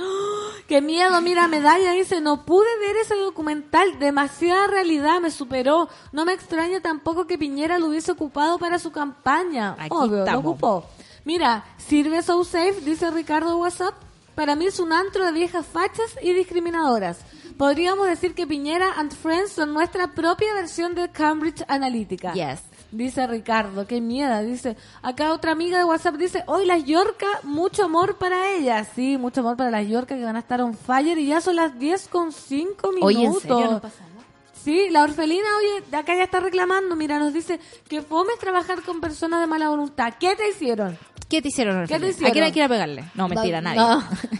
Qué 0.66 0.82
miedo, 0.82 1.20
mira, 1.22 1.48
Medalla 1.48 1.92
dice, 1.92 2.20
no 2.20 2.44
pude 2.44 2.68
ver 2.80 2.96
ese 2.96 3.16
documental, 3.16 3.98
demasiada 3.98 4.66
realidad, 4.66 5.20
me 5.20 5.30
superó. 5.30 5.88
No 6.12 6.24
me 6.24 6.34
extraña 6.34 6.80
tampoco 6.80 7.26
que 7.26 7.38
Piñera 7.38 7.78
lo 7.78 7.86
hubiese 7.86 8.12
ocupado 8.12 8.58
para 8.58 8.78
su 8.78 8.92
campaña. 8.92 9.76
Aquí 9.78 9.88
Obvio, 9.90 10.18
estamos. 10.18 10.44
lo 10.44 10.50
ocupó. 10.50 10.84
Mira, 11.24 11.64
sirve 11.78 12.22
So 12.22 12.44
Safe, 12.44 12.80
dice 12.82 13.10
Ricardo 13.10 13.56
WhatsApp. 13.58 13.94
Para 14.34 14.56
mí 14.56 14.66
es 14.66 14.78
un 14.78 14.92
antro 14.92 15.24
de 15.24 15.32
viejas 15.32 15.66
fachas 15.66 16.16
y 16.22 16.32
discriminadoras. 16.32 17.18
Podríamos 17.56 18.06
decir 18.06 18.34
que 18.34 18.46
Piñera 18.46 18.92
and 18.96 19.12
Friends 19.12 19.52
son 19.52 19.74
nuestra 19.74 20.12
propia 20.12 20.54
versión 20.54 20.94
de 20.94 21.10
Cambridge 21.10 21.64
Analytica. 21.66 22.32
Yes. 22.34 22.60
Dice 22.90 23.26
Ricardo, 23.26 23.86
qué 23.86 24.00
miedo. 24.00 24.40
Dice, 24.42 24.76
acá 25.02 25.32
otra 25.32 25.52
amiga 25.52 25.76
de 25.78 25.84
WhatsApp 25.84 26.14
dice, 26.16 26.42
hoy 26.46 26.64
las 26.64 26.84
Yorca, 26.84 27.26
mucho 27.42 27.84
amor 27.84 28.16
para 28.16 28.52
ellas. 28.52 28.88
Sí, 28.94 29.18
mucho 29.18 29.40
amor 29.40 29.56
para 29.58 29.70
las 29.70 29.86
Yorca 29.86 30.16
que 30.16 30.24
van 30.24 30.36
a 30.36 30.38
estar 30.38 30.60
on 30.62 30.74
fire 30.74 31.18
y 31.18 31.26
ya 31.26 31.40
son 31.42 31.56
las 31.56 31.78
10 31.78 32.08
con 32.08 32.32
5 32.32 32.92
minutos. 32.92 33.02
Oye, 33.06 33.24
¿en 33.26 33.34
serio 33.34 33.70
no 33.72 33.80
pasa 33.80 34.00
nada? 34.00 34.24
Sí, 34.64 34.88
la 34.90 35.02
orfelina, 35.02 35.46
oye, 35.58 35.84
de 35.90 35.96
acá 35.98 36.14
ya 36.16 36.24
está 36.24 36.40
reclamando. 36.40 36.96
Mira, 36.96 37.18
nos 37.18 37.32
dice 37.34 37.60
que 37.88 38.00
fome 38.02 38.32
es 38.32 38.38
trabajar 38.40 38.82
con 38.82 39.00
personas 39.00 39.40
de 39.40 39.46
mala 39.46 39.68
voluntad. 39.68 40.14
¿Qué 40.18 40.34
te 40.34 40.48
hicieron? 40.48 40.98
¿Qué 41.28 41.42
te 41.42 41.48
hicieron? 41.48 41.82
¿Qué 41.82 41.88
te 41.88 41.94
Orfelina? 42.06 42.10
hicieron? 42.10 42.30
¿A 42.30 42.52
quién 42.52 42.56
ir 42.56 42.62
a 42.64 42.68
pegarle? 42.68 43.04
No, 43.14 43.28
mentira, 43.28 43.60
No, 43.60 43.74
nadie. 43.74 43.80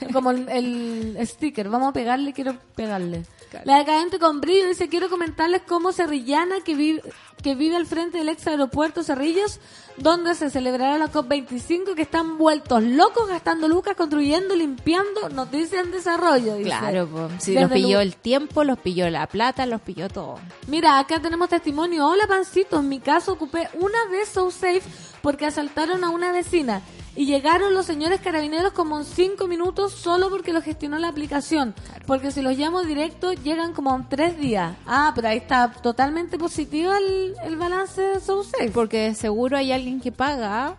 no. 0.01 0.13
Como 0.13 0.31
el, 0.31 0.49
el 0.49 1.27
sticker, 1.27 1.69
vamos 1.69 1.91
a 1.91 1.93
pegarle, 1.93 2.33
quiero 2.33 2.57
pegarle. 2.75 3.25
La 3.65 3.79
decadente 3.79 4.19
con 4.19 4.41
brillo 4.41 4.69
dice, 4.69 4.89
quiero 4.89 5.09
comentarles 5.09 5.63
cómo 5.67 5.93
Cerrillana, 5.93 6.61
que 6.61 6.75
vive, 6.75 7.03
que 7.43 7.55
vive 7.55 7.77
al 7.77 7.87
frente 7.87 8.19
del 8.19 8.29
ex 8.29 8.47
aeropuerto 8.47 9.03
Cerrillos, 9.03 9.61
donde 9.97 10.35
se 10.35 10.51
celebrará 10.51 10.99
la 10.99 11.11
COP25, 11.11 11.95
que 11.95 12.03
están 12.03 12.39
vueltos 12.39 12.83
locos 12.83 13.29
gastando 13.29 13.69
lucas, 13.69 13.97
construyendo, 13.97 14.55
limpiando, 14.55 15.29
noticias 15.31 15.85
en 15.85 15.91
desarrollo. 15.91 16.57
dice. 16.57 16.69
Claro, 16.69 17.31
si 17.39 17.55
los 17.55 17.71
pilló 17.71 18.01
el 18.01 18.17
tiempo, 18.17 18.65
los 18.65 18.79
pilló 18.79 19.09
la 19.11 19.27
plata, 19.27 19.67
los 19.67 19.81
pilló 19.81 20.09
todo. 20.09 20.39
Mira, 20.67 20.99
acá 20.99 21.21
tenemos 21.21 21.49
testimonio. 21.49 22.07
Hola, 22.07 22.27
pancito. 22.27 22.81
En 22.81 22.89
mi 22.89 23.01
caso 23.01 23.33
ocupé 23.33 23.69
una 23.75 24.05
vez 24.11 24.29
SoSafe 24.29 24.83
porque 25.23 25.47
asaltaron 25.47 26.05
a 26.05 26.11
una 26.11 26.33
vecina. 26.33 26.83
Y 27.19 27.27
llegaron 27.27 27.75
los 27.75 27.85
señores 27.85 28.21
carabineros 28.21 28.73
como 28.73 28.97
en 28.97 29.05
cinco 29.05 29.49
minutos 29.49 29.93
solo 29.93 30.31
porque 30.31 30.53
lo 30.53 30.63
gestionó 30.63 31.01
la 31.01 31.09
aplicación. 31.09 31.75
Porque 32.07 32.31
si 32.31 32.43
los 32.43 32.57
llamo 32.57 32.85
directo 32.85 33.33
llegan 33.33 33.73
como 33.73 33.93
en 33.97 34.09
tres 34.09 34.39
días. 34.39 34.77
Ah, 34.87 35.11
pero 35.17 35.27
ahí 35.27 35.39
está 35.39 35.73
totalmente 35.73 36.39
positivo 36.39 36.93
el, 36.93 37.35
el 37.43 37.57
balance 37.57 38.01
de 38.01 38.21
SoSafe. 38.21 38.71
Porque 38.71 39.17
seguro 39.17 39.57
hay 39.57 39.73
alguien 39.73 40.01
que 40.01 40.13
paga 40.13 40.77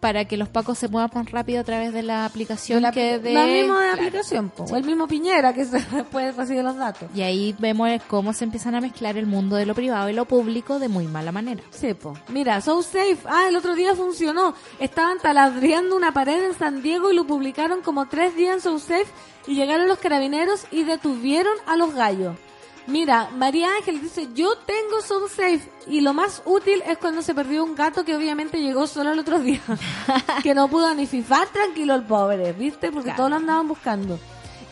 para 0.00 0.24
que 0.24 0.36
los 0.38 0.48
pacos 0.48 0.78
se 0.78 0.88
muevan 0.88 1.10
más 1.14 1.30
rápido 1.30 1.60
a 1.60 1.64
través 1.64 1.92
de 1.92 2.02
la 2.02 2.24
aplicación 2.24 2.80
la, 2.82 2.90
que 2.90 3.18
de... 3.18 3.32
la 3.34 3.44
misma 3.44 3.80
de 3.80 3.86
Claro. 3.90 3.92
aplicación, 4.08 4.48
po. 4.50 4.64
o 4.64 4.76
el 4.76 4.84
mismo 4.84 5.06
Piñera 5.06 5.52
que 5.52 5.64
se 5.66 5.78
puede 6.10 6.32
recibir 6.32 6.64
los 6.64 6.76
datos. 6.76 7.08
Y 7.14 7.20
ahí 7.22 7.54
vemos 7.58 7.88
cómo 8.08 8.32
se 8.32 8.44
empiezan 8.44 8.74
a 8.74 8.80
mezclar 8.80 9.16
el 9.18 9.26
mundo 9.26 9.56
de 9.56 9.66
lo 9.66 9.74
privado 9.74 10.08
y 10.08 10.12
lo 10.14 10.24
público 10.24 10.78
de 10.78 10.88
muy 10.88 11.06
mala 11.06 11.32
manera. 11.32 11.62
Sí, 11.70 11.92
po. 11.94 12.14
Mira, 12.28 12.60
So 12.62 12.82
Safe. 12.82 13.18
Ah, 13.26 13.44
el 13.48 13.56
otro 13.56 13.74
día 13.74 13.94
funcionó. 13.94 14.54
Estaban 14.78 15.18
taladriando 15.18 15.94
una 15.96 16.12
pared 16.12 16.44
en 16.44 16.54
San 16.54 16.82
Diego 16.82 17.10
y 17.12 17.14
lo 17.14 17.26
publicaron 17.26 17.82
como 17.82 18.06
tres 18.08 18.34
días 18.36 18.54
en 18.54 18.60
So 18.62 18.78
Safe 18.78 19.06
y 19.46 19.54
llegaron 19.54 19.86
los 19.88 19.98
carabineros 19.98 20.64
y 20.70 20.84
detuvieron 20.84 21.52
a 21.66 21.76
los 21.76 21.94
gallos. 21.94 22.36
Mira, 22.86 23.30
María 23.36 23.68
Ángel 23.76 24.00
dice, 24.00 24.28
yo 24.34 24.56
tengo 24.56 25.00
So 25.00 25.28
Safe 25.28 25.60
y 25.86 26.00
lo 26.00 26.12
más 26.12 26.42
útil 26.44 26.82
es 26.86 26.98
cuando 26.98 27.22
se 27.22 27.34
perdió 27.34 27.62
un 27.62 27.74
gato 27.74 28.04
que 28.04 28.16
obviamente 28.16 28.60
llegó 28.60 28.86
solo 28.86 29.12
el 29.12 29.18
otro 29.18 29.38
día. 29.38 29.60
que 30.42 30.54
no 30.54 30.68
pudo 30.68 30.92
ni 30.94 31.06
fifar 31.06 31.46
tranquilo 31.48 31.94
el 31.94 32.02
pobre, 32.02 32.52
¿viste? 32.52 32.90
Porque 32.90 33.10
Claro. 33.10 33.16
todos 33.18 33.30
lo 33.30 33.36
andaban 33.36 33.68
buscando. 33.68 34.18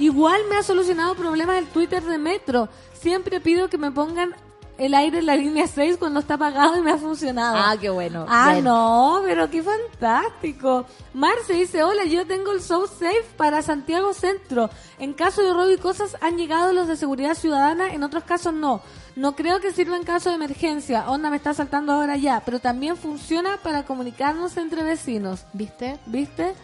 Igual 0.00 0.42
me 0.48 0.56
ha 0.56 0.62
solucionado 0.62 1.14
problemas 1.14 1.58
el 1.58 1.66
Twitter 1.66 2.02
de 2.02 2.18
Metro. 2.18 2.68
Siempre 3.00 3.40
pido 3.40 3.68
que 3.68 3.78
me 3.78 3.90
pongan 3.92 4.34
el 4.78 4.94
aire 4.94 5.18
en 5.18 5.26
la 5.26 5.36
línea 5.36 5.66
6 5.66 5.96
cuando 5.98 6.20
está 6.20 6.34
apagado 6.34 6.76
y 6.76 6.80
me 6.80 6.92
ha 6.92 6.96
funcionado. 6.98 7.78
qué 7.80 7.90
bueno. 7.90 8.24
Ah, 8.28 8.52
Bien. 8.52 8.64
no, 8.64 9.20
pero 9.24 9.50
qué 9.50 9.62
fantástico. 9.62 10.86
Marce 11.12 11.52
dice, 11.54 11.82
hola, 11.82 12.04
yo 12.04 12.26
tengo 12.26 12.52
el 12.52 12.62
So 12.62 12.86
Safe 12.86 13.24
para 13.36 13.60
Santiago 13.62 14.14
Centro. 14.14 14.70
En 14.98 15.12
caso 15.14 15.42
de 15.42 15.52
robo 15.52 15.70
y 15.70 15.76
cosas 15.78 16.16
han 16.20 16.36
llegado 16.38 16.72
los 16.72 16.86
de 16.88 16.96
seguridad 16.96 17.34
ciudadana, 17.34 17.92
en 17.92 18.02
otros 18.04 18.24
casos 18.24 18.54
no. 18.54 18.80
No 19.16 19.34
creo 19.34 19.60
que 19.60 19.72
sirva 19.72 19.96
en 19.96 20.04
caso 20.04 20.28
de 20.28 20.36
emergencia. 20.36 21.10
Onda 21.10 21.28
me 21.28 21.36
está 21.36 21.52
saltando 21.52 21.92
ahora 21.92 22.16
ya, 22.16 22.40
pero 22.44 22.60
también 22.60 22.96
funciona 22.96 23.56
para 23.62 23.84
comunicarnos 23.84 24.56
entre 24.56 24.84
vecinos. 24.84 25.44
¿Viste? 25.52 25.98
¿Viste? 26.06 26.54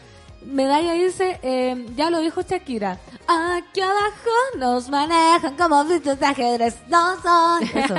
Medalla 0.46 0.92
dice, 0.94 1.38
eh, 1.42 1.86
ya 1.96 2.10
lo 2.10 2.20
dijo 2.20 2.42
Shakira. 2.42 2.98
Aquí 3.26 3.80
abajo 3.80 4.30
nos 4.58 4.88
manejan 4.88 5.56
como 5.56 5.84
bichos 5.84 6.18
de 6.18 6.26
ajedrez. 6.26 6.76
No 6.88 7.20
son. 7.22 7.62
Eso. 7.74 7.94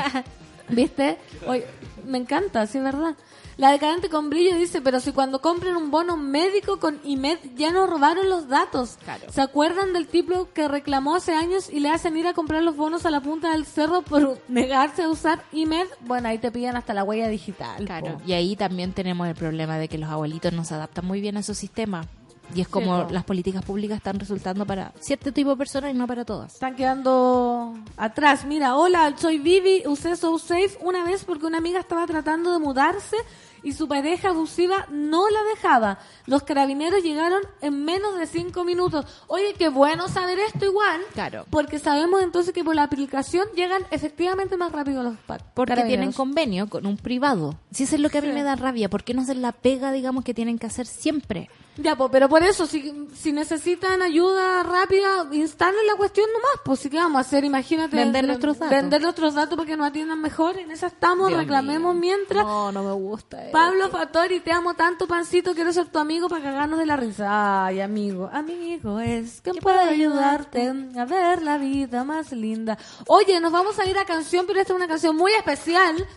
¿Viste? 0.69 1.17
Oye, 1.47 1.65
me 2.05 2.17
encanta, 2.17 2.65
sí 2.67 2.77
es 2.77 2.83
verdad. 2.83 3.15
La 3.57 3.71
decadente 3.71 4.09
con 4.09 4.29
brillo 4.29 4.57
dice, 4.57 4.81
pero 4.81 4.99
si 4.99 5.13
cuando 5.13 5.39
compren 5.39 5.77
un 5.77 5.89
bono 5.89 6.17
médico 6.17 6.77
con 6.77 6.99
IMED 7.05 7.37
ya 7.55 7.71
nos 7.71 7.89
robaron 7.89 8.29
los 8.29 8.49
datos. 8.49 8.97
Claro. 9.05 9.31
¿Se 9.31 9.41
acuerdan 9.41 9.93
del 9.93 10.07
tipo 10.07 10.49
que 10.53 10.67
reclamó 10.67 11.15
hace 11.15 11.33
años 11.33 11.69
y 11.69 11.79
le 11.79 11.89
hacen 11.89 12.17
ir 12.17 12.27
a 12.27 12.33
comprar 12.33 12.63
los 12.63 12.75
bonos 12.75 13.05
a 13.05 13.11
la 13.11 13.21
punta 13.21 13.51
del 13.51 13.65
cerro 13.65 14.01
por 14.01 14.41
negarse 14.49 15.03
a 15.03 15.09
usar 15.09 15.41
IMED? 15.53 15.87
Bueno, 16.01 16.27
ahí 16.27 16.37
te 16.37 16.51
pillan 16.51 16.75
hasta 16.75 16.93
la 16.93 17.05
huella 17.05 17.29
digital. 17.29 17.85
Claro, 17.85 18.17
po. 18.17 18.21
y 18.25 18.33
ahí 18.33 18.57
también 18.57 18.91
tenemos 18.91 19.25
el 19.25 19.35
problema 19.35 19.77
de 19.77 19.87
que 19.87 19.97
los 19.97 20.09
abuelitos 20.09 20.51
no 20.51 20.65
se 20.65 20.73
adaptan 20.73 21.05
muy 21.05 21.21
bien 21.21 21.37
a 21.37 21.39
esos 21.39 21.57
sistemas. 21.57 22.07
Y 22.53 22.61
es 22.61 22.67
como 22.67 23.07
las 23.09 23.23
políticas 23.23 23.63
públicas 23.65 23.97
están 23.97 24.19
resultando 24.19 24.65
para 24.65 24.91
cierto 24.99 25.31
tipo 25.33 25.49
de 25.49 25.57
personas 25.57 25.91
y 25.91 25.97
no 25.97 26.05
para 26.07 26.25
todas. 26.25 26.53
Están 26.53 26.75
quedando 26.75 27.73
atrás. 27.97 28.45
Mira, 28.45 28.75
hola, 28.75 29.13
soy 29.17 29.39
Vivi, 29.39 29.83
usé 29.87 30.15
So 30.15 30.37
Safe 30.37 30.77
una 30.81 31.03
vez 31.03 31.23
porque 31.25 31.45
una 31.45 31.57
amiga 31.57 31.79
estaba 31.79 32.05
tratando 32.05 32.51
de 32.53 32.59
mudarse 32.59 33.17
y 33.63 33.73
su 33.73 33.87
pareja 33.87 34.29
abusiva 34.29 34.85
no 34.91 35.27
la 35.29 35.39
dejaba. 35.55 35.97
Los 36.27 36.43
carabineros 36.43 37.01
llegaron 37.01 37.41
en 37.61 37.83
menos 37.83 38.15
de 38.17 38.27
cinco 38.27 38.63
minutos. 38.63 39.05
Oye, 39.27 39.55
qué 39.57 39.69
bueno 39.69 40.07
saber 40.07 40.37
esto 40.37 40.65
igual. 40.65 41.01
Claro. 41.13 41.45
Porque 41.49 41.79
sabemos 41.79 42.21
entonces 42.21 42.53
que 42.53 42.63
por 42.63 42.75
la 42.75 42.83
aplicación 42.83 43.47
llegan 43.55 43.81
efectivamente 43.89 44.55
más 44.55 44.71
rápido 44.71 45.01
los 45.01 45.15
Porque 45.55 45.83
tienen 45.83 46.11
convenio 46.11 46.69
con 46.69 46.85
un 46.85 46.95
privado. 46.97 47.55
Si 47.71 47.83
eso 47.83 47.95
es 47.95 48.01
lo 48.01 48.09
que 48.09 48.19
a 48.19 48.21
mí 48.21 48.27
Sí. 48.27 48.33
me 48.33 48.43
da 48.43 48.55
rabia, 48.55 48.87
¿por 48.89 49.03
qué 49.03 49.15
no 49.15 49.23
hacen 49.23 49.41
la 49.41 49.51
pega, 49.51 49.91
digamos, 49.91 50.23
que 50.23 50.35
tienen 50.35 50.59
que 50.59 50.67
hacer 50.67 50.85
siempre? 50.85 51.49
Ya, 51.77 51.95
pues, 51.97 52.09
pero 52.11 52.29
por 52.29 52.41
eso, 52.41 52.65
si, 52.65 53.07
si 53.13 53.31
necesitan 53.33 54.01
ayuda 54.01 54.63
rápida, 54.63 55.27
instalen 55.33 55.85
la 55.87 55.95
cuestión 55.95 56.27
nomás, 56.31 56.61
pues, 56.63 56.79
¿sí 56.79 56.89
que 56.89 56.97
vamos 56.97 57.17
a 57.17 57.21
hacer? 57.21 57.43
Imagínate. 57.43 57.95
Vender 57.95 58.23
entre- 58.23 58.27
nuestros 58.27 58.59
datos. 58.59 58.69
Vender 58.69 59.01
nuestros 59.01 59.33
datos 59.33 59.57
para 59.57 59.67
que 59.67 59.75
nos 59.77 59.87
atiendan 59.87 60.21
mejor. 60.21 60.57
En 60.57 60.71
esa 60.71 60.87
estamos, 60.87 61.27
Dios 61.27 61.39
reclamemos 61.39 61.93
mío. 61.93 62.01
mientras. 62.01 62.45
No, 62.45 62.71
no 62.71 62.83
me 62.83 62.93
gusta. 62.93 63.41
eso. 63.43 63.51
Pablo 63.51 63.89
Fatori, 63.89 64.39
te 64.39 64.51
amo 64.51 64.73
tanto, 64.73 65.05
pancito, 65.07 65.53
quiero 65.53 65.73
ser 65.73 65.87
tu 65.89 65.99
amigo 65.99 66.29
para 66.29 66.43
cagarnos 66.43 66.79
de 66.79 66.85
la 66.85 66.95
risa. 66.95 67.65
Ay, 67.65 67.81
amigo, 67.81 68.29
amigo 68.31 68.99
es 68.99 69.41
que 69.41 69.53
puede 69.55 69.79
ayudarte 69.79 70.73
a 70.97 71.05
ver 71.05 71.41
la 71.41 71.57
vida 71.57 72.03
más 72.03 72.31
linda. 72.31 72.77
Oye, 73.07 73.39
nos 73.39 73.51
vamos 73.51 73.79
a 73.79 73.85
ir 73.85 73.97
a 73.97 74.05
canción, 74.05 74.45
pero 74.47 74.59
esta 74.61 74.73
es 74.73 74.77
una 74.77 74.87
canción 74.87 75.15
muy 75.15 75.33
especial. 75.33 76.07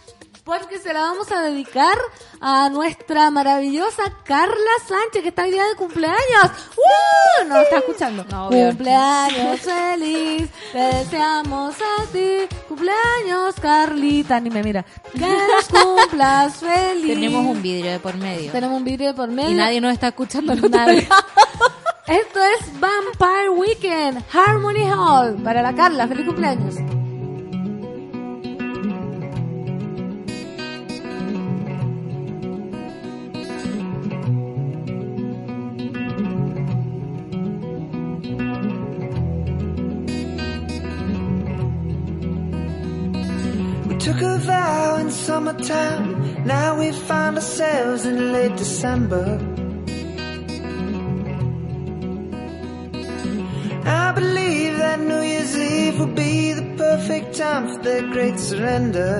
Porque 0.49 0.78
se 0.78 0.94
la 0.94 1.01
vamos 1.01 1.30
a 1.30 1.42
dedicar 1.42 1.99
a 2.40 2.70
nuestra 2.70 3.30
maravillosa 3.30 4.03
Carla 4.24 4.55
Sánchez, 4.86 5.20
que 5.22 5.28
está 5.28 5.42
hoy 5.42 5.51
día 5.51 5.66
de 5.66 5.74
cumpleaños. 5.74 6.16
¡Uh! 6.74 7.44
No, 7.46 7.61
está 7.61 7.76
escuchando. 7.76 8.24
No, 8.30 8.49
cumpleaños 8.49 9.61
feliz, 9.61 10.49
te 10.72 10.78
deseamos 10.78 11.74
a 11.74 12.03
ti. 12.11 12.49
Cumpleaños, 12.66 13.57
Carlita. 13.61 14.40
Ni 14.40 14.49
me 14.49 14.62
mira. 14.62 14.86
Que 15.12 15.20
nos 15.20 15.68
cumplas 15.68 16.57
feliz. 16.61 17.12
Tenemos 17.14 17.44
un 17.44 17.61
vidrio 17.61 17.90
de 17.90 18.01
por 18.01 18.16
medio. 18.16 18.51
Tenemos 18.51 18.78
un 18.78 18.84
vídeo 18.84 19.09
de 19.09 19.14
por 19.14 19.28
medio. 19.28 19.51
Y 19.51 19.55
nadie 19.55 19.82
nos 19.82 19.92
está 19.92 20.09
escuchando. 20.09 20.55
Nadie. 20.55 21.07
Esto 22.07 22.40
es 22.42 22.80
Vampire 22.80 23.51
Weekend, 23.51 24.24
Harmony 24.32 24.90
Hall. 24.90 25.42
Para 25.44 25.61
la 25.61 25.74
Carla, 25.74 26.09
feliz 26.09 26.24
cumpleaños. 26.24 26.76
Summertime. 45.64 46.44
Now 46.44 46.78
we 46.78 46.92
find 46.92 47.36
ourselves 47.36 48.06
in 48.06 48.32
late 48.32 48.56
December. 48.56 49.24
I 53.84 54.12
believe 54.12 54.78
that 54.78 55.00
New 55.00 55.20
Year's 55.20 55.56
Eve 55.56 55.98
will 55.98 56.14
be 56.14 56.52
the 56.52 56.74
perfect 56.76 57.36
time 57.36 57.68
for 57.68 57.82
their 57.82 58.02
great 58.02 58.38
surrender. 58.38 59.14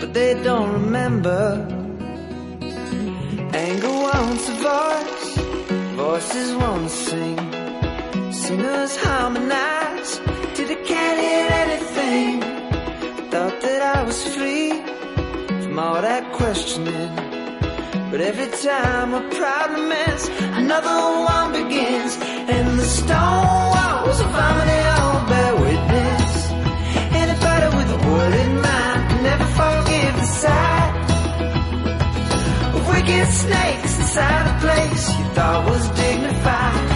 But 0.00 0.14
they 0.14 0.34
don't 0.42 0.72
remember. 0.72 1.66
Anger 3.52 3.88
wants 3.88 4.48
a 4.48 4.56
voice, 4.70 5.36
voices 5.96 6.54
won't 6.54 6.90
sing. 6.90 7.38
Singers 8.32 8.96
harmonize 8.96 10.20
they 10.56 10.74
can't 10.84 11.20
hear 11.20 11.48
anything. 11.64 12.40
Thought 13.30 13.60
that 13.60 13.96
I 13.96 14.02
was 14.02 14.34
free 14.34 14.95
all 15.78 16.00
that 16.00 16.32
questioning. 16.32 17.14
But 18.10 18.20
every 18.20 18.50
time 18.62 19.12
a 19.14 19.20
problem 19.34 19.92
ends, 19.92 20.28
another 20.62 20.96
one 21.34 21.52
begins. 21.52 22.16
And 22.54 22.78
the 22.78 22.84
stone 22.84 23.46
walls 23.74 24.20
of 24.20 24.30
harmony 24.30 24.80
all 24.96 25.20
bear 25.28 25.54
witness. 25.66 26.50
Anybody 27.22 27.68
with 27.76 27.90
a 27.98 28.00
word 28.08 28.34
in 28.44 28.52
mind 28.60 29.00
can 29.10 29.22
never 29.22 29.48
forgive 29.60 30.14
the 30.16 30.28
sight 30.42 30.92
of 32.76 32.88
wicked 32.88 33.28
snakes 33.28 33.98
inside 33.98 34.44
a 34.52 34.60
place 34.60 35.18
you 35.18 35.24
thought 35.34 35.66
was 35.68 35.88
dignified. 35.90 36.95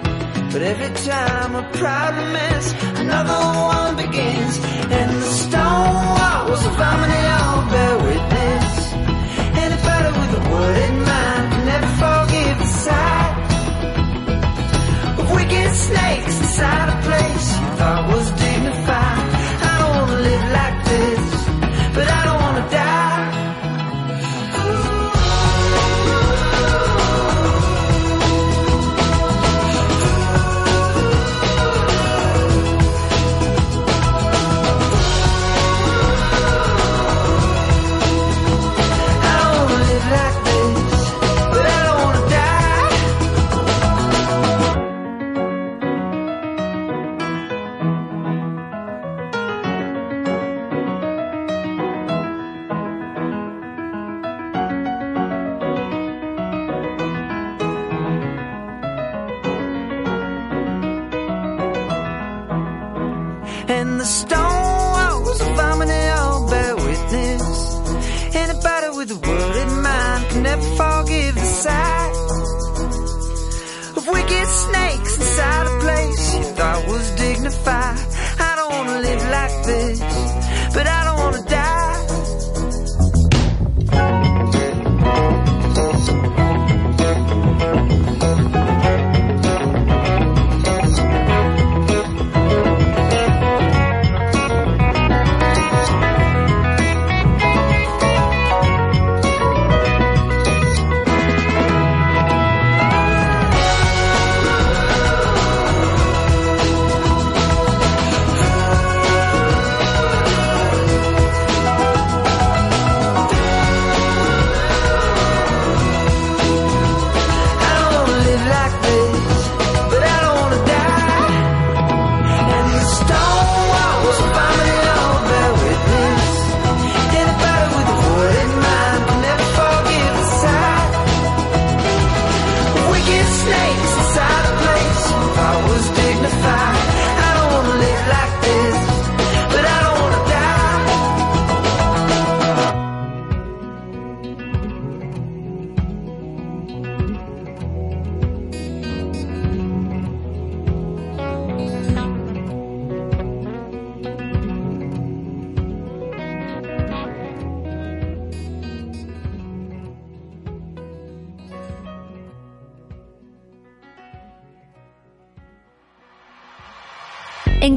But 0.53 0.63
every 0.63 0.93
time 1.07 1.55
a 1.55 1.63
problem 1.71 2.35
ends, 2.35 2.73
another 2.99 3.39
one 3.73 3.95
begins. 3.95 4.57
And 4.97 5.09
the 5.21 5.31
stone 5.43 5.95
wall 6.17 6.31
walls 6.51 6.65
of 6.65 6.75
harmony 6.75 7.23
all 7.39 7.61
bear 7.71 7.95
witness. 8.07 8.75
Anybody 9.63 10.09
with 10.19 10.39
a 10.39 10.43
word 10.51 10.77
in 10.87 10.95
mind 11.11 11.47
never 11.71 11.91
forgive 12.03 12.57
the 12.63 12.69
sight 12.85 13.35
of 15.19 15.25
wicked 15.31 15.71
snakes 15.87 16.35
inside 16.43 16.87
a 16.95 16.97
place 17.07 17.45
you 17.59 17.67
thought 17.79 18.03
was 18.13 18.27
dignified. 18.43 19.27
I 19.69 19.73
don't 19.79 19.93
wanna 19.99 20.19
live 20.29 20.45
like 20.59 20.70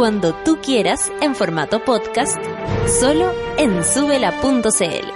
cuando 0.00 0.32
tú 0.32 0.56
quieras 0.62 1.12
en 1.20 1.34
formato 1.34 1.84
podcast, 1.84 2.42
solo 2.86 3.34
en 3.58 3.84
subela.cl. 3.84 5.10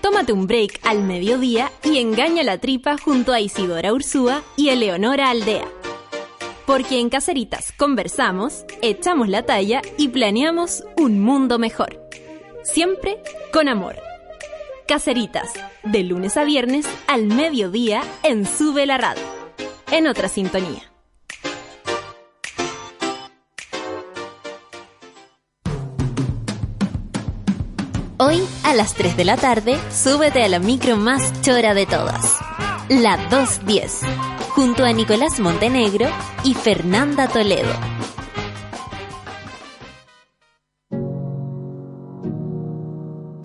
Tómate 0.00 0.32
un 0.32 0.48
break 0.48 0.80
al 0.82 1.04
mediodía 1.04 1.70
y 1.84 1.98
engaña 1.98 2.42
la 2.42 2.58
tripa 2.58 2.96
junto 2.98 3.32
a 3.32 3.38
Isidora 3.38 3.92
Ursúa 3.92 4.42
y 4.56 4.70
Eleonora 4.70 5.30
Aldea. 5.30 5.68
Porque 6.66 6.98
en 6.98 7.08
Caceritas 7.08 7.72
conversamos, 7.76 8.64
echamos 8.82 9.28
la 9.28 9.46
talla 9.46 9.80
y 9.96 10.08
planeamos 10.08 10.82
un 10.96 11.20
mundo 11.20 11.60
mejor. 11.60 12.00
Siempre 12.64 13.22
con 13.52 13.68
amor. 13.68 13.94
Caceritas, 14.88 15.52
de 15.84 16.02
lunes 16.02 16.36
a 16.36 16.42
viernes 16.42 16.84
al 17.06 17.26
mediodía 17.26 18.02
en 18.24 18.44
Sube 18.44 18.86
la 18.86 18.98
Radio. 18.98 19.37
En 19.90 20.06
otra 20.06 20.28
sintonía. 20.28 20.82
Hoy, 28.18 28.42
a 28.64 28.74
las 28.74 28.94
3 28.94 29.16
de 29.16 29.24
la 29.24 29.36
tarde, 29.36 29.78
súbete 29.90 30.42
a 30.42 30.48
la 30.48 30.58
micro 30.58 30.96
más 30.96 31.40
chora 31.40 31.72
de 31.72 31.86
todas. 31.86 32.38
La 32.88 33.16
210, 33.30 34.00
junto 34.50 34.84
a 34.84 34.92
Nicolás 34.92 35.40
Montenegro 35.40 36.06
y 36.44 36.54
Fernanda 36.54 37.28
Toledo. 37.28 37.72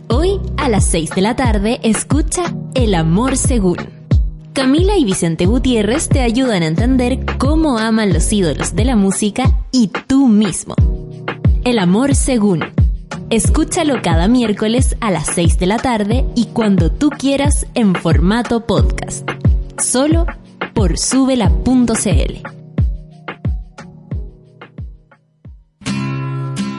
Hoy, 0.10 0.41
a 0.57 0.68
las 0.70 0.86
6 0.88 1.11
de 1.11 1.22
la 1.22 1.36
tarde, 1.36 1.80
escucha 1.84 2.44
El 2.74 2.95
Amor 2.95 3.38
Según. 3.38 4.03
Camila 4.54 4.98
y 5.00 5.04
Vicente 5.04 5.48
Gutiérrez 5.48 6.10
te 6.10 6.22
ayudan 6.22 6.62
a 6.62 6.68
entender 6.68 7.26
cómo 7.40 7.80
aman 7.80 8.14
los 8.14 8.32
ídolos 8.32 8.76
de 8.76 8.86
la 8.86 8.96
música 8.96 9.66
y 9.72 9.88
tú 9.88 10.28
mismo. 10.28 10.76
El 11.64 11.80
Amor 11.80 12.14
Según. 12.14 12.64
Escúchalo 13.32 14.04
cada 14.04 14.28
miércoles 14.28 14.96
a 15.02 15.10
las 15.10 15.26
6 15.34 15.58
de 15.58 15.66
la 15.66 15.78
tarde 15.78 16.24
y 16.36 16.46
cuando 16.54 16.92
tú 16.92 17.10
quieras 17.10 17.66
en 17.74 17.96
formato 17.96 18.68
podcast. 18.68 19.28
Solo 19.84 20.28
por 20.76 21.00
subela.cl. 21.00 22.48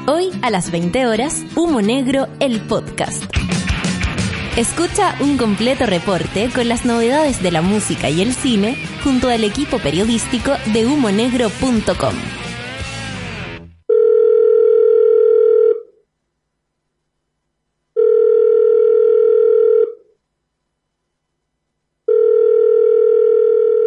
Hoy 0.07 0.31
a 0.43 0.51
las 0.51 0.71
20 0.71 1.07
horas, 1.09 1.43
Humo 1.57 1.83
Negro, 1.83 2.29
el 2.39 2.61
podcast. 2.61 3.25
Escucha 4.57 5.17
un 5.21 5.37
completo 5.37 5.85
reporte 5.85 6.49
con 6.55 6.69
las 6.69 6.85
novedades 6.85 7.43
de 7.43 7.51
la 7.51 7.61
música 7.61 8.09
y 8.09 8.23
el 8.23 8.33
cine 8.33 8.77
junto 9.03 9.29
al 9.29 9.43
equipo 9.43 9.81
periodístico 9.81 10.53
de 10.73 10.87
humonegro.com. 10.87 12.15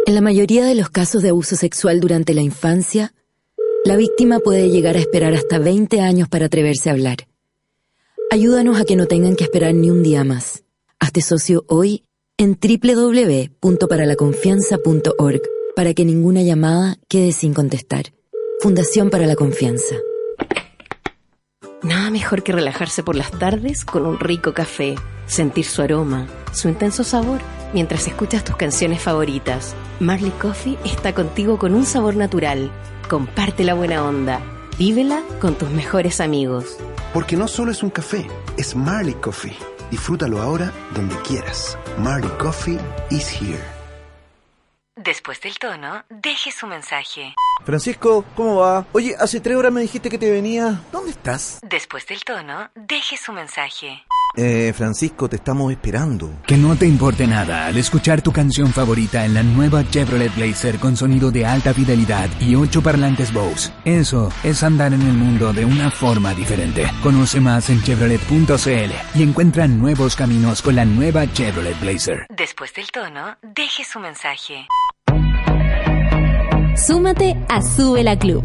En 0.05 0.15
la 0.15 0.19
mayoría 0.19 0.65
de 0.65 0.75
los 0.75 0.89
casos 0.89 1.23
de 1.23 1.29
abuso 1.29 1.55
sexual 1.55 2.01
durante 2.01 2.33
la 2.33 2.41
infancia, 2.41 3.13
la 3.85 3.95
víctima 3.95 4.39
puede 4.39 4.69
llegar 4.69 4.97
a 4.97 4.99
esperar 4.99 5.33
hasta 5.33 5.59
20 5.59 6.01
años 6.01 6.27
para 6.27 6.47
atreverse 6.47 6.89
a 6.89 6.91
hablar. 6.91 7.19
Ayúdanos 8.29 8.77
a 8.77 8.83
que 8.83 8.97
no 8.97 9.05
tengan 9.05 9.37
que 9.37 9.45
esperar 9.45 9.73
ni 9.73 9.89
un 9.89 10.03
día 10.03 10.25
más. 10.25 10.65
Hazte 10.99 11.21
socio 11.21 11.63
hoy 11.69 12.03
en 12.37 12.59
www.paralaconfianza.org 12.59 15.41
para 15.77 15.93
que 15.93 16.03
ninguna 16.03 16.41
llamada 16.41 16.97
quede 17.07 17.31
sin 17.31 17.53
contestar. 17.53 18.07
Fundación 18.59 19.09
para 19.09 19.27
la 19.27 19.37
Confianza. 19.37 19.95
Nada 21.83 22.09
mejor 22.09 22.43
que 22.43 22.51
relajarse 22.51 23.01
por 23.01 23.15
las 23.15 23.31
tardes 23.31 23.85
con 23.85 24.05
un 24.05 24.19
rico 24.19 24.53
café, 24.53 24.95
sentir 25.25 25.63
su 25.63 25.81
aroma, 25.81 26.27
su 26.51 26.67
intenso 26.67 27.05
sabor, 27.05 27.39
mientras 27.73 28.07
escuchas 28.07 28.43
tus 28.43 28.57
canciones 28.57 29.01
favoritas. 29.01 29.73
Marley 30.01 30.31
Coffee 30.31 30.77
está 30.83 31.15
contigo 31.15 31.57
con 31.57 31.73
un 31.73 31.85
sabor 31.85 32.17
natural. 32.17 32.73
Comparte 33.09 33.63
la 33.63 33.73
buena 33.73 34.03
onda. 34.03 34.41
Vívela 34.77 35.23
con 35.39 35.55
tus 35.55 35.69
mejores 35.69 36.19
amigos. 36.19 36.75
Porque 37.13 37.37
no 37.37 37.47
solo 37.47 37.71
es 37.71 37.83
un 37.83 37.89
café, 37.89 38.27
es 38.57 38.75
Marley 38.75 39.13
Coffee. 39.15 39.55
Disfrútalo 39.91 40.41
ahora 40.41 40.71
donde 40.93 41.15
quieras. 41.21 41.77
Marley 41.97 42.29
Coffee 42.37 42.79
is 43.09 43.29
here. 43.41 43.63
Después 44.95 45.39
del 45.41 45.57
tono, 45.59 46.03
deje 46.09 46.51
su 46.51 46.65
mensaje. 46.67 47.35
Francisco, 47.63 48.25
¿cómo 48.35 48.57
va? 48.57 48.85
Oye, 48.93 49.15
hace 49.17 49.39
tres 49.39 49.55
horas 49.55 49.71
me 49.71 49.81
dijiste 49.81 50.09
que 50.09 50.17
te 50.17 50.31
venía. 50.31 50.81
¿Dónde 50.91 51.11
estás? 51.11 51.59
Después 51.61 52.05
del 52.07 52.23
tono, 52.23 52.69
deje 52.75 53.15
su 53.15 53.31
mensaje. 53.31 54.03
Eh, 54.39 54.71
Francisco, 54.71 55.27
te 55.27 55.37
estamos 55.37 55.71
esperando. 55.71 56.31
Que 56.45 56.57
no 56.57 56.75
te 56.75 56.85
importe 56.85 57.25
nada 57.25 57.65
al 57.65 57.75
escuchar 57.75 58.21
tu 58.21 58.31
canción 58.31 58.71
favorita 58.71 59.25
en 59.25 59.33
la 59.33 59.41
nueva 59.41 59.83
Chevrolet 59.89 60.33
Blazer 60.35 60.77
con 60.77 60.95
sonido 60.95 61.31
de 61.31 61.43
alta 61.43 61.73
fidelidad 61.73 62.29
y 62.39 62.53
8 62.53 62.83
parlantes 62.83 63.33
Bose. 63.33 63.73
Eso 63.83 64.29
es 64.43 64.61
andar 64.61 64.93
en 64.93 65.01
el 65.01 65.13
mundo 65.13 65.53
de 65.53 65.65
una 65.65 65.89
forma 65.89 66.35
diferente. 66.35 66.85
Conoce 67.01 67.41
más 67.41 67.71
en 67.71 67.81
chevrolet.cl 67.81 69.19
y 69.19 69.23
encuentra 69.23 69.67
nuevos 69.67 70.15
caminos 70.15 70.61
con 70.61 70.75
la 70.75 70.85
nueva 70.85 71.25
Chevrolet 71.33 71.79
Blazer. 71.79 72.27
Después 72.29 72.71
del 72.75 72.91
tono, 72.91 73.37
deje 73.41 73.83
su 73.83 73.99
mensaje. 73.99 74.67
Súmate 76.75 77.35
a 77.49 77.59
Sube 77.63 78.03
la 78.03 78.19
Club. 78.19 78.43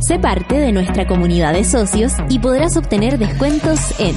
Sé 0.00 0.18
parte 0.18 0.56
de 0.56 0.72
nuestra 0.72 1.06
comunidad 1.06 1.52
de 1.52 1.62
socios 1.62 2.12
y 2.28 2.40
podrás 2.40 2.76
obtener 2.76 3.18
descuentos 3.18 3.78
en 4.00 4.16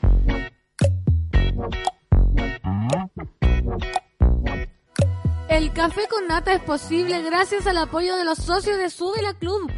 El 5.51 5.73
café 5.73 6.07
con 6.09 6.27
nata 6.27 6.53
es 6.53 6.61
posible 6.61 7.21
gracias 7.23 7.67
al 7.67 7.77
apoyo 7.77 8.15
de 8.15 8.23
los 8.23 8.37
socios 8.37 8.77
de 8.77 8.89
Sube 8.89 9.21
la 9.21 9.33
Club. 9.33 9.69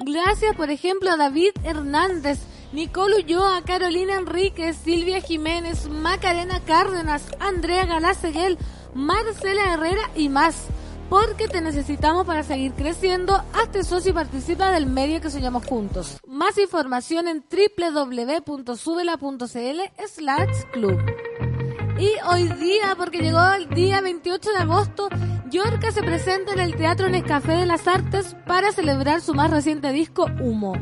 Gracias, 0.00 0.56
por 0.56 0.70
ejemplo, 0.70 1.08
a 1.08 1.16
David 1.16 1.52
Hernández, 1.62 2.40
Nicole 2.72 3.18
Ulloa, 3.18 3.62
Carolina 3.64 4.16
Enríquez, 4.16 4.76
Silvia 4.78 5.20
Jiménez, 5.20 5.88
Macarena 5.88 6.58
Cárdenas, 6.64 7.22
Andrea 7.38 7.86
Galaceguel, 7.86 8.58
Marcela 8.92 9.72
Herrera 9.72 10.10
y 10.16 10.28
más. 10.28 10.66
Porque 11.08 11.46
te 11.46 11.60
necesitamos 11.60 12.26
para 12.26 12.42
seguir 12.42 12.72
creciendo. 12.72 13.40
Hazte 13.52 13.84
socio 13.84 14.10
y 14.10 14.14
participa 14.14 14.72
del 14.72 14.86
medio 14.86 15.20
que 15.20 15.30
soñamos 15.30 15.64
juntos. 15.64 16.18
Más 16.26 16.58
información 16.58 17.28
en 17.28 17.44
www.subela.cl 17.48 18.66
slash 20.08 20.64
club. 20.72 20.98
Y 22.00 22.14
hoy 22.26 22.48
día, 22.48 22.94
porque 22.96 23.18
llegó 23.18 23.46
el 23.52 23.68
día 23.68 24.00
28 24.00 24.52
de 24.52 24.56
agosto, 24.56 25.10
Yorka 25.50 25.92
se 25.92 26.02
presenta 26.02 26.54
en 26.54 26.60
el 26.60 26.74
Teatro 26.74 27.10
Nescafé 27.10 27.52
de 27.52 27.66
las 27.66 27.86
Artes 27.86 28.34
para 28.46 28.72
celebrar 28.72 29.20
su 29.20 29.34
más 29.34 29.50
reciente 29.50 29.92
disco, 29.92 30.24
Humo. 30.40 30.72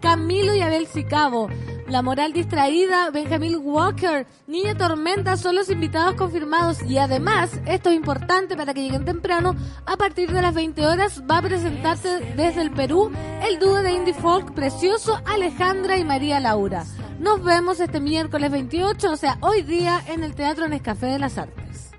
Camilo 0.00 0.54
y 0.54 0.60
Abel 0.60 0.86
Sicabo, 0.86 1.48
La 1.88 2.02
Moral 2.02 2.32
Distraída, 2.32 3.10
Benjamin 3.10 3.58
Walker, 3.60 4.28
Niña 4.46 4.76
Tormenta 4.76 5.36
son 5.36 5.56
los 5.56 5.68
invitados 5.68 6.14
confirmados 6.14 6.80
y 6.84 6.98
además, 6.98 7.60
esto 7.66 7.90
es 7.90 7.96
importante 7.96 8.56
para 8.56 8.72
que 8.72 8.82
lleguen 8.82 9.04
temprano, 9.04 9.56
a 9.84 9.96
partir 9.96 10.30
de 10.30 10.42
las 10.42 10.54
20 10.54 10.86
horas 10.86 11.24
va 11.28 11.38
a 11.38 11.42
presentarse 11.42 12.20
desde 12.36 12.62
el 12.62 12.70
Perú 12.70 13.10
el 13.42 13.58
dúo 13.58 13.82
de 13.82 13.94
indie 13.94 14.14
folk 14.14 14.54
precioso 14.54 15.20
Alejandra 15.26 15.96
y 15.96 16.04
María 16.04 16.38
Laura. 16.38 16.84
Nos 17.18 17.42
vemos 17.42 17.80
este 17.80 17.98
miércoles 17.98 18.50
28, 18.50 19.10
o 19.10 19.16
sea, 19.16 19.38
hoy 19.40 19.62
día 19.62 20.00
en 20.06 20.22
el 20.22 20.34
Teatro 20.34 20.68
Nescafé 20.68 21.06
de 21.06 21.18
las 21.18 21.36
Artes. 21.36 21.90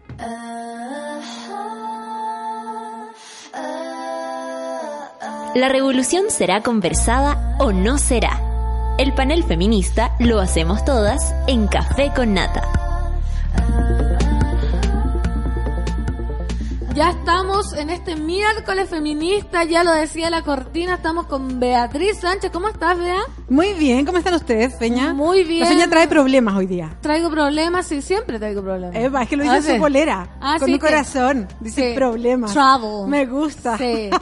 La 5.56 5.68
revolución 5.68 6.26
será 6.30 6.62
conversada 6.62 7.58
o 7.60 7.74
no 7.74 7.98
será. 7.98 8.40
El 8.98 9.14
panel 9.14 9.44
feminista 9.44 10.16
lo 10.20 10.40
hacemos 10.40 10.86
todas 10.86 11.34
en 11.48 11.68
Café 11.68 12.12
con 12.16 12.34
Nata. 12.34 12.62
Ya 17.00 17.12
estamos 17.12 17.72
en 17.78 17.90
este 17.92 18.18
miércoles 18.18 18.90
feminista, 18.90 19.64
ya 19.64 19.86
lo 19.86 19.94
decía 19.94 20.30
la 20.30 20.42
cortina, 20.44 20.96
estamos 20.96 21.28
con 21.28 21.58
Beatriz 21.58 22.20
Sánchez. 22.20 22.52
¿Cómo 22.52 22.68
estás, 22.68 22.98
Bea? 22.98 23.22
Muy 23.48 23.74
bien, 23.76 24.06
¿cómo 24.06 24.18
están 24.18 24.34
ustedes, 24.34 24.74
Peña? 24.76 25.14
Muy 25.14 25.46
bien. 25.46 25.62
La 25.62 25.70
Peña 25.70 25.90
trae 25.90 26.10
problemas 26.10 26.58
hoy 26.58 26.66
día. 26.68 26.98
Traigo 27.00 27.30
problemas, 27.30 27.86
sí, 27.88 28.02
siempre 28.02 28.38
traigo 28.38 28.62
problemas. 28.62 28.98
Eva, 28.98 29.24
es 29.24 29.30
que 29.30 29.38
lo 29.38 29.44
dice 29.44 29.56
Ah, 29.56 29.62
su 29.62 29.72
sí. 29.72 29.80
polera, 29.80 30.38
Ah, 30.42 30.56
con 30.60 30.66
sí, 30.68 30.74
un 30.74 30.80
corazón. 30.80 31.48
Dice 31.62 31.92
Sí. 31.92 31.96
problemas. 31.96 32.52
Trouble. 32.52 33.08
Me 33.10 33.26
gusta. 33.26 33.78
Sí. 33.78 34.10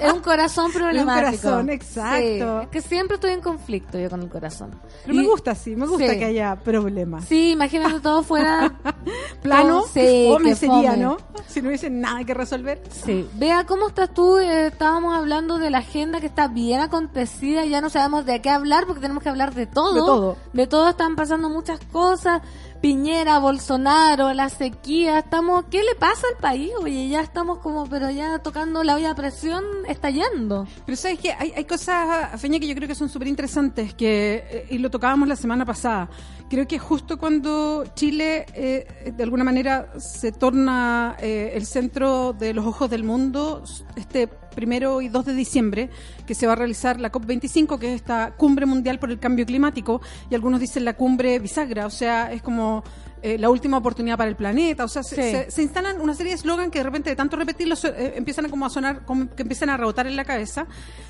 Es 0.00 0.10
un 0.14 0.20
corazón 0.20 0.72
problemático. 0.72 1.42
corazón, 1.42 1.68
exacto. 1.68 2.62
Es 2.62 2.68
que 2.68 2.80
siempre 2.80 3.16
estoy 3.16 3.32
en 3.32 3.42
conflicto 3.42 3.98
yo 3.98 4.08
con 4.08 4.22
el 4.22 4.30
corazón. 4.30 4.70
Pero 5.04 5.14
me 5.14 5.26
gusta, 5.26 5.54
sí, 5.54 5.76
me 5.76 5.86
gusta 5.86 6.16
que 6.16 6.24
haya 6.24 6.56
problemas. 6.56 7.26
Sí, 7.26 7.50
imagínate 7.50 8.00
todo 8.00 8.22
fuera 8.22 8.72
Plano, 9.42 9.82
sí, 9.92 10.30
fome 10.32 10.54
sería, 10.54 10.92
fome. 10.92 10.96
¿no? 11.02 11.16
Si 11.48 11.60
no 11.60 11.68
hubiese 11.68 11.90
nada 11.90 12.19
que 12.24 12.34
resolver. 12.34 12.82
Sí. 12.90 13.28
Vea, 13.34 13.64
¿cómo 13.66 13.88
estás 13.88 14.12
tú? 14.12 14.38
Eh, 14.38 14.68
estábamos 14.68 15.16
hablando 15.16 15.58
de 15.58 15.70
la 15.70 15.78
agenda 15.78 16.20
que 16.20 16.26
está 16.26 16.48
bien 16.48 16.80
acontecida, 16.80 17.64
ya 17.64 17.80
no 17.80 17.90
sabemos 17.90 18.26
de 18.26 18.40
qué 18.40 18.50
hablar 18.50 18.86
porque 18.86 19.00
tenemos 19.00 19.22
que 19.22 19.28
hablar 19.28 19.54
de 19.54 19.66
todo. 19.66 19.94
De 19.94 20.00
todo. 20.00 20.36
De 20.52 20.66
todo 20.66 20.88
están 20.90 21.16
pasando 21.16 21.48
muchas 21.48 21.80
cosas. 21.92 22.42
Piñera, 22.80 23.38
Bolsonaro, 23.40 24.32
la 24.32 24.48
sequía, 24.48 25.18
estamos, 25.18 25.66
¿qué 25.70 25.82
le 25.82 25.94
pasa 25.98 26.26
al 26.34 26.40
país? 26.40 26.70
Oye, 26.80 27.10
ya 27.10 27.20
estamos 27.20 27.58
como, 27.58 27.86
pero 27.86 28.10
ya 28.10 28.38
tocando 28.38 28.82
la 28.82 28.94
olla 28.94 29.10
a 29.10 29.14
presión, 29.14 29.62
estallando. 29.86 30.66
Pero 30.86 30.96
sabes 30.96 31.18
que 31.18 31.30
hay, 31.30 31.52
hay 31.54 31.64
cosas, 31.66 32.40
Feña, 32.40 32.58
que 32.58 32.66
yo 32.66 32.74
creo 32.74 32.88
que 32.88 32.94
son 32.94 33.10
súper 33.10 33.28
interesantes, 33.28 33.92
que, 33.92 34.44
eh, 34.50 34.66
y 34.70 34.78
lo 34.78 34.88
tocábamos 34.88 35.28
la 35.28 35.36
semana 35.36 35.66
pasada. 35.66 36.08
Creo 36.48 36.66
que 36.66 36.78
justo 36.78 37.18
cuando 37.18 37.84
Chile, 37.94 38.46
eh, 38.54 39.12
de 39.14 39.22
alguna 39.24 39.44
manera, 39.44 39.92
se 40.00 40.32
torna 40.32 41.16
eh, 41.20 41.52
el 41.54 41.66
centro 41.66 42.32
de 42.32 42.54
los 42.54 42.64
ojos 42.64 42.88
del 42.88 43.04
mundo, 43.04 43.62
este 43.94 44.26
primero 44.60 45.00
y 45.00 45.08
2 45.08 45.24
de 45.24 45.34
diciembre, 45.34 45.88
que 46.26 46.34
se 46.34 46.46
va 46.46 46.52
a 46.52 46.56
realizar 46.56 47.00
la 47.00 47.10
COP25, 47.10 47.78
que 47.78 47.88
es 47.88 47.96
esta 47.96 48.32
cumbre 48.36 48.66
mundial 48.66 48.98
por 48.98 49.10
el 49.10 49.18
cambio 49.18 49.46
climático, 49.46 50.00
y 50.30 50.34
algunos 50.34 50.60
dicen 50.60 50.84
la 50.84 50.92
cumbre 50.94 51.38
bisagra, 51.38 51.86
o 51.86 51.90
sea, 51.90 52.30
es 52.32 52.42
como 52.42 52.84
eh, 53.22 53.36
la 53.38 53.48
última 53.50 53.76
oportunidad 53.78 54.16
para 54.18 54.30
el 54.30 54.36
planeta, 54.36 54.84
o 54.84 54.88
sea, 54.88 55.02
se, 55.02 55.14
Sí. 55.16 55.22
se- 55.22 55.50
se 55.50 55.62
instalan 55.62 56.00
una 56.00 56.14
serie 56.14 56.32
de 56.32 56.36
eslogan 56.38 56.70
que 56.70 56.78
de 56.78 56.84
repente 56.84 57.10
de 57.10 57.16
tanto 57.16 57.36
repetirlos 57.36 57.84
eh, 57.84 58.14
empiezan 58.16 58.46
a 58.46 58.48
como 58.48 58.64
a 58.66 58.70
sonar, 58.70 59.04
como 59.04 59.28
que 59.34 59.42
empiezan 59.42 59.68
a 59.70 59.76
rebotar 59.76 60.06
en 60.06 60.16
la 60.16 60.24
cabeza, 60.24 60.66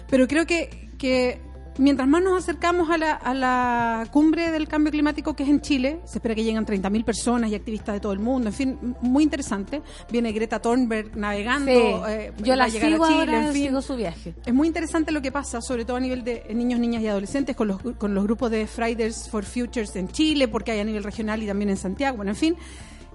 pero 0.08 0.26
creo 0.26 0.44
que, 0.46 0.90
que 0.98 1.40
mientras 1.80 2.06
más 2.08 2.22
nos 2.22 2.38
acercamos 2.38 2.88
a 2.90 2.96
la, 2.98 3.12
a 3.12 3.34
la 3.34 4.06
cumbre 4.12 4.50
del 4.52 4.68
cambio 4.68 4.92
climático 4.92 5.34
que 5.34 5.42
es 5.42 5.48
en 5.48 5.60
Chile, 5.60 6.00
se 6.04 6.18
espera 6.18 6.34
que 6.34 6.44
lleguen 6.44 6.64
30.000 6.64 7.04
personas 7.04 7.50
y 7.50 7.54
activistas 7.56 7.94
de 7.94 8.00
todo 8.00 8.12
el 8.12 8.20
mundo, 8.20 8.48
en 8.50 8.54
fin, 8.54 8.78
muy 9.00 9.24
interesante. 9.24 9.82
Viene 10.12 10.30
Greta 10.32 10.60
Thunberg 10.60 11.16
navegando, 11.16 11.70
Sí. 11.72 12.12
eh, 12.12 12.32
Yo 12.42 12.54
la 12.54 12.68
llegar 12.68 12.90
sigo 12.92 13.04
a 13.04 13.08
Chile, 13.08 13.20
ahora, 13.20 13.46
en 13.46 13.52
fin. 13.52 13.66
sigo 13.66 13.82
su 13.82 13.96
viaje. 13.96 14.34
Es 14.46 14.54
muy 14.54 14.68
interesante 14.68 15.10
lo 15.10 15.20
que 15.22 15.32
pasa, 15.32 15.60
sobre 15.60 15.84
todo 15.84 15.96
a 15.96 16.00
nivel 16.00 16.22
de 16.22 16.44
niños, 16.54 16.78
niñas 16.78 17.02
y 17.02 17.08
adolescentes, 17.08 17.56
con 17.56 17.68
los, 17.68 17.80
con 17.98 18.14
los 18.14 18.24
grupos 18.24 18.50
de 18.50 18.66
Fridays 18.66 19.28
for 19.28 19.44
Futures 19.44 19.96
en 19.96 20.08
Chile, 20.08 20.46
porque 20.48 20.70
hay 20.72 20.80
a 20.80 20.84
nivel 20.84 21.02
regional 21.02 21.42
y 21.42 21.46
también 21.46 21.70
en 21.70 21.76
Santiago. 21.76 22.16
Bueno, 22.18 22.30
en 22.32 22.36
fin, 22.36 22.56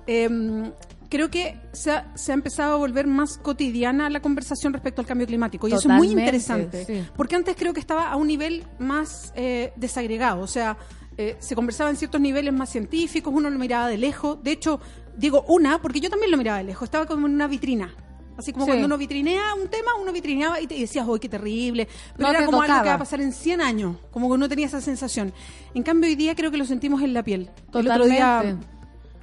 eh, 0.07 0.71
creo 1.15 1.29
que 1.31 1.57
se 1.71 1.91
ha, 1.91 2.11
se 2.15 2.31
ha 2.31 2.35
empezado 2.35 2.73
a 2.73 2.77
volver 2.77 3.07
más 3.07 3.37
cotidiana 3.37 4.09
la 4.09 4.19
conversación 4.21 4.73
respecto 4.73 5.01
al 5.01 5.07
cambio 5.07 5.25
climático. 5.25 5.67
Y 5.67 5.71
eso 5.71 5.79
es 5.79 5.85
muy 5.87 6.07
Totalmente, 6.07 6.21
interesante, 6.21 6.85
sí. 6.85 7.03
porque 7.15 7.35
antes 7.35 7.55
creo 7.57 7.73
que 7.73 7.79
estaba 7.79 8.09
a 8.09 8.15
un 8.17 8.27
nivel 8.27 8.63
más 8.79 9.31
eh, 9.35 9.71
desagregado, 9.75 10.41
o 10.41 10.47
sea, 10.47 10.77
eh, 11.17 11.37
se 11.39 11.55
conversaba 11.55 11.89
en 11.89 11.95
ciertos 11.95 12.19
niveles 12.19 12.53
más 12.53 12.69
científicos, 12.69 13.33
uno 13.33 13.49
lo 13.49 13.57
miraba 13.57 13.87
de 13.87 13.97
lejos. 13.97 14.43
De 14.43 14.51
hecho, 14.51 14.81
digo 15.17 15.45
una, 15.47 15.81
porque 15.81 16.01
yo 16.01 16.09
también 16.09 16.29
lo 16.31 16.37
miraba 16.37 16.57
de 16.57 16.65
lejos, 16.65 16.83
estaba 16.87 17.05
como 17.05 17.27
en 17.27 17.33
una 17.35 17.47
vitrina. 17.47 17.93
Así 18.37 18.51
como 18.51 18.65
Sí. 18.65 18.71
cuando 18.71 18.87
uno 18.87 18.97
vitrinea 18.97 19.53
un 19.53 19.69
tema, 19.69 19.91
uno 20.01 20.11
vitrineaba 20.11 20.59
y 20.59 20.67
te 20.67 20.75
y 20.75 20.81
decías, 20.81 21.05
¡oh, 21.07 21.17
qué 21.17 21.29
terrible! 21.29 21.87
Pero 22.17 22.27
No 22.27 22.35
era 22.35 22.45
como 22.45 22.61
algo 22.61 22.83
que 22.83 22.89
va 22.89 22.95
a 22.95 22.99
pasar 22.99 23.21
en 23.21 23.31
100 23.31 23.61
años, 23.61 23.95
como 24.11 24.27
que 24.27 24.33
uno 24.33 24.49
tenía 24.49 24.65
esa 24.65 24.81
sensación. 24.81 25.31
En 25.73 25.83
cambio, 25.83 26.09
hoy 26.09 26.15
día 26.17 26.35
creo 26.35 26.51
que 26.51 26.57
lo 26.57 26.65
sentimos 26.65 27.01
en 27.01 27.13
la 27.13 27.23
piel. 27.23 27.49
El 27.73 27.89
otro 27.89 28.03
día, 28.07 28.39
Totalmente. 28.41 28.67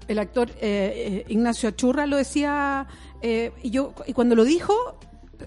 El 0.08 0.18
actor 0.18 0.50
eh, 0.50 0.54
eh, 0.60 1.24
Ignacio 1.28 1.68
Achurra 1.68 2.06
lo 2.06 2.16
decía, 2.16 2.86
eh, 3.20 3.52
y 3.62 3.70
yo 3.70 3.94
y 4.06 4.12
cuando 4.12 4.34
lo 4.34 4.44
dijo, 4.44 4.74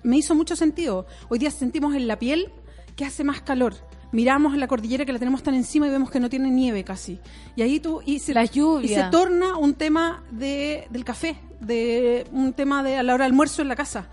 me 0.04 0.18
hizo 0.18 0.36
mucho 0.36 0.56
sentido. 0.56 1.06
Hoy 1.30 1.40
día 1.40 1.52
sentimos 1.52 1.96
en 1.96 2.08
la 2.08 2.20
piel 2.20 2.52
que 2.96 3.06
hace 3.06 3.24
más 3.24 3.42
calor. 3.42 3.76
Miramos 4.12 4.56
la 4.56 4.68
cordillera 4.68 5.04
que 5.04 5.12
la 5.12 5.20
tenemos 5.20 5.44
tan 5.44 5.56
encima 5.56 5.88
y 5.88 5.90
vemos 5.90 6.10
que 6.10 6.20
no 6.20 6.30
tiene 6.30 6.50
nieve 6.50 6.84
casi. 6.84 7.20
Y 7.56 7.64
ahí 7.64 7.80
tú 7.80 8.02
y 8.06 8.20
se, 8.20 8.34
La 8.34 8.46
lluvia. 8.46 8.86
y 8.86 8.96
se 8.96 9.04
torna 9.12 9.58
un 9.58 9.74
tema 9.74 10.24
de, 10.32 10.88
del 10.90 11.04
café, 11.04 11.38
de 11.60 12.26
un 12.32 12.54
tema 12.54 12.82
de 12.82 12.98
a 12.98 13.04
la 13.04 13.14
hora 13.14 13.26
del 13.26 13.34
almuerzo 13.34 13.62
en 13.62 13.68
la 13.68 13.76
casa. 13.76 14.08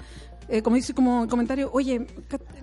Eh, 0.49 0.63
como 0.63 0.77
dice 0.77 0.93
como 0.95 1.27
comentario, 1.29 1.71
oye, 1.73 2.07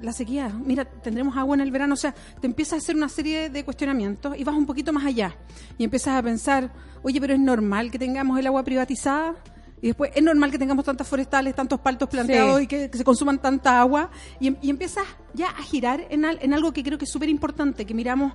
la 0.02 0.12
sequía, 0.14 0.50
mira, 0.50 0.86
tendremos 0.86 1.36
agua 1.38 1.56
en 1.56 1.62
el 1.62 1.72
verano, 1.72 1.94
o 1.94 1.98
sea, 1.98 2.14
te 2.40 2.48
empiezas 2.48 2.74
a 2.74 2.78
hacer 2.78 2.96
una 2.96 3.10
serie 3.10 3.50
de 3.50 3.64
cuestionamientos 3.66 4.38
y 4.38 4.44
vas 4.44 4.56
un 4.56 4.66
poquito 4.66 4.94
más 4.94 5.06
allá 5.06 5.36
y 5.78 5.84
empiezas 5.84 6.16
a 6.18 6.22
pensar, 6.24 6.72
oye, 7.04 7.20
pero 7.20 7.34
es 7.34 7.40
normal 7.40 7.90
que 7.92 8.00
tengamos 8.00 8.38
el 8.40 8.48
agua 8.48 8.64
privatizada 8.64 9.36
y 9.82 9.88
después 9.88 10.12
es 10.14 10.22
normal 10.22 10.52
que 10.52 10.60
tengamos 10.60 10.84
tantas 10.84 11.08
forestales, 11.08 11.56
tantos 11.56 11.80
paltos 11.80 12.10
planteados 12.10 12.58
Sí. 12.58 12.64
y 12.64 12.68
que, 12.68 12.90
que 12.90 12.98
se 12.98 13.04
consuman 13.06 13.40
tanta 13.40 13.80
agua 13.80 14.12
y, 14.40 14.48
em- 14.48 14.58
y 14.62 14.70
empiezas 14.70 15.06
ya 15.34 15.48
a 15.50 15.62
girar 15.64 16.06
en, 16.10 16.26
al- 16.26 16.40
en 16.42 16.54
algo 16.54 16.74
que 16.74 16.84
creo 16.84 16.98
que 16.98 17.06
es 17.06 17.12
súper 17.12 17.30
importante, 17.30 17.86
que 17.86 17.94
miramos 17.94 18.34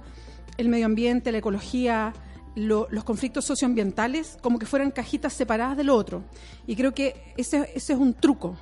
el 0.56 0.68
medio 0.70 0.86
ambiente, 0.86 1.30
la 1.32 1.38
ecología, 1.38 2.14
lo- 2.56 2.86
los 2.90 3.04
conflictos 3.04 3.44
socioambientales 3.44 4.38
como 4.40 4.58
que 4.58 4.64
fueran 4.66 4.90
cajitas 4.90 5.32
separadas 5.34 5.76
de 5.76 5.84
lo 5.84 5.96
otro. 5.96 6.24
Y 6.66 6.76
creo 6.76 6.94
que 6.94 7.34
ese, 7.36 7.68
ese 7.74 7.92
es 7.92 7.98
un 7.98 8.14
truco. 8.14 8.56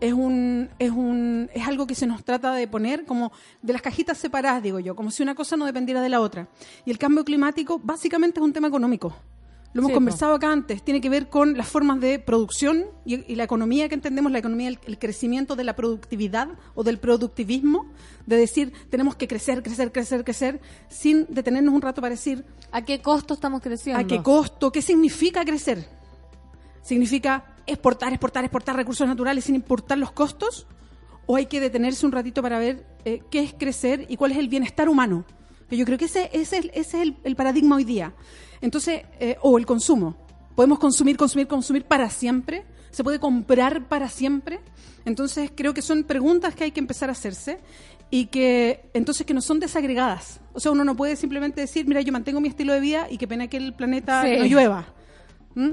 Es, 0.00 0.12
un, 0.14 0.70
es, 0.78 0.90
un, 0.90 1.50
es 1.52 1.66
algo 1.66 1.86
que 1.86 1.94
se 1.94 2.06
nos 2.06 2.24
trata 2.24 2.54
de 2.54 2.66
poner 2.66 3.04
como 3.04 3.32
de 3.60 3.72
las 3.74 3.82
cajitas 3.82 4.16
separadas, 4.18 4.62
digo 4.62 4.80
yo, 4.80 4.96
como 4.96 5.10
si 5.10 5.22
una 5.22 5.34
cosa 5.34 5.56
no 5.56 5.66
dependiera 5.66 6.00
de 6.00 6.08
la 6.08 6.20
otra. 6.20 6.48
Y 6.86 6.90
el 6.90 6.98
cambio 6.98 7.24
climático 7.24 7.78
básicamente 7.82 8.40
es 8.40 8.44
un 8.44 8.52
tema 8.52 8.68
económico. 8.68 9.14
Lo 9.72 9.82
hemos 9.82 9.90
Sí, 9.90 9.94
conversado 9.94 10.34
acá 10.34 10.50
antes, 10.50 10.82
tiene 10.82 11.00
que 11.00 11.08
ver 11.08 11.28
con 11.28 11.56
las 11.56 11.68
formas 11.68 12.00
de 12.00 12.18
producción 12.18 12.86
y, 13.04 13.30
y 13.32 13.36
la 13.36 13.44
economía 13.44 13.88
que 13.88 13.94
entendemos, 13.94 14.32
la 14.32 14.38
economía, 14.38 14.66
el, 14.66 14.80
el 14.84 14.98
crecimiento 14.98 15.54
de 15.54 15.62
la 15.62 15.76
productividad 15.76 16.48
o 16.74 16.82
del 16.82 16.98
productivismo, 16.98 17.86
de 18.26 18.36
decir, 18.36 18.72
tenemos 18.90 19.14
que 19.14 19.28
crecer, 19.28 19.62
crecer, 19.62 19.92
crecer, 19.92 20.24
crecer, 20.24 20.60
sin 20.88 21.24
detenernos 21.28 21.72
un 21.72 21.82
rato 21.82 22.00
para 22.00 22.14
decir, 22.14 22.44
¿A 22.72 22.84
qué 22.84 23.00
costo 23.00 23.34
estamos 23.34 23.60
creciendo? 23.60 24.00
¿a 24.02 24.06
qué 24.06 24.20
costo? 24.20 24.72
¿Qué 24.72 24.82
significa 24.82 25.44
crecer? 25.44 25.86
¿Significa 26.82 27.44
exportar, 27.70 28.12
exportar, 28.12 28.44
exportar 28.44 28.76
recursos 28.76 29.06
naturales 29.06 29.44
sin 29.44 29.54
importar 29.54 29.98
los 29.98 30.12
costos? 30.12 30.66
¿O 31.26 31.36
hay 31.36 31.46
que 31.46 31.60
detenerse 31.60 32.04
un 32.06 32.12
ratito 32.12 32.42
para 32.42 32.58
ver 32.58 32.84
eh, 33.04 33.22
qué 33.30 33.40
es 33.40 33.54
crecer 33.54 34.06
y 34.08 34.16
cuál 34.16 34.32
es 34.32 34.38
el 34.38 34.48
bienestar 34.48 34.88
humano? 34.88 35.24
Que 35.68 35.76
yo 35.76 35.84
creo 35.84 35.96
que 35.98 36.06
ese, 36.06 36.28
ese, 36.32 36.58
es- 36.58 36.64
ese 36.74 36.80
es 36.80 36.94
el, 36.94 37.16
el 37.24 37.36
paradigma 37.36 37.76
hoy 37.76 37.84
día. 37.84 38.12
Entonces, 38.60 39.02
eh, 39.20 39.36
o 39.42 39.56
el 39.56 39.64
consumo. 39.66 40.16
¿Podemos 40.56 40.78
consumir, 40.80 41.16
consumir, 41.16 41.46
consumir 41.46 41.84
para 41.84 42.10
siempre? 42.10 42.64
¿Se 42.90 43.04
puede 43.04 43.20
comprar 43.20 43.86
para 43.88 44.08
siempre? 44.08 44.58
Entonces, 45.04 45.50
creo 45.54 45.72
que 45.72 45.80
son 45.82 46.02
preguntas 46.04 46.54
que 46.56 46.64
hay 46.64 46.70
que 46.72 46.80
empezar 46.80 47.08
a 47.08 47.12
hacerse 47.12 47.58
y 48.10 48.26
que 48.26 48.90
entonces 48.92 49.24
que 49.24 49.32
no 49.32 49.40
son 49.40 49.60
desagregadas. 49.60 50.40
O 50.52 50.58
sea, 50.58 50.72
uno 50.72 50.84
no 50.84 50.96
puede 50.96 51.14
simplemente 51.14 51.60
decir, 51.60 51.86
mira, 51.86 52.00
yo 52.00 52.12
mantengo 52.12 52.40
mi 52.40 52.48
estilo 52.48 52.72
de 52.74 52.80
vida 52.80 53.06
y 53.08 53.16
que 53.16 53.28
pena 53.28 53.46
que 53.46 53.56
el 53.56 53.72
planeta 53.72 54.24
Sí. 54.24 54.36
no 54.36 54.44
llueva. 54.46 54.86
¿Mm? 55.54 55.70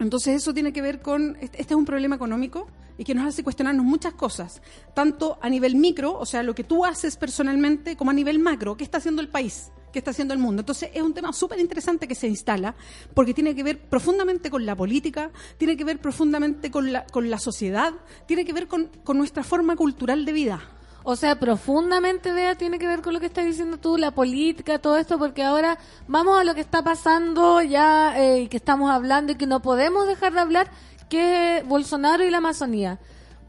Entonces 0.00 0.36
eso 0.36 0.52
tiene 0.52 0.72
que 0.72 0.82
ver 0.82 1.00
con, 1.00 1.36
este 1.40 1.60
este 1.60 1.74
es 1.74 1.78
un 1.78 1.84
problema 1.84 2.16
económico 2.16 2.66
y 2.98 3.04
que 3.04 3.14
nos 3.14 3.26
hace 3.26 3.42
cuestionarnos 3.42 3.84
muchas 3.84 4.14
cosas, 4.14 4.60
tanto 4.94 5.38
a 5.40 5.48
nivel 5.48 5.76
micro, 5.76 6.18
o 6.18 6.26
sea, 6.26 6.42
lo 6.42 6.54
que 6.54 6.64
tú 6.64 6.84
haces 6.84 7.16
personalmente, 7.16 7.96
como 7.96 8.10
a 8.10 8.14
nivel 8.14 8.38
macro, 8.38 8.76
qué 8.76 8.84
está 8.84 8.98
haciendo 8.98 9.20
el 9.20 9.28
país, 9.28 9.70
qué 9.92 10.00
está 10.00 10.10
haciendo 10.10 10.34
el 10.34 10.40
mundo. 10.40 10.60
Entonces 10.60 10.90
es 10.92 11.02
un 11.02 11.14
tema 11.14 11.32
súper 11.32 11.58
interesante 11.60 12.08
que 12.08 12.14
se 12.14 12.26
instala 12.26 12.74
porque 13.14 13.34
tiene 13.34 13.54
que 13.54 13.62
ver 13.62 13.80
profundamente 13.80 14.50
con 14.50 14.66
la 14.66 14.76
política, 14.76 15.30
tiene 15.58 15.76
que 15.76 15.84
ver 15.84 16.00
profundamente 16.00 16.70
con 16.70 16.92
la, 16.92 17.06
con 17.06 17.30
la 17.30 17.38
sociedad, 17.38 17.94
tiene 18.26 18.44
que 18.44 18.52
ver 18.52 18.68
con, 18.68 18.90
con 19.04 19.16
nuestra 19.16 19.42
forma 19.42 19.76
cultural 19.76 20.24
de 20.24 20.32
vida. 20.32 20.60
O 21.06 21.16
sea, 21.16 21.38
profundamente, 21.38 22.32
Bea, 22.32 22.54
tiene 22.54 22.78
que 22.78 22.86
ver 22.86 23.02
con 23.02 23.12
lo 23.12 23.20
que 23.20 23.26
estás 23.26 23.44
diciendo 23.44 23.76
tú, 23.76 23.98
la 23.98 24.12
política, 24.12 24.78
todo 24.78 24.96
esto, 24.96 25.18
porque 25.18 25.42
ahora 25.42 25.78
vamos 26.08 26.40
a 26.40 26.44
lo 26.44 26.54
que 26.54 26.62
está 26.62 26.82
pasando 26.82 27.60
ya, 27.60 28.18
eh, 28.18 28.40
y 28.40 28.48
que 28.48 28.56
estamos 28.56 28.90
hablando 28.90 29.32
y 29.32 29.34
que 29.34 29.46
no 29.46 29.60
podemos 29.60 30.06
dejar 30.06 30.32
de 30.32 30.40
hablar, 30.40 30.70
que 31.10 31.58
es 31.58 31.68
Bolsonaro 31.68 32.24
y 32.24 32.30
la 32.30 32.38
Amazonía. 32.38 32.98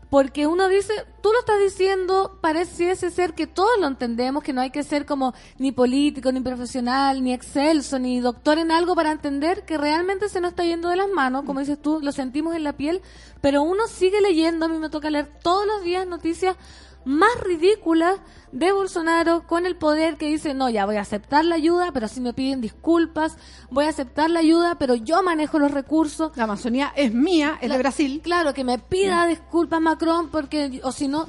Porque 0.09 0.47
uno 0.47 0.67
dice, 0.67 0.93
tú 1.23 1.31
lo 1.31 1.39
estás 1.39 1.61
diciendo, 1.61 2.39
pareciese 2.41 3.09
ser 3.09 3.33
que 3.33 3.47
todos 3.47 3.79
lo 3.79 3.87
entendemos, 3.87 4.43
que 4.43 4.51
no 4.51 4.59
hay 4.59 4.69
que 4.69 4.83
ser 4.83 5.05
como 5.05 5.33
ni 5.57 5.71
político, 5.71 6.33
ni 6.33 6.41
profesional, 6.41 7.23
ni 7.23 7.33
excelso, 7.33 7.99
ni 7.99 8.19
doctor 8.19 8.57
en 8.57 8.69
algo 8.69 8.95
para 8.95 9.13
entender 9.13 9.63
que 9.63 9.77
realmente 9.77 10.27
se 10.27 10.41
nos 10.41 10.49
está 10.49 10.65
yendo 10.65 10.89
de 10.89 10.97
las 10.97 11.09
manos, 11.09 11.45
como 11.45 11.61
dices 11.61 11.81
tú, 11.81 12.01
lo 12.01 12.11
sentimos 12.11 12.53
en 12.53 12.65
la 12.65 12.73
piel, 12.73 13.01
pero 13.39 13.63
uno 13.63 13.87
sigue 13.87 14.19
leyendo, 14.19 14.65
a 14.65 14.69
mí 14.69 14.77
me 14.77 14.89
toca 14.89 15.09
leer 15.09 15.31
todos 15.41 15.65
los 15.65 15.83
días 15.83 16.05
noticias 16.05 16.57
más 17.05 17.39
ridículas 17.41 18.19
de 18.51 18.71
Bolsonaro 18.71 19.45
con 19.47 19.65
el 19.65 19.75
poder 19.75 20.17
que 20.17 20.27
dice, 20.27 20.53
no, 20.53 20.69
ya 20.69 20.85
voy 20.85 20.95
a 20.97 21.01
aceptar 21.01 21.45
la 21.45 21.55
ayuda, 21.55 21.91
pero 21.93 22.07
si 22.07 22.19
me 22.21 22.33
piden 22.33 22.61
disculpas, 22.61 23.37
voy 23.69 23.85
a 23.85 23.89
aceptar 23.89 24.29
la 24.29 24.39
ayuda, 24.39 24.75
pero 24.79 24.95
yo 24.95 25.21
manejo 25.23 25.59
los 25.59 25.71
recursos. 25.71 26.31
La 26.35 26.45
Amazonía 26.45 26.91
es 26.95 27.13
mía, 27.13 27.57
es 27.61 27.69
de 27.69 27.77
Brasil. 27.77 28.21
Claro, 28.23 28.53
que 28.53 28.63
me 28.63 28.79
pida 28.79 29.27
disculpas 29.27 29.79
Macron, 29.81 30.29
porque, 30.29 30.79
o 30.83 30.91
si 30.91 31.07
no, 31.07 31.27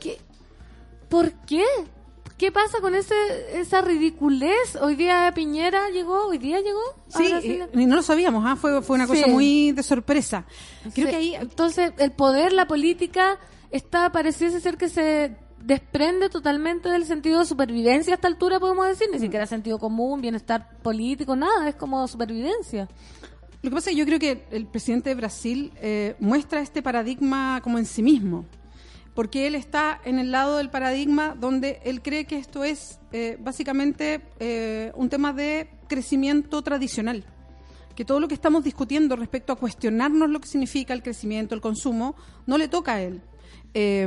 ¿qué? 0.00 0.18
¿por 1.08 1.32
qué? 1.46 1.64
¿Qué 2.38 2.50
pasa 2.50 2.80
con 2.80 2.94
ese, 2.96 3.14
esa 3.60 3.82
ridiculez? 3.82 4.76
Hoy 4.80 4.96
día 4.96 5.30
Piñera 5.34 5.90
llegó, 5.90 6.26
hoy 6.26 6.38
día 6.38 6.58
llegó. 6.60 6.80
Sí, 7.08 7.28
Brasil. 7.28 7.64
y, 7.72 7.80
y 7.82 7.86
no 7.86 7.94
lo 7.96 8.02
sabíamos, 8.02 8.44
¿ah? 8.46 8.56
fue, 8.56 8.82
fue 8.82 8.96
una 8.96 9.06
cosa 9.06 9.24
Sí. 9.26 9.30
muy 9.30 9.72
de 9.72 9.82
sorpresa. 9.84 10.44
Creo 10.82 10.92
Sí, 10.92 11.04
que 11.04 11.16
ahí 11.16 11.34
Entonces, 11.36 11.92
el 11.98 12.10
poder, 12.12 12.52
la 12.52 12.66
política, 12.66 13.38
está, 13.72 14.12
pareciese 14.12 14.60
ser 14.60 14.76
que 14.76 14.88
se 14.88 15.36
desprende 15.64 16.28
totalmente 16.28 16.88
del 16.88 17.04
sentido 17.04 17.40
de 17.40 17.46
supervivencia 17.46 18.12
a 18.12 18.16
esta 18.16 18.28
altura, 18.28 18.60
podemos 18.60 18.86
decir, 18.86 19.08
ni 19.12 19.18
siquiera 19.18 19.46
sentido 19.46 19.78
común, 19.78 20.20
bienestar 20.20 20.78
político, 20.82 21.34
nada, 21.36 21.68
es 21.68 21.74
como 21.76 22.06
supervivencia. 22.06 22.88
Lo 23.62 23.70
que 23.70 23.76
pasa 23.76 23.90
es 23.90 23.94
que 23.94 24.00
yo 24.00 24.06
creo 24.06 24.18
que 24.18 24.44
el 24.50 24.66
presidente 24.66 25.10
de 25.10 25.14
Brasil 25.14 25.72
eh, 25.80 26.16
muestra 26.18 26.60
este 26.60 26.82
paradigma 26.82 27.60
como 27.62 27.78
en 27.78 27.86
sí 27.86 28.02
mismo, 28.02 28.44
porque 29.14 29.46
él 29.46 29.54
está 29.54 30.00
en 30.04 30.18
el 30.18 30.32
lado 30.32 30.56
del 30.56 30.68
paradigma 30.68 31.36
donde 31.38 31.80
él 31.84 32.02
cree 32.02 32.24
que 32.24 32.38
esto 32.38 32.64
es 32.64 32.98
eh, 33.12 33.38
básicamente 33.40 34.20
eh, 34.40 34.90
un 34.96 35.08
tema 35.08 35.32
de 35.32 35.70
crecimiento 35.86 36.62
tradicional, 36.62 37.24
que 37.94 38.04
todo 38.04 38.18
lo 38.18 38.26
que 38.26 38.34
estamos 38.34 38.64
discutiendo 38.64 39.14
respecto 39.14 39.52
a 39.52 39.56
cuestionarnos 39.56 40.28
lo 40.28 40.40
que 40.40 40.48
significa 40.48 40.92
el 40.92 41.04
crecimiento, 41.04 41.54
el 41.54 41.60
consumo, 41.60 42.16
no 42.46 42.58
le 42.58 42.66
toca 42.66 42.94
a 42.94 43.02
él. 43.02 43.22
Eh, 43.74 44.02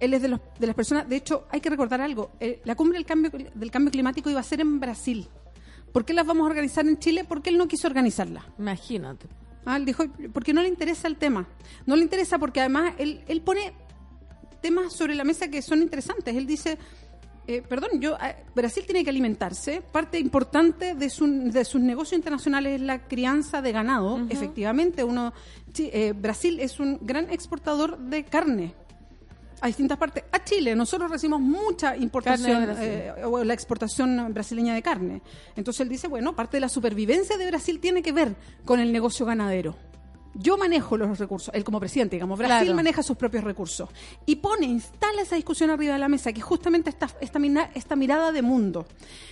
él 0.00 0.14
es 0.14 0.22
de, 0.22 0.28
los- 0.28 0.40
de 0.58 0.66
las 0.66 0.76
personas, 0.76 1.08
de 1.08 1.16
hecho, 1.16 1.46
hay 1.50 1.60
que 1.60 1.70
recordar 1.70 2.00
algo, 2.00 2.30
eh, 2.40 2.60
la 2.64 2.74
cumbre 2.74 2.98
del 2.98 3.06
cambio, 3.06 3.30
del 3.54 3.70
cambio 3.70 3.90
climático 3.90 4.28
iba 4.30 4.40
a 4.40 4.42
ser 4.42 4.60
en 4.60 4.80
Brasil. 4.80 5.28
¿Por 5.92 6.04
qué 6.04 6.12
las 6.12 6.26
vamos 6.26 6.44
a 6.44 6.50
organizar 6.50 6.86
en 6.86 6.98
Chile? 6.98 7.24
Porque 7.26 7.48
él 7.50 7.56
no 7.56 7.66
quiso 7.66 7.88
organizarla. 7.88 8.44
Imagínate. 8.58 9.26
Ah, 9.64 9.76
él 9.78 9.84
dijo, 9.86 10.04
porque 10.32 10.52
no 10.52 10.60
le 10.62 10.68
interesa 10.68 11.08
el 11.08 11.16
tema. 11.16 11.46
No 11.86 11.96
le 11.96 12.02
interesa 12.02 12.38
porque 12.38 12.60
además 12.60 12.92
él, 12.98 13.22
él 13.26 13.40
pone 13.40 13.72
temas 14.60 14.92
sobre 14.92 15.14
la 15.14 15.24
mesa 15.24 15.48
que 15.48 15.62
son 15.62 15.80
interesantes. 15.82 16.34
Él 16.36 16.46
dice, 16.46 16.76
eh, 17.46 17.62
perdón, 17.66 18.00
yo 18.00 18.16
eh, 18.22 18.36
Brasil 18.54 18.82
tiene 18.84 19.02
que 19.04 19.10
alimentarse. 19.10 19.80
Parte 19.80 20.18
importante 20.18 20.94
de, 20.94 21.08
su- 21.10 21.50
de 21.50 21.64
sus 21.64 21.80
negocios 21.80 22.18
internacionales 22.18 22.74
es 22.74 22.80
la 22.82 23.06
crianza 23.08 23.62
de 23.62 23.72
ganado. 23.72 24.18
Efectivamente, 24.28 25.04
uno 25.04 25.32
eh, 25.78 26.12
Brasil 26.14 26.60
es 26.60 26.78
un 26.80 26.98
gran 27.02 27.30
exportador 27.30 27.98
de 27.98 28.24
carne 28.24 28.74
a 29.60 29.66
distintas 29.66 29.98
partes. 29.98 30.24
A 30.32 30.44
Chile, 30.44 30.74
nosotros 30.74 31.10
recibimos 31.10 31.40
mucha 31.40 31.96
importación, 31.96 32.68
eh, 32.78 33.12
o 33.24 33.42
la 33.44 33.54
exportación 33.54 34.32
brasileña 34.32 34.74
de 34.74 34.82
carne. 34.82 35.22
Entonces 35.56 35.80
él 35.80 35.88
dice, 35.88 36.08
bueno, 36.08 36.34
parte 36.34 36.56
de 36.56 36.60
la 36.62 36.68
supervivencia 36.68 37.36
de 37.36 37.46
Brasil 37.46 37.80
tiene 37.80 38.02
que 38.02 38.12
ver 38.12 38.36
con 38.64 38.80
el 38.80 38.92
negocio 38.92 39.26
ganadero. 39.26 39.76
Yo 40.34 40.56
manejo 40.56 40.96
los 40.96 41.18
recursos, 41.18 41.52
él 41.52 41.64
como 41.64 41.80
presidente, 41.80 42.14
digamos, 42.14 42.38
Brasil 42.38 42.66
Claro. 42.66 42.76
maneja 42.76 43.02
sus 43.02 43.16
propios 43.16 43.42
recursos 43.42 43.88
y 44.24 44.36
pone, 44.36 44.66
instala 44.66 45.22
esa 45.22 45.34
discusión 45.34 45.70
arriba 45.70 45.94
de 45.94 45.98
la 45.98 46.08
mesa, 46.08 46.32
que 46.32 46.40
justamente 46.40 46.90
esta, 46.90 47.08
esta, 47.20 47.40
esta 47.74 47.96
mirada 47.96 48.30
de 48.30 48.42
mundo. 48.42 48.86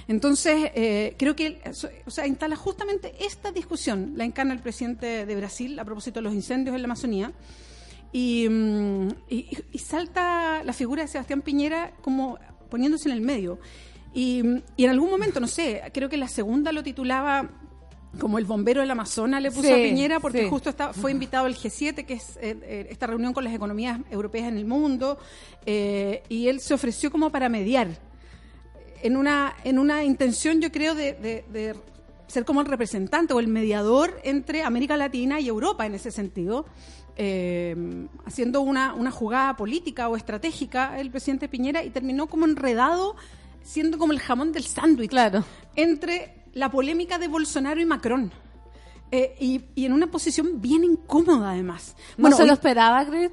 Entonces, 0.09 0.73
eh, 0.75 1.15
creo 1.17 1.37
que, 1.37 1.47
él, 1.47 1.59
o 2.07 2.11
sea, 2.11 2.27
instala 2.27 2.57
justamente 2.57 3.15
esta 3.21 3.53
discusión, 3.53 4.15
la 4.17 4.25
encarna 4.25 4.53
el 4.53 4.61
presidente 4.61 5.27
de 5.27 5.37
Brasil 5.37 5.79
a 5.79 5.85
propósito 5.85 6.19
de 6.19 6.25
los 6.25 6.35
incendios 6.35 6.75
en 6.75 6.83
la 6.83 6.87
Amazonía, 6.87 7.33
y, 8.17 8.49
mm, 8.49 9.09
y- 9.29 9.59
y 9.73 9.79
salta 9.79 10.63
la 10.65 10.73
figura 10.73 11.03
de 11.03 11.09
Sebastián 11.09 11.43
Piñera 11.43 11.93
como 12.01 12.39
poniéndose 12.71 13.09
en 13.11 13.15
el 13.15 13.21
medio. 13.21 13.59
Y, 14.15 14.43
y 14.77 14.85
en 14.85 14.91
algún 14.91 15.11
momento, 15.11 15.39
no 15.39 15.47
sé, 15.47 15.83
creo 15.93 16.09
que 16.09 16.17
la 16.17 16.29
segunda 16.29 16.73
lo 16.73 16.83
titulaba 16.83 17.51
como 18.19 18.39
el 18.39 18.47
bombero 18.47 18.81
del 18.81 18.91
Amazonas 18.91 19.43
le 19.43 19.51
puso 19.51 19.69
Sí, 19.69 19.73
a 19.73 19.77
Piñera 19.77 20.21
porque 20.21 20.45
sí. 20.45 20.49
justo 20.49 20.71
está, 20.71 20.95
fue 20.95 21.11
invitado 21.11 21.45
al 21.45 21.55
G7, 21.57 22.07
que 22.07 22.15
es 22.15 22.39
eh, 22.41 22.57
eh, 22.63 22.87
esta 22.89 23.07
reunión 23.07 23.35
con 23.35 23.45
las 23.45 23.53
economías 23.53 24.01
europeas 24.11 24.49
en 24.49 24.57
el 24.57 24.65
mundo, 24.65 25.19
eh, 25.67 26.23
y 26.31 26.49
él 26.49 26.61
se 26.61 26.73
ofreció 26.73 27.11
como 27.11 27.31
para 27.31 27.51
mediar 27.51 27.89
en 29.03 29.19
una, 29.19 29.55
en 29.65 29.79
una 29.79 30.03
intención, 30.05 30.63
yo 30.63 30.73
creo, 30.73 30.95
de, 30.95 31.13
de- 31.13 31.45
de 31.53 31.75
ser 32.29 32.47
como 32.47 32.63
el 32.63 32.67
representante 32.67 33.35
o 33.35 33.41
el 33.41 33.49
mediador 33.49 34.19
entre 34.25 34.63
América 34.63 34.97
Latina 34.97 35.39
y 35.39 35.49
Europa 35.49 35.85
en 35.85 35.95
ese 35.95 36.11
sentido, 36.11 36.65
eh, 37.17 37.75
haciendo 38.25 38.61
una, 38.61 38.95
una 38.95 39.11
jugada 39.11 39.57
política 39.57 40.09
o 40.09 40.17
estratégica 40.17 40.99
el 41.01 41.11
presidente 41.11 41.49
Piñera 41.49 41.83
y 41.83 41.91
terminó 41.91 42.27
como 42.27 42.45
enredado, 42.45 43.17
siendo 43.63 43.99
como 43.99 44.13
el 44.13 44.21
jamón 44.21 44.53
del 44.53 44.65
sándwich 44.65 45.13
entre 45.75 46.45
la 46.55 46.71
polémica 46.71 47.19
de 47.19 47.29
Bolsonaro 47.29 47.81
y 47.81 47.85
Macron. 47.85 48.33
Eh, 49.13 49.37
y, 49.39 49.65
y 49.75 49.85
en 49.85 49.93
una 49.93 50.09
posición 50.09 50.61
bien 50.61 50.83
incómoda, 50.83 51.53
además. 51.53 51.95
¿No 52.17 52.33
se 52.33 52.45
lo 52.45 52.53
esperaba, 52.53 53.05
Grit? 53.05 53.33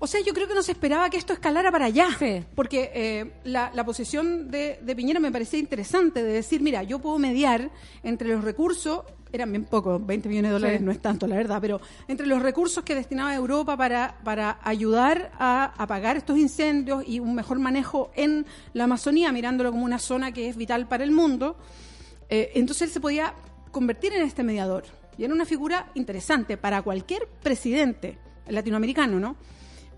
O 0.00 0.06
sea, 0.08 0.20
yo 0.20 0.34
creo 0.34 0.48
que 0.48 0.54
no 0.54 0.64
se 0.64 0.72
esperaba 0.72 1.08
que 1.10 1.16
esto 1.16 1.32
escalara 1.32 1.70
para 1.70 1.84
allá. 1.84 2.08
Sí. 2.18 2.44
Porque 2.56 2.90
eh, 2.92 3.32
la, 3.44 3.70
la 3.72 3.84
posición 3.84 4.50
de, 4.50 4.80
de 4.82 4.96
Piñera 4.96 5.20
me 5.20 5.30
parecía 5.30 5.60
interesante, 5.60 6.24
de 6.24 6.32
decir, 6.32 6.60
mira, 6.60 6.82
yo 6.82 6.98
puedo 6.98 7.20
mediar 7.20 7.70
entre 8.02 8.30
los 8.30 8.42
recursos, 8.42 9.02
eran 9.32 9.50
bien 9.50 9.64
pocos, 9.64 10.04
20 10.06 10.28
millones 10.28 10.50
de 10.50 10.52
dólares 10.52 10.78
Sí. 10.78 10.84
no 10.84 10.92
es 10.92 11.00
tanto, 11.00 11.26
la 11.26 11.36
verdad, 11.36 11.58
pero 11.60 11.80
entre 12.08 12.26
los 12.26 12.42
recursos 12.42 12.84
que 12.84 12.94
destinaba 12.94 13.34
Europa 13.34 13.76
para, 13.76 14.16
para 14.24 14.58
ayudar 14.62 15.30
a 15.38 15.72
apagar 15.76 16.16
estos 16.16 16.36
incendios 16.38 17.02
y 17.06 17.18
un 17.20 17.34
mejor 17.34 17.58
manejo 17.58 18.10
en 18.14 18.44
la 18.74 18.84
Amazonía, 18.84 19.32
mirándolo 19.32 19.70
como 19.70 19.84
una 19.84 19.98
zona 19.98 20.32
que 20.32 20.48
es 20.48 20.56
vital 20.56 20.86
para 20.86 21.04
el 21.04 21.12
mundo, 21.12 21.56
eh, 22.28 22.50
entonces 22.54 22.82
él 22.88 22.90
se 22.90 23.00
podía 23.00 23.34
convertir 23.70 24.12
en 24.12 24.22
este 24.22 24.42
mediador. 24.42 24.84
Y 25.18 25.24
era 25.24 25.34
una 25.34 25.44
figura 25.46 25.90
interesante 25.94 26.56
para 26.56 26.82
cualquier 26.82 27.26
presidente 27.42 28.18
latinoamericano, 28.48 29.18
¿no? 29.20 29.36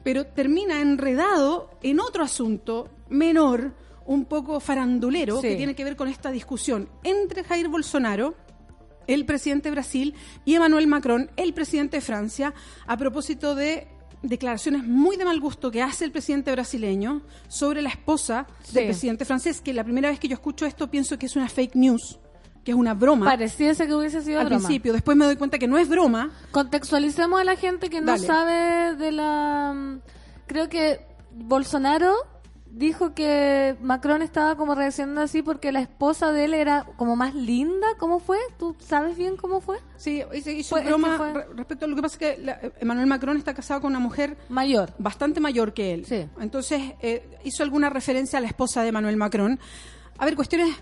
Pero 0.02 0.26
termina 0.26 0.80
enredado 0.80 1.70
en 1.82 1.98
otro 2.00 2.22
asunto 2.24 2.88
menor, 3.08 3.72
un 4.06 4.26
poco 4.26 4.60
farandulero, 4.60 5.40
Sí. 5.40 5.48
que 5.48 5.56
tiene 5.56 5.74
que 5.74 5.82
ver 5.84 5.96
con 5.96 6.08
esta 6.08 6.30
discusión 6.30 6.88
entre 7.04 7.42
Jair 7.42 7.68
Bolsonaro, 7.68 8.34
el 9.06 9.24
presidente 9.26 9.68
de 9.68 9.72
Brasil, 9.74 10.14
y 10.44 10.54
Emmanuel 10.54 10.86
Macron, 10.86 11.30
el 11.36 11.52
presidente 11.54 11.98
de 11.98 12.00
Francia, 12.00 12.54
a 12.86 12.96
propósito 12.96 13.54
de 13.54 13.88
declaraciones 14.22 14.84
muy 14.84 15.16
de 15.16 15.24
mal 15.26 15.38
gusto 15.38 15.70
que 15.70 15.82
hace 15.82 16.04
el 16.06 16.10
presidente 16.12 16.50
brasileño 16.52 17.20
sobre 17.48 17.82
la 17.82 17.90
esposa 17.90 18.46
Sí. 18.62 18.74
del 18.74 18.84
presidente 18.86 19.24
francés, 19.26 19.60
que 19.60 19.74
la 19.74 19.84
primera 19.84 20.08
vez 20.08 20.18
que 20.18 20.28
yo 20.28 20.34
escucho 20.34 20.64
esto 20.64 20.90
pienso 20.90 21.18
que 21.18 21.26
es 21.26 21.36
una 21.36 21.48
fake 21.48 21.74
news, 21.74 22.18
que 22.64 22.70
es 22.70 22.76
una 22.76 22.94
broma. 22.94 23.26
Pareciese 23.26 23.86
que 23.86 23.94
hubiese 23.94 24.22
sido 24.22 24.40
al 24.40 24.46
broma. 24.46 24.60
principio, 24.66 24.94
después 24.94 25.14
me 25.16 25.26
doy 25.26 25.36
cuenta 25.36 25.58
que 25.58 25.68
no 25.68 25.76
es 25.76 25.86
broma. 25.88 26.30
Contextualicemos 26.52 27.38
a 27.38 27.44
la 27.44 27.56
gente 27.56 27.90
que 27.90 28.00
no 28.00 28.12
Dale. 28.12 28.26
sabe 28.26 28.96
de 28.96 29.12
la... 29.12 29.74
mm, 29.74 30.00
Creo 30.46 30.70
que 30.70 31.00
Bolsonaro 31.32 32.14
dijo 32.76 33.14
que 33.14 33.76
Macron 33.80 34.20
estaba 34.22 34.56
como 34.56 34.74
reaccionando 34.74 35.20
así 35.20 35.42
porque 35.42 35.70
la 35.72 35.80
esposa 35.80 36.32
de 36.32 36.44
él 36.46 36.54
era 36.54 36.84
como 36.96 37.16
más 37.16 37.34
linda. 37.34 37.86
¿Cómo 37.98 38.18
fue? 38.20 38.38
¿Tú 38.58 38.74
sabes 38.80 39.16
bien 39.16 39.36
cómo 39.36 39.60
fue? 39.60 39.78
Sí, 39.96 40.22
hizo, 40.56 40.76
broma 40.82 41.16
fue- 41.16 41.46
respecto 41.54 41.84
a 41.84 41.88
lo 41.88 41.96
que 41.96 42.02
pasa 42.02 42.14
es 42.14 42.18
que 42.36 42.42
la- 42.42 42.60
Emmanuel 42.80 43.06
Macron 43.06 43.36
está 43.36 43.54
casado 43.54 43.80
con 43.80 43.90
una 43.92 44.00
mujer 44.00 44.36
mayor, 44.48 44.92
bastante 44.98 45.40
mayor 45.40 45.72
que 45.72 45.94
él. 45.94 46.04
Sí. 46.04 46.26
Entonces 46.40 46.82
eh, 47.00 47.28
hizo 47.44 47.62
alguna 47.62 47.90
referencia 47.90 48.38
a 48.38 48.42
la 48.42 48.48
esposa 48.48 48.82
de 48.82 48.88
Emmanuel 48.88 49.16
Macron. 49.16 49.58
A 50.18 50.24
ver, 50.24 50.34
cuestiones 50.36 50.74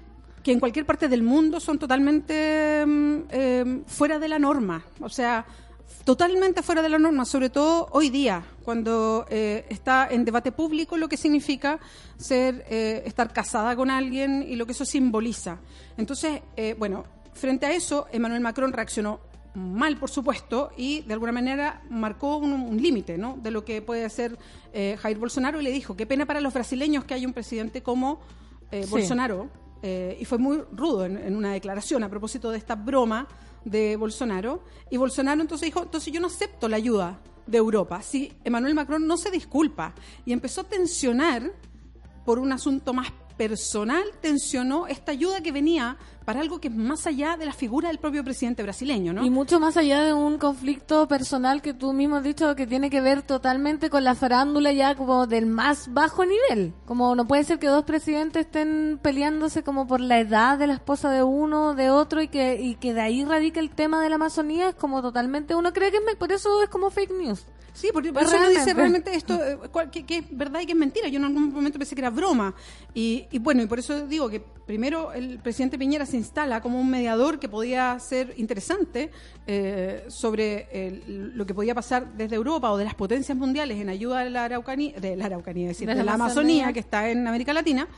que 0.42 0.50
en 0.52 0.58
cualquier 0.60 0.84
parte 0.84 1.08
del 1.08 1.22
mundo 1.22 1.60
son 1.60 1.78
totalmente 1.78 2.84
mm, 2.84 3.16
eh, 3.30 3.82
fuera 3.86 4.18
de 4.18 4.28
la 4.28 4.38
norma. 4.38 4.82
O 5.00 5.08
sea, 5.08 5.44
totalmente 6.04 6.62
fuera 6.62 6.82
de 6.82 6.88
la 6.88 6.98
norma, 6.98 7.24
sobre 7.24 7.50
todo 7.50 7.88
hoy 7.92 8.10
día, 8.10 8.44
cuando 8.64 9.26
eh, 9.30 9.66
está 9.68 10.08
en 10.10 10.24
debate 10.24 10.52
público 10.52 10.96
lo 10.96 11.08
que 11.08 11.16
significa 11.16 11.78
ser 12.16 12.64
eh, 12.68 13.02
estar 13.06 13.32
casada 13.32 13.76
con 13.76 13.90
alguien 13.90 14.44
y 14.46 14.56
lo 14.56 14.66
que 14.66 14.72
eso 14.72 14.84
simboliza. 14.84 15.58
Entonces, 15.96 16.42
eh, 16.56 16.74
bueno, 16.78 17.04
frente 17.34 17.66
a 17.66 17.72
eso, 17.72 18.06
Emmanuel 18.12 18.40
Macron 18.40 18.72
reaccionó 18.72 19.20
mal, 19.54 19.98
por 19.98 20.10
supuesto, 20.10 20.70
y 20.76 21.02
de 21.02 21.12
alguna 21.12 21.32
manera 21.32 21.82
marcó 21.90 22.36
un, 22.38 22.52
un 22.52 22.80
límite 22.80 23.18
¿no? 23.18 23.38
de 23.40 23.50
lo 23.50 23.64
que 23.64 23.82
puede 23.82 24.04
hacer 24.04 24.38
Jair 24.72 25.18
Bolsonaro 25.18 25.60
y 25.60 25.64
le 25.64 25.70
dijo, 25.70 25.94
qué 25.94 26.06
pena 26.06 26.24
para 26.24 26.40
los 26.40 26.54
brasileños 26.54 27.04
que 27.04 27.14
hay 27.14 27.26
un 27.26 27.32
presidente 27.32 27.82
como 27.82 28.20
Sí. 28.70 28.86
Bolsonaro, 28.88 29.50
y 29.82 30.24
fue 30.24 30.38
muy 30.38 30.62
rudo 30.72 31.04
en, 31.04 31.18
en 31.18 31.36
una 31.36 31.52
declaración 31.52 32.02
a 32.04 32.08
propósito 32.08 32.50
de 32.50 32.56
esta 32.56 32.74
broma 32.74 33.28
de 33.64 33.96
Bolsonaro, 33.96 34.64
y 34.90 34.96
Bolsonaro 34.96 35.40
entonces 35.40 35.66
dijo, 35.66 35.82
entonces 35.82 36.12
yo 36.12 36.20
no 36.20 36.26
acepto 36.26 36.68
la 36.68 36.76
ayuda 36.76 37.20
de 37.46 37.58
Europa, 37.58 38.02
si 38.02 38.32
Emmanuel 38.44 38.74
Macron 38.74 39.06
no 39.06 39.16
se 39.16 39.30
disculpa, 39.30 39.94
y 40.24 40.32
empezó 40.32 40.62
a 40.62 40.64
tensionar 40.64 41.52
por 42.24 42.38
un 42.38 42.52
asunto 42.52 42.92
más 42.92 43.12
personal, 43.36 44.04
tensionó 44.20 44.86
esta 44.86 45.12
ayuda 45.12 45.40
que 45.40 45.52
venía 45.52 45.96
para 46.24 46.40
algo 46.40 46.60
que 46.60 46.68
es 46.68 46.74
más 46.74 47.06
allá 47.06 47.36
de 47.36 47.46
la 47.46 47.52
figura 47.52 47.88
del 47.88 47.98
propio 47.98 48.24
presidente 48.24 48.62
brasileño, 48.62 49.12
¿no? 49.12 49.24
Y 49.24 49.30
mucho 49.30 49.60
más 49.60 49.76
allá 49.76 50.02
de 50.02 50.12
un 50.12 50.38
conflicto 50.38 51.08
personal 51.08 51.62
que 51.62 51.74
tú 51.74 51.92
mismo 51.92 52.16
has 52.16 52.24
dicho 52.24 52.54
que 52.56 52.66
tiene 52.66 52.90
que 52.90 53.00
ver 53.00 53.22
totalmente 53.22 53.90
con 53.90 54.04
la 54.04 54.14
farándula 54.14 54.72
ya 54.72 54.94
como 54.94 55.26
del 55.26 55.46
más 55.46 55.92
bajo 55.92 56.24
nivel. 56.24 56.72
Como 56.86 57.14
no 57.14 57.26
puede 57.26 57.44
ser 57.44 57.58
que 57.58 57.66
dos 57.66 57.84
presidentes 57.84 58.46
estén 58.46 58.98
peleándose 59.02 59.62
como 59.62 59.86
por 59.86 60.00
la 60.00 60.20
edad 60.20 60.58
de 60.58 60.66
la 60.66 60.74
esposa 60.74 61.10
de 61.10 61.22
uno, 61.22 61.74
de 61.74 61.90
otro 61.90 62.22
y 62.22 62.28
que, 62.28 62.60
y 62.60 62.74
que 62.76 62.94
de 62.94 63.00
ahí 63.00 63.24
radica 63.24 63.60
el 63.60 63.70
tema 63.70 64.02
de 64.02 64.08
la 64.08 64.16
Amazonía. 64.16 64.70
Es 64.70 64.74
como 64.74 65.02
totalmente, 65.02 65.54
uno 65.54 65.72
cree 65.72 65.90
que 65.90 65.98
es, 65.98 66.16
por 66.16 66.32
eso 66.32 66.62
es 66.62 66.68
como 66.68 66.90
fake 66.90 67.12
news. 67.12 67.46
Sí, 67.74 67.88
porque 67.92 68.12
por 68.12 68.22
eso 68.22 68.36
uno 68.36 68.50
dice 68.50 68.74
realmente. 68.74 69.14
esto, 69.14 69.34
eh, 69.42 69.58
que, 69.90 70.04
que 70.04 70.18
es 70.18 70.24
verdad 70.30 70.60
y 70.60 70.66
que 70.66 70.72
es 70.72 70.78
mentira. 70.78 71.08
Yo 71.08 71.18
en 71.18 71.24
algún 71.24 71.52
momento 71.52 71.78
pensé 71.78 71.94
que 71.94 72.02
era 72.02 72.10
broma. 72.10 72.54
Y, 72.94 73.26
y 73.30 73.38
bueno, 73.38 73.62
y 73.62 73.66
por 73.66 73.78
eso 73.78 74.06
digo 74.06 74.28
que 74.28 74.40
primero 74.40 75.12
el 75.12 75.38
presidente 75.38 75.78
Piñera 75.78 76.04
se 76.12 76.16
instala 76.18 76.60
como 76.60 76.80
un 76.80 76.88
mediador 76.90 77.38
que 77.40 77.48
podía 77.48 77.98
ser 77.98 78.34
interesante 78.36 79.10
eh, 79.46 80.04
sobre 80.08 80.68
el- 80.72 81.32
lo 81.36 81.44
que 81.46 81.54
podía 81.54 81.74
pasar 81.74 82.12
desde 82.16 82.36
Europa 82.36 82.70
o 82.70 82.76
de 82.76 82.84
las 82.84 82.94
potencias 82.94 83.36
mundiales 83.36 83.78
en 83.80 83.88
ayuda 83.88 84.20
de 84.24 84.30
la 84.30 84.44
Araucanía, 84.44 84.92
de 85.00 85.16
la 85.16 85.24
Araucanía, 85.26 85.64
es 85.70 85.76
decir, 85.76 85.88
De 85.88 85.94
de, 85.94 85.98
la 86.00 86.04
la 86.04 86.14
Amazonía. 86.14 86.64
Amazonía, 86.66 86.72
que 86.72 86.80
está 86.80 87.08
en 87.10 87.26
América 87.26 87.52
Latina. 87.52 87.88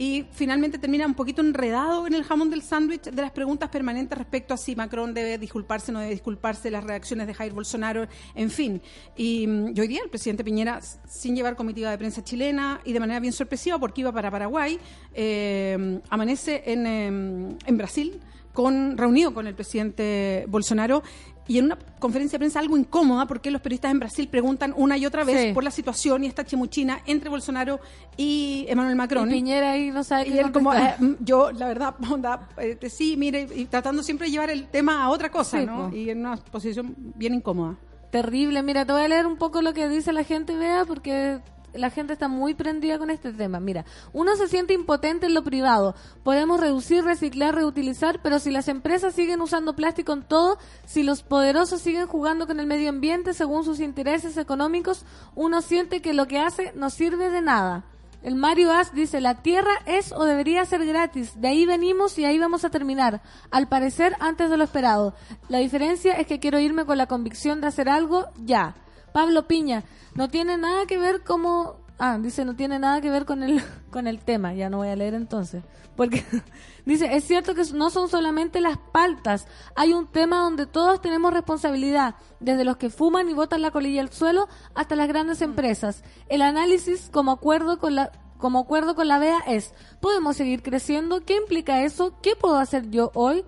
Y 0.00 0.24
finalmente 0.32 0.78
termina 0.78 1.04
un 1.04 1.12
poquito 1.12 1.42
enredado 1.42 2.06
en 2.06 2.14
el 2.14 2.24
jamón 2.24 2.48
del 2.48 2.62
sándwich 2.62 3.02
de 3.02 3.20
las 3.20 3.32
preguntas 3.32 3.68
permanentes 3.68 4.16
respecto 4.16 4.54
a 4.54 4.56
si 4.56 4.74
Macron 4.74 5.12
debe 5.12 5.36
disculparse, 5.36 5.92
no 5.92 5.98
debe 6.00 6.12
disculparse, 6.12 6.70
las 6.70 6.84
reacciones 6.84 7.26
de 7.26 7.34
Jair 7.34 7.52
Bolsonaro, 7.52 8.08
en 8.34 8.48
fin. 8.48 8.80
Y, 9.14 9.46
mm, 9.46 9.74
hoy 9.78 9.88
día 9.88 10.00
el 10.02 10.08
presidente 10.08 10.42
Piñera, 10.42 10.80
sin 10.80 11.36
llevar 11.36 11.54
comitiva 11.54 11.90
de 11.90 11.98
prensa 11.98 12.24
chilena 12.24 12.80
y 12.86 12.94
de 12.94 13.00
manera 13.00 13.20
bien 13.20 13.34
sorpresiva, 13.34 13.78
porque 13.78 14.00
iba 14.00 14.10
para 14.10 14.30
Paraguay, 14.30 14.78
eh, 15.12 16.00
amanece 16.08 16.62
en, 16.64 16.86
eh, 16.86 17.56
en 17.66 17.76
Brasil 17.76 18.22
con 18.52 18.96
reunido 18.96 19.32
con 19.32 19.46
el 19.46 19.54
presidente 19.54 20.44
Bolsonaro 20.48 21.02
y 21.50 21.58
en 21.58 21.64
una 21.64 21.76
conferencia 21.98 22.36
de 22.36 22.42
prensa 22.42 22.60
algo 22.60 22.76
incómoda 22.78 23.26
porque 23.26 23.50
los 23.50 23.60
periodistas 23.60 23.90
en 23.90 23.98
Brasil 23.98 24.28
preguntan 24.28 24.72
una 24.76 24.96
y 24.96 25.04
otra 25.04 25.24
vez 25.24 25.48
Sí. 25.48 25.52
por 25.52 25.64
la 25.64 25.72
situación 25.72 26.22
y 26.22 26.28
esta 26.28 26.44
chimuchina 26.44 27.00
entre 27.06 27.28
Bolsonaro 27.28 27.80
y 28.16 28.66
Emmanuel 28.68 28.94
Macron. 28.94 29.28
Y 29.28 29.32
Piñera 29.32 29.72
ahí 29.72 29.90
no 29.90 30.04
sabe 30.04 30.28
Y 30.28 30.38
él 30.38 30.52
como, 30.52 30.72
eh, 30.72 30.94
mm, 30.96 31.12
yo, 31.24 31.50
la 31.50 31.66
verdad, 31.66 31.96
onda, 32.08 32.48
eh, 32.56 32.78
sí, 32.88 33.16
mire, 33.16 33.48
y 33.52 33.64
tratando 33.64 34.04
siempre 34.04 34.28
de 34.28 34.30
llevar 34.30 34.50
el 34.50 34.68
tema 34.68 35.02
a 35.02 35.08
otra 35.10 35.28
cosa, 35.32 35.58
Sí, 35.58 35.66
¿no? 35.66 35.92
Y 35.92 36.10
en 36.10 36.20
una 36.20 36.36
posición 36.36 36.94
bien 36.96 37.34
incómoda. 37.34 37.76
Terrible. 38.12 38.62
Mira, 38.62 38.84
te 38.84 38.92
voy 38.92 39.02
a 39.02 39.08
leer 39.08 39.26
un 39.26 39.36
poco 39.36 39.60
lo 39.60 39.74
que 39.74 39.88
dice 39.88 40.12
la 40.12 40.22
gente, 40.22 40.54
vea, 40.56 40.84
porque 40.84 41.40
la 41.74 41.90
gente 41.90 42.12
está 42.12 42.28
muy 42.28 42.54
prendida 42.54 42.98
con 42.98 43.10
este 43.10 43.32
tema. 43.32 43.60
Mira, 43.60 43.84
uno 44.12 44.36
se 44.36 44.48
siente 44.48 44.74
impotente 44.74 45.26
en 45.26 45.34
lo 45.34 45.44
privado. 45.44 45.94
Podemos 46.22 46.60
reducir, 46.60 47.04
reciclar, 47.04 47.54
reutilizar, 47.54 48.20
pero 48.22 48.38
si 48.38 48.50
las 48.50 48.68
empresas 48.68 49.14
siguen 49.14 49.40
usando 49.40 49.76
plástico 49.76 50.12
en 50.12 50.22
todo, 50.22 50.58
si 50.86 51.02
los 51.02 51.22
poderosos 51.22 51.80
siguen 51.80 52.06
jugando 52.06 52.46
con 52.46 52.60
el 52.60 52.66
medio 52.66 52.88
ambiente 52.88 53.34
según 53.34 53.64
sus 53.64 53.80
intereses 53.80 54.36
económicos, 54.36 55.04
uno 55.34 55.62
siente 55.62 56.02
que 56.02 56.14
lo 56.14 56.26
que 56.26 56.38
hace 56.38 56.72
no 56.74 56.90
sirve 56.90 57.30
de 57.30 57.42
nada. 57.42 57.84
El 58.22 58.34
Mario 58.34 58.70
As 58.70 58.92
dice, 58.94 59.20
la 59.22 59.42
tierra 59.42 59.72
es 59.86 60.12
o 60.12 60.24
debería 60.24 60.66
ser 60.66 60.84
gratis, 60.84 61.40
de 61.40 61.48
ahí 61.48 61.64
venimos 61.64 62.18
y 62.18 62.26
ahí 62.26 62.38
vamos 62.38 62.66
a 62.66 62.70
terminar, 62.70 63.22
al 63.50 63.66
parecer 63.66 64.14
antes 64.20 64.50
de 64.50 64.58
lo 64.58 64.64
esperado. 64.64 65.14
La 65.48 65.58
diferencia 65.58 66.12
es 66.14 66.26
que 66.26 66.38
quiero 66.38 66.58
irme 66.58 66.84
con 66.84 66.98
la 66.98 67.06
convicción 67.06 67.62
de 67.62 67.68
hacer 67.68 67.88
algo 67.88 68.26
ya. 68.36 68.74
Pablo 69.12 69.46
Piña, 69.46 69.84
no 70.14 70.28
tiene 70.28 70.56
nada 70.56 70.86
que 70.86 70.98
ver 70.98 71.22
como... 71.22 71.76
Ah, 72.02 72.18
dice, 72.18 72.46
no 72.46 72.56
tiene 72.56 72.78
nada 72.78 73.02
que 73.02 73.10
ver 73.10 73.26
con 73.26 73.42
el, 73.42 73.62
con 73.90 74.06
el 74.06 74.20
tema, 74.20 74.54
ya 74.54 74.70
no 74.70 74.78
voy 74.78 74.88
a 74.88 74.96
leer 74.96 75.14
entonces. 75.14 75.62
Porque 75.96 76.24
dice, 76.86 77.14
es 77.14 77.24
cierto 77.24 77.54
que 77.54 77.62
no 77.74 77.90
son 77.90 78.08
solamente 78.08 78.60
las 78.60 78.78
paltas, 78.78 79.46
hay 79.76 79.92
un 79.92 80.06
tema 80.06 80.40
donde 80.40 80.64
todos 80.66 81.02
tenemos 81.02 81.32
responsabilidad, 81.32 82.14
desde 82.40 82.64
los 82.64 82.78
que 82.78 82.88
fuman 82.88 83.28
y 83.28 83.34
botan 83.34 83.60
la 83.60 83.70
colilla 83.70 84.00
al 84.00 84.10
suelo 84.10 84.48
hasta 84.74 84.96
las 84.96 85.08
grandes 85.08 85.42
empresas. 85.42 86.02
El 86.28 86.40
análisis 86.40 87.10
como 87.12 87.32
acuerdo 87.32 87.78
con 87.78 87.94
la 87.94 88.12
como 88.40 88.60
acuerdo 88.60 88.94
con 88.94 89.06
la 89.06 89.18
BEA 89.18 89.40
es, 89.46 89.74
¿podemos 90.00 90.36
seguir 90.36 90.62
creciendo? 90.62 91.20
¿Qué 91.26 91.36
implica 91.36 91.82
eso? 91.82 92.14
¿Qué 92.22 92.34
puedo 92.34 92.56
hacer 92.56 92.90
yo 92.90 93.10
hoy? 93.14 93.44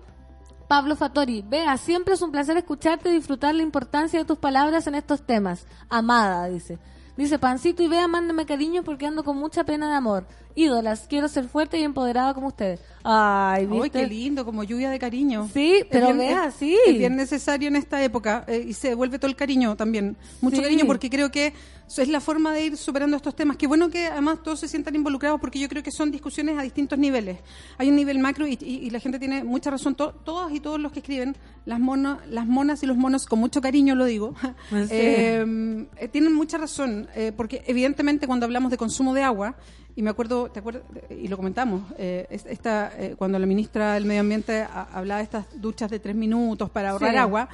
Pablo 0.73 0.95
Fattori, 0.95 1.43
vea, 1.47 1.77
siempre 1.77 2.15
es 2.15 2.21
un 2.23 2.31
placer 2.31 2.57
escucharte 2.57 3.07
y 3.09 3.13
disfrutar 3.13 3.53
la 3.53 3.61
importancia 3.61 4.17
de 4.17 4.25
tus 4.25 4.39
palabras 4.39 4.87
en 4.87 4.95
estos 4.95 5.21
temas. 5.23 5.67
Amada, 5.87 6.47
dice. 6.49 6.79
Dice, 7.15 7.37
Pancito 7.37 7.83
y 7.83 7.87
vea, 7.87 8.07
mándeme 8.07 8.47
cariño 8.47 8.81
porque 8.83 9.05
ando 9.05 9.23
con 9.23 9.37
mucha 9.37 9.63
pena 9.65 9.87
de 9.87 9.93
amor. 9.97 10.25
Ídolas, 10.55 11.05
quiero 11.07 11.27
ser 11.27 11.47
fuerte 11.47 11.77
y 11.79 11.83
empoderada 11.83 12.33
como 12.33 12.47
ustedes. 12.47 12.79
Ay, 13.03 13.67
Ay, 13.71 13.81
¿viste? 13.81 13.99
qué 14.01 14.07
lindo, 14.07 14.45
como 14.45 14.63
lluvia 14.63 14.89
de 14.89 14.97
cariño. 14.97 15.47
Sí, 15.53 15.85
pero 15.91 16.07
bien- 16.07 16.17
vea, 16.17 16.49
sí. 16.49 16.75
Es 16.87 16.97
bien 16.97 17.15
necesario 17.17 17.67
en 17.67 17.75
esta 17.75 18.01
época 18.01 18.43
eh, 18.47 18.65
y 18.67 18.73
se 18.73 18.89
devuelve 18.89 19.19
todo 19.19 19.29
el 19.29 19.35
cariño 19.35 19.75
también. 19.75 20.17
Mucho 20.41 20.55
Sí. 20.57 20.63
cariño 20.63 20.85
porque 20.87 21.11
creo 21.11 21.29
que 21.29 21.53
es 22.01 22.07
la 22.07 22.19
forma 22.21 22.53
de 22.53 22.65
ir 22.65 22.77
superando 22.77 23.15
estos 23.17 23.35
temas. 23.35 23.57
Qué 23.57 23.67
bueno 23.67 23.89
que 23.89 24.07
además 24.07 24.41
todos 24.41 24.59
se 24.59 24.67
sientan 24.67 24.95
involucrados 24.95 25.39
porque 25.39 25.59
yo 25.59 25.69
creo 25.69 25.83
que 25.83 25.91
son 25.91 26.11
discusiones 26.11 26.57
a 26.57 26.61
distintos 26.63 26.97
niveles. 26.97 27.37
Hay 27.77 27.89
un 27.89 27.95
nivel 27.95 28.19
macro 28.19 28.47
y, 28.47 28.57
y- 28.61 28.79
y 28.85 28.89
la 28.89 28.99
gente 28.99 29.19
tiene 29.19 29.43
mucha 29.43 29.69
razón. 29.69 29.93
To- 29.95 30.11
todos 30.13 30.51
y 30.51 30.59
todos 30.59 30.79
los 30.79 30.91
que 30.91 30.99
escriben, 30.99 31.35
las, 31.65 31.79
mono- 31.79 32.19
las 32.29 32.47
monas 32.47 32.81
y 32.83 32.85
los 32.87 32.97
monos, 32.97 33.25
con 33.25 33.39
mucho 33.39 33.61
cariño 33.61 33.95
lo 33.95 34.05
digo, 34.05 34.33
Sí. 34.71 34.87
eh, 34.91 35.87
eh, 35.97 36.07
tienen 36.07 36.33
mucha 36.33 36.57
razón. 36.57 37.07
eh, 37.15 37.31
porque 37.35 37.63
evidentemente 37.67 38.25
cuando 38.27 38.45
hablamos 38.45 38.71
de 38.71 38.77
consumo 38.77 39.13
de 39.13 39.23
agua, 39.23 39.55
y 39.95 40.01
me 40.01 40.09
acuerdo, 40.09 40.49
¿te 40.49 40.59
acuerdas? 40.59 40.83
Y 41.11 41.27
lo 41.27 41.37
comentamos, 41.37 41.83
eh, 41.99 42.25
es- 42.31 42.45
esta, 42.47 42.91
cuando 43.17 43.37
la 43.37 43.45
ministra 43.45 43.93
del 43.93 44.05
Medio 44.05 44.21
Ambiente 44.21 44.61
a- 44.63 44.87
hablaba 44.93 45.19
de 45.19 45.25
estas 45.25 45.45
duchas 45.61 45.91
de 45.91 45.99
tres 45.99 46.15
minutos 46.15 46.69
para 46.71 46.89
ahorrar 46.91 47.11
Sí. 47.11 47.17
agua, 47.17 47.49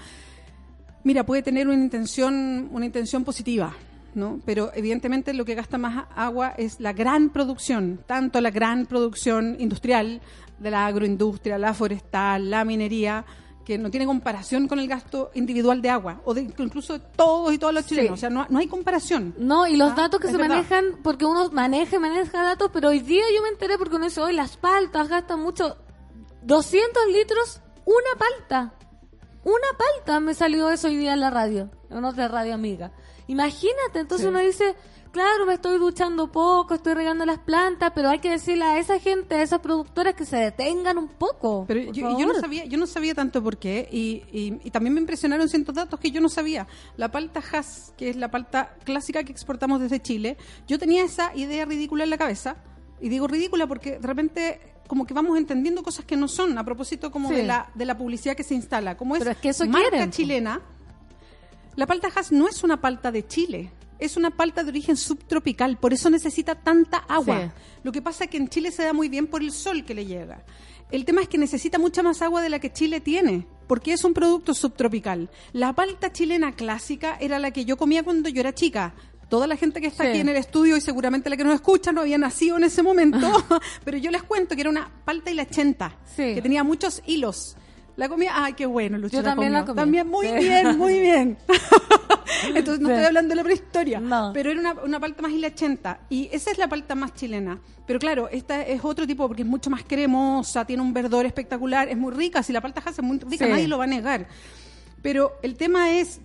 Mira, 1.02 1.26
puede 1.26 1.42
tener 1.42 1.66
una 1.68 1.82
intención, 1.82 2.68
una 2.74 2.86
intención 2.86 3.24
positiva, 3.24 3.74
¿no? 4.16 4.40
Pero 4.46 4.72
evidentemente 4.74 5.34
lo 5.34 5.46
que 5.46 5.56
gasta 5.56 5.78
más 5.78 6.06
agua 6.16 6.54
es 6.58 6.80
la 6.80 6.94
gran 6.94 7.30
producción, 7.30 8.00
tanto 8.06 8.42
la 8.42 8.52
gran 8.52 8.86
producción 8.86 9.56
industrial 9.60 10.22
de 10.60 10.72
la 10.72 10.86
agroindustria, 10.88 11.58
la 11.58 11.74
forestal, 11.74 12.50
la 12.50 12.66
minería, 12.66 13.26
que 13.66 13.78
no 13.78 13.92
tiene 13.92 14.08
comparación 14.08 14.68
con 14.68 14.80
el 14.80 14.88
gasto 14.88 15.30
individual 15.36 15.80
de 15.82 15.90
agua, 15.92 16.22
o 16.26 16.34
de 16.34 16.42
incluso 16.42 16.94
de 16.94 17.00
todos 17.16 17.54
y 17.54 17.60
todos 17.60 17.72
los 17.74 17.84
Sí. 17.86 17.90
chilenos. 17.96 18.14
O 18.14 18.18
sea, 18.18 18.30
no, 18.32 18.48
no 18.50 18.58
hay 18.60 18.68
comparación. 18.68 19.36
No, 19.38 19.68
y 19.68 19.78
los 19.78 19.92
Ah, 19.92 19.96
datos 19.96 20.20
que 20.20 20.28
se 20.28 20.38
verdad. 20.38 20.56
manejan, 20.56 20.86
porque 21.04 21.26
uno 21.26 21.50
maneja 21.52 21.98
y 21.98 22.00
maneja 22.00 22.42
datos, 22.44 22.72
pero 22.74 22.90
hoy 22.90 23.00
día 23.00 23.24
yo 23.36 23.44
me 23.44 23.50
enteré 23.50 23.78
porque 23.78 23.98
uno 23.98 24.06
dice, 24.06 24.22
hoy 24.22 24.34
las 24.34 24.58
paltas 24.58 25.08
gastan 25.08 25.40
mucho, 25.42 25.78
200 26.44 27.04
litros, 27.14 27.62
una 27.86 28.18
palta. 28.18 28.74
Una 29.44 29.68
palta 29.78 30.20
me 30.20 30.34
salió 30.34 30.70
eso 30.70 30.88
hoy 30.88 30.98
día 30.98 31.14
en 31.14 31.20
la 31.22 31.30
radio, 31.30 31.70
en 31.90 32.04
otra 32.04 32.28
radio 32.28 32.54
amiga. 32.56 32.92
Imagínate, 33.30 34.00
entonces 34.00 34.26
Sí. 34.26 34.28
uno 34.30 34.40
dice, 34.40 34.76
claro, 35.12 35.46
me 35.46 35.54
estoy 35.54 35.78
duchando 35.78 36.32
poco, 36.32 36.74
estoy 36.74 36.96
regando 36.96 37.26
las 37.28 37.38
plantas, 37.40 37.92
pero 37.94 38.10
hay 38.10 38.18
que 38.20 38.30
decirle 38.32 38.66
a 38.66 38.80
esa 38.80 39.00
gente, 39.00 39.36
a 39.36 39.44
esas 39.44 39.60
productoras 39.60 40.16
que 40.16 40.26
se 40.26 40.36
detengan 40.38 40.98
un 40.98 41.08
poco. 41.10 41.66
Pero 41.68 41.92
yo, 41.94 42.18
yo 42.20 42.26
no 42.26 42.34
sabía, 42.34 42.66
yo 42.66 42.78
no 42.80 42.88
sabía 42.88 43.14
tanto 43.14 43.44
por 43.44 43.58
qué 43.58 43.88
y, 43.92 44.24
y- 44.32 44.60
y 44.64 44.72
también 44.72 44.96
me 44.96 45.00
impresionaron 45.00 45.48
ciertos 45.48 45.76
datos 45.76 46.00
que 46.00 46.10
yo 46.10 46.22
no 46.22 46.28
sabía. 46.30 46.68
La 46.98 47.12
palta 47.12 47.40
Hass, 47.52 47.94
que 47.98 48.10
es 48.10 48.16
la 48.16 48.32
palta 48.32 48.76
clásica 48.84 49.24
que 49.24 49.32
exportamos 49.32 49.80
desde 49.80 50.02
Chile, 50.02 50.36
yo 50.68 50.80
tenía 50.80 51.04
esa 51.04 51.32
idea 51.36 51.66
ridícula 51.66 52.04
en 52.04 52.10
la 52.10 52.18
cabeza 52.18 52.58
y 53.00 53.10
digo 53.10 53.28
ridícula 53.28 53.68
porque 53.68 54.00
de 54.00 54.08
repente 54.08 54.60
como 54.88 55.06
que 55.06 55.14
vamos 55.14 55.38
entendiendo 55.38 55.84
cosas 55.84 56.04
que 56.04 56.16
no 56.18 56.28
son 56.28 56.58
a 56.58 56.64
propósito 56.64 57.12
como 57.12 57.30
Sí. 57.30 57.36
de 57.36 57.44
la 57.44 57.70
de 57.76 57.86
la 57.86 57.96
publicidad 57.96 58.36
que 58.36 58.42
se 58.44 58.56
instala. 58.56 58.98
Como 58.98 59.16
es, 59.16 59.20
Pero 59.20 59.32
es 59.32 59.38
que 59.38 59.50
eso 59.50 59.68
marca 59.68 59.90
quieren, 59.92 60.10
chilena, 60.10 60.62
la 61.76 61.86
palta 61.88 62.10
Hass 62.14 62.32
no 62.32 62.48
es 62.48 62.64
una 62.64 62.82
palta 62.82 63.12
de 63.12 63.26
Chile. 63.28 63.72
Es 64.00 64.16
una 64.16 64.32
palta 64.32 64.64
de 64.64 64.70
origen 64.70 64.96
subtropical, 64.96 65.78
por 65.78 65.92
eso 65.94 66.10
necesita 66.10 66.56
tanta 66.56 66.98
agua. 67.00 67.42
Sí. 67.44 67.62
Lo 67.84 67.92
que 67.92 68.02
pasa 68.02 68.24
es 68.26 68.30
que 68.30 68.38
en 68.38 68.48
Chile 68.48 68.72
se 68.72 68.84
da 68.84 68.94
muy 68.94 69.10
bien 69.10 69.28
por 69.28 69.42
el 69.42 69.52
sol 69.52 69.84
que 69.84 69.94
le 69.94 70.06
llega. 70.06 70.44
El 70.90 71.04
tema 71.06 71.22
es 71.22 71.28
que 71.28 71.38
necesita 71.38 71.78
mucha 71.80 72.02
más 72.02 72.22
agua 72.22 72.42
de 72.42 72.50
la 72.50 72.60
que 72.60 72.72
Chile 72.72 73.02
tiene, 73.02 73.46
porque 73.68 73.92
es 73.94 74.04
un 74.06 74.14
producto 74.14 74.54
subtropical. 74.54 75.30
La 75.52 75.74
palta 75.74 76.12
chilena 76.14 76.54
clásica 76.54 77.18
era 77.20 77.40
la 77.40 77.52
que 77.52 77.66
yo 77.66 77.76
comía 77.78 78.02
cuando 78.04 78.30
yo 78.30 78.40
era 78.40 78.56
chica. 78.56 78.94
Toda 79.28 79.46
la 79.48 79.58
gente 79.58 79.82
que 79.82 79.88
está 79.88 80.06
Sí. 80.06 80.10
aquí 80.12 80.20
en 80.22 80.30
el 80.30 80.38
estudio 80.38 80.78
y 80.78 80.82
seguramente 80.82 81.30
la 81.30 81.36
que 81.38 81.44
nos 81.44 81.54
escucha 81.54 81.92
no 81.92 82.02
había 82.02 82.18
nacido 82.18 82.56
en 82.58 82.64
ese 82.64 82.82
momento, 82.82 83.20
pero 83.84 83.98
yo 83.98 84.10
les 84.12 84.24
cuento 84.24 84.56
que 84.56 84.62
era 84.62 84.70
una 84.70 84.90
palta 85.06 85.30
y 85.30 85.34
la 85.36 85.46
chenta, 85.48 85.98
Sí. 86.16 86.34
que 86.36 86.42
tenía 86.42 86.64
muchos 86.64 87.04
hilos. 87.06 87.56
La 88.00 88.08
comía, 88.08 88.32
ay, 88.34 88.54
qué 88.54 88.66
bueno, 88.66 88.98
Lucho. 88.98 89.18
Yo 89.18 89.24
también 89.24 89.52
la 89.52 89.66
comí. 89.66 89.76
También, 89.76 90.08
muy 90.08 90.26
Sí. 90.26 90.34
bien, 90.40 90.78
muy 90.78 91.00
bien. 91.02 91.38
Entonces 92.56 92.80
no 92.80 92.88
Sí. 92.88 92.94
estoy 92.94 93.06
hablando 93.06 93.30
de 93.30 93.36
la 93.36 93.44
prehistoria, 93.44 94.00
No. 94.00 94.32
pero 94.34 94.52
era 94.52 94.60
una, 94.60 94.74
una 94.86 95.00
palta 95.00 95.22
más 95.22 95.32
hilachenta 95.32 96.00
y 96.10 96.30
esa 96.32 96.52
es 96.52 96.58
la 96.58 96.68
palta 96.70 96.96
más 96.96 97.14
chilena. 97.14 97.60
Pero 97.86 98.00
claro, 98.00 98.30
esta 98.30 98.62
es 98.62 98.84
otro 98.86 99.06
tipo 99.06 99.28
porque 99.28 99.42
es 99.42 99.48
mucho 99.48 99.70
más 99.70 99.84
cremosa, 99.84 100.64
tiene 100.66 100.82
un 100.82 100.94
verdor 100.94 101.26
espectacular, 101.26 101.90
es 101.90 101.98
muy 101.98 102.14
rica. 102.14 102.42
Si 102.42 102.54
la 102.54 102.62
palta 102.62 102.82
Hass 102.86 103.00
es 103.00 103.04
muy 103.04 103.20
rica, 103.20 103.46
Sí. 103.46 103.52
nadie 103.52 103.68
lo 103.68 103.78
va 103.78 103.84
a 103.84 103.88
negar. 103.88 104.28
Pero 105.02 105.34
el 105.44 105.56
tema 105.56 105.92
es, 105.92 106.22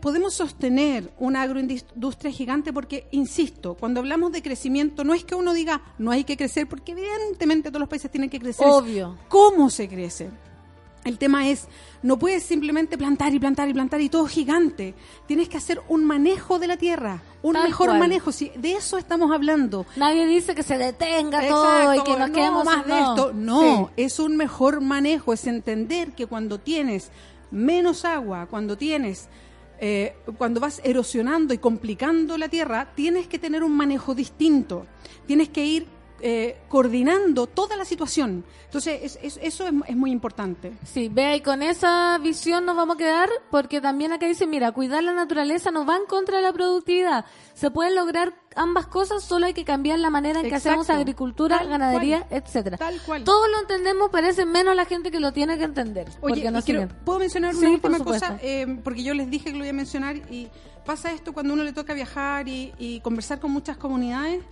podemos 0.00 0.32
sostener 0.34 1.10
una 1.18 1.42
agroindustria 1.42 2.30
gigante 2.32 2.72
porque, 2.72 3.06
insisto, 3.10 3.74
cuando 3.74 4.00
hablamos 4.00 4.32
de 4.32 4.42
crecimiento, 4.42 5.02
no 5.04 5.12
es 5.14 5.24
que 5.24 5.34
uno 5.34 5.52
diga 5.52 5.82
no 5.98 6.10
hay 6.10 6.24
que 6.24 6.36
crecer, 6.36 6.66
porque 6.68 6.92
evidentemente 6.92 7.68
todos 7.70 7.80
los 7.80 7.88
países 7.88 8.10
tienen 8.10 8.30
que 8.30 8.38
crecer. 8.38 8.66
Obvio. 8.66 9.16
¿Cómo 9.28 9.68
se 9.70 9.88
crece? 9.88 10.30
El 11.04 11.16
tema 11.16 11.48
es, 11.48 11.68
no 12.02 12.18
puedes 12.18 12.42
simplemente 12.42 12.98
plantar 12.98 13.32
y 13.32 13.38
plantar 13.38 13.68
y 13.68 13.72
plantar 13.72 14.00
y 14.00 14.08
todo 14.08 14.26
gigante. 14.26 14.94
Tienes 15.26 15.48
que 15.48 15.56
hacer 15.56 15.80
un 15.88 16.04
manejo 16.04 16.58
de 16.58 16.66
la 16.66 16.76
tierra, 16.76 17.22
un 17.42 17.54
Tal 17.54 17.64
mejor 17.64 17.86
cual. 17.88 17.98
manejo. 18.00 18.32
Si 18.32 18.50
de 18.56 18.72
eso 18.72 18.98
estamos 18.98 19.30
hablando. 19.32 19.86
Nadie 19.96 20.26
dice 20.26 20.54
que 20.54 20.62
se 20.62 20.76
detenga 20.76 21.46
todo 21.48 21.94
y 21.94 22.02
que 22.02 22.16
nos 22.16 22.28
no 22.28 22.34
quedemos 22.34 22.64
más 22.64 22.84
de 22.86 22.98
esto. 22.98 23.32
No, 23.32 23.86
Sí. 23.96 24.02
es 24.04 24.18
un 24.18 24.36
mejor 24.36 24.80
manejo, 24.80 25.32
es 25.32 25.46
entender 25.46 26.12
que 26.12 26.26
cuando 26.26 26.58
tienes 26.58 27.10
menos 27.50 28.04
agua, 28.04 28.46
cuando 28.46 28.76
tienes 28.76 29.28
eh, 29.80 30.16
cuando 30.36 30.58
vas 30.58 30.80
erosionando 30.82 31.54
y 31.54 31.58
complicando 31.58 32.36
la 32.36 32.48
tierra, 32.48 32.88
tienes 32.96 33.28
que 33.28 33.38
tener 33.38 33.62
un 33.62 33.70
manejo 33.76 34.12
distinto. 34.12 34.86
Tienes 35.28 35.50
que 35.50 35.64
ir 35.64 35.86
eh, 36.20 36.56
coordinando 36.68 37.46
toda 37.46 37.76
la 37.76 37.84
situación. 37.84 38.44
Entonces, 38.64 39.00
es- 39.02 39.18
es- 39.22 39.38
eso 39.42 39.66
es, 39.66 39.72
es 39.86 39.96
muy 39.96 40.10
importante. 40.10 40.72
Sí, 40.84 41.08
vea, 41.08 41.34
y 41.36 41.40
con 41.40 41.62
esa 41.62 42.18
visión 42.18 42.64
nos 42.66 42.76
vamos 42.76 42.96
a 42.96 42.98
quedar, 42.98 43.28
porque 43.50 43.80
también 43.80 44.12
acá 44.12 44.26
dice, 44.26 44.46
mira, 44.46 44.72
cuidar 44.72 45.02
la 45.04 45.12
naturaleza 45.12 45.70
no 45.70 45.86
va 45.86 45.96
en 45.96 46.06
contra 46.06 46.36
de 46.38 46.42
la 46.42 46.52
productividad. 46.52 47.24
Se 47.54 47.70
pueden 47.70 47.94
lograr 47.94 48.34
ambas 48.56 48.86
cosas, 48.86 49.22
solo 49.22 49.46
hay 49.46 49.54
que 49.54 49.64
cambiar 49.64 49.98
la 50.00 50.10
manera 50.10 50.40
en 50.40 50.48
que 50.48 50.54
Exacto. 50.54 50.80
hacemos 50.80 50.90
agricultura, 50.90 51.58
Tal 51.58 51.68
ganadería, 51.68 52.22
cual. 52.26 52.42
etcétera. 52.42 52.76
Tal 52.76 53.00
cual. 53.02 53.24
Todos 53.24 53.48
lo 53.50 53.60
entendemos, 53.60 54.10
parece 54.10 54.44
menos 54.44 54.74
la 54.76 54.84
gente 54.84 55.10
que 55.10 55.20
lo 55.20 55.32
tiene 55.32 55.56
que 55.56 55.64
entender. 55.64 56.08
Oye, 56.20 56.34
porque 56.34 56.50
no 56.50 56.62
quiero-. 56.62 56.88
¿puedo 57.04 57.20
mencionar 57.20 57.54
Sí, 57.54 57.60
una 57.64 57.78
por 57.78 57.90
última 57.90 58.04
cosa? 58.04 58.38
Eh, 58.42 58.78
porque 58.84 59.02
yo 59.02 59.14
les 59.14 59.30
dije 59.30 59.52
que 59.52 59.58
lo 59.58 59.64
iba 59.64 59.70
a 59.70 59.72
mencionar 59.72 60.16
y 60.30 60.48
pasa 60.84 61.12
esto 61.12 61.32
cuando 61.32 61.52
uno 61.54 61.62
le 61.64 61.72
toca 61.72 61.94
viajar 61.94 62.48
y, 62.48 62.72
y 62.78 63.00
conversar 63.00 63.38
con 63.40 63.50
muchas 63.52 63.76
comunidades, 63.76 64.42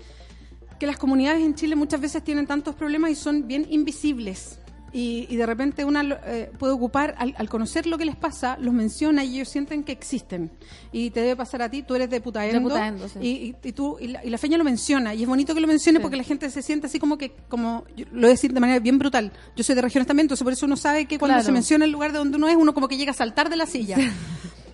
que 0.79 0.87
las 0.87 0.97
comunidades 0.99 1.43
en 1.43 1.55
Chile 1.55 1.75
muchas 1.77 2.01
veces 2.01 2.23
tienen 2.23 2.47
tantos 2.47 2.75
problemas 2.75 3.11
y 3.11 3.15
son 3.15 3.47
bien 3.47 3.67
invisibles. 3.71 4.59
Y, 4.93 5.27
y 5.29 5.37
de 5.37 5.45
repente 5.45 5.85
una 5.85 6.03
eh, 6.25 6.51
puede 6.59 6.73
ocupar, 6.73 7.15
al, 7.19 7.35
al 7.37 7.51
conocer 7.51 7.87
lo 7.87 7.99
que 7.99 8.07
les 8.07 8.17
pasa, 8.17 8.57
los 8.59 8.73
menciona 8.73 9.25
y 9.25 9.35
ellos 9.35 9.49
sienten 9.49 9.83
que 9.83 9.93
existen. 9.93 10.51
Y 10.91 11.11
te 11.11 11.21
debe 11.21 11.37
pasar 11.37 11.61
a 11.61 11.69
ti, 11.71 11.83
tú 11.83 11.95
eres 11.97 12.09
de 12.09 12.21
Putaendo, 12.23 12.61
De 12.61 12.61
Putaendo, 12.65 13.09
sí. 13.09 13.19
y, 13.21 13.29
y- 13.29 13.57
y 13.69 13.73
tú, 13.73 13.99
y 14.01 14.07
la, 14.09 14.25
y 14.25 14.31
la 14.31 14.39
feña 14.39 14.57
lo 14.57 14.65
menciona, 14.65 15.15
y 15.15 15.23
es 15.23 15.29
bonito 15.29 15.55
que 15.55 15.61
lo 15.61 15.67
mencione 15.67 15.99
Sí. 15.99 16.03
porque 16.03 16.17
la 16.17 16.23
gente 16.23 16.49
se 16.49 16.63
siente 16.63 16.87
así 16.87 16.99
como 16.99 17.19
que, 17.19 17.33
como, 17.49 17.85
yo 17.95 18.07
lo 18.11 18.21
voy 18.21 18.27
a 18.27 18.29
decir 18.31 18.55
de 18.55 18.61
manera 18.61 18.79
bien 18.79 18.99
brutal, 18.99 19.33
yo 19.55 19.65
soy 19.65 19.75
de 19.75 19.83
regiones 19.83 20.07
también, 20.07 20.25
entonces 20.27 20.45
por 20.45 20.53
eso 20.55 20.65
uno 20.65 20.77
sabe 20.77 21.05
que 21.05 21.19
cuando 21.19 21.35
Claro. 21.35 21.45
se 21.47 21.53
menciona 21.53 21.85
el 21.85 21.91
lugar 21.91 22.13
de 22.13 22.19
donde 22.19 22.37
uno 22.39 22.49
es, 22.49 22.57
uno 22.57 22.73
como 22.73 22.89
que 22.89 22.97
llega 22.97 23.11
a 23.11 23.15
saltar 23.15 23.51
de 23.51 23.57
la 23.57 23.67
silla. 23.67 23.99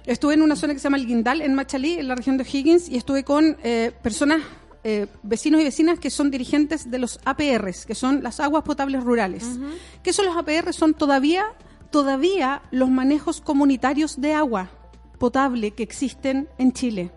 Estuve 0.07 0.35
en 0.35 0.43
una 0.43 0.57
zona 0.57 0.73
que 0.75 0.79
se 0.79 0.85
llama 0.85 0.97
El 0.99 1.07
Guindal, 1.07 1.41
en 1.43 1.55
Machalí, 1.55 1.95
en 1.95 2.09
la 2.09 2.15
región 2.17 2.37
de 2.37 2.45
Higgins, 2.45 2.89
y 2.89 2.97
estuve 2.97 3.23
con 3.25 3.57
eh, 3.65 3.93
personas, 4.03 4.41
eh, 4.85 5.07
vecinos 5.23 5.61
y 5.61 5.65
vecinas 5.65 5.99
que 5.99 6.11
son 6.11 6.31
dirigentes 6.31 6.91
de 6.91 6.99
los 6.99 7.21
APRs, 7.25 7.87
que 7.87 7.95
son 7.95 8.23
las 8.23 8.41
aguas 8.41 8.65
potables 8.65 9.03
rurales. 9.05 9.59
¿Qué 10.03 10.13
son 10.13 10.27
los 10.27 10.37
APR? 10.37 10.73
Son 10.73 10.95
todavía, 10.95 11.45
todavía 11.91 12.63
los 12.71 12.91
manejos 12.91 13.41
comunitarios 13.41 14.21
de 14.21 14.35
agua 14.35 14.71
potable 15.19 15.71
que 15.71 15.85
existen 15.85 16.49
en 16.59 16.73
Chile. 16.73 17.13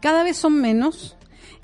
Cada 0.00 0.24
vez 0.24 0.36
son 0.36 0.60
menos. 0.60 1.16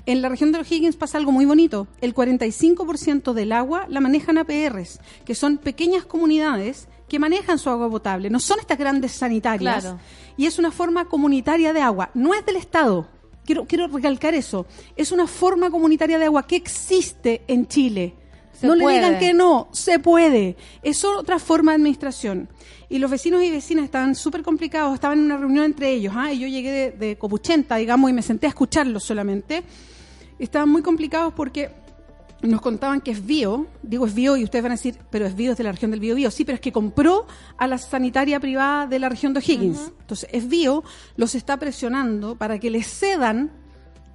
En 0.05 0.21
la 0.21 0.29
región 0.29 0.51
de 0.51 0.57
los 0.57 0.71
Higgins 0.71 0.95
pasa 0.95 1.17
algo 1.17 1.33
muy 1.33 1.45
bonito. 1.45 1.87
El 1.99 2.15
45% 2.15 3.33
del 3.33 3.51
agua 3.51 3.85
la 3.89 3.99
manejan 3.99 4.37
APRs, 4.37 4.99
que 5.25 5.35
son 5.35 5.57
pequeñas 5.57 6.05
comunidades 6.05 6.87
que 7.09 7.19
manejan 7.19 7.59
su 7.59 7.69
agua 7.69 7.89
potable. 7.89 8.29
No 8.29 8.39
son 8.39 8.59
estas 8.59 8.77
grandes 8.77 9.11
sanitarias. 9.11 9.81
Claro. 9.81 9.99
Y 10.37 10.45
es 10.45 10.57
una 10.59 10.71
forma 10.71 11.05
comunitaria 11.05 11.73
de 11.73 11.81
agua. 11.81 12.09
No 12.13 12.33
es 12.33 12.45
del 12.45 12.55
Estado. 12.55 13.09
Quiero, 13.45 13.65
quiero 13.65 13.87
recalcar 13.87 14.33
eso. 14.33 14.65
Es 14.95 15.11
una 15.11 15.27
forma 15.27 15.69
comunitaria 15.69 16.19
de 16.19 16.25
agua 16.25 16.45
que 16.45 16.55
existe 16.55 17.41
en 17.47 17.67
Chile. 17.67 18.13
Se 18.53 18.67
no 18.67 18.75
puede. 18.75 18.99
le 18.99 19.05
digan 19.05 19.19
que 19.19 19.33
no, 19.33 19.69
se 19.71 19.99
puede. 19.99 20.55
Es 20.83 21.03
otra 21.03 21.39
forma 21.39 21.71
de 21.71 21.77
administración. 21.77 22.47
Y 22.89 22.99
los 22.99 23.09
vecinos 23.09 23.41
y 23.43 23.49
vecinas 23.49 23.85
estaban 23.85 24.13
súper 24.15 24.43
complicados, 24.43 24.93
estaban 24.93 25.19
en 25.19 25.25
una 25.25 25.37
reunión 25.37 25.65
entre 25.65 25.91
ellos. 25.91 26.13
¿ah? 26.15 26.31
Y 26.31 26.39
yo 26.39 26.47
llegué 26.47 26.71
de, 26.71 26.91
de 26.91 27.17
Copuchenta, 27.17 27.77
digamos, 27.77 28.09
y 28.09 28.13
me 28.13 28.21
senté 28.21 28.45
a 28.45 28.49
escucharlos 28.49 29.03
solamente. 29.03 29.63
Estaban 30.37 30.69
muy 30.69 30.81
complicados 30.81 31.33
porque 31.33 31.80
nos 32.41 32.61
contaban 32.61 33.01
que 33.01 33.11
es 33.11 33.25
bio, 33.25 33.67
digo 33.83 34.05
es 34.05 34.13
bio 34.13 34.37
y 34.37 34.43
ustedes 34.43 34.63
van 34.63 34.71
a 34.71 34.75
decir, 34.75 34.97
pero 35.09 35.25
es 35.25 35.35
bio 35.35 35.51
es 35.51 35.57
de 35.57 35.63
la 35.63 35.71
región 35.71 35.91
del 35.91 35.99
bio 35.99 36.15
bio, 36.15 36.31
sí, 36.31 36.43
pero 36.43 36.55
es 36.55 36.61
que 36.61 36.71
compró 36.71 37.27
a 37.57 37.67
la 37.67 37.77
sanitaria 37.77 38.39
privada 38.39 38.87
de 38.87 38.99
la 38.99 39.09
región 39.09 39.33
de 39.33 39.39
O'Higgins. 39.39 39.91
Entonces 39.99 40.29
es 40.31 40.47
bio, 40.47 40.83
los 41.15 41.35
está 41.35 41.57
presionando 41.57 42.35
para 42.35 42.59
que 42.59 42.69
les 42.69 42.87
cedan 42.87 43.51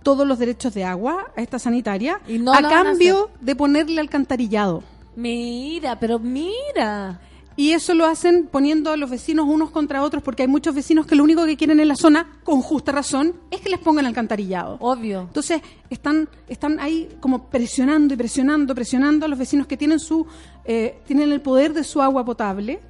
todos 0.03 0.27
los 0.27 0.39
derechos 0.39 0.73
de 0.75 0.85
agua 0.85 1.33
a 1.37 1.43
esta 1.43 1.59
sanitaria 1.59 2.21
Y 2.29 2.39
no 2.39 2.55
a 2.55 2.63
cambio 2.63 3.31
de 3.41 3.57
ponerle 3.57 4.01
alcantarillado. 4.01 4.85
Mira, 5.17 5.99
pero 5.99 6.19
mira. 6.19 7.21
Y 7.57 7.71
eso 7.71 7.95
lo 7.95 8.05
hacen 8.05 8.49
poniendo 8.53 8.93
a 8.93 8.99
los 8.99 9.09
vecinos 9.09 9.47
unos 9.49 9.71
contra 9.71 10.03
otros, 10.03 10.23
porque 10.23 10.43
hay 10.43 10.49
muchos 10.49 10.75
vecinos 10.75 11.07
que 11.07 11.17
lo 11.17 11.25
único 11.25 11.47
que 11.47 11.57
quieren 11.57 11.81
en 11.81 11.89
la 11.89 11.97
zona, 11.97 12.39
con 12.45 12.61
justa 12.61 12.93
razón, 12.93 13.35
es 13.51 13.63
que 13.63 13.71
les 13.71 13.79
pongan 13.79 14.05
alcantarillado. 14.05 14.77
Obvio. 14.81 15.23
Entonces, 15.23 15.63
están, 15.89 16.29
están 16.49 16.79
ahí 16.81 17.09
como 17.19 17.49
presionando 17.49 18.13
y 18.13 18.17
presionando, 18.19 18.75
presionando 18.75 19.25
a 19.25 19.29
los 19.29 19.39
vecinos 19.39 19.67
que 19.67 19.79
tienen, 19.79 19.99
su, 19.99 20.27
eh, 20.67 20.99
tienen 21.07 21.33
el 21.33 21.41
poder 21.41 21.73
de 21.73 21.83
su 21.83 22.03
agua 22.03 22.27
potable 22.27 22.81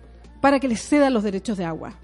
para 0.40 0.59
que 0.59 0.66
les 0.66 0.80
cedan 0.80 1.14
los 1.14 1.22
derechos 1.22 1.56
de 1.56 1.64
agua. 1.64 1.94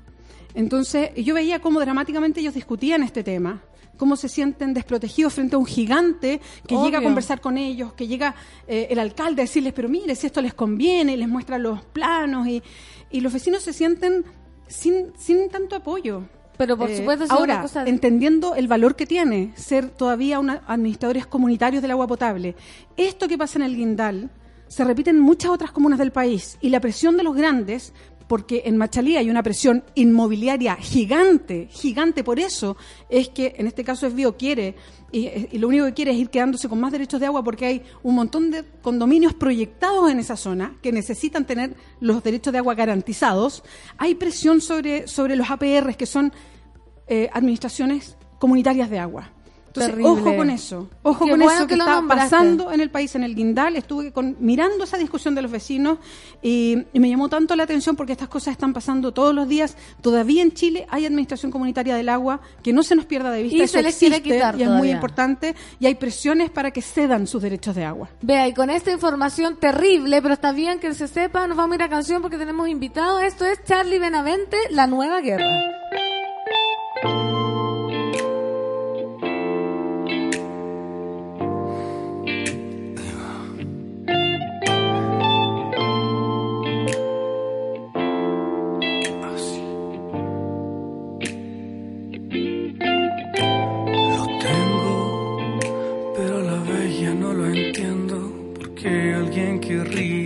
Entonces, 0.55 1.11
yo 1.17 1.35
veía 1.35 1.61
cómo 1.61 1.81
dramáticamente 1.81 2.41
ellos 2.41 2.55
discutían 2.55 3.03
este 3.03 3.25
tema, 3.25 3.61
cómo 3.97 4.17
se 4.17 4.29
sienten 4.29 4.75
desprotegidos 4.75 5.35
frente 5.35 5.55
a 5.55 5.59
un 5.59 5.67
gigante 5.67 6.41
que 6.67 6.75
Obvio. 6.75 6.87
llega 6.87 6.99
a 6.99 7.03
conversar 7.03 7.41
con 7.41 7.57
ellos, 7.59 7.93
que 7.93 8.07
llega 8.09 8.35
eh, 8.67 8.89
el 8.91 8.99
alcalde 8.99 9.43
a 9.43 9.45
decirles, 9.45 9.73
pero 9.73 9.89
mire, 9.89 10.15
si 10.15 10.27
esto 10.27 10.41
les 10.43 10.55
conviene, 10.55 11.17
les 11.17 11.29
muestra 11.29 11.59
los 11.59 11.83
planos, 11.85 12.47
y, 12.49 12.63
y 13.11 13.21
los 13.21 13.33
vecinos 13.33 13.63
se 13.63 13.73
sienten 13.73 14.25
sin, 14.67 15.13
sin 15.19 15.49
tanto 15.51 15.77
apoyo. 15.77 16.23
Pero 16.59 16.77
por 16.77 16.91
Eh, 16.91 16.99
supuesto, 16.99 17.25
ahora, 17.31 17.55
una 17.55 17.63
cosa 17.63 17.85
de- 17.85 17.91
entendiendo 17.91 18.55
el 18.55 18.69
valor 18.69 18.95
que 18.95 19.07
tiene 19.07 19.53
ser 19.57 19.89
todavía 19.89 20.39
una, 20.39 20.63
administradores 20.67 21.27
comunitarios 21.27 21.81
del 21.83 21.91
agua 21.93 22.07
potable, 22.07 22.55
esto 22.97 23.27
que 23.29 23.39
pasa 23.39 23.59
en 23.59 23.65
el 23.65 23.77
Guindal 23.77 24.31
se 24.69 24.85
repite 24.85 25.11
en 25.11 25.21
muchas 25.21 25.51
otras 25.51 25.71
comunas 25.71 25.99
del 25.99 26.13
país 26.13 26.57
y 26.63 26.71
la 26.71 26.81
presión 26.81 27.17
de 27.17 27.23
los 27.23 27.35
grandes, 27.37 27.93
porque 28.33 28.63
en 28.65 28.79
Machalí 28.79 29.19
hay 29.19 29.29
una 29.29 29.43
presión 29.43 29.85
inmobiliaria 29.95 30.77
gigante, 30.77 31.69
gigante, 31.71 32.25
por 32.25 32.41
eso 32.41 32.79
es 33.11 33.29
que 33.29 33.57
en 33.59 33.67
este 33.67 33.85
caso 33.85 34.07
Esbio 34.07 34.39
quiere, 34.39 34.75
y, 35.11 35.29
y 35.53 35.59
lo 35.59 35.69
único 35.69 35.85
que 35.85 35.93
quiere 35.93 36.13
es 36.13 36.17
ir 36.17 36.31
quedándose 36.31 36.67
con 36.67 36.81
más 36.81 36.93
derechos 36.93 37.21
de 37.21 37.27
agua 37.27 37.45
porque 37.45 37.67
hay 37.67 37.83
un 38.03 38.15
montón 38.15 38.51
de 38.51 38.65
condominios 38.81 39.35
proyectados 39.35 40.11
en 40.11 40.19
esa 40.19 40.39
zona 40.39 40.79
que 40.81 40.93
necesitan 40.93 41.45
tener 41.45 41.77
los 42.01 42.23
derechos 42.23 42.55
de 42.55 42.61
agua 42.61 42.75
garantizados. 42.75 43.63
Hay 43.99 44.15
presión 44.15 44.63
sobre, 44.63 45.07
sobre 45.09 45.37
los 45.37 45.51
APRs 45.51 45.99
que 45.99 46.07
son 46.07 46.33
eh, 47.09 47.29
administraciones 47.35 48.17
comunitarias 48.39 48.89
de 48.89 48.99
agua. 48.99 49.31
Entonces, 49.75 49.93
Terrible. 49.95 50.11
ojo 50.31 50.37
con 50.37 50.51
eso, 50.51 50.89
ojo 51.03 51.25
Qué 51.25 51.31
con 51.31 51.41
bueno 51.41 51.55
eso 51.57 51.67
que 51.67 51.75
está 51.75 51.95
nombraste. 51.95 52.25
pasando 52.37 52.73
en 52.73 52.81
el 52.83 52.91
país, 52.91 53.15
en 53.15 53.23
el 53.25 53.35
Guindal. 53.35 53.75
Estuve 53.77 54.13
con- 54.13 54.37
mirando 54.39 54.85
esa 54.85 54.99
discusión 54.99 55.35
de 55.35 55.41
los 55.41 55.51
vecinos 55.51 55.97
y, 56.43 56.85
y 56.93 57.01
me 57.01 57.09
llamó 57.09 57.31
tanto 57.31 57.57
la 57.57 57.63
atención 57.63 57.97
porque 57.97 58.13
estas 58.13 58.29
cosas 58.29 58.53
están 58.53 58.75
pasando 58.75 59.13
todos 59.13 59.35
los 59.35 59.49
días. 59.49 59.79
Todavía 60.03 60.43
en 60.43 60.53
Chile 60.53 60.87
hay 60.91 61.07
administración 61.07 61.51
comunitaria 61.51 61.97
del 61.97 62.11
agua, 62.11 62.41
que 62.63 62.75
no 62.75 62.83
se 62.83 62.95
nos 62.95 63.07
pierda 63.07 63.31
de 63.31 63.45
vista. 63.45 63.57
Y 63.57 63.61
eso 63.63 63.73
se 63.79 63.83
les 63.83 63.97
quiere 63.97 64.17
existe 64.17 64.35
quitar 64.37 64.59
y 64.59 64.63
es 64.65 64.69
muy 64.69 64.91
importante. 64.91 65.55
Y 65.81 65.87
hay 65.87 65.95
presiones 65.95 66.51
para 66.51 66.71
que 66.71 66.83
cedan 66.83 67.27
sus 67.27 67.41
derechos 67.41 67.75
de 67.75 67.85
agua. 67.87 68.11
Vea, 68.21 68.47
y 68.49 68.53
con 68.53 68.69
esta 68.69 68.91
información 68.93 69.57
terrible, 69.57 70.21
pero 70.21 70.35
está 70.35 70.53
bien 70.53 70.81
que 70.81 70.93
se 70.93 71.09
sepa, 71.09 71.47
nos 71.47 71.57
vamos 71.57 71.73
a 71.73 71.77
ir 71.77 71.83
a 71.85 71.89
canción 71.89 72.21
porque 72.21 72.37
tenemos 72.37 72.69
invitado. 72.69 73.21
Esto 73.21 73.47
es 73.47 73.65
Charlie 73.65 73.99
Benavente, 73.99 74.59
La 74.71 74.87
Nueva 74.87 75.21
Guerra. 75.23 75.47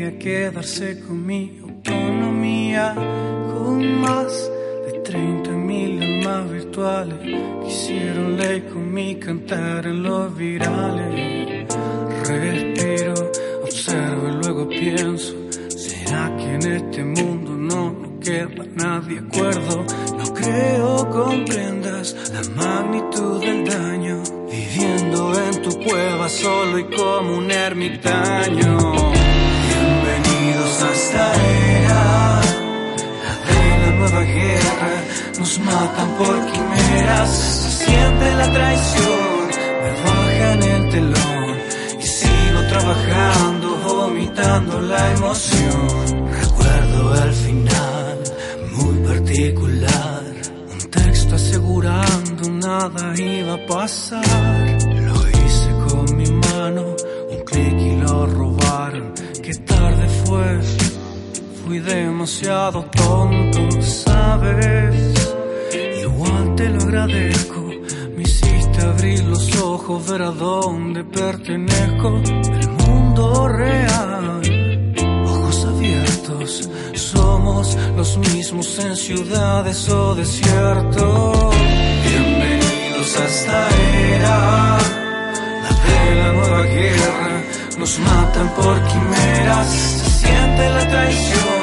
Querría 0.06 0.18
quedarse 0.18 1.00
con 1.00 1.26
mi 1.26 1.58
autonomía. 1.62 2.94
Con 2.94 4.00
más 4.00 4.50
de 4.86 5.00
30 5.00 5.50
mil 5.50 6.02
almas 6.02 6.50
virtuales 6.50 7.18
que 7.20 7.66
hicieron 7.66 8.36
ley 8.36 8.60
con 8.72 8.92
mi 8.92 9.16
cantar 9.16 9.86
en 9.86 10.02
los 10.02 10.36
virales. 10.36 11.68
Respiro, 12.28 13.14
observo 13.62 14.28
y 14.28 14.32
luego 14.42 14.68
pienso. 14.68 15.34
¿Será 15.68 16.34
que 16.36 16.54
en 16.54 16.72
este 16.72 17.04
mundo 17.04 17.52
no, 17.52 17.92
no 17.92 18.20
queda 18.20 18.64
nadie 18.74 19.18
acuerdo? 19.18 19.84
No 20.16 20.34
creo 20.34 21.10
comprendas 21.10 22.16
la 22.32 22.42
magnitud 22.54 23.40
del 23.40 23.64
daño. 23.64 24.22
Viviendo 24.50 25.32
en 25.38 25.62
tu 25.62 25.78
cueva 25.80 26.28
solo 26.28 26.78
y 26.78 26.84
como 26.84 27.38
un 27.38 27.50
ermitaño. 27.50 29.15
Esta 31.06 31.32
era, 31.84 32.40
de 33.46 33.78
la 33.80 33.90
nueva 33.98 34.22
guerra. 34.22 34.94
Nos 35.38 35.58
matan 35.60 36.08
por 36.18 36.46
quimeras, 36.50 37.30
se 37.30 37.84
siente 37.84 38.34
la 38.34 38.52
traición. 38.52 39.46
Me 39.82 39.90
bajan 40.04 40.62
el 40.74 40.90
telón 40.90 41.56
y 42.00 42.02
sigo 42.02 42.60
trabajando, 42.70 43.68
vomitando 43.86 44.80
la 44.80 45.12
emoción. 45.12 46.28
Recuerdo 46.42 47.24
el 47.24 47.32
final, 47.32 48.18
muy 48.72 48.96
particular. 49.06 50.24
Un 50.72 50.90
texto 50.90 51.36
asegurando 51.36 52.50
nada 52.50 53.14
iba 53.16 53.54
a 53.54 53.66
pasar. 53.68 54.45
Fui 61.66 61.80
demasiado 61.80 62.84
tonto, 62.84 63.82
¿sabes? 63.82 64.94
Igual 66.00 66.54
te 66.54 66.68
lo 66.68 66.80
agradezco. 66.80 67.60
Me 68.16 68.22
hiciste 68.22 68.82
abrir 68.82 69.24
los 69.24 69.60
ojos, 69.60 70.08
ver 70.08 70.22
a 70.22 70.30
dónde 70.30 71.02
pertenezco. 71.02 72.20
El 72.60 72.68
mundo 72.70 73.48
real, 73.48 74.42
ojos 75.26 75.64
abiertos. 75.64 76.70
Somos 76.94 77.76
los 77.96 78.16
mismos 78.18 78.78
en 78.78 78.94
ciudades 78.96 79.88
o 79.88 80.14
desiertos. 80.14 81.56
Bienvenidos 82.08 83.16
a 83.20 83.24
esta 83.24 83.68
era, 84.14 84.78
la 85.64 85.72
de 85.84 86.14
la 86.14 86.32
nueva 86.32 86.62
guerra. 86.62 87.42
Nos 87.76 87.98
matan 87.98 88.54
por 88.54 88.80
quimeras, 88.86 89.66
se 89.68 90.26
siente 90.26 90.70
la 90.70 90.88
traición. 90.88 91.55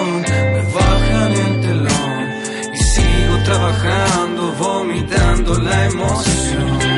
Trabajando, 3.53 4.51
vomitando 4.53 5.59
la 5.59 5.85
emoción. 5.85 6.92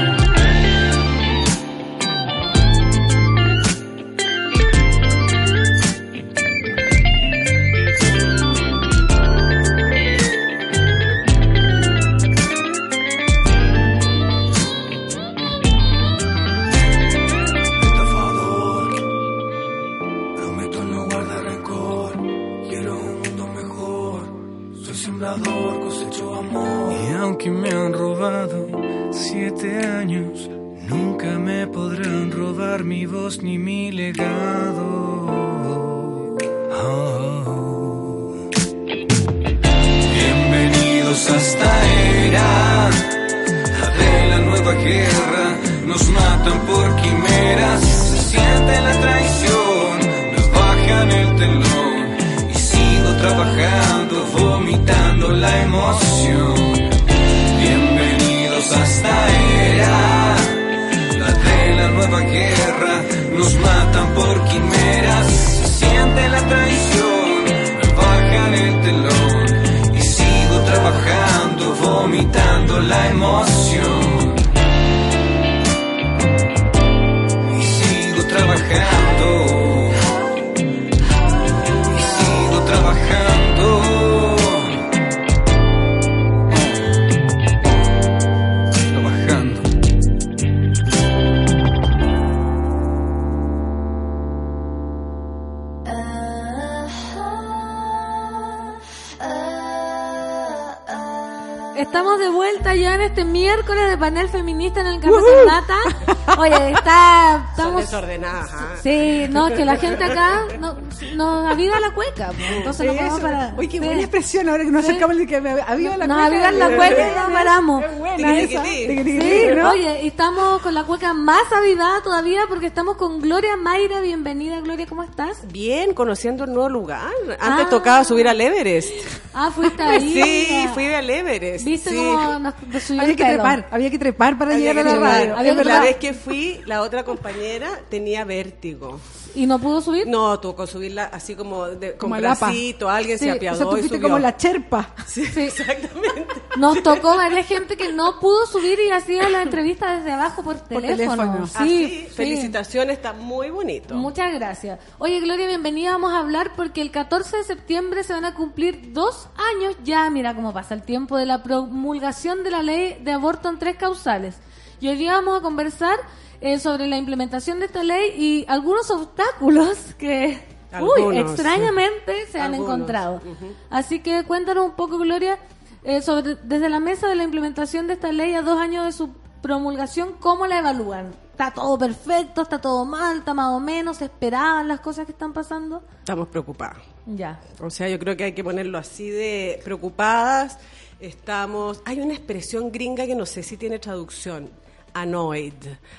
Desordenadas. 107.96 108.50
¿ah? 108.54 108.76
Sí, 108.82 109.26
no, 109.30 109.48
que 109.48 109.66
la 109.66 109.78
gente 109.78 110.04
acá 110.04 110.42
no, 110.60 110.76
nos 111.16 111.52
aviva 111.52 111.80
la 111.80 111.94
cueca, 111.94 112.28
pues, 112.28 112.52
entonces 112.52 112.86
no 112.86 112.92
Eso. 112.94 113.00
podemos 113.02 113.20
parar. 113.22 113.54
Uy, 113.58 113.68
qué 113.68 113.80
Sí. 113.80 113.86
buena 113.86 114.02
expresión 114.02 114.50
ahora 114.50 114.64
que 114.64 114.72
nos 114.72 114.84
acercamos 114.84 115.18
de 115.18 115.28
que 115.28 115.42
me 115.42 115.52
aviva 115.62 115.98
la 115.98 116.08
Nos 116.08 116.18
cueca. 116.18 116.26
avivan 116.48 116.60
la 116.60 116.76
cueca 116.78 117.08
y 117.08 117.16
no 117.28 117.34
paramos. 117.34 117.84
Es 117.86 117.98
buena 118.00 118.40
esa. 118.40 118.64
Sí, 118.66 119.48
¿no? 119.56 119.70
oye, 119.72 120.00
y 120.04 120.08
estamos 120.08 120.62
con 120.62 120.74
la 120.74 120.84
cueca 120.84 121.14
más 121.14 121.52
avivada 121.52 122.02
todavía 122.02 122.42
porque 122.48 122.68
estamos 122.68 122.98
con 122.98 123.20
Gloria 123.22 123.56
Mayra. 123.58 124.02
Bienvenida, 124.02 124.60
Gloria, 124.62 124.86
¿cómo 124.88 125.04
estás? 125.04 125.48
Bien, 125.52 125.94
conociendo 125.94 126.44
un 126.44 126.54
nuevo 126.54 126.70
lugar. 126.70 127.12
Antes 127.40 127.66
Ah. 127.68 127.70
tocaba 127.70 128.04
subir 128.04 128.28
al 128.28 128.40
Everest. 128.42 128.90
Ah, 129.36 129.52
fuiste 129.54 129.84
ahí. 129.84 130.14
Sí, 130.24 130.68
fui 130.74 130.86
al 130.94 131.10
Everest. 131.10 131.66
¿Viste 131.66 131.90
sí. 131.90 131.96
cómo 131.98 132.40
nos, 132.40 132.54
nos 132.68 132.84
subió 132.84 133.02
Había 133.02 133.12
el 133.12 133.18
que 133.18 133.24
pelo? 133.24 133.34
trepar, 133.44 133.68
había 133.72 133.92
que 133.92 134.00
trepar 134.00 134.38
para 134.38 134.54
Había 134.56 134.74
llegar 134.74 134.88
a 134.88 134.96
la 134.96 135.00
radio. 135.00 135.38
Había 135.38 135.52
La 135.54 135.58
verdad. 135.58 135.82
vez 135.82 135.98
que 135.98 136.14
fui, 136.14 136.62
la 136.66 136.82
otra 136.82 137.04
compañera 137.04 137.70
tenía 137.90 138.24
vértigo. 138.24 139.00
¿Y 139.36 139.48
no 139.48 139.60
pudo 139.60 139.82
subir? 139.82 140.08
No, 140.08 140.40
tocó 140.40 140.66
subirla 140.66 141.10
así 141.12 141.36
como 141.36 141.66
de, 141.68 141.92
con 141.98 142.10
Como 142.10 142.16
bracito, 142.22 142.90
alguien 142.90 143.20
Sí, 143.20 143.26
se 143.26 143.32
apiadó 143.32 143.56
O 143.56 143.58
sea, 143.58 143.66
tú 143.70 143.72
y 143.76 143.80
fuiste 143.80 143.98
subió. 143.98 144.08
como 144.08 144.20
la 144.20 144.38
cherpa. 144.38 144.96
Sí, 145.06 145.24
exactamente. 145.36 146.26
Nos 146.58 146.82
tocó 146.82 147.18
varias 147.18 147.46
gente 147.46 147.76
que 147.76 147.92
no 147.92 148.18
pudo 148.22 148.46
subir 148.46 148.80
y 148.80 148.92
hacía 148.92 149.28
la 149.30 149.42
entrevista 149.42 149.98
desde 149.98 150.14
abajo 150.14 150.42
por 150.42 150.62
teléfono. 150.62 150.96
teléfono. 151.24 151.48
Sí, 151.48 151.54
Así, 151.58 151.88
sí. 151.88 152.08
felicitaciones, 152.16 152.96
está 152.96 153.12
muy 153.12 153.50
bonito. 153.50 153.94
Muchas 153.96 154.34
gracias. 154.34 154.80
Oye, 155.00 155.20
Gloria, 155.20 155.48
bienvenida. 155.48 155.92
Vamos 155.92 156.14
a 156.14 156.20
hablar 156.20 156.52
porque 156.56 156.82
el 156.82 156.92
14 156.92 157.36
de 157.36 157.44
septiembre 157.44 158.04
se 158.06 158.14
van 158.14 158.24
a 158.24 158.36
cumplir 158.36 158.94
dos 158.94 159.25
años 159.38 159.76
ya, 159.84 160.10
mira 160.10 160.34
cómo 160.36 160.54
pasa 160.54 160.74
el 160.74 160.84
tiempo, 160.84 161.18
de 161.18 161.26
la 161.26 161.44
promulgación 161.44 162.44
de 162.44 162.52
la 162.52 162.62
ley 162.64 163.00
de 163.04 163.12
aborto 163.12 163.50
en 163.50 163.60
tres 163.60 163.78
causales. 163.78 164.38
Y 164.82 164.88
hoy 164.90 164.98
día 164.98 165.14
vamos 165.14 165.40
a 165.40 165.42
conversar 165.42 165.98
eh, 166.42 166.60
sobre 166.60 166.88
la 166.88 166.98
implementación 166.98 167.60
de 167.60 167.66
esta 167.68 167.84
ley 167.84 168.12
y 168.18 168.46
algunos 168.48 168.90
obstáculos 168.92 169.96
que, 169.98 170.46
uy, 170.82 171.18
extrañamente 171.18 172.28
se 172.28 172.40
han 172.40 172.54
Algunos. 172.54 172.76
encontrado. 172.76 173.22
Así 173.70 174.00
que 174.02 174.24
cuéntanos 174.26 174.66
un 174.66 174.72
poco, 174.74 174.98
Gloria, 174.98 175.40
eh, 175.84 176.02
sobre 176.02 176.36
desde 176.36 176.70
la 176.70 176.80
mesa 176.80 177.08
de 177.08 177.16
la 177.16 177.24
implementación 177.24 177.88
de 177.88 177.94
esta 177.94 178.12
ley 178.12 178.34
a 178.34 178.42
dos 178.42 178.60
años 178.60 178.86
de 178.86 178.92
su 178.92 179.10
promulgación, 179.42 180.14
¿cómo 180.20 180.48
la 180.48 180.60
evalúan? 180.60 181.14
¿Está 181.32 181.52
todo 181.52 181.78
perfecto? 181.78 182.42
¿Está 182.44 182.60
todo 182.60 182.86
mal? 182.86 183.18
¿Está 183.20 183.34
más 183.34 183.52
o 183.54 183.60
menos? 183.60 183.98
¿Se 183.98 184.06
esperaban 184.06 184.68
las 184.68 184.80
cosas 184.80 185.06
que 185.06 185.12
están 185.12 185.34
pasando? 185.34 185.84
Estamos 186.00 186.28
preocupados. 186.30 186.82
Ya. 187.06 187.40
O 187.62 187.70
sea, 187.70 187.88
yo 187.90 188.00
creo 188.00 188.18
que 188.18 188.24
hay 188.26 188.32
que 188.34 188.44
ponerlo 188.44 188.78
así 188.78 189.10
de 189.10 189.60
preocupadas. 189.64 190.58
Estamos. 191.00 191.82
Hay 191.86 192.00
una 192.00 192.14
expresión 192.14 192.72
gringa 192.72 193.06
que 193.06 193.16
no 193.16 193.26
sé 193.26 193.44
si 193.44 193.58
tiene 193.58 193.80
traducción. 193.80 194.50
Annoyed. 194.94 195.54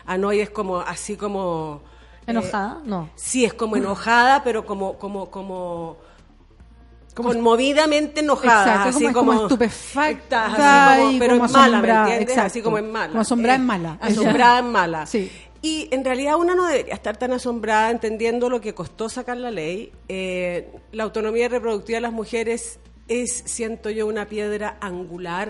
Annoyed 0.06 0.40
es 0.42 0.50
como 0.50 0.78
así 0.78 1.16
como. 1.16 1.82
eh, 2.26 2.30
¿Enojada? 2.32 2.80
no. 2.84 3.10
sí, 3.14 3.44
es 3.44 3.54
como 3.54 3.76
enojada, 3.76 4.42
pero 4.42 4.64
como 4.66 4.98
como 4.98 5.30
como 5.30 5.98
conmovidamente 7.14 8.20
enojada, 8.20 8.64
Exacto, 8.66 8.88
así 8.90 9.04
como, 9.04 9.14
como, 9.14 9.32
como 9.32 9.42
estupefacta 9.46 10.46
así 10.46 11.00
como- 11.06 11.18
pero 11.18 11.34
como 11.38 11.46
en 11.46 11.52
mala, 11.52 11.68
¿me 11.68 11.72
asombrada, 11.76 12.00
entiendes? 12.02 12.28
exacto. 12.28 12.46
Así 12.46 12.62
como 12.62 12.78
en 12.78 12.92
mala. 12.92 13.08
Como 13.08 13.20
asombrada 13.22 13.54
Eh, 13.56 13.60
en 13.60 13.66
mala. 13.66 13.98
Asombrada 14.00 14.58
en 14.58 14.66
mala. 14.72 15.06
Sí. 15.06 15.32
Y 15.66 15.88
en 15.90 16.04
realidad 16.04 16.36
una 16.36 16.54
no 16.54 16.68
debería 16.68 16.94
estar 16.94 17.16
tan 17.16 17.32
asombrada 17.32 17.90
entendiendo 17.90 18.48
lo 18.48 18.60
que 18.60 18.72
costó 18.72 19.08
sacar 19.08 19.36
la 19.36 19.50
ley. 19.50 19.90
Eh, 20.08 20.70
la 20.92 21.02
autonomía 21.02 21.48
reproductiva 21.48 21.96
de 21.96 22.02
las 22.02 22.12
mujeres 22.12 22.78
es, 23.08 23.42
siento 23.46 23.90
yo, 23.90 24.06
una 24.06 24.28
piedra 24.28 24.76
angular, 24.80 25.48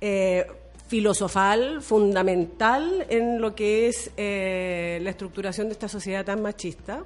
eh, 0.00 0.46
filosofal, 0.86 1.82
fundamental 1.82 3.06
en 3.08 3.40
lo 3.40 3.56
que 3.56 3.88
es 3.88 4.12
eh, 4.16 5.00
la 5.02 5.10
estructuración 5.10 5.66
de 5.66 5.72
esta 5.72 5.88
sociedad 5.88 6.24
tan 6.24 6.40
machista. 6.40 7.02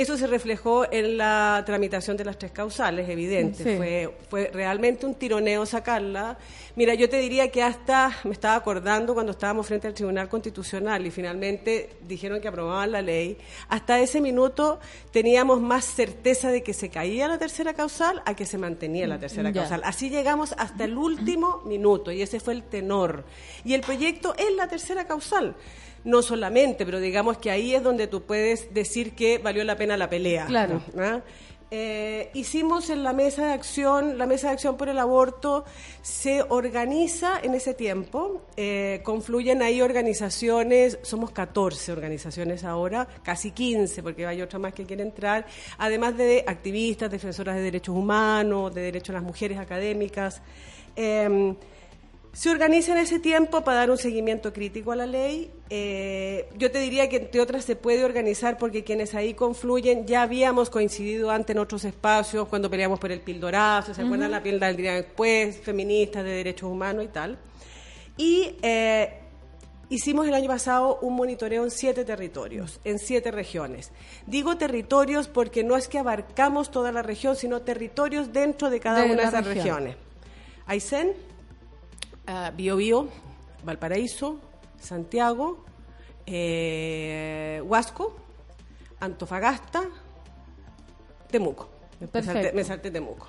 Eso 0.00 0.16
se 0.16 0.26
reflejó 0.26 0.90
en 0.92 1.16
la 1.16 1.62
tramitación 1.66 2.16
de 2.16 2.24
las 2.24 2.38
tres 2.38 2.52
causales, 2.52 3.08
evidente. 3.08 3.64
Sí. 3.64 3.76
Fue, 3.76 4.14
fue 4.30 4.50
realmente 4.52 5.06
un 5.06 5.14
tironeo 5.14 5.66
sacarla. 5.66 6.38
Mira, 6.76 6.94
yo 6.94 7.08
te 7.08 7.18
diría 7.18 7.50
que 7.50 7.62
hasta 7.62 8.12
me 8.24 8.32
estaba 8.32 8.54
acordando 8.54 9.14
cuando 9.14 9.32
estábamos 9.32 9.66
frente 9.66 9.88
al 9.88 9.94
Tribunal 9.94 10.28
Constitucional 10.28 11.04
y 11.06 11.10
finalmente 11.10 11.96
dijeron 12.06 12.40
que 12.40 12.46
aprobaban 12.48 12.92
la 12.92 13.02
ley. 13.02 13.36
Hasta 13.68 13.98
ese 13.98 14.20
minuto 14.20 14.78
teníamos 15.10 15.60
más 15.60 15.84
certeza 15.84 16.50
de 16.50 16.62
que 16.62 16.72
se 16.74 16.88
caía 16.90 17.26
la 17.26 17.38
tercera 17.38 17.74
causal 17.74 18.22
a 18.24 18.34
que 18.34 18.46
se 18.46 18.58
mantenía 18.58 19.06
la 19.08 19.18
tercera 19.18 19.50
Ya. 19.50 19.62
causal. 19.62 19.82
Así 19.84 20.10
llegamos 20.10 20.54
hasta 20.58 20.84
el 20.84 20.96
último 20.96 21.62
minuto 21.64 22.12
y 22.12 22.22
ese 22.22 22.38
fue 22.38 22.54
el 22.54 22.62
tenor. 22.62 23.24
Y 23.64 23.74
el 23.74 23.80
proyecto 23.80 24.34
es 24.38 24.54
la 24.56 24.68
tercera 24.68 25.06
causal. 25.06 25.56
No 26.04 26.22
solamente, 26.22 26.84
pero 26.84 27.00
digamos 27.00 27.38
que 27.38 27.50
ahí 27.50 27.74
es 27.74 27.82
donde 27.82 28.06
tú 28.06 28.22
puedes 28.22 28.72
decir 28.72 29.14
que 29.14 29.38
valió 29.38 29.64
la 29.64 29.76
pena 29.76 29.96
la 29.96 30.08
pelea. 30.08 30.46
Claro. 30.46 30.82
¿ah? 30.98 31.20
Eh, 31.70 32.30
hicimos 32.32 32.88
en 32.88 33.02
la 33.02 33.12
mesa 33.12 33.48
de 33.48 33.52
acción, 33.52 34.16
la 34.16 34.24
mesa 34.24 34.46
de 34.46 34.54
acción 34.54 34.78
por 34.78 34.88
el 34.88 34.98
aborto 34.98 35.66
se 36.00 36.42
organiza 36.48 37.38
en 37.42 37.54
ese 37.54 37.74
tiempo, 37.74 38.40
eh, 38.56 39.02
confluyen 39.04 39.60
ahí 39.60 39.82
organizaciones, 39.82 40.98
somos 41.02 41.30
14 41.30 41.92
organizaciones 41.92 42.64
ahora, 42.64 43.06
casi 43.22 43.50
15 43.50 44.02
porque 44.02 44.24
hay 44.24 44.40
otra 44.40 44.58
más 44.58 44.72
que 44.72 44.86
quiere 44.86 45.02
entrar, 45.02 45.44
además 45.76 46.16
de 46.16 46.42
activistas, 46.46 47.10
defensoras 47.10 47.56
de 47.56 47.60
derechos 47.60 47.94
humanos, 47.94 48.74
de 48.74 48.80
derechos 48.80 49.08
de 49.08 49.14
las 49.14 49.22
mujeres 49.22 49.58
académicas. 49.58 50.40
Em, 50.96 51.54
se 52.32 52.50
organiza 52.50 52.92
en 52.92 52.98
ese 52.98 53.18
tiempo 53.18 53.62
para 53.64 53.78
dar 53.78 53.90
un 53.90 53.98
seguimiento 53.98 54.52
crítico 54.52 54.92
a 54.92 54.96
la 54.96 55.06
ley. 55.06 55.50
Eh, 55.70 56.48
yo 56.56 56.70
te 56.70 56.78
diría 56.78 57.08
que 57.08 57.16
entre 57.16 57.40
otras 57.40 57.64
se 57.64 57.74
puede 57.74 58.04
organizar 58.04 58.58
porque 58.58 58.84
quienes 58.84 59.14
ahí 59.14 59.34
confluyen 59.34 60.06
ya 60.06 60.22
habíamos 60.22 60.70
coincidido 60.70 61.30
antes 61.30 61.54
en 61.56 61.60
otros 61.60 61.84
espacios 61.84 62.46
cuando 62.48 62.70
peleamos 62.70 63.00
por 63.00 63.10
el 63.10 63.20
pildorazo, 63.20 63.92
¿se 63.94 64.02
acuerdan 64.02 64.30
la 64.30 64.42
píldora 64.42 64.68
del 64.68 64.76
día 64.76 64.94
después? 64.94 65.58
Feministas 65.60 66.22
de 66.24 66.30
derechos 66.30 66.70
humanos 66.70 67.04
y 67.04 67.08
tal. 67.08 67.38
Y 68.16 68.56
eh, 68.62 69.18
hicimos 69.90 70.26
el 70.28 70.34
año 70.34 70.48
pasado 70.48 70.98
un 71.02 71.16
monitoreo 71.16 71.64
en 71.64 71.70
siete 71.70 72.04
territorios, 72.04 72.78
en 72.84 72.98
siete 72.98 73.30
regiones. 73.30 73.90
Digo 74.26 74.56
territorios 74.56 75.28
porque 75.28 75.64
no 75.64 75.76
es 75.76 75.88
que 75.88 75.98
abarcamos 75.98 76.70
toda 76.70 76.92
la 76.92 77.02
región, 77.02 77.36
sino 77.36 77.62
territorios 77.62 78.32
dentro 78.32 78.70
de 78.70 78.80
cada 78.80 79.02
De 79.02 79.10
una 79.12 79.22
de 79.22 79.28
esas 79.28 79.46
región. 79.46 79.64
regiones. 79.78 79.96
Aysén, 80.66 81.14
uh, 82.28 82.54
Biobío, 82.54 83.08
Valparaíso, 83.64 84.38
Santiago, 84.78 85.64
eh, 86.26 87.62
Huasco, 87.64 88.16
Antofagasta, 89.00 89.82
Temuco. 91.30 91.68
Me 92.00 92.06
salté, 92.06 92.12
Perfecto. 92.12 92.56
me 92.56 92.64
salté 92.64 92.90
Temuco. 92.90 93.28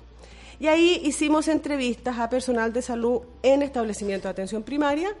Y 0.60 0.66
ahí 0.66 1.00
hicimos 1.04 1.48
entrevistas 1.48 2.18
a 2.18 2.28
personal 2.28 2.72
de 2.72 2.82
salud 2.82 3.22
en 3.42 3.62
establecimientos 3.62 4.24
de 4.24 4.30
atención 4.30 4.62
primaria 4.62 5.16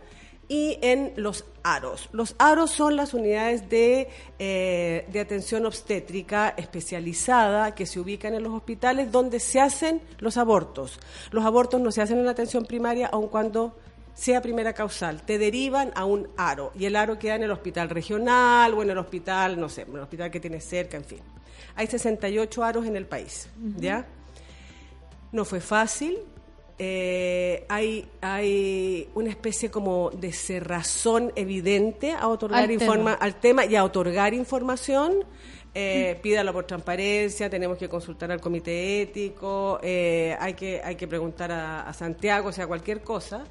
y 0.50 0.78
en 0.82 1.12
los 1.14 1.44
AROS. 1.62 2.08
Los 2.10 2.34
AROS 2.36 2.72
son 2.72 2.96
las 2.96 3.14
unidades 3.14 3.70
de, 3.70 4.08
eh, 4.40 5.06
de 5.10 5.20
atención 5.20 5.64
obstétrica 5.64 6.54
especializada 6.56 7.72
que 7.76 7.86
se 7.86 8.00
ubican 8.00 8.34
en 8.34 8.42
los 8.42 8.52
hospitales 8.52 9.12
donde 9.12 9.38
se 9.38 9.60
hacen 9.60 10.02
los 10.18 10.36
abortos. 10.36 10.98
Los 11.30 11.44
abortos 11.44 11.80
no 11.80 11.92
se 11.92 12.02
hacen 12.02 12.18
en 12.18 12.24
la 12.24 12.32
atención 12.32 12.66
primaria 12.66 13.06
aun 13.06 13.28
cuando 13.28 13.76
sea 14.12 14.42
primera 14.42 14.72
causal, 14.72 15.22
te 15.22 15.38
derivan 15.38 15.92
a 15.94 16.04
un 16.04 16.28
aro 16.36 16.72
y 16.74 16.84
el 16.84 16.96
aro 16.96 17.16
queda 17.16 17.36
en 17.36 17.44
el 17.44 17.52
hospital 17.52 17.88
regional 17.88 18.74
o 18.74 18.82
en 18.82 18.90
el 18.90 18.98
hospital, 18.98 19.58
no 19.58 19.68
sé, 19.68 19.82
en 19.82 19.94
el 19.94 20.00
hospital 20.00 20.32
que 20.32 20.40
tienes 20.40 20.64
cerca, 20.64 20.96
en 20.96 21.04
fin. 21.04 21.20
Hay 21.76 21.86
68 21.86 22.64
aros 22.64 22.86
en 22.86 22.96
el 22.96 23.06
país, 23.06 23.48
¿ya? 23.78 24.04
No 25.30 25.44
fue 25.44 25.60
fácil. 25.60 26.18
Eh, 26.82 27.66
hay, 27.68 28.08
hay 28.22 29.06
una 29.14 29.28
especie 29.28 29.70
como 29.70 30.08
de 30.08 30.32
cerrazón 30.32 31.30
evidente 31.36 32.12
a 32.12 32.26
otorgar 32.26 32.64
Al 32.64 32.70
informa 32.70 33.12
tema. 33.12 33.24
al 33.26 33.34
tema 33.34 33.66
y 33.66 33.76
a 33.76 33.84
otorgar 33.84 34.32
información. 34.32 35.26
Eh, 35.74 36.18
pídala 36.22 36.54
por 36.54 36.64
transparencia, 36.64 37.50
tenemos 37.50 37.76
que 37.76 37.86
consultar 37.86 38.32
al 38.32 38.40
comité 38.40 39.02
ético, 39.02 39.78
eh, 39.82 40.34
hay, 40.40 40.54
que, 40.54 40.80
hay 40.82 40.96
que 40.96 41.06
preguntar 41.06 41.52
a, 41.52 41.82
a 41.82 41.92
Santiago, 41.92 42.48
o 42.48 42.52
sea, 42.52 42.66
cualquier 42.66 43.02
cosa. 43.02 43.44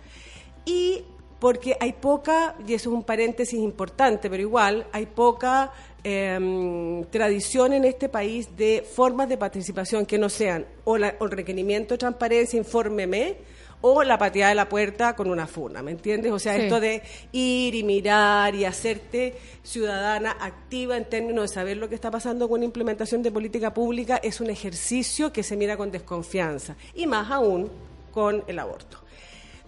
Y 0.66 1.04
porque 1.40 1.78
hay 1.80 1.94
poca, 1.94 2.56
y 2.68 2.74
eso 2.74 2.90
es 2.90 2.96
un 2.96 3.04
paréntesis 3.04 3.60
importante, 3.60 4.30
pero 4.30 4.42
igual, 4.44 4.86
hay 4.92 5.06
poca 5.06 5.72
eh, 6.04 7.06
tradición 7.12 7.74
en 7.74 7.86
este 7.86 8.10
país 8.10 8.56
de 8.56 8.84
formas 8.90 9.28
de 9.30 9.38
participación 9.38 10.06
que 10.06 10.18
no 10.18 10.30
sean 10.30 10.66
o, 10.86 10.98
la- 10.98 11.16
o 11.20 11.26
el 11.26 11.32
requerimiento 11.32 11.94
de 11.94 11.98
transparencia, 11.98 12.58
infórmeme, 12.58 13.38
o 13.82 14.04
la 14.04 14.18
pateada 14.18 14.50
de 14.50 14.56
la 14.56 14.68
puerta 14.68 15.16
con 15.16 15.30
una 15.30 15.48
funa, 15.48 15.82
¿me 15.82 15.92
entiendes? 15.92 16.34
O 16.34 16.40
sea, 16.40 16.56
Sí. 16.56 16.64
esto 16.64 16.82
de 16.82 17.02
ir 17.32 17.76
y 17.76 17.84
mirar 17.84 18.54
y 18.54 18.66
hacerte 18.66 19.36
ciudadana 19.64 20.36
activa 20.42 20.98
en 20.98 21.06
términos 21.06 21.44
de 21.50 21.54
saber 21.56 21.78
lo 21.78 21.88
que 21.88 21.96
está 21.96 22.12
pasando 22.12 22.50
con 22.50 22.60
la 22.60 22.66
implementación 22.66 23.24
de 23.24 23.32
política 23.32 23.74
pública 23.74 24.18
es 24.22 24.42
un 24.42 24.50
ejercicio 24.50 25.32
que 25.32 25.44
se 25.44 25.56
mira 25.56 25.78
con 25.78 25.92
desconfianza, 25.92 26.76
y 26.94 27.08
más 27.08 27.32
aún 27.32 27.70
con 28.12 28.44
el 28.48 28.60
aborto. 28.60 28.98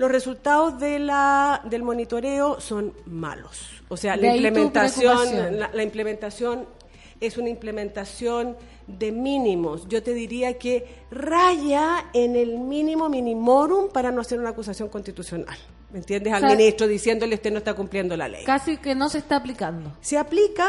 Los 0.02 0.12
resultados 0.12 0.80
de 0.80 0.98
la, 0.98 1.62
del 1.64 1.84
monitoreo 1.84 2.60
son 2.60 2.92
malos. 3.06 3.84
O 3.88 3.96
sea, 3.96 4.18
De 4.18 4.24
la 4.24 4.36
implementación, 4.36 5.60
la, 5.60 5.70
la 5.72 5.84
implementación 5.84 6.66
es 7.20 7.38
una 7.38 7.50
implementación 7.50 8.58
de 8.88 9.12
mínimos. 9.12 9.88
Yo 9.88 10.02
te 10.02 10.16
diría 10.16 10.58
que 10.58 10.88
raya 11.12 12.06
en 12.14 12.36
el 12.36 12.58
mínimo 12.58 13.10
minimorum 13.10 13.90
para 13.90 14.12
no 14.12 14.22
hacer 14.22 14.40
una 14.40 14.50
acusación 14.50 14.90
constitucional. 14.90 15.60
¿Me 15.92 16.00
entiendes? 16.00 16.34
Al 16.34 16.46
O 16.46 16.48
sea, 16.48 16.58
ministro 16.58 16.88
diciéndole 16.88 17.36
usted 17.36 17.52
no 17.52 17.60
está 17.60 17.76
cumpliendo 17.76 18.18
la 18.18 18.28
ley. 18.28 18.44
Casi 18.44 18.78
que 18.78 18.96
no 18.96 19.08
se 19.08 19.20
está 19.20 19.36
aplicando. 19.36 19.96
Se 20.02 20.18
aplica 20.18 20.68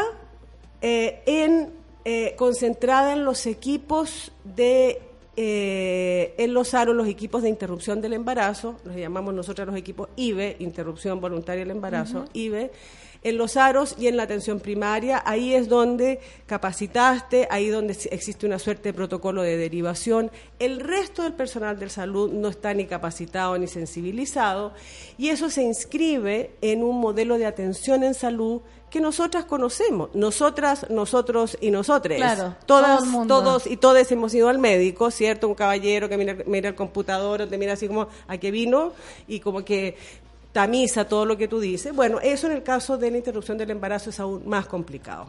eh, 0.79 1.23
en 1.25 1.73
eh, 2.05 2.35
concentrada 2.37 3.13
en 3.13 3.25
los 3.25 3.47
equipos 3.47 4.31
de 4.43 5.01
eh, 5.35 6.35
en 6.37 6.53
los 6.53 6.73
aros, 6.73 6.95
los 6.95 7.07
equipos 7.07 7.41
de 7.41 7.49
interrupción 7.49 8.01
del 8.01 8.13
embarazo, 8.13 8.77
los 8.83 8.95
llamamos 8.95 9.33
nosotros 9.33 9.67
los 9.67 9.75
equipos 9.75 10.09
IBE, 10.15 10.57
interrupción 10.59 11.19
voluntaria 11.19 11.63
del 11.63 11.71
embarazo, 11.71 12.19
Ujú. 12.19 12.29
IBE, 12.33 12.71
en 13.23 13.37
los 13.37 13.55
aros 13.57 13.95
y 13.97 14.07
en 14.07 14.17
la 14.17 14.23
atención 14.23 14.59
primaria, 14.59 15.23
ahí 15.25 15.53
es 15.53 15.69
donde 15.69 16.19
capacitaste, 16.45 17.47
ahí 17.49 17.69
donde 17.69 17.97
existe 18.11 18.45
una 18.45 18.59
suerte 18.59 18.89
de 18.89 18.93
protocolo 18.93 19.41
de 19.41 19.57
derivación. 19.57 20.29
El 20.59 20.81
resto 20.81 21.23
del 21.23 21.33
personal 21.33 21.79
de 21.79 21.89
salud 21.89 22.31
no 22.31 22.49
está 22.49 22.73
ni 22.73 22.85
capacitado 22.85 23.57
ni 23.57 23.67
sensibilizado 23.67 24.73
y 25.17 25.29
eso 25.29 25.49
se 25.49 25.63
inscribe 25.63 26.51
en 26.61 26.83
un 26.83 26.99
modelo 26.99 27.37
de 27.37 27.45
atención 27.45 28.03
en 28.03 28.13
salud 28.13 28.61
que 28.93 29.01
nosotras 29.01 29.45
conocemos, 29.45 30.13
nosotras, 30.13 30.85
nosotros 30.91 31.57
y 31.59 31.71
nosotres. 31.71 32.19
Claro, 32.19 32.55
Todas, 32.67 32.97
todo 32.97 33.05
el 33.05 33.11
mundo. 33.11 33.39
todos 33.39 33.65
y 33.65 33.77
todos 33.77 34.11
hemos 34.11 34.31
ido 34.35 34.49
al 34.49 34.59
médico, 34.59 35.09
¿cierto? 35.09 35.47
Un 35.47 35.55
caballero 35.55 36.07
que 36.07 36.15
mira, 36.15 36.37
mira 36.45 36.69
el 36.69 36.75
computador, 36.75 37.41
o 37.41 37.47
te 37.47 37.57
mira 37.57 37.73
así 37.73 37.87
como 37.87 38.07
a 38.27 38.37
qué 38.37 38.51
vino 38.51 38.93
y 39.27 39.39
como 39.39 39.65
que 39.65 39.97
tamiza 40.51 41.07
todo 41.07 41.25
lo 41.25 41.35
que 41.37 41.47
tú 41.47 41.59
dices. 41.59 41.91
Bueno, 41.95 42.19
eso 42.21 42.45
en 42.45 42.53
el 42.53 42.61
caso 42.61 42.95
de 42.99 43.09
la 43.09 43.17
interrupción 43.17 43.57
del 43.57 43.71
embarazo 43.71 44.11
es 44.11 44.19
aún 44.19 44.47
más 44.47 44.67
complicado. 44.67 45.25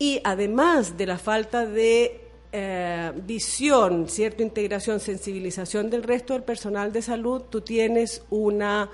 Y 0.00 0.20
además 0.24 0.96
de 0.96 1.06
la 1.06 1.18
falta 1.18 1.64
de 1.64 2.20
eh, 2.50 3.12
visión, 3.14 4.08
cierta 4.08 4.42
integración, 4.42 4.98
sensibilización 4.98 5.88
del 5.88 6.02
resto 6.02 6.32
del 6.32 6.42
personal 6.42 6.92
de 6.92 7.00
salud, 7.00 7.42
tú 7.42 7.60
tienes 7.60 8.24
una 8.28 8.90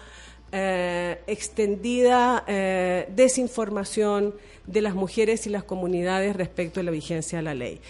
eh, 0.52 1.20
extendida 1.26 2.44
eh, 2.46 3.08
desinformación 3.14 4.34
de 4.66 4.80
las 4.80 4.94
mujeres 4.94 5.46
y 5.46 5.50
las 5.50 5.64
comunidades 5.64 6.36
respecto 6.36 6.80
a 6.80 6.82
la 6.82 6.90
vigencia 6.90 7.38
de 7.38 7.44
la 7.44 7.54
ley. 7.54 7.80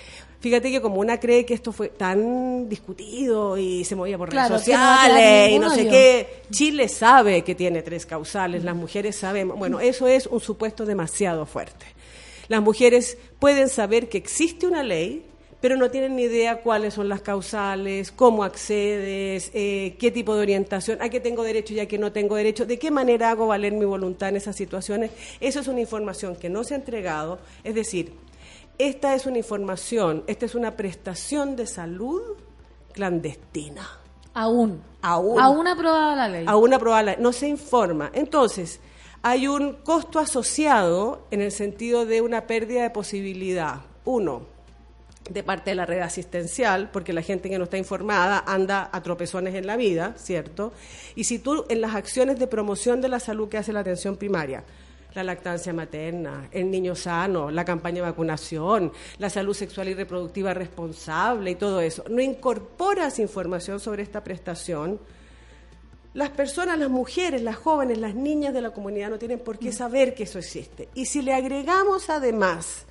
Fíjate 0.40 0.70
que 0.70 0.80
como 0.80 1.00
una 1.00 1.18
cree 1.18 1.44
que 1.44 1.54
esto 1.54 1.72
fue 1.72 1.88
tan 1.88 2.68
discutido 2.68 3.56
y 3.56 3.84
se 3.84 3.96
movía 3.96 4.18
por 4.18 4.28
Claro, 4.28 4.56
redes 4.56 4.68
no 4.68 4.74
sociales 4.74 5.52
y 5.52 5.58
no 5.58 5.70
sé 5.70 5.88
qué, 5.88 6.42
Chile 6.50 6.88
sabe 6.88 7.42
que 7.42 7.54
tiene 7.54 7.82
tres 7.82 8.06
causales, 8.06 8.62
las 8.62 8.76
mujeres 8.76 9.16
sabemos. 9.16 9.58
Bueno, 9.58 9.80
eso 9.80 10.06
es 10.06 10.26
un 10.26 10.40
supuesto 10.40 10.84
demasiado 10.84 11.46
fuerte. 11.46 11.86
Las 12.48 12.62
mujeres 12.62 13.18
pueden 13.38 13.68
saber 13.68 14.08
que 14.08 14.18
existe 14.18 14.66
una 14.66 14.82
ley, 14.82 15.24
pero 15.60 15.76
no 15.76 15.90
tienen 15.90 16.16
ni 16.16 16.22
idea 16.24 16.60
cuáles 16.62 16.94
son 16.94 17.08
las 17.08 17.22
causales, 17.22 18.12
cómo 18.12 18.44
accedes, 18.44 19.50
eh, 19.54 19.96
qué 19.98 20.10
tipo 20.10 20.34
de 20.36 20.42
orientación, 20.42 21.00
a 21.00 21.08
qué 21.08 21.18
tengo 21.20 21.42
derecho 21.42 21.74
y 21.74 21.80
a 21.80 21.88
qué 21.88 21.98
no 21.98 22.12
tengo 22.12 22.36
derecho, 22.36 22.66
de 22.66 22.78
qué 22.78 22.90
manera 22.90 23.30
hago 23.30 23.46
valer 23.46 23.72
mi 23.72 23.84
voluntad 23.84 24.28
en 24.28 24.36
esas 24.36 24.54
situaciones. 24.56 25.10
Eso 25.40 25.60
es 25.60 25.68
una 25.68 25.80
información 25.80 26.36
que 26.36 26.48
no 26.48 26.62
se 26.64 26.74
ha 26.74 26.76
entregado. 26.76 27.38
Es 27.64 27.74
decir, 27.74 28.12
esta 28.78 29.14
es 29.14 29.24
una 29.26 29.38
información, 29.38 30.22
esta 30.26 30.44
es 30.46 30.54
una 30.54 30.76
prestación 30.76 31.56
de 31.56 31.66
salud 31.66 32.20
clandestina. 32.92 33.88
Aún. 34.34 34.82
Aún. 35.02 35.40
Aún 35.40 35.66
aprobada 35.66 36.14
la 36.16 36.28
ley. 36.28 36.44
Aún 36.46 36.74
aprobada 36.74 37.02
la- 37.02 37.16
no 37.16 37.32
se 37.32 37.48
informa. 37.48 38.10
Entonces, 38.12 38.80
hay 39.22 39.46
un 39.48 39.74
costo 39.84 40.18
asociado 40.18 41.26
en 41.30 41.40
el 41.40 41.52
sentido 41.52 42.04
de 42.06 42.20
una 42.20 42.46
pérdida 42.46 42.82
de 42.82 42.90
posibilidad. 42.90 43.80
Uno, 44.04 44.42
de 45.30 45.42
parte 45.42 45.70
de 45.70 45.76
la 45.76 45.86
red 45.86 46.00
asistencial, 46.00 46.90
porque 46.92 47.12
la 47.12 47.22
gente 47.22 47.48
que 47.48 47.58
no 47.58 47.64
está 47.64 47.78
informada 47.78 48.44
anda 48.46 48.88
a 48.92 49.02
tropezones 49.02 49.54
en 49.54 49.66
la 49.66 49.76
vida, 49.76 50.14
¿cierto? 50.16 50.72
Y 51.14 51.24
si 51.24 51.38
tú 51.38 51.64
en 51.68 51.80
las 51.80 51.94
acciones 51.94 52.38
de 52.38 52.46
promoción 52.46 53.00
de 53.00 53.08
la 53.08 53.20
salud 53.20 53.48
que 53.48 53.58
hace 53.58 53.72
la 53.72 53.80
atención 53.80 54.16
primaria, 54.16 54.64
la 55.14 55.24
lactancia 55.24 55.72
materna, 55.72 56.48
el 56.52 56.70
niño 56.70 56.94
sano, 56.94 57.50
la 57.50 57.64
campaña 57.64 57.96
de 57.96 58.10
vacunación, 58.10 58.92
la 59.18 59.30
salud 59.30 59.54
sexual 59.54 59.88
y 59.88 59.94
reproductiva 59.94 60.52
responsable 60.52 61.52
y 61.52 61.54
todo 61.54 61.80
eso, 61.80 62.04
no 62.10 62.20
incorporas 62.20 63.18
información 63.18 63.80
sobre 63.80 64.02
esta 64.02 64.22
prestación, 64.22 65.00
las 66.12 66.30
personas, 66.30 66.78
las 66.78 66.88
mujeres, 66.88 67.42
las 67.42 67.56
jóvenes, 67.56 67.98
las 67.98 68.14
niñas 68.14 68.54
de 68.54 68.62
la 68.62 68.70
comunidad 68.70 69.10
no 69.10 69.18
tienen 69.18 69.38
por 69.38 69.58
qué 69.58 69.70
saber 69.72 70.14
que 70.14 70.22
eso 70.22 70.38
existe. 70.38 70.88
Y 70.94 71.06
si 71.06 71.20
le 71.20 71.34
agregamos 71.34 72.08
además 72.08 72.86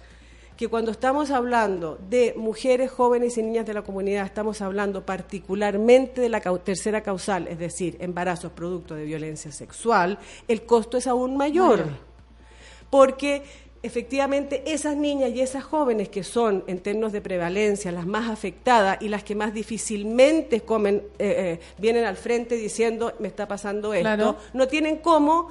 que 0.57 0.67
cuando 0.67 0.91
estamos 0.91 1.31
hablando 1.31 1.97
de 2.09 2.33
mujeres 2.37 2.89
jóvenes 2.89 3.37
y 3.37 3.43
niñas 3.43 3.65
de 3.65 3.73
la 3.73 3.81
comunidad, 3.81 4.25
estamos 4.25 4.61
hablando 4.61 5.05
particularmente 5.05 6.21
de 6.21 6.29
la 6.29 6.39
tercera 6.41 7.01
causal, 7.01 7.47
es 7.47 7.59
decir, 7.59 7.97
embarazos 7.99 8.51
producto 8.51 8.95
de 8.95 9.03
violencia 9.03 9.51
sexual, 9.51 10.17
el 10.47 10.65
costo 10.65 10.97
es 10.97 11.07
aún 11.07 11.35
mayor. 11.35 11.85
Porque 12.89 13.43
efectivamente 13.83 14.63
esas 14.65 14.95
niñas 14.95 15.31
y 15.35 15.41
esas 15.41 15.63
jóvenes 15.63 16.09
que 16.09 16.23
son 16.23 16.63
en 16.65 16.79
términos 16.79 17.11
de 17.11 17.21
prevalencia 17.21 17.91
las 17.91 18.07
más 18.07 18.29
afectadas 18.29 18.97
y 19.01 19.09
las 19.09 19.23
que 19.23 19.35
más 19.35 19.53
difícilmente 19.53 20.61
comen, 20.61 21.03
eh, 21.19 21.59
eh, 21.59 21.59
vienen 21.77 22.05
al 22.05 22.15
frente 22.17 22.55
diciendo 22.55 23.13
me 23.19 23.27
está 23.27 23.47
pasando 23.47 23.93
esto, 23.93 24.03
Claro. 24.03 24.37
no 24.53 24.67
tienen 24.67 24.97
cómo 24.97 25.49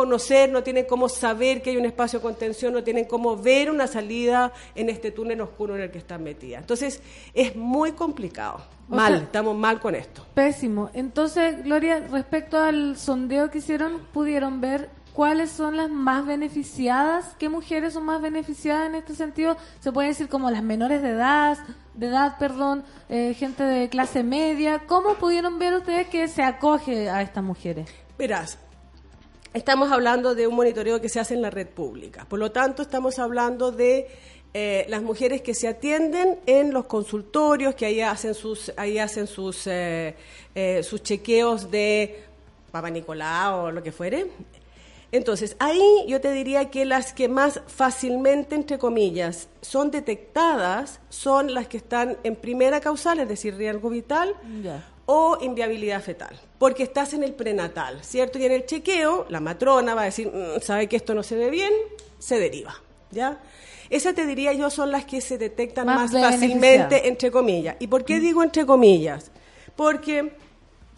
conocer, 0.00 0.50
no 0.52 0.62
tienen 0.62 0.84
cómo 0.84 1.08
saber 1.08 1.62
que 1.62 1.70
hay 1.70 1.78
un 1.78 1.86
espacio 1.86 2.18
de 2.18 2.22
contención, 2.22 2.74
no 2.74 2.84
tienen 2.84 3.06
cómo 3.06 3.34
ver 3.34 3.70
una 3.70 3.86
salida 3.86 4.52
en 4.74 4.90
este 4.90 5.10
túnel 5.10 5.40
oscuro 5.40 5.74
en 5.74 5.80
el 5.80 5.90
que 5.90 5.96
están 5.96 6.22
metidas. 6.22 6.60
Entonces, 6.60 7.00
es 7.32 7.56
muy 7.56 7.92
complicado. 7.92 8.60
O 8.90 8.94
mal, 8.94 9.14
sea- 9.14 9.22
estamos 9.22 9.56
mal 9.56 9.80
con 9.80 9.94
esto. 9.94 10.26
Pésimo. 10.34 10.90
Entonces, 10.92 11.64
Gloria, 11.64 12.06
respecto 12.10 12.58
al 12.58 12.98
sondeo 12.98 13.50
que 13.50 13.58
hicieron, 13.58 14.02
¿pudieron 14.12 14.60
ver 14.60 14.90
cuáles 15.14 15.50
son 15.50 15.78
las 15.78 15.88
más 15.88 16.26
beneficiadas? 16.26 17.34
¿Qué 17.38 17.48
mujeres 17.48 17.94
son 17.94 18.04
más 18.04 18.20
beneficiadas 18.20 18.88
en 18.90 18.96
este 18.96 19.14
sentido? 19.14 19.56
Se 19.80 19.92
puede 19.92 20.08
decir 20.08 20.28
como 20.28 20.50
las 20.50 20.62
menores 20.62 21.00
de 21.00 21.08
edad, 21.12 21.56
de 21.94 22.08
edad, 22.08 22.36
perdón, 22.38 22.84
eh, 23.08 23.32
gente 23.32 23.62
de 23.64 23.88
clase 23.88 24.22
media. 24.22 24.82
¿Cómo 24.86 25.14
pudieron 25.14 25.58
ver 25.58 25.72
ustedes 25.72 26.06
que 26.08 26.28
se 26.28 26.42
acoge 26.42 27.08
a 27.08 27.22
estas 27.22 27.42
mujeres? 27.42 27.88
Verás, 28.18 28.58
estamos 29.56 29.90
hablando 29.90 30.34
de 30.34 30.46
un 30.46 30.54
monitoreo 30.54 31.00
que 31.00 31.08
se 31.08 31.18
hace 31.18 31.34
en 31.34 31.42
la 31.42 31.50
red 31.50 31.66
pública. 31.66 32.26
Por 32.28 32.38
lo 32.38 32.52
tanto, 32.52 32.82
estamos 32.82 33.18
hablando 33.18 33.72
de 33.72 34.06
eh, 34.52 34.84
las 34.88 35.02
mujeres 35.02 35.40
que 35.40 35.54
se 35.54 35.66
atienden 35.66 36.38
en 36.46 36.72
los 36.72 36.84
consultorios, 36.84 37.74
que 37.74 37.86
ahí 37.86 38.00
hacen 38.02 38.34
sus, 38.34 38.70
ahí 38.76 38.98
hacen 38.98 39.26
sus, 39.26 39.66
eh, 39.66 40.14
eh, 40.54 40.82
sus 40.82 41.02
chequeos 41.02 41.70
de 41.70 42.22
Papa 42.70 42.90
Nicolau 42.90 43.66
o 43.66 43.70
lo 43.70 43.82
que 43.82 43.92
fuere. 43.92 44.26
Entonces, 45.10 45.56
ahí 45.58 46.04
yo 46.06 46.20
te 46.20 46.32
diría 46.32 46.70
que 46.70 46.84
las 46.84 47.14
que 47.14 47.28
más 47.28 47.62
fácilmente, 47.66 48.56
entre 48.56 48.78
comillas, 48.78 49.48
son 49.62 49.90
detectadas 49.90 51.00
son 51.08 51.54
las 51.54 51.68
que 51.68 51.78
están 51.78 52.18
en 52.24 52.36
primera 52.36 52.80
causal, 52.80 53.20
es 53.20 53.28
decir, 53.28 53.56
riesgo 53.56 53.88
vital, 53.88 54.34
o 55.06 55.38
inviabilidad 55.40 56.02
fetal, 56.02 56.38
porque 56.58 56.82
estás 56.82 57.14
en 57.14 57.22
el 57.22 57.32
prenatal, 57.32 58.04
¿cierto? 58.04 58.38
Y 58.38 58.44
en 58.44 58.52
el 58.52 58.66
chequeo, 58.66 59.26
la 59.28 59.40
matrona 59.40 59.94
va 59.94 60.02
a 60.02 60.04
decir, 60.06 60.28
"Mm, 60.32 60.60
sabe 60.60 60.88
que 60.88 60.96
esto 60.96 61.14
no 61.14 61.22
se 61.22 61.36
ve 61.36 61.48
bien, 61.48 61.72
se 62.18 62.38
deriva, 62.38 62.74
¿ya? 63.10 63.38
Esas 63.88 64.14
te 64.14 64.26
diría 64.26 64.52
yo 64.52 64.68
son 64.68 64.90
las 64.90 65.04
que 65.04 65.20
se 65.20 65.38
detectan 65.38 65.86
Más 65.86 66.12
más, 66.12 66.32
fácilmente, 66.32 67.06
entre 67.06 67.30
comillas. 67.30 67.76
¿Y 67.78 67.86
por 67.86 68.04
qué 68.04 68.18
digo 68.18 68.42
entre 68.42 68.66
comillas? 68.66 69.30
Porque 69.76 70.32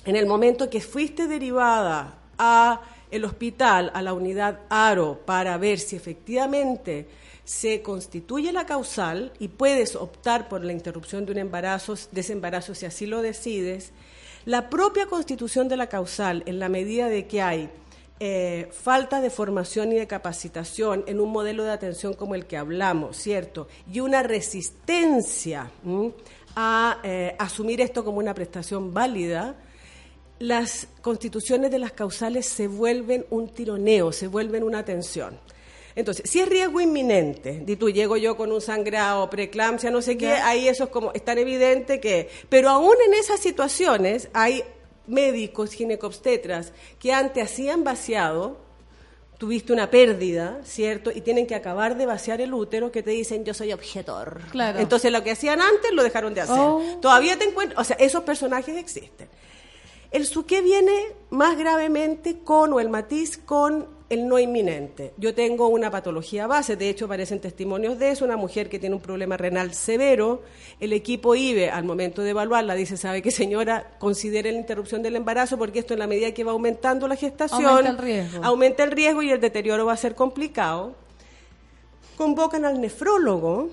en 0.05 0.17
el 0.17 0.27
momento 0.27 0.71
que 0.71 0.81
fuiste 0.81 1.27
derivada 1.27 2.15
a 2.39 2.81
el 3.11 3.25
hospital, 3.25 3.91
a 3.95 4.01
la 4.01 4.15
unidad 4.15 4.61
ARO, 4.71 5.21
para 5.25 5.59
ver 5.59 5.79
si 5.79 5.97
efectivamente 5.97 7.07
se 7.49 7.81
constituye 7.81 8.53
la 8.53 8.67
causal 8.67 9.33
y 9.39 9.49
puedes 9.49 9.97
optar 9.97 10.51
por 10.51 10.63
la 10.63 10.75
interrupción 10.75 11.25
de 11.25 11.33
un 11.33 11.39
embarazo, 11.39 11.95
de 12.13 12.21
ese 12.21 12.35
embarazo 12.35 12.75
si 12.75 12.85
así 12.85 13.07
lo 13.07 13.23
decides, 13.23 13.93
la 14.45 14.69
propia 14.69 15.07
constitución 15.07 15.67
de 15.67 15.79
la 15.79 15.87
causal, 15.87 16.43
en 16.45 16.59
la 16.59 16.69
medida 16.69 17.09
de 17.09 17.27
que 17.27 17.41
hay 17.41 17.71
eh, 18.21 18.69
falta 18.71 19.23
de 19.23 19.31
formación 19.31 19.93
y 19.93 19.95
de 19.95 20.07
capacitación 20.07 21.05
en 21.07 21.21
un 21.21 21.33
modelo 21.33 21.65
de 21.65 21.71
atención 21.71 22.13
como 22.13 22.35
el 22.35 22.45
que 22.45 22.59
hablamos, 22.59 23.17
¿cierto? 23.17 23.67
Y 23.91 24.01
una 24.01 24.23
resistencia 24.23 25.71
a 26.55 27.01
eh, 27.03 27.35
asumir 27.39 27.81
esto 27.81 28.05
como 28.05 28.19
una 28.19 28.35
prestación 28.35 28.93
válida, 28.93 29.57
las 30.39 30.87
constituciones 31.01 31.71
de 31.71 31.79
las 31.79 31.93
causales 31.93 32.45
se 32.45 32.69
vuelven 32.69 33.25
un 33.31 33.49
tironeo, 33.49 34.13
se 34.13 34.27
vuelven 34.27 34.65
una 34.65 34.85
tensión. 34.85 35.41
Entonces, 35.99 36.31
si 36.31 36.39
es 36.39 36.49
riesgo 36.49 36.81
inminente, 36.81 37.61
di 37.65 37.75
tú, 37.75 37.91
llego 37.91 38.17
yo 38.17 38.37
con 38.37 38.53
un 38.53 38.61
sangrado, 38.61 39.29
preeclampsia, 39.29 39.91
no 39.91 40.01
sé 40.01 40.17
qué, 40.17 40.31
ahí 40.31 40.69
eso 40.69 40.85
es 40.85 40.91
como, 40.91 41.11
es 41.13 41.25
tan 41.25 41.39
evidente 41.39 41.99
que... 41.99 42.31
Pero 42.49 42.69
aún 42.69 42.95
en 43.05 43.15
esas 43.15 43.41
situaciones 43.41 44.29
hay 44.33 44.63
médicos, 45.09 45.73
ginecobstetras, 45.73 46.73
que 47.01 47.13
antes 47.13 47.43
hacían 47.43 47.83
vaciado, 47.83 48.59
tuviste 49.39 49.73
una 49.73 49.91
pérdida, 49.91 50.61
¿cierto? 50.63 51.11
Y 51.11 51.21
tienen 51.21 51.49
que 51.49 51.57
acabar 51.57 51.97
de 51.97 52.07
vaciar 52.07 52.41
el 52.41 52.55
útero, 52.55 52.93
que 52.93 53.03
te 53.03 53.11
dicen, 53.11 53.45
yo 53.45 53.53
soy 53.53 53.73
objetor. 53.73 54.43
Claro. 54.53 54.79
Entonces, 54.79 55.11
lo 55.11 55.25
que 55.25 55.33
hacían 55.33 55.61
antes 55.61 55.91
lo 55.91 56.05
dejaron 56.05 56.33
de 56.33 56.43
hacer. 56.43 56.61
Oh. 56.61 56.81
Todavía 57.03 57.37
te 57.37 57.47
encuentras, 57.47 57.81
o 57.81 57.83
sea, 57.83 57.97
esos 57.97 58.23
personajes 58.23 58.77
existen. 58.77 59.29
El 60.13 60.27
suqué 60.27 60.63
viene 60.63 60.95
más 61.31 61.59
gravemente 61.59 62.39
con, 62.45 62.73
o 62.73 62.79
el 62.79 62.89
matiz 62.89 63.37
con 63.37 63.98
el 64.11 64.27
no 64.27 64.39
inminente. 64.39 65.13
Yo 65.19 65.35
tengo 65.35 65.69
una 65.69 65.91
patología 65.91 66.47
base, 66.47 66.77
de 66.77 66.89
hecho 66.89 67.05
aparecen 67.05 67.41
testimonios 67.41 67.99
de 67.99 68.11
eso, 68.11 68.25
una 68.25 68.37
mujer 68.39 68.69
que 68.71 68.79
tiene 68.79 68.95
un 68.95 69.03
problema 69.03 69.37
renal 69.37 69.75
severo, 69.75 70.43
el 70.81 70.95
equipo 70.95 71.35
IBE 71.35 71.69
al 71.71 71.85
momento 71.85 72.23
de 72.23 72.31
evaluarla 72.31 72.75
dice, 72.75 72.97
sabe 72.97 73.21
que 73.21 73.31
señora, 73.31 73.93
considere 73.99 74.51
la 74.51 74.59
interrupción 74.59 75.03
del 75.03 75.17
embarazo 75.17 75.59
porque 75.59 75.81
esto 75.81 75.93
en 75.93 76.01
la 76.01 76.07
medida 76.07 76.33
que 76.33 76.43
va 76.43 76.53
aumentando 76.53 77.07
la 77.07 77.17
gestación, 77.17 77.67
Aumenta 77.67 77.91
el 77.91 77.99
riesgo. 77.99 78.45
aumenta 78.45 78.85
el 78.85 78.91
riesgo 78.93 79.23
y 79.23 79.31
el 79.31 79.41
deterioro 79.41 79.85
va 79.85 79.93
a 79.93 79.97
ser 79.99 80.15
complicado. 80.15 80.95
Convocan 82.17 82.65
al 82.65 82.81
nefrólogo, 82.81 83.69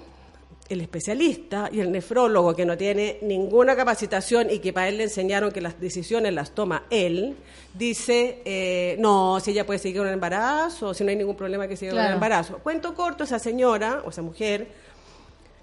el 0.67 0.81
especialista 0.81 1.69
y 1.71 1.79
el 1.79 1.91
nefrólogo 1.91 2.55
que 2.55 2.65
no 2.65 2.75
tiene 2.75 3.19
ninguna 3.21 3.75
capacitación 3.75 4.49
y 4.49 4.59
que 4.59 4.73
para 4.73 4.87
él 4.87 4.97
le 4.97 5.03
enseñaron 5.03 5.51
que 5.51 5.61
las 5.61 5.79
decisiones 5.79 6.33
las 6.33 6.55
toma 6.55 6.85
él, 6.89 7.35
dice, 7.73 8.41
eh, 8.45 8.95
no, 8.99 9.39
si 9.39 9.51
ella 9.51 9.65
puede 9.65 9.77
seguir 9.79 9.97
con 9.99 10.07
el 10.07 10.13
embarazo, 10.15 10.93
si 10.93 11.03
no 11.03 11.11
hay 11.11 11.15
ningún 11.17 11.35
problema 11.35 11.67
que 11.67 11.77
siga 11.77 11.91
con 11.91 11.99
el 11.99 12.03
Claro. 12.05 12.15
embarazo. 12.15 12.57
Cuento 12.63 12.95
corto, 12.95 13.25
esa 13.25 13.37
señora 13.37 14.01
o 14.05 14.09
esa 14.09 14.23
mujer 14.23 14.67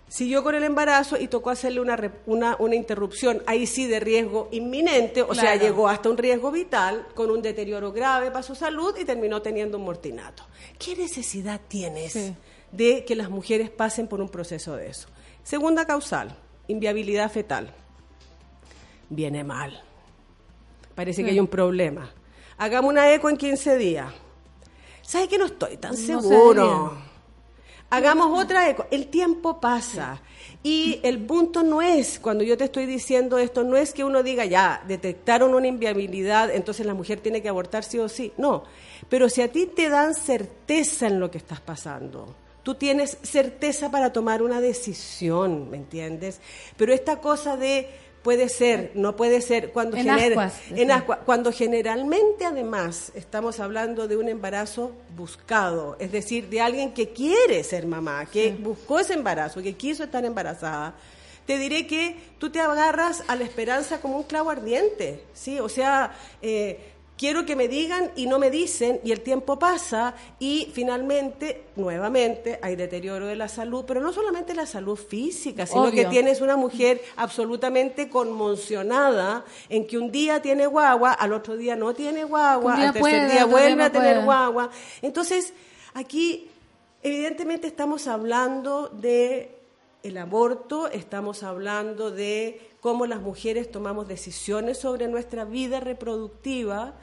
siguió 0.08 0.42
con 0.44 0.54
el 0.54 0.62
embarazo 0.62 1.16
y 1.18 1.26
tocó 1.26 1.50
hacerle 1.50 1.80
una, 1.80 2.12
una, 2.26 2.54
una 2.58 2.74
interrupción, 2.76 3.42
ahí 3.46 3.66
sí 3.66 3.86
de 3.86 3.98
riesgo 3.98 4.48
inminente, 4.52 5.22
o 5.22 5.34
sea, 5.34 5.56
llegó 5.56 5.88
hasta 5.88 6.10
un 6.10 6.18
riesgo 6.18 6.50
vital 6.52 7.06
con 7.14 7.30
un 7.30 7.40
deterioro 7.42 7.92
grave 7.92 8.30
para 8.30 8.42
su 8.42 8.54
salud 8.54 8.94
y 9.00 9.04
terminó 9.06 9.40
teniendo 9.42 9.78
un 9.78 9.84
mortinato. 9.84 10.44
¿Qué 10.78 10.94
necesidad 10.94 11.60
tienes 11.66 12.32
de 12.72 13.04
que 13.04 13.14
las 13.14 13.30
mujeres 13.30 13.70
pasen 13.70 14.08
por 14.08 14.20
un 14.20 14.28
proceso 14.28 14.74
de 14.76 14.88
eso? 14.88 15.08
Segunda 15.44 15.86
causal, 15.86 16.36
inviabilidad 16.68 17.30
fetal. 17.30 17.72
Viene 19.08 19.44
mal. 19.44 19.82
Parece 20.94 21.18
Sí. 21.20 21.24
que 21.24 21.30
hay 21.32 21.40
un 21.40 21.48
problema. 21.48 22.10
Hagamos 22.58 22.90
una 22.90 23.12
eco 23.12 23.28
en 23.28 23.36
15 23.36 23.76
días. 23.76 24.12
¿Sabes 25.02 25.28
que 25.28 25.38
no 25.38 25.46
estoy 25.46 25.76
tan 25.76 25.92
No 25.92 25.96
seguro? 25.96 26.96
Hagamos 27.90 28.42
otra 28.42 28.70
eco. 28.70 28.86
El 28.90 29.08
tiempo 29.08 29.60
pasa. 29.60 30.22
Y 30.62 31.00
el 31.02 31.18
punto 31.26 31.62
no 31.62 31.82
es, 31.82 32.18
cuando 32.18 32.42
yo 32.44 32.56
te 32.56 32.64
estoy 32.64 32.86
diciendo 32.86 33.36
esto, 33.36 33.64
no 33.64 33.76
es 33.76 33.92
que 33.92 34.04
uno 34.04 34.22
diga, 34.22 34.46
ya, 34.46 34.82
detectaron 34.86 35.52
una 35.54 35.66
inviabilidad, 35.66 36.50
entonces 36.54 36.86
la 36.86 36.94
mujer 36.94 37.20
tiene 37.20 37.42
que 37.42 37.48
abortar 37.50 37.84
sí 37.84 37.98
o 37.98 38.08
sí. 38.08 38.32
No. 38.38 38.62
Pero 39.10 39.28
si 39.28 39.42
a 39.42 39.50
ti 39.52 39.66
te 39.66 39.90
dan 39.90 40.14
certeza 40.14 41.08
en 41.08 41.20
lo 41.20 41.30
que 41.30 41.36
estás 41.38 41.60
pasando, 41.60 42.34
tú 42.62 42.74
tienes 42.76 43.18
certeza 43.22 43.90
para 43.90 44.12
tomar 44.12 44.43
una 44.43 44.60
decisión, 44.60 45.70
¿me 45.70 45.76
entiendes? 45.78 46.40
Pero 46.76 46.93
esta 46.93 47.20
cosa 47.20 47.56
de 47.56 47.89
puede 48.22 48.48
ser, 48.48 48.93
no 48.94 49.16
puede 49.16 49.40
ser, 49.40 49.72
cuando 49.72 49.97
En 49.97 50.05
genera- 50.05 50.26
ascuas, 50.28 50.55
en 50.70 50.76
decía. 50.76 50.94
ascuas, 50.94 51.18
cuando 51.26 51.51
generalmente 51.51 52.44
además 52.44 53.10
estamos 53.16 53.59
hablando 53.59 54.06
de 54.06 54.16
un 54.16 54.28
embarazo 54.28 54.93
buscado, 55.16 55.97
es 55.98 56.12
decir, 56.12 56.48
de 56.48 56.60
alguien 56.60 56.93
que 56.94 57.09
quiere 57.09 57.64
ser 57.64 57.84
mamá, 57.86 58.26
que 58.26 58.52
buscó 58.52 59.01
ese 59.01 59.14
embarazo, 59.14 59.60
que 59.60 59.74
quiso 59.74 60.05
estar 60.05 60.24
embarazada, 60.24 60.94
te 61.47 61.59
diré 61.59 61.89
que 61.89 62.14
tú 62.39 62.51
te 62.51 62.60
agarras 62.60 63.24
a 63.26 63.34
la 63.34 63.43
esperanza 63.43 64.01
como 64.01 64.16
un 64.18 64.22
clavo 64.22 64.51
ardiente, 64.51 65.24
¿sí? 65.34 65.59
O 65.59 65.68
sea, 65.68 66.12
eh, 66.40 66.91
quiero 67.22 67.46
que 67.46 67.54
me 67.54 67.68
digan 67.68 68.10
y 68.16 68.26
no 68.26 68.40
me 68.40 68.50
dicen 68.50 69.00
y 69.04 69.12
el 69.12 69.20
tiempo 69.20 69.56
pasa 69.56 70.16
y 70.40 70.68
finalmente, 70.72 71.66
nuevamente, 71.76 72.58
hay 72.60 72.74
deterioro 72.74 73.28
de 73.28 73.36
la 73.36 73.46
salud, 73.46 73.84
pero 73.86 74.00
no 74.00 74.12
solamente 74.12 74.56
la 74.56 74.66
salud 74.66 74.96
física, 74.96 75.64
sino 75.64 75.82
Obvio. 75.84 75.92
que 75.92 76.06
tienes 76.06 76.40
una 76.40 76.56
mujer 76.56 77.00
absolutamente 77.14 78.08
conmocionada 78.08 79.44
en 79.68 79.86
que 79.86 79.98
un 79.98 80.10
día 80.10 80.42
tiene 80.42 80.66
guagua, 80.66 81.12
al 81.12 81.32
otro 81.32 81.56
día 81.56 81.76
no 81.76 81.94
tiene 81.94 82.24
guagua, 82.24 82.74
al 82.74 82.92
tercer 82.92 83.00
puede, 83.00 83.30
día 83.30 83.44
vuelve 83.44 83.84
a 83.84 83.92
tener 83.92 84.14
puede. 84.14 84.24
guagua. 84.24 84.70
Entonces, 85.00 85.54
aquí 85.94 86.50
evidentemente 87.04 87.68
estamos 87.68 88.08
hablando 88.08 88.88
de 88.88 89.60
el 90.02 90.18
aborto, 90.18 90.88
estamos 90.88 91.44
hablando 91.44 92.10
de 92.10 92.60
cómo 92.80 93.06
las 93.06 93.20
mujeres 93.20 93.70
tomamos 93.70 94.08
decisiones 94.08 94.78
sobre 94.78 95.06
nuestra 95.06 95.44
vida 95.44 95.78
reproductiva, 95.78 96.94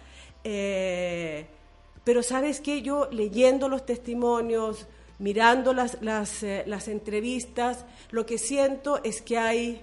eh, 0.43 1.45
pero 2.03 2.23
sabes 2.23 2.61
que 2.61 2.81
yo 2.81 3.07
leyendo 3.11 3.69
los 3.69 3.85
testimonios, 3.85 4.87
mirando 5.19 5.73
las, 5.73 6.01
las, 6.01 6.43
eh, 6.43 6.63
las 6.65 6.87
entrevistas, 6.87 7.85
lo 8.09 8.25
que 8.25 8.37
siento 8.37 9.01
es 9.03 9.21
que 9.21 9.37
hay, 9.37 9.81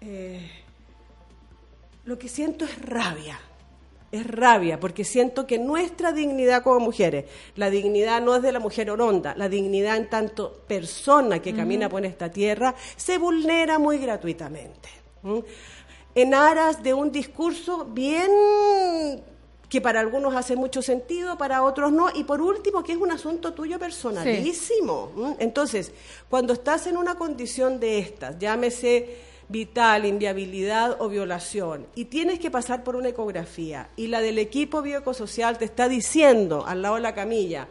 eh, 0.00 0.50
lo 2.04 2.18
que 2.18 2.28
siento 2.28 2.64
es 2.64 2.78
rabia. 2.82 3.40
Es 4.12 4.26
rabia, 4.28 4.78
porque 4.78 5.02
siento 5.02 5.44
que 5.44 5.58
nuestra 5.58 6.12
dignidad 6.12 6.62
como 6.62 6.78
mujeres, 6.78 7.24
la 7.56 7.68
dignidad 7.68 8.22
no 8.22 8.36
es 8.36 8.42
de 8.42 8.52
la 8.52 8.60
mujer 8.60 8.88
oronda, 8.88 9.34
la 9.36 9.48
dignidad 9.48 9.96
en 9.96 10.08
tanto 10.08 10.52
persona 10.68 11.42
que 11.42 11.52
camina 11.52 11.88
por 11.88 12.04
esta 12.04 12.30
tierra, 12.30 12.76
se 12.94 13.18
vulnera 13.18 13.80
muy 13.80 13.98
gratuitamente. 13.98 14.88
En 16.14 16.32
aras 16.32 16.80
de 16.80 16.94
un 16.94 17.10
discurso 17.10 17.86
bien 17.86 18.30
que 19.74 19.80
para 19.80 19.98
algunos 19.98 20.36
hace 20.36 20.54
mucho 20.54 20.82
sentido, 20.82 21.36
para 21.36 21.64
otros 21.64 21.90
no, 21.90 22.06
y 22.14 22.22
por 22.22 22.40
último, 22.40 22.84
que 22.84 22.92
es 22.92 22.98
un 22.98 23.10
asunto 23.10 23.54
tuyo 23.54 23.76
personalísimo. 23.76 25.10
¿m? 25.16 25.34
Entonces, 25.40 25.90
cuando 26.28 26.52
estás 26.52 26.86
en 26.86 26.96
una 26.96 27.16
condición 27.16 27.80
de 27.80 27.98
estas, 27.98 28.38
llámese 28.38 29.16
vital, 29.48 30.06
inviabilidad 30.06 31.02
o 31.02 31.08
violación, 31.08 31.88
y 31.96 32.04
tienes 32.04 32.38
que 32.38 32.52
pasar 32.52 32.84
por 32.84 32.94
una 32.94 33.08
ecografía, 33.08 33.88
y 33.96 34.06
la 34.06 34.20
del 34.20 34.38
equipo 34.38 34.80
bioecosocial 34.80 35.58
te 35.58 35.64
está 35.64 35.88
diciendo 35.88 36.64
al 36.64 36.80
lado 36.80 36.94
de 36.94 37.00
la 37.00 37.12
camilla, 37.16 37.66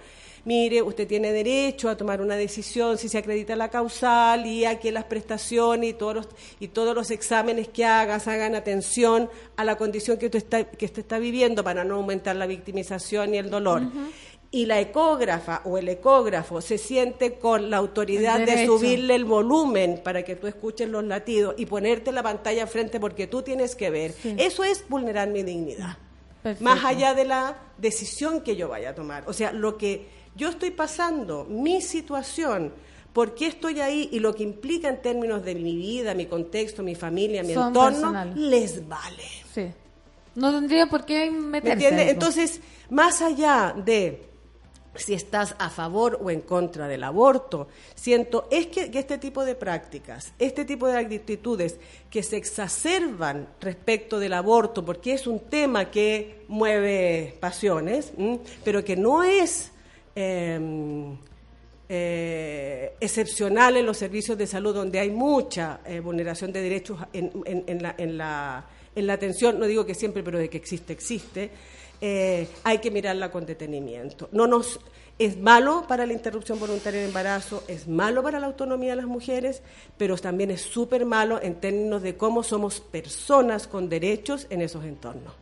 mire, 0.45 0.81
usted 0.81 1.07
tiene 1.07 1.31
derecho 1.31 1.89
a 1.89 1.97
tomar 1.97 2.21
una 2.21 2.35
decisión 2.35 2.97
si 2.97 3.09
se 3.09 3.17
acredita 3.17 3.55
la 3.55 3.69
causal 3.69 4.45
y 4.45 4.65
a 4.65 4.79
que 4.79 4.91
las 4.91 5.05
prestaciones 5.05 5.91
y 5.91 5.93
todos 5.93 6.15
los, 6.15 6.27
y 6.59 6.67
todos 6.69 6.95
los 6.95 7.11
exámenes 7.11 7.69
que 7.69 7.85
hagas 7.85 8.27
hagan 8.27 8.55
atención 8.55 9.29
a 9.55 9.63
la 9.63 9.77
condición 9.77 10.17
que 10.17 10.25
usted 10.25 10.39
está, 10.39 10.63
que 10.65 10.85
usted 10.85 11.01
está 11.01 11.19
viviendo 11.19 11.63
para 11.63 11.83
no 11.83 11.95
aumentar 11.95 12.35
la 12.35 12.45
victimización 12.45 13.33
y 13.33 13.37
el 13.37 13.49
dolor. 13.49 13.83
Y 14.51 14.67
la 14.67 14.79
ecógrafa 14.79 15.61
o 15.65 15.79
el 15.79 15.89
ecógrafo 15.89 16.61
se 16.61 16.77
siente 16.77 17.39
con 17.39 17.71
la 17.71 17.77
autoridad 17.77 18.39
de 18.39 18.67
subirle 18.67 19.15
el 19.15 19.25
volumen 19.25 20.01
para 20.03 20.21
que 20.21 20.35
tú 20.35 20.45
escuches 20.45 20.87
los 20.87 21.03
latidos 21.03 21.55
y 21.57 21.65
ponerte 21.65 22.11
la 22.11 22.21
pantalla 22.21 22.61
enfrente 22.61 22.99
porque 22.99 23.25
tú 23.25 23.41
tienes 23.41 23.75
que 23.75 23.89
ver. 23.89 24.11
Sí. 24.11 24.35
Eso 24.37 24.63
es 24.63 24.87
vulnerar 24.87 25.29
mi 25.29 25.41
dignidad 25.41 25.97
Perfecto. 26.43 26.63
más 26.63 26.85
allá 26.85 27.15
de 27.15 27.25
la 27.25 27.57
decisión 27.79 28.41
que 28.41 28.55
yo 28.55 28.69
vaya 28.69 28.91
a 28.91 28.93
tomar. 28.93 29.23
O 29.25 29.33
sea, 29.33 29.51
lo 29.51 29.75
que 29.75 30.07
yo 30.35 30.49
estoy 30.49 30.71
pasando, 30.71 31.45
mi 31.45 31.81
situación, 31.81 32.73
por 33.13 33.35
qué 33.35 33.47
estoy 33.47 33.79
ahí 33.79 34.09
y 34.11 34.19
lo 34.19 34.33
que 34.33 34.43
implica 34.43 34.89
en 34.89 35.01
términos 35.01 35.43
de 35.43 35.55
mi 35.55 35.75
vida, 35.75 36.13
mi 36.15 36.25
contexto, 36.25 36.81
mi 36.83 36.95
familia, 36.95 37.43
mi 37.43 37.53
Son 37.53 37.67
entorno, 37.67 38.25
les 38.35 38.87
vale. 38.87 39.23
Sí. 39.53 39.67
No 40.35 40.51
tendría 40.51 40.87
por 40.87 41.05
qué 41.05 41.29
¿Me 41.29 41.61
meterse. 41.61 41.73
entiendes? 41.73 41.99
a 41.99 42.03
eso. 42.05 42.11
Entonces, 42.11 42.61
más 42.89 43.21
allá 43.21 43.75
de 43.77 44.29
si 44.95 45.13
estás 45.13 45.55
a 45.57 45.69
favor 45.69 46.19
o 46.21 46.29
en 46.29 46.41
contra 46.41 46.87
del 46.87 47.03
aborto, 47.03 47.67
siento 47.95 48.47
es 48.51 48.67
que, 48.67 48.91
que 48.91 48.99
este 48.99 49.17
tipo 49.17 49.43
de 49.45 49.55
prácticas, 49.55 50.33
este 50.39 50.65
tipo 50.65 50.87
de 50.87 50.97
actitudes 50.97 51.79
que 52.09 52.21
se 52.23 52.37
exacerban 52.37 53.47
respecto 53.59 54.19
del 54.19 54.33
aborto, 54.33 54.85
porque 54.85 55.13
es 55.13 55.25
un 55.27 55.39
tema 55.39 55.89
que 55.89 56.45
mueve 56.47 57.37
pasiones, 57.39 58.13
pero 58.63 58.83
que 58.83 58.95
no 58.95 59.23
es 59.23 59.71
eh, 60.15 60.59
eh, 61.89 62.93
excepcional 62.99 63.77
en 63.77 63.85
los 63.85 63.97
servicios 63.97 64.37
de 64.37 64.47
salud 64.47 64.73
donde 64.73 64.99
hay 64.99 65.11
mucha 65.11 65.81
eh, 65.85 65.99
vulneración 65.99 66.51
de 66.51 66.61
derechos 66.61 66.99
en, 67.13 67.31
en- 67.45 67.63
en 67.67 67.81
la, 67.83 67.95
en, 67.97 68.17
la, 68.17 68.65
en 68.95 69.07
la 69.07 69.13
atención, 69.13 69.59
no 69.59 69.65
digo 69.65 69.85
que 69.85 69.93
siempre, 69.93 70.23
pero 70.23 70.39
de 70.39 70.49
que 70.49 70.57
existe, 70.57 70.93
existe, 70.93 71.51
eh, 72.01 72.47
hay 72.63 72.77
que 72.79 72.89
mirarla 72.91 73.31
con 73.31 73.45
detenimiento. 73.45 74.29
No 74.31 74.47
nos, 74.47 74.79
es 75.19 75.37
malo 75.37 75.85
para 75.87 76.05
la 76.05 76.13
interrupción 76.13 76.59
voluntaria 76.59 76.99
del 77.01 77.09
embarazo, 77.09 77.63
es 77.67 77.87
malo 77.87 78.23
para 78.23 78.39
la 78.39 78.47
autonomía 78.47 78.91
de 78.91 78.95
las 78.97 79.05
mujeres, 79.05 79.61
pero 79.97 80.17
también 80.17 80.51
es 80.51 80.61
súper 80.61 81.05
malo 81.05 81.41
en 81.41 81.55
términos 81.55 82.01
de 82.01 82.15
cómo 82.15 82.43
somos 82.43 82.79
personas 82.79 83.67
con 83.67 83.89
derechos 83.89 84.47
en 84.49 84.61
esos 84.61 84.83
entornos. 84.85 85.33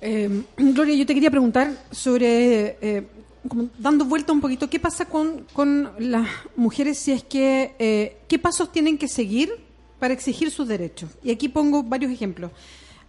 Eh, 0.00 0.42
Gloria, 0.56 0.94
yo 0.94 1.04
te 1.06 1.14
quería 1.14 1.30
preguntar 1.30 1.72
sobre, 1.90 2.76
como 3.48 3.68
dando 3.78 4.04
vuelta 4.04 4.32
un 4.32 4.40
poquito, 4.40 4.68
¿qué 4.70 4.78
pasa 4.78 5.06
con, 5.06 5.46
con 5.52 5.90
las 5.98 6.28
mujeres 6.56 6.98
si 6.98 7.12
es 7.12 7.24
que, 7.24 7.74
eh, 7.78 8.18
qué 8.28 8.38
pasos 8.38 8.70
tienen 8.72 8.98
que 8.98 9.08
seguir 9.08 9.50
para 9.98 10.14
exigir 10.14 10.50
sus 10.50 10.68
derechos? 10.68 11.10
Y 11.22 11.30
aquí 11.30 11.48
pongo 11.48 11.82
varios 11.82 12.12
ejemplos. 12.12 12.50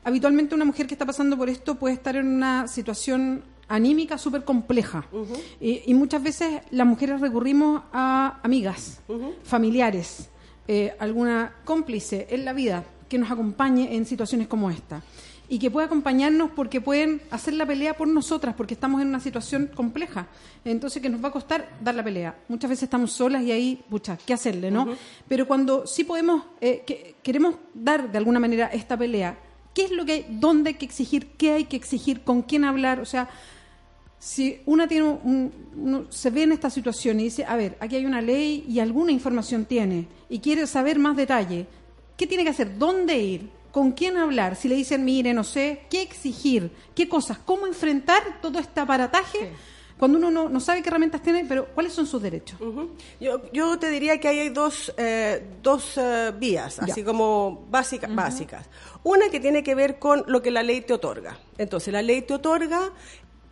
habitualmente 0.03 0.55
una 0.55 0.65
mujer 0.65 0.87
que 0.87 0.93
está 0.93 1.05
pasando 1.05 1.37
por 1.37 1.49
esto 1.49 1.75
puede 1.75 1.95
estar 1.95 2.15
en 2.15 2.27
una 2.27 2.67
situación 2.67 3.43
anímica 3.67 4.17
súper 4.17 4.43
compleja. 4.43 5.05
y, 5.61 5.83
y 5.85 5.93
muchas 5.93 6.23
veces 6.23 6.61
las 6.71 6.87
mujeres 6.87 7.21
recurrimos 7.21 7.83
a 7.93 8.39
amigas, 8.43 9.01
familiares, 9.43 10.29
eh, 10.67 10.95
alguna 10.99 11.55
cómplice 11.65 12.27
en 12.29 12.45
la 12.45 12.53
vida 12.53 12.83
que 13.07 13.17
nos 13.17 13.31
acompañe 13.31 13.95
en 13.95 14.05
situaciones 14.05 14.47
como 14.47 14.69
esta. 14.69 15.01
Y 15.51 15.57
que 15.57 15.71
pueda 15.71 15.87
acompañarnos 15.87 16.51
porque 16.55 16.79
pueden 16.79 17.21
hacer 17.31 17.55
la 17.55 17.65
pelea 17.65 17.97
por 17.97 18.07
nosotras, 18.07 18.53
porque 18.55 18.75
estamos 18.75 19.01
en 19.01 19.07
una 19.07 19.19
situación 19.19 19.71
compleja. 19.73 20.27
Entonces, 20.63 21.01
que 21.01 21.09
nos 21.09 21.23
va 21.23 21.29
a 21.29 21.31
costar 21.31 21.67
dar 21.81 21.95
la 21.95 22.03
pelea. 22.03 22.37
Muchas 22.49 22.69
veces 22.69 22.83
estamos 22.83 23.11
solas 23.13 23.41
y 23.43 23.51
ahí, 23.51 23.83
pucha, 23.89 24.15
¿qué 24.25 24.33
hacerle, 24.33 24.69
no? 24.69 24.85
Pero 25.27 25.47
cuando 25.47 25.87
sí 25.87 26.03
podemos, 26.03 26.43
eh, 26.61 26.83
que, 26.85 27.15
queremos 27.23 27.55
dar 27.73 28.11
de 28.11 28.17
alguna 28.19 28.39
manera 28.39 28.67
esta 28.67 28.95
pelea, 28.95 29.39
¿qué 29.73 29.85
es 29.85 29.91
lo 29.91 30.05
que 30.05 30.11
hay, 30.11 30.25
dónde 30.29 30.69
hay 30.69 30.75
que 30.75 30.85
exigir, 30.85 31.31
qué 31.37 31.53
hay 31.53 31.63
que 31.65 31.77
exigir, 31.77 32.21
con 32.21 32.43
quién 32.43 32.63
hablar? 32.63 32.99
O 32.99 33.05
sea, 33.05 33.27
si 34.19 34.61
una 34.67 34.87
tiene 34.87 35.05
un- 35.23 35.51
uno 35.75 36.05
se 36.09 36.29
ve 36.29 36.43
en 36.43 36.51
esta 36.51 36.69
situación 36.69 37.19
y 37.19 37.23
dice, 37.23 37.45
a 37.45 37.55
ver, 37.55 37.75
aquí 37.79 37.95
hay 37.95 38.05
una 38.05 38.21
ley 38.21 38.65
y 38.67 38.79
alguna 38.79 39.11
información 39.11 39.65
tiene 39.65 40.07
y 40.29 40.39
quiere 40.39 40.67
saber 40.67 40.99
más 40.99 41.15
detalle, 41.17 41.65
¿qué 42.17 42.27
tiene 42.27 42.43
que 42.43 42.49
hacer? 42.51 42.77
¿Dónde 42.77 43.17
ir? 43.17 43.49
¿Con 43.71 43.91
quién 43.91 44.17
hablar? 44.17 44.55
Si 44.55 44.67
le 44.67 44.75
dicen, 44.75 45.05
mire, 45.05 45.33
no 45.33 45.43
sé, 45.43 45.83
¿qué 45.89 46.01
exigir? 46.01 46.71
¿Qué 46.95 47.07
cosas? 47.07 47.37
¿Cómo 47.39 47.67
enfrentar 47.67 48.41
todo 48.41 48.57
este 48.59 48.79
aparataje 48.79 49.51
cuando 49.99 50.17
uno 50.17 50.31
no, 50.31 50.49
no 50.49 50.59
sabe 50.59 50.81
qué 50.81 50.89
herramientas 50.89 51.21
tiene, 51.21 51.45
pero 51.47 51.67
cuáles 51.75 51.93
son 51.93 52.07
sus 52.07 52.21
derechos? 52.21 52.57
Yo, 53.19 53.41
yo 53.51 53.77
te 53.77 53.89
diría 53.89 54.19
que 54.19 54.27
hay 54.29 54.49
dos, 54.49 54.93
eh, 54.97 55.45
dos 55.61 55.97
eh, 55.97 56.31
vías, 56.39 56.79
así 56.79 57.03
como 57.03 57.67
básica- 57.69 58.07
básicas. 58.15 58.65
Una 59.03 59.29
que 59.29 59.39
tiene 59.39 59.61
que 59.61 59.75
ver 59.75 59.99
con 59.99 60.23
lo 60.27 60.41
que 60.41 60.51
la 60.51 60.63
ley 60.63 60.81
te 60.81 60.93
otorga. 60.93 61.37
Entonces, 61.57 61.93
la 61.93 62.01
ley 62.01 62.21
te 62.23 62.33
otorga 62.33 62.91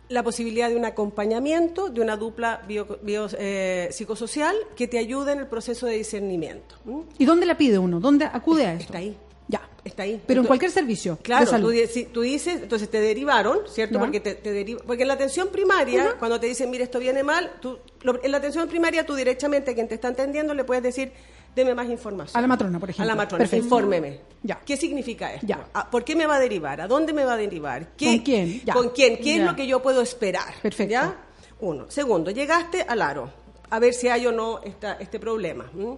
la 0.08 0.22
posibilidad 0.22 0.68
de 0.70 0.76
un 0.76 0.86
acompañamiento, 0.86 1.90
de 1.90 2.00
una 2.00 2.16
dupla 2.16 2.62
bio- 2.66 2.98
bio- 3.02 3.28
eh, 3.38 3.88
psicosocial 3.92 4.56
que 4.74 4.88
te 4.88 4.98
ayude 4.98 5.32
en 5.32 5.40
el 5.40 5.46
proceso 5.46 5.86
de 5.86 5.96
discernimiento. 5.98 6.76
¿Y 7.18 7.24
dónde 7.26 7.44
la 7.46 7.58
pide 7.58 7.78
uno? 7.78 8.00
¿Dónde 8.00 8.24
acude 8.24 8.64
a 8.66 8.72
esto? 8.72 8.84
Está 8.86 8.98
ahí. 8.98 9.16
Ya. 9.48 9.60
Está 9.84 10.02
ahí. 10.02 10.20
Pero 10.26 10.42
en 10.42 10.46
cualquier 10.46 10.70
servicio 10.70 11.16
de 11.16 11.22
Claro, 11.22 11.46
salud. 11.46 11.72
tú, 11.72 11.78
si- 11.90 12.04
tú 12.04 12.20
dices, 12.20 12.60
entonces 12.62 12.90
te 12.90 13.00
derivaron, 13.00 13.60
¿cierto? 13.68 13.94
Ya. 13.94 14.00
Porque 14.00 14.20
te, 14.20 14.34
te 14.34 14.52
deriva- 14.52 14.82
porque 14.86 15.02
en 15.02 15.08
la 15.08 15.14
atención 15.14 15.48
primaria, 15.48 16.16
cuando 16.18 16.38
te 16.38 16.46
dicen, 16.46 16.68
mire, 16.70 16.84
esto 16.84 16.98
viene 16.98 17.22
mal, 17.22 17.52
tú, 17.60 17.78
lo- 18.02 18.22
en 18.22 18.30
la 18.30 18.36
atención 18.38 18.68
primaria 18.68 19.06
tú 19.06 19.14
directamente 19.14 19.70
a 19.70 19.74
quien 19.74 19.88
te 19.88 19.94
está 19.94 20.08
entendiendo 20.08 20.52
le 20.52 20.64
puedes 20.64 20.82
decir, 20.82 21.12
deme 21.56 21.74
más 21.74 21.88
información. 21.88 22.36
A 22.36 22.40
la 22.42 22.46
matrona, 22.48 22.78
por 22.78 22.90
ejemplo. 22.90 23.04
A 23.04 23.06
la 23.06 23.14
matrona, 23.14 23.42
Perfecto. 23.44 23.64
infórmeme. 23.64 24.20
Ya. 24.42 24.60
¿Qué 24.64 24.76
significa 24.76 25.32
esto? 25.32 25.46
Ya. 25.46 25.66
Ah, 25.72 25.88
¿Por 25.90 26.04
qué 26.04 26.14
me 26.14 26.26
va 26.26 26.36
a 26.36 26.40
derivar? 26.40 26.80
¿A 26.82 26.86
dónde 26.86 27.14
me 27.14 27.24
va 27.24 27.32
a 27.32 27.36
derivar? 27.38 27.92
¿Qué- 27.96 28.06
¿Con 28.06 28.18
quién? 28.18 28.60
Ya. 28.66 28.74
¿Con 28.74 28.90
quién? 28.90 29.16
¿Qué 29.18 29.36
es 29.36 29.42
lo 29.42 29.56
que 29.56 29.66
yo 29.66 29.80
puedo 29.80 30.02
esperar? 30.02 30.52
Perfecto. 30.60 30.92
¿Ya? 30.92 31.16
Uno. 31.60 31.86
Segundo, 31.90 32.30
llegaste 32.30 32.82
al 32.82 33.00
aro, 33.00 33.30
a 33.70 33.78
ver 33.78 33.94
si 33.94 34.08
hay 34.08 34.26
o 34.26 34.32
no 34.32 34.60
esta, 34.62 34.94
este 35.00 35.18
problema. 35.18 35.64
¿m? 35.74 35.96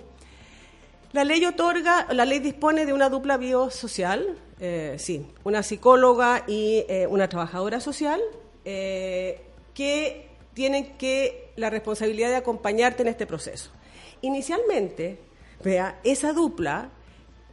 La 1.12 1.24
ley 1.24 1.44
otorga, 1.44 2.06
la 2.12 2.24
ley 2.24 2.38
dispone 2.38 2.86
de 2.86 2.92
una 2.92 3.08
dupla 3.08 3.36
biosocial, 3.36 4.36
eh, 4.60 4.94
sí, 4.98 5.26
una 5.42 5.64
psicóloga 5.64 6.44
y 6.46 6.84
eh, 6.88 7.08
una 7.08 7.28
trabajadora 7.28 7.80
social, 7.80 8.20
eh, 8.64 9.40
que 9.74 10.28
tienen 10.54 10.96
que 10.98 11.52
la 11.56 11.68
responsabilidad 11.68 12.28
de 12.28 12.36
acompañarte 12.36 13.02
en 13.02 13.08
este 13.08 13.26
proceso. 13.26 13.72
Inicialmente, 14.20 15.18
vea, 15.64 15.98
esa 16.04 16.32
dupla 16.32 16.90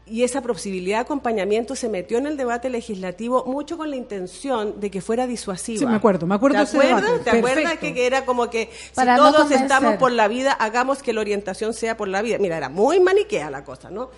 y 0.09 0.23
esa 0.23 0.41
posibilidad 0.41 0.97
de 0.97 1.01
acompañamiento 1.01 1.75
se 1.75 1.89
metió 1.89 2.17
en 2.17 2.27
el 2.27 2.37
debate 2.37 2.69
legislativo 2.69 3.43
mucho 3.45 3.77
con 3.77 3.89
la 3.89 3.95
intención 3.95 4.79
de 4.79 4.89
que 4.91 5.01
fuera 5.01 5.27
disuasiva. 5.27 5.79
Sí, 5.79 5.85
me 5.85 5.95
acuerdo, 5.95 6.25
me 6.27 6.35
acuerdo 6.35 6.55
¿Te 6.55 6.59
de 6.59 6.63
ese 6.65 6.77
acuerdas? 6.77 7.03
debate. 7.11 7.23
¿Te 7.31 7.37
acuerdas 7.37 7.77
que, 7.77 7.93
que 7.93 8.05
era 8.07 8.25
como 8.25 8.49
que 8.49 8.69
Para 8.95 9.15
si 9.15 9.21
no 9.21 9.27
todos 9.27 9.41
convencer. 9.43 9.65
estamos 9.65 9.95
por 9.97 10.11
la 10.11 10.27
vida, 10.27 10.51
hagamos 10.53 11.03
que 11.03 11.13
la 11.13 11.21
orientación 11.21 11.73
sea 11.73 11.97
por 11.97 12.07
la 12.07 12.21
vida? 12.21 12.37
Mira, 12.39 12.57
era 12.57 12.69
muy 12.69 12.99
maniquea 12.99 13.49
la 13.51 13.63
cosa, 13.63 13.89
¿no? 13.89 14.09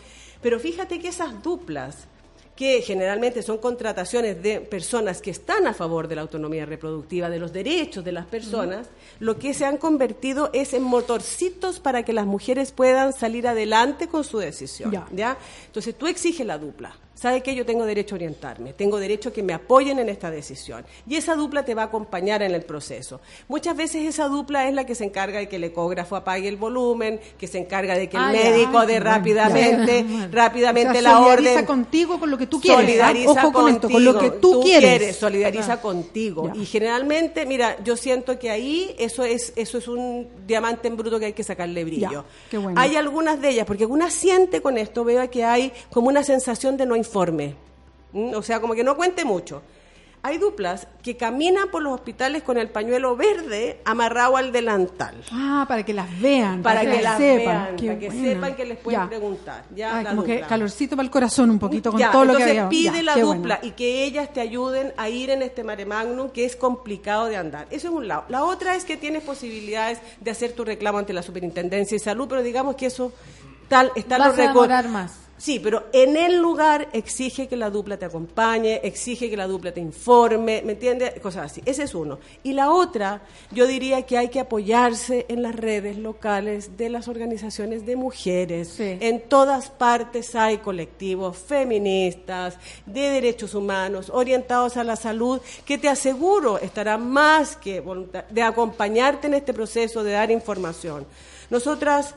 Pero 0.42 0.60
fíjate 0.60 1.00
que 1.00 1.08
esas 1.10 1.42
duplas 1.44 2.08
que 2.60 2.82
generalmente 2.82 3.42
son 3.42 3.58
contrataciones 3.60 4.44
de 4.44 4.60
personas 4.60 5.22
que 5.22 5.32
están 5.32 5.66
a 5.66 5.74
favor 5.74 6.10
de 6.10 6.16
la 6.16 6.24
autonomía 6.24 6.66
reproductiva, 6.66 7.30
de 7.30 7.40
los 7.40 7.54
derechos 7.54 8.04
de 8.04 8.12
las 8.12 8.26
personas, 8.26 8.90
lo 9.22 9.40
que 9.40 9.54
se 9.54 9.64
han 9.64 9.78
convertido 9.78 10.50
es 10.52 10.74
en 10.74 10.84
motorcitos 10.84 11.80
para 11.80 12.04
que 12.04 12.12
las 12.12 12.26
mujeres 12.26 12.74
puedan 12.74 13.14
salir 13.14 13.48
adelante 13.48 14.10
con 14.10 14.26
su 14.26 14.40
decisión. 14.40 14.92
Ya. 14.92 15.08
¿ya? 15.14 15.38
Entonces 15.68 15.98
tú 15.98 16.08
exiges 16.08 16.46
la 16.46 16.58
dupla. 16.58 16.98
¿Sabe 17.20 17.42
que 17.42 17.54
Yo 17.54 17.66
tengo 17.66 17.86
derecho 17.86 18.16
a 18.16 18.18
orientarme, 18.18 18.72
tengo 18.74 18.98
derecho 18.98 19.30
a 19.30 19.34
que 19.34 19.44
me 19.44 19.54
apoyen 19.54 20.00
en 20.00 20.08
esta 20.08 20.32
decisión. 20.32 20.86
Y 21.08 21.16
esa 21.18 21.36
dupla 21.36 21.66
te 21.66 21.76
va 21.76 21.82
a 21.82 21.86
acompañar 21.86 22.42
en 22.44 22.54
el 22.56 22.62
proceso. 22.62 23.20
Muchas 23.50 23.76
veces 23.76 24.06
esa 24.08 24.28
dupla 24.30 24.68
es 24.70 24.74
la 24.74 24.86
que 24.86 24.96
se 24.96 25.04
encarga 25.04 25.40
de 25.40 25.50
que 25.50 25.58
el 25.58 25.66
ecógrafo 25.66 26.16
apague 26.16 26.48
el 26.48 26.56
volumen, 26.56 27.20
que 27.38 27.48
se 27.48 27.58
encarga 27.58 27.96
de 27.98 28.08
que 28.08 28.16
el 28.16 28.24
Ah, 28.24 28.32
médico 28.32 28.72
qué 28.72 28.86
bueno. 28.86 29.04
rápidamente, 29.04 30.06
Ya. 30.08 30.30
rápidamente 30.32 30.90
O 30.90 30.94
sea, 30.94 31.02
la 31.02 31.12
solidariza 31.18 31.52
orden. 31.52 31.66
contigo 31.66 32.20
con 32.22 32.32
lo 32.32 32.38
que 32.38 32.48
tú 32.48 32.62
quieres. 32.62 32.80
¿ah? 32.80 32.86
Solidariza 32.88 33.32
Ojo 33.32 33.42
con 33.42 33.52
contigo, 33.52 33.76
esto, 33.76 33.90
con 33.90 34.06
lo 34.06 34.18
que 34.20 34.30
tú, 34.40 34.62
quieres. 34.62 35.16
solidariza 35.18 35.74
Ah. 35.74 35.82
contigo. 35.82 36.52
Y 36.56 36.66
generalmente, 36.66 37.46
mira, 37.46 37.76
yo 37.84 37.98
siento 37.98 38.40
que 38.40 38.50
ahí 38.50 38.96
eso 38.98 39.24
es 39.26 39.52
eso 39.58 39.78
es 39.78 39.88
un 39.90 40.26
diamante 40.48 40.88
en 40.88 40.96
bruto 40.96 41.20
que 41.20 41.26
hay 41.26 41.34
que 41.34 41.44
sacarle 41.44 41.84
brillo. 41.84 42.24
Qué 42.50 42.58
bueno. 42.58 42.80
Hay 42.80 42.96
algunas 42.96 43.42
de 43.42 43.50
ellas, 43.50 43.66
porque 43.66 43.86
una 43.86 44.10
siente 44.10 44.62
con 44.62 44.78
esto, 44.78 45.04
veo 45.04 45.30
que 45.30 45.44
hay 45.44 45.74
como 45.92 46.08
una 46.08 46.24
sensación 46.24 46.78
de 46.78 46.86
no 46.86 46.96
informe. 47.10 47.56
¿Mm? 48.14 48.34
O 48.36 48.42
sea, 48.42 48.60
como 48.62 48.74
que 48.76 48.84
no 48.84 48.96
cuente 48.96 49.26
mucho. 49.26 49.62
Hay 50.22 50.38
duplas 50.38 50.86
que 51.02 51.16
caminan 51.16 51.70
por 51.72 51.82
los 51.82 51.94
hospitales 51.94 52.44
con 52.44 52.58
el 52.58 52.68
pañuelo 52.68 53.16
verde 53.16 53.80
amarrado 53.86 54.36
al 54.36 54.52
delantal. 54.52 55.16
Ah, 55.32 55.64
para 55.66 55.84
que 55.84 55.94
las 55.94 56.20
vean, 56.20 56.62
Para 56.62 56.82
que 56.82 57.02
las 57.02 57.18
sepan. 57.18 57.46
vean, 57.46 57.66
para 57.78 58.00
que 58.00 58.08
buena. 58.10 58.22
sepan 58.34 58.56
que 58.56 58.66
les 58.66 58.78
pueden 58.80 59.00
Ya. 59.00 59.08
preguntar. 59.08 59.64
Ya, 59.74 59.96
Ay, 59.98 60.04
la 60.04 60.10
como 60.10 60.24
que 60.26 60.42
calorcito 60.42 60.98
para 60.98 61.06
el 61.06 61.10
corazón 61.10 61.50
un 61.52 61.58
poquito 61.58 61.92
con 61.92 62.02
Ya, 62.02 62.12
todo 62.12 62.26
lo 62.26 62.36
que 62.36 62.44
había. 62.44 62.68
pide 62.68 62.98
Ya, 62.98 63.04
la 63.04 63.16
dupla 63.16 63.60
y 63.62 63.72
que 63.72 64.04
ellas 64.04 64.34
te 64.34 64.42
ayuden 64.42 64.92
a 64.98 65.08
ir 65.08 65.30
en 65.30 65.42
este 65.42 65.64
mare 65.64 65.86
magnum 65.86 66.30
que 66.32 66.44
es 66.44 66.58
complicado 66.58 67.28
de 67.28 67.38
andar. 67.38 67.68
Eso 67.72 67.88
es 67.88 67.94
un 67.94 68.06
lado. 68.10 68.26
La 68.28 68.44
otra 68.44 68.76
es 68.76 68.84
que 68.84 68.98
tienes 68.98 69.24
posibilidades 69.24 70.00
de 70.20 70.32
hacer 70.32 70.52
tu 70.52 70.66
reclamo 70.66 70.98
ante 70.98 71.14
la 71.14 71.24
Superintendencia 71.24 71.96
de 71.98 72.04
Salud, 72.04 72.28
pero 72.28 72.44
digamos 72.44 72.76
que 72.76 72.88
eso 72.88 73.14
tal 73.70 73.90
está 73.96 74.18
Vas 74.18 74.28
los 74.36 74.40
a 74.40 74.42
demorar 74.50 74.90
más. 74.90 75.14
Sí, 75.40 75.60
pero 75.60 75.86
en 75.94 76.18
el 76.18 76.38
lugar 76.38 76.90
exige 76.92 77.48
que 77.48 77.56
la 77.56 77.70
dupla 77.70 77.96
te 77.98 78.04
acompañe, 78.04 78.82
exige 78.84 79.30
que 79.30 79.38
la 79.38 79.48
dupla 79.48 79.72
te 79.72 79.80
informe, 79.80 80.62
¿me 80.66 80.74
entiendes? 80.74 81.18
Cosas 81.22 81.46
así. 81.46 81.62
Ese 81.66 81.84
es 81.84 81.96
uno. 81.96 82.20
Y 82.44 82.52
la 82.52 82.72
otra, 82.72 83.22
yo 83.50 83.66
diría 83.66 84.02
que 84.02 84.18
hay 84.18 84.28
que 84.28 84.42
apoyarse 84.42 85.26
en 85.30 85.42
las 85.42 85.56
redes 85.56 85.98
locales 85.98 86.76
de 86.76 86.90
las 86.90 87.08
organizaciones 87.08 87.86
de 87.86 87.96
mujeres. 87.96 88.78
En 88.82 89.22
todas 89.30 89.70
partes 89.70 90.36
hay 90.36 90.58
colectivos 90.58 91.38
feministas, 91.38 92.58
de 92.86 93.10
derechos 93.10 93.56
humanos, 93.56 94.12
orientados 94.14 94.76
a 94.76 94.84
la 94.84 94.98
salud, 94.98 95.40
que 95.64 95.78
te 95.78 95.88
aseguro 95.88 96.60
estarán 96.60 97.10
más 97.10 97.56
que 97.56 97.82
de 98.30 98.42
acompañarte 98.42 99.28
en 99.28 99.36
este 99.36 99.54
proceso, 99.54 100.04
de 100.04 100.12
dar 100.12 100.32
información. 100.32 101.06
Nosotras 101.50 102.14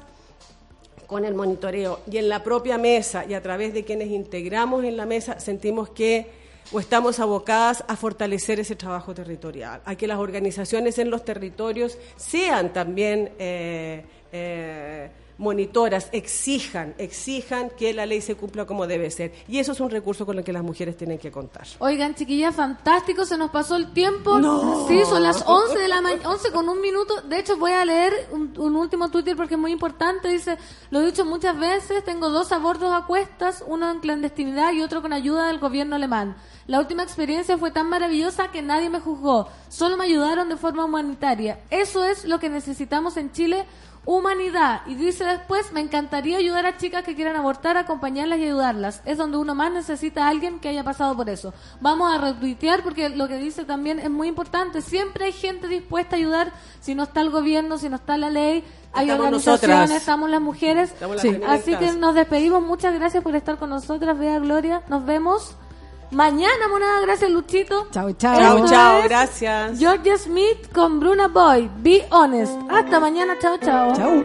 con 1.13 1.27
el 1.27 1.35
monitoreo. 1.35 2.01
Y 2.11 2.17
en 2.17 2.31
la 2.31 2.43
propia 2.43 2.79
mesa 2.79 3.27
y 3.29 3.35
a 3.35 3.43
través 3.43 3.75
de 3.75 3.85
quienes 3.85 4.09
integramos 4.09 4.83
en 4.83 4.97
la 4.97 5.05
mesa, 5.05 5.39
sentimos 5.39 5.91
que 5.91 6.27
o 6.73 6.81
estamos 6.81 7.21
abocadas 7.21 7.85
a 7.87 7.97
fortalecer 7.97 8.59
ese 8.61 8.77
trabajo 8.77 9.13
territorial, 9.13 9.83
a 9.85 9.95
que 9.95 10.07
las 10.07 10.19
organizaciones 10.19 10.99
en 10.99 11.11
los 11.11 11.23
territorios 11.23 11.99
sean 12.17 12.73
también 12.73 13.31
eh, 13.39 14.05
eh, 14.33 15.11
monitoras, 15.43 16.09
exijan, 16.13 16.95
exijan 16.99 17.71
que 17.71 17.93
la 17.93 18.07
ley 18.07 18.21
se 18.21 18.37
cumpla 18.37 18.65
como 18.65 18.87
debe 18.87 19.11
ser. 19.11 19.35
Y 19.49 19.59
eso 19.59 19.73
es 19.73 19.81
un 19.81 19.91
recurso 19.91 20.25
con 20.25 20.39
el 20.39 20.45
que 20.45 20.53
las 20.53 20.63
mujeres 20.63 20.97
tienen 20.97 21.19
que 21.19 21.33
contar. 21.33 21.67
Oigan, 21.81 22.15
chiquillas, 22.15 22.55
fantástico, 22.55 23.27
se 23.27 23.37
nos 23.37 23.51
pasó 23.51 23.77
el 23.77 23.93
tiempo. 23.93 24.39
No. 24.39 24.87
Sí, 24.87 25.03
son 25.05 25.23
las 25.25 25.43
11 25.45 25.79
de 25.79 25.89
la 25.89 26.01
mañana, 26.01 26.29
11 26.29 26.53
con 26.53 26.69
un 26.69 26.81
minuto. 26.81 27.21
De 27.23 27.41
hecho, 27.41 27.57
voy 27.57 27.73
a 27.73 27.85
leer 27.85 28.13
un, 28.31 28.55
un 28.57 28.77
último 28.77 29.11
Twitter 29.11 29.37
porque 29.37 29.55
es 29.55 29.61
muy 29.61 29.73
importante. 29.73 30.29
Dice, 30.29 30.57
lo 30.91 31.01
he 31.01 31.07
dicho 31.07 31.25
muchas 31.25 31.59
veces, 31.59 32.05
tengo 32.05 32.31
dos 32.31 32.53
abortos 32.53 32.93
a 32.93 33.05
cuestas, 33.05 33.65
uno 33.67 33.91
en 33.91 33.99
clandestinidad 33.99 34.73
y 34.73 34.83
otro 34.83 35.03
con 35.03 35.13
ayuda 35.13 35.49
del 35.49 35.59
gobierno 35.59 35.97
alemán. 35.97 36.37
La 36.67 36.79
última 36.79 37.03
experiencia 37.03 37.59
fue 37.59 37.73
tan 37.73 37.89
maravillosa 37.89 38.53
que 38.53 38.63
nadie 38.63 38.89
me 38.89 39.01
juzgó, 39.01 39.49
solo 39.69 39.97
me 39.97 40.05
ayudaron 40.05 40.49
de 40.49 40.57
forma 40.57 40.85
humanitaria. 40.85 41.59
Eso 41.71 42.05
es 42.05 42.25
lo 42.25 42.39
que 42.39 42.49
necesitamos 42.49 43.17
en 43.17 43.33
Chile, 43.33 43.67
humanidad. 44.05 44.83
Y 44.87 44.95
dice 44.95 45.25
después, 45.25 45.73
me 45.73 45.81
encantaría 45.81 46.39
ayudar 46.39 46.67
a 46.67 46.77
chicas 46.77 47.05
que 47.05 47.15
quieran 47.15 47.37
abortar, 47.37 47.77
acompañarlas 47.77 48.39
y 48.39 48.45
ayudarlas. 48.45 49.03
Es 49.05 49.19
donde 49.19 49.37
uno 49.37 49.55
más 49.55 49.73
necesita 49.73 50.25
a 50.27 50.29
alguien 50.29 50.59
que 50.59 50.69
haya 50.69 50.83
pasado 50.85 51.17
por 51.17 51.29
eso. 51.31 51.55
Vamos 51.81 52.13
a 52.13 52.19
retuitear 52.19 52.83
porque 52.83 53.09
lo 53.11 53.29
que 53.29 53.37
dice 53.39 53.65
también 53.65 53.99
es 53.99 54.11
muy 54.11 54.29
importante. 54.29 54.83
Siempre 54.83 55.27
hay 55.27 55.33
gente 55.33 55.69
dispuesta 55.69 56.17
a 56.17 56.19
ayudar, 56.19 56.53
si 56.81 56.95
no 56.95 57.05
está 57.05 57.21
el 57.21 57.31
gobierno, 57.31 57.79
si 57.79 57.89
no 57.89 57.97
está 57.97 58.17
la 58.17 58.31
ley. 58.31 58.65
Hay 58.95 59.07
Estamos 59.09 59.27
organizaciones, 59.27 59.79
nosotras. 59.79 59.91
estamos 59.91 60.31
las 60.31 60.41
mujeres. 60.41 60.91
Estamos 60.91 61.17
las 61.17 61.23
Sí. 61.23 61.41
Así 61.47 61.77
que 61.77 61.93
nos 61.93 62.15
despedimos. 62.15 62.63
Muchas 62.63 62.93
gracias 62.95 63.23
por 63.23 63.35
estar 63.37 63.57
con 63.59 63.71
nosotras, 63.71 64.19
Bea 64.19 64.39
Gloria. 64.39 64.83
Nos 64.89 65.05
vemos 65.07 65.55
Mañana, 66.13 66.69
monada, 66.69 67.01
gracias 67.01 67.31
Luchito. 67.31 67.87
Chao, 67.91 68.13
chao. 68.13 68.39
Chao, 68.39 68.69
chao, 68.69 69.03
gracias. 69.05 69.79
Georgia 69.79 70.19
Smith 70.19 70.71
con 70.73 71.01
Bruna 71.01 71.29
Boy. 71.29 71.71
Be 71.83 72.05
honest. 72.11 72.53
Hasta 72.71 73.01
mañana, 73.01 73.39
chao, 73.41 73.57
chao. 73.59 73.95
Chao. 73.95 74.25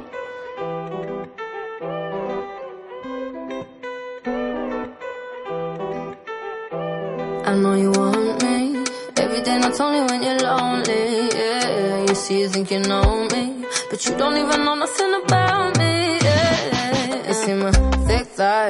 I 7.46 7.54
know 7.56 7.76
you 7.76 7.92
want 7.92 8.44
me. 8.44 8.84
Every 9.18 9.42
day 9.42 9.58
not 9.60 9.80
only 9.80 10.02
when 10.02 10.22
you're 10.24 10.40
lonely. 10.40 11.30
Yeah, 11.34 12.06
you 12.08 12.16
see, 12.16 12.42
you 12.42 12.50
think 12.50 12.72
you 12.72 12.80
know 12.80 13.28
me. 13.32 13.66
But 13.90 14.06
you 14.06 14.16
don't 14.18 14.36
even 14.38 14.66
know 14.66 14.76
nothing 14.76 15.14
about 15.24 15.77
me. 15.77 15.77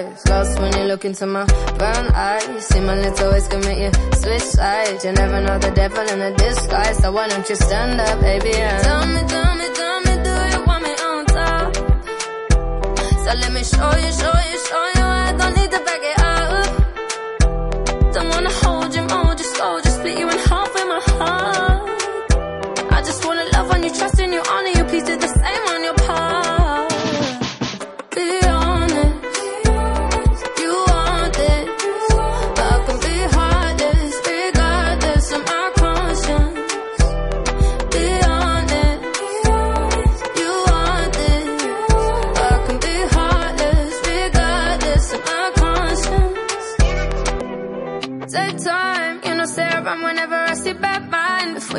Thighs. 0.04 0.26
Lost 0.28 0.60
when 0.60 0.74
you 0.78 0.84
look 0.86 1.06
into 1.06 1.26
my 1.26 1.46
brown 1.78 2.08
eyes. 2.14 2.68
See 2.68 2.80
my 2.80 2.96
little 2.96 3.32
ways 3.32 3.48
can 3.48 3.62
make 3.62 3.80
you 3.80 3.92
switch 4.14 4.42
sides. 4.42 5.06
You 5.06 5.12
never 5.14 5.42
know 5.42 5.58
the 5.60 5.72
devil 5.72 6.08
in 6.14 6.22
a 6.22 6.36
disguise. 6.36 6.98
So 6.98 7.12
why 7.12 7.28
don't 7.28 7.48
you 7.50 7.56
stand 7.56 8.00
up, 8.02 8.20
baby? 8.22 8.54
And 8.54 8.84
tell 8.84 9.06
me, 9.08 9.22
tell 9.28 9.56
me, 9.56 9.68
tell 9.80 10.00
me, 10.02 10.14
do 10.28 10.34
you 10.54 10.66
want 10.66 10.84
me 10.84 10.94
on 11.10 11.26
top? 11.26 11.76
So 13.24 13.32
let 13.42 13.52
me 13.54 13.64
show 13.64 13.92
you, 14.04 14.12
show 14.22 14.38
you, 14.50 14.58
show 14.70 14.86
you. 14.98 15.06
I 15.06 15.34
don't 15.38 15.56
need 15.58 15.72
to 15.72 15.80
back 15.88 16.04
it 16.12 16.20
up. 16.20 16.68
Don't 18.14 18.30
wanna 18.30 18.54
hold 18.62 18.96
you 18.96 19.04
more, 19.04 19.36
just 19.36 19.58
go, 19.58 19.80
just 19.84 19.98
split 19.98 20.18
you 20.20 20.30
in 20.30 20.38
half 20.50 20.74
with 20.74 20.88
my 20.94 21.02
heart. 21.12 21.90
I 22.92 23.02
just 23.02 23.26
wanna 23.26 23.46
love 23.54 23.72
on 23.72 23.84
you, 23.84 23.94
trust 23.94 24.20
you, 24.20 24.27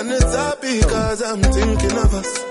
And 0.00 0.10
it's 0.10 0.34
happy 0.34 0.80
cause 0.80 1.20
I'm 1.20 1.42
thinking 1.42 1.92
of 1.92 2.14
us. 2.14 2.49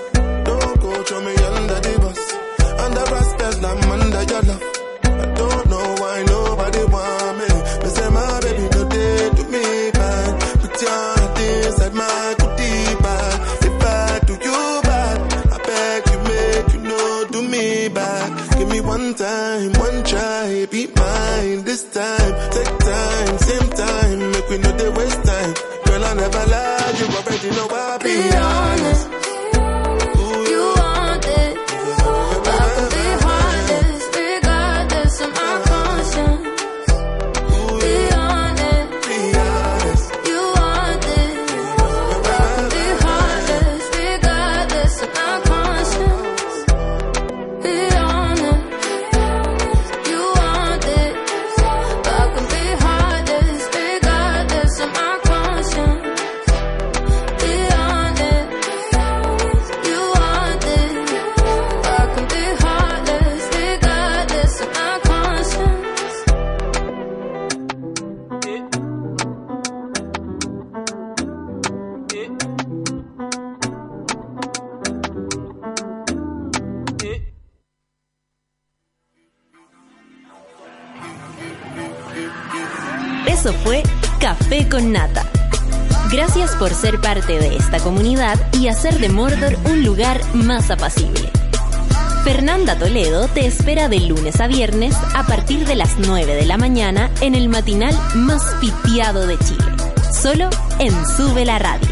Hacer 88.70 89.00
de 89.00 89.10
Mordor 89.10 89.58
un 89.66 89.84
lugar 89.84 90.22
más 90.36 90.70
apacible. 90.70 91.30
Fernanda 92.24 92.78
Toledo 92.78 93.28
te 93.28 93.48
espera 93.48 93.90
de 93.90 94.00
lunes 94.00 94.40
a 94.40 94.48
viernes 94.48 94.96
a 95.16 95.26
partir 95.26 95.66
de 95.66 95.76
las 95.76 95.98
9 95.98 96.36
de 96.36 96.46
la 96.46 96.58
mañana 96.58 97.10
en 97.22 97.34
el 97.34 97.50
matinal 97.50 97.96
más 98.16 98.44
pitiado 98.62 99.26
de 99.26 99.38
Chile. 99.40 99.64
Solo 100.14 100.50
en 100.80 100.92
Sube 101.08 101.46
la 101.46 101.58
Radio. 101.58 101.88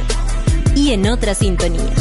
Y 0.76 0.92
en 0.92 1.08
otra 1.08 1.34
sintonía. 1.34 1.94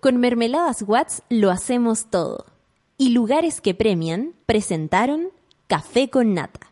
Con 0.00 0.18
Mermeladas 0.18 0.82
Watts 0.82 1.22
lo 1.28 1.50
hacemos 1.50 2.10
todo. 2.10 2.46
Y 2.98 3.10
lugares 3.10 3.60
que 3.60 3.74
premian 3.74 4.34
presentaron 4.46 5.28
Café 5.68 6.10
con 6.10 6.34
Nata. 6.34 6.63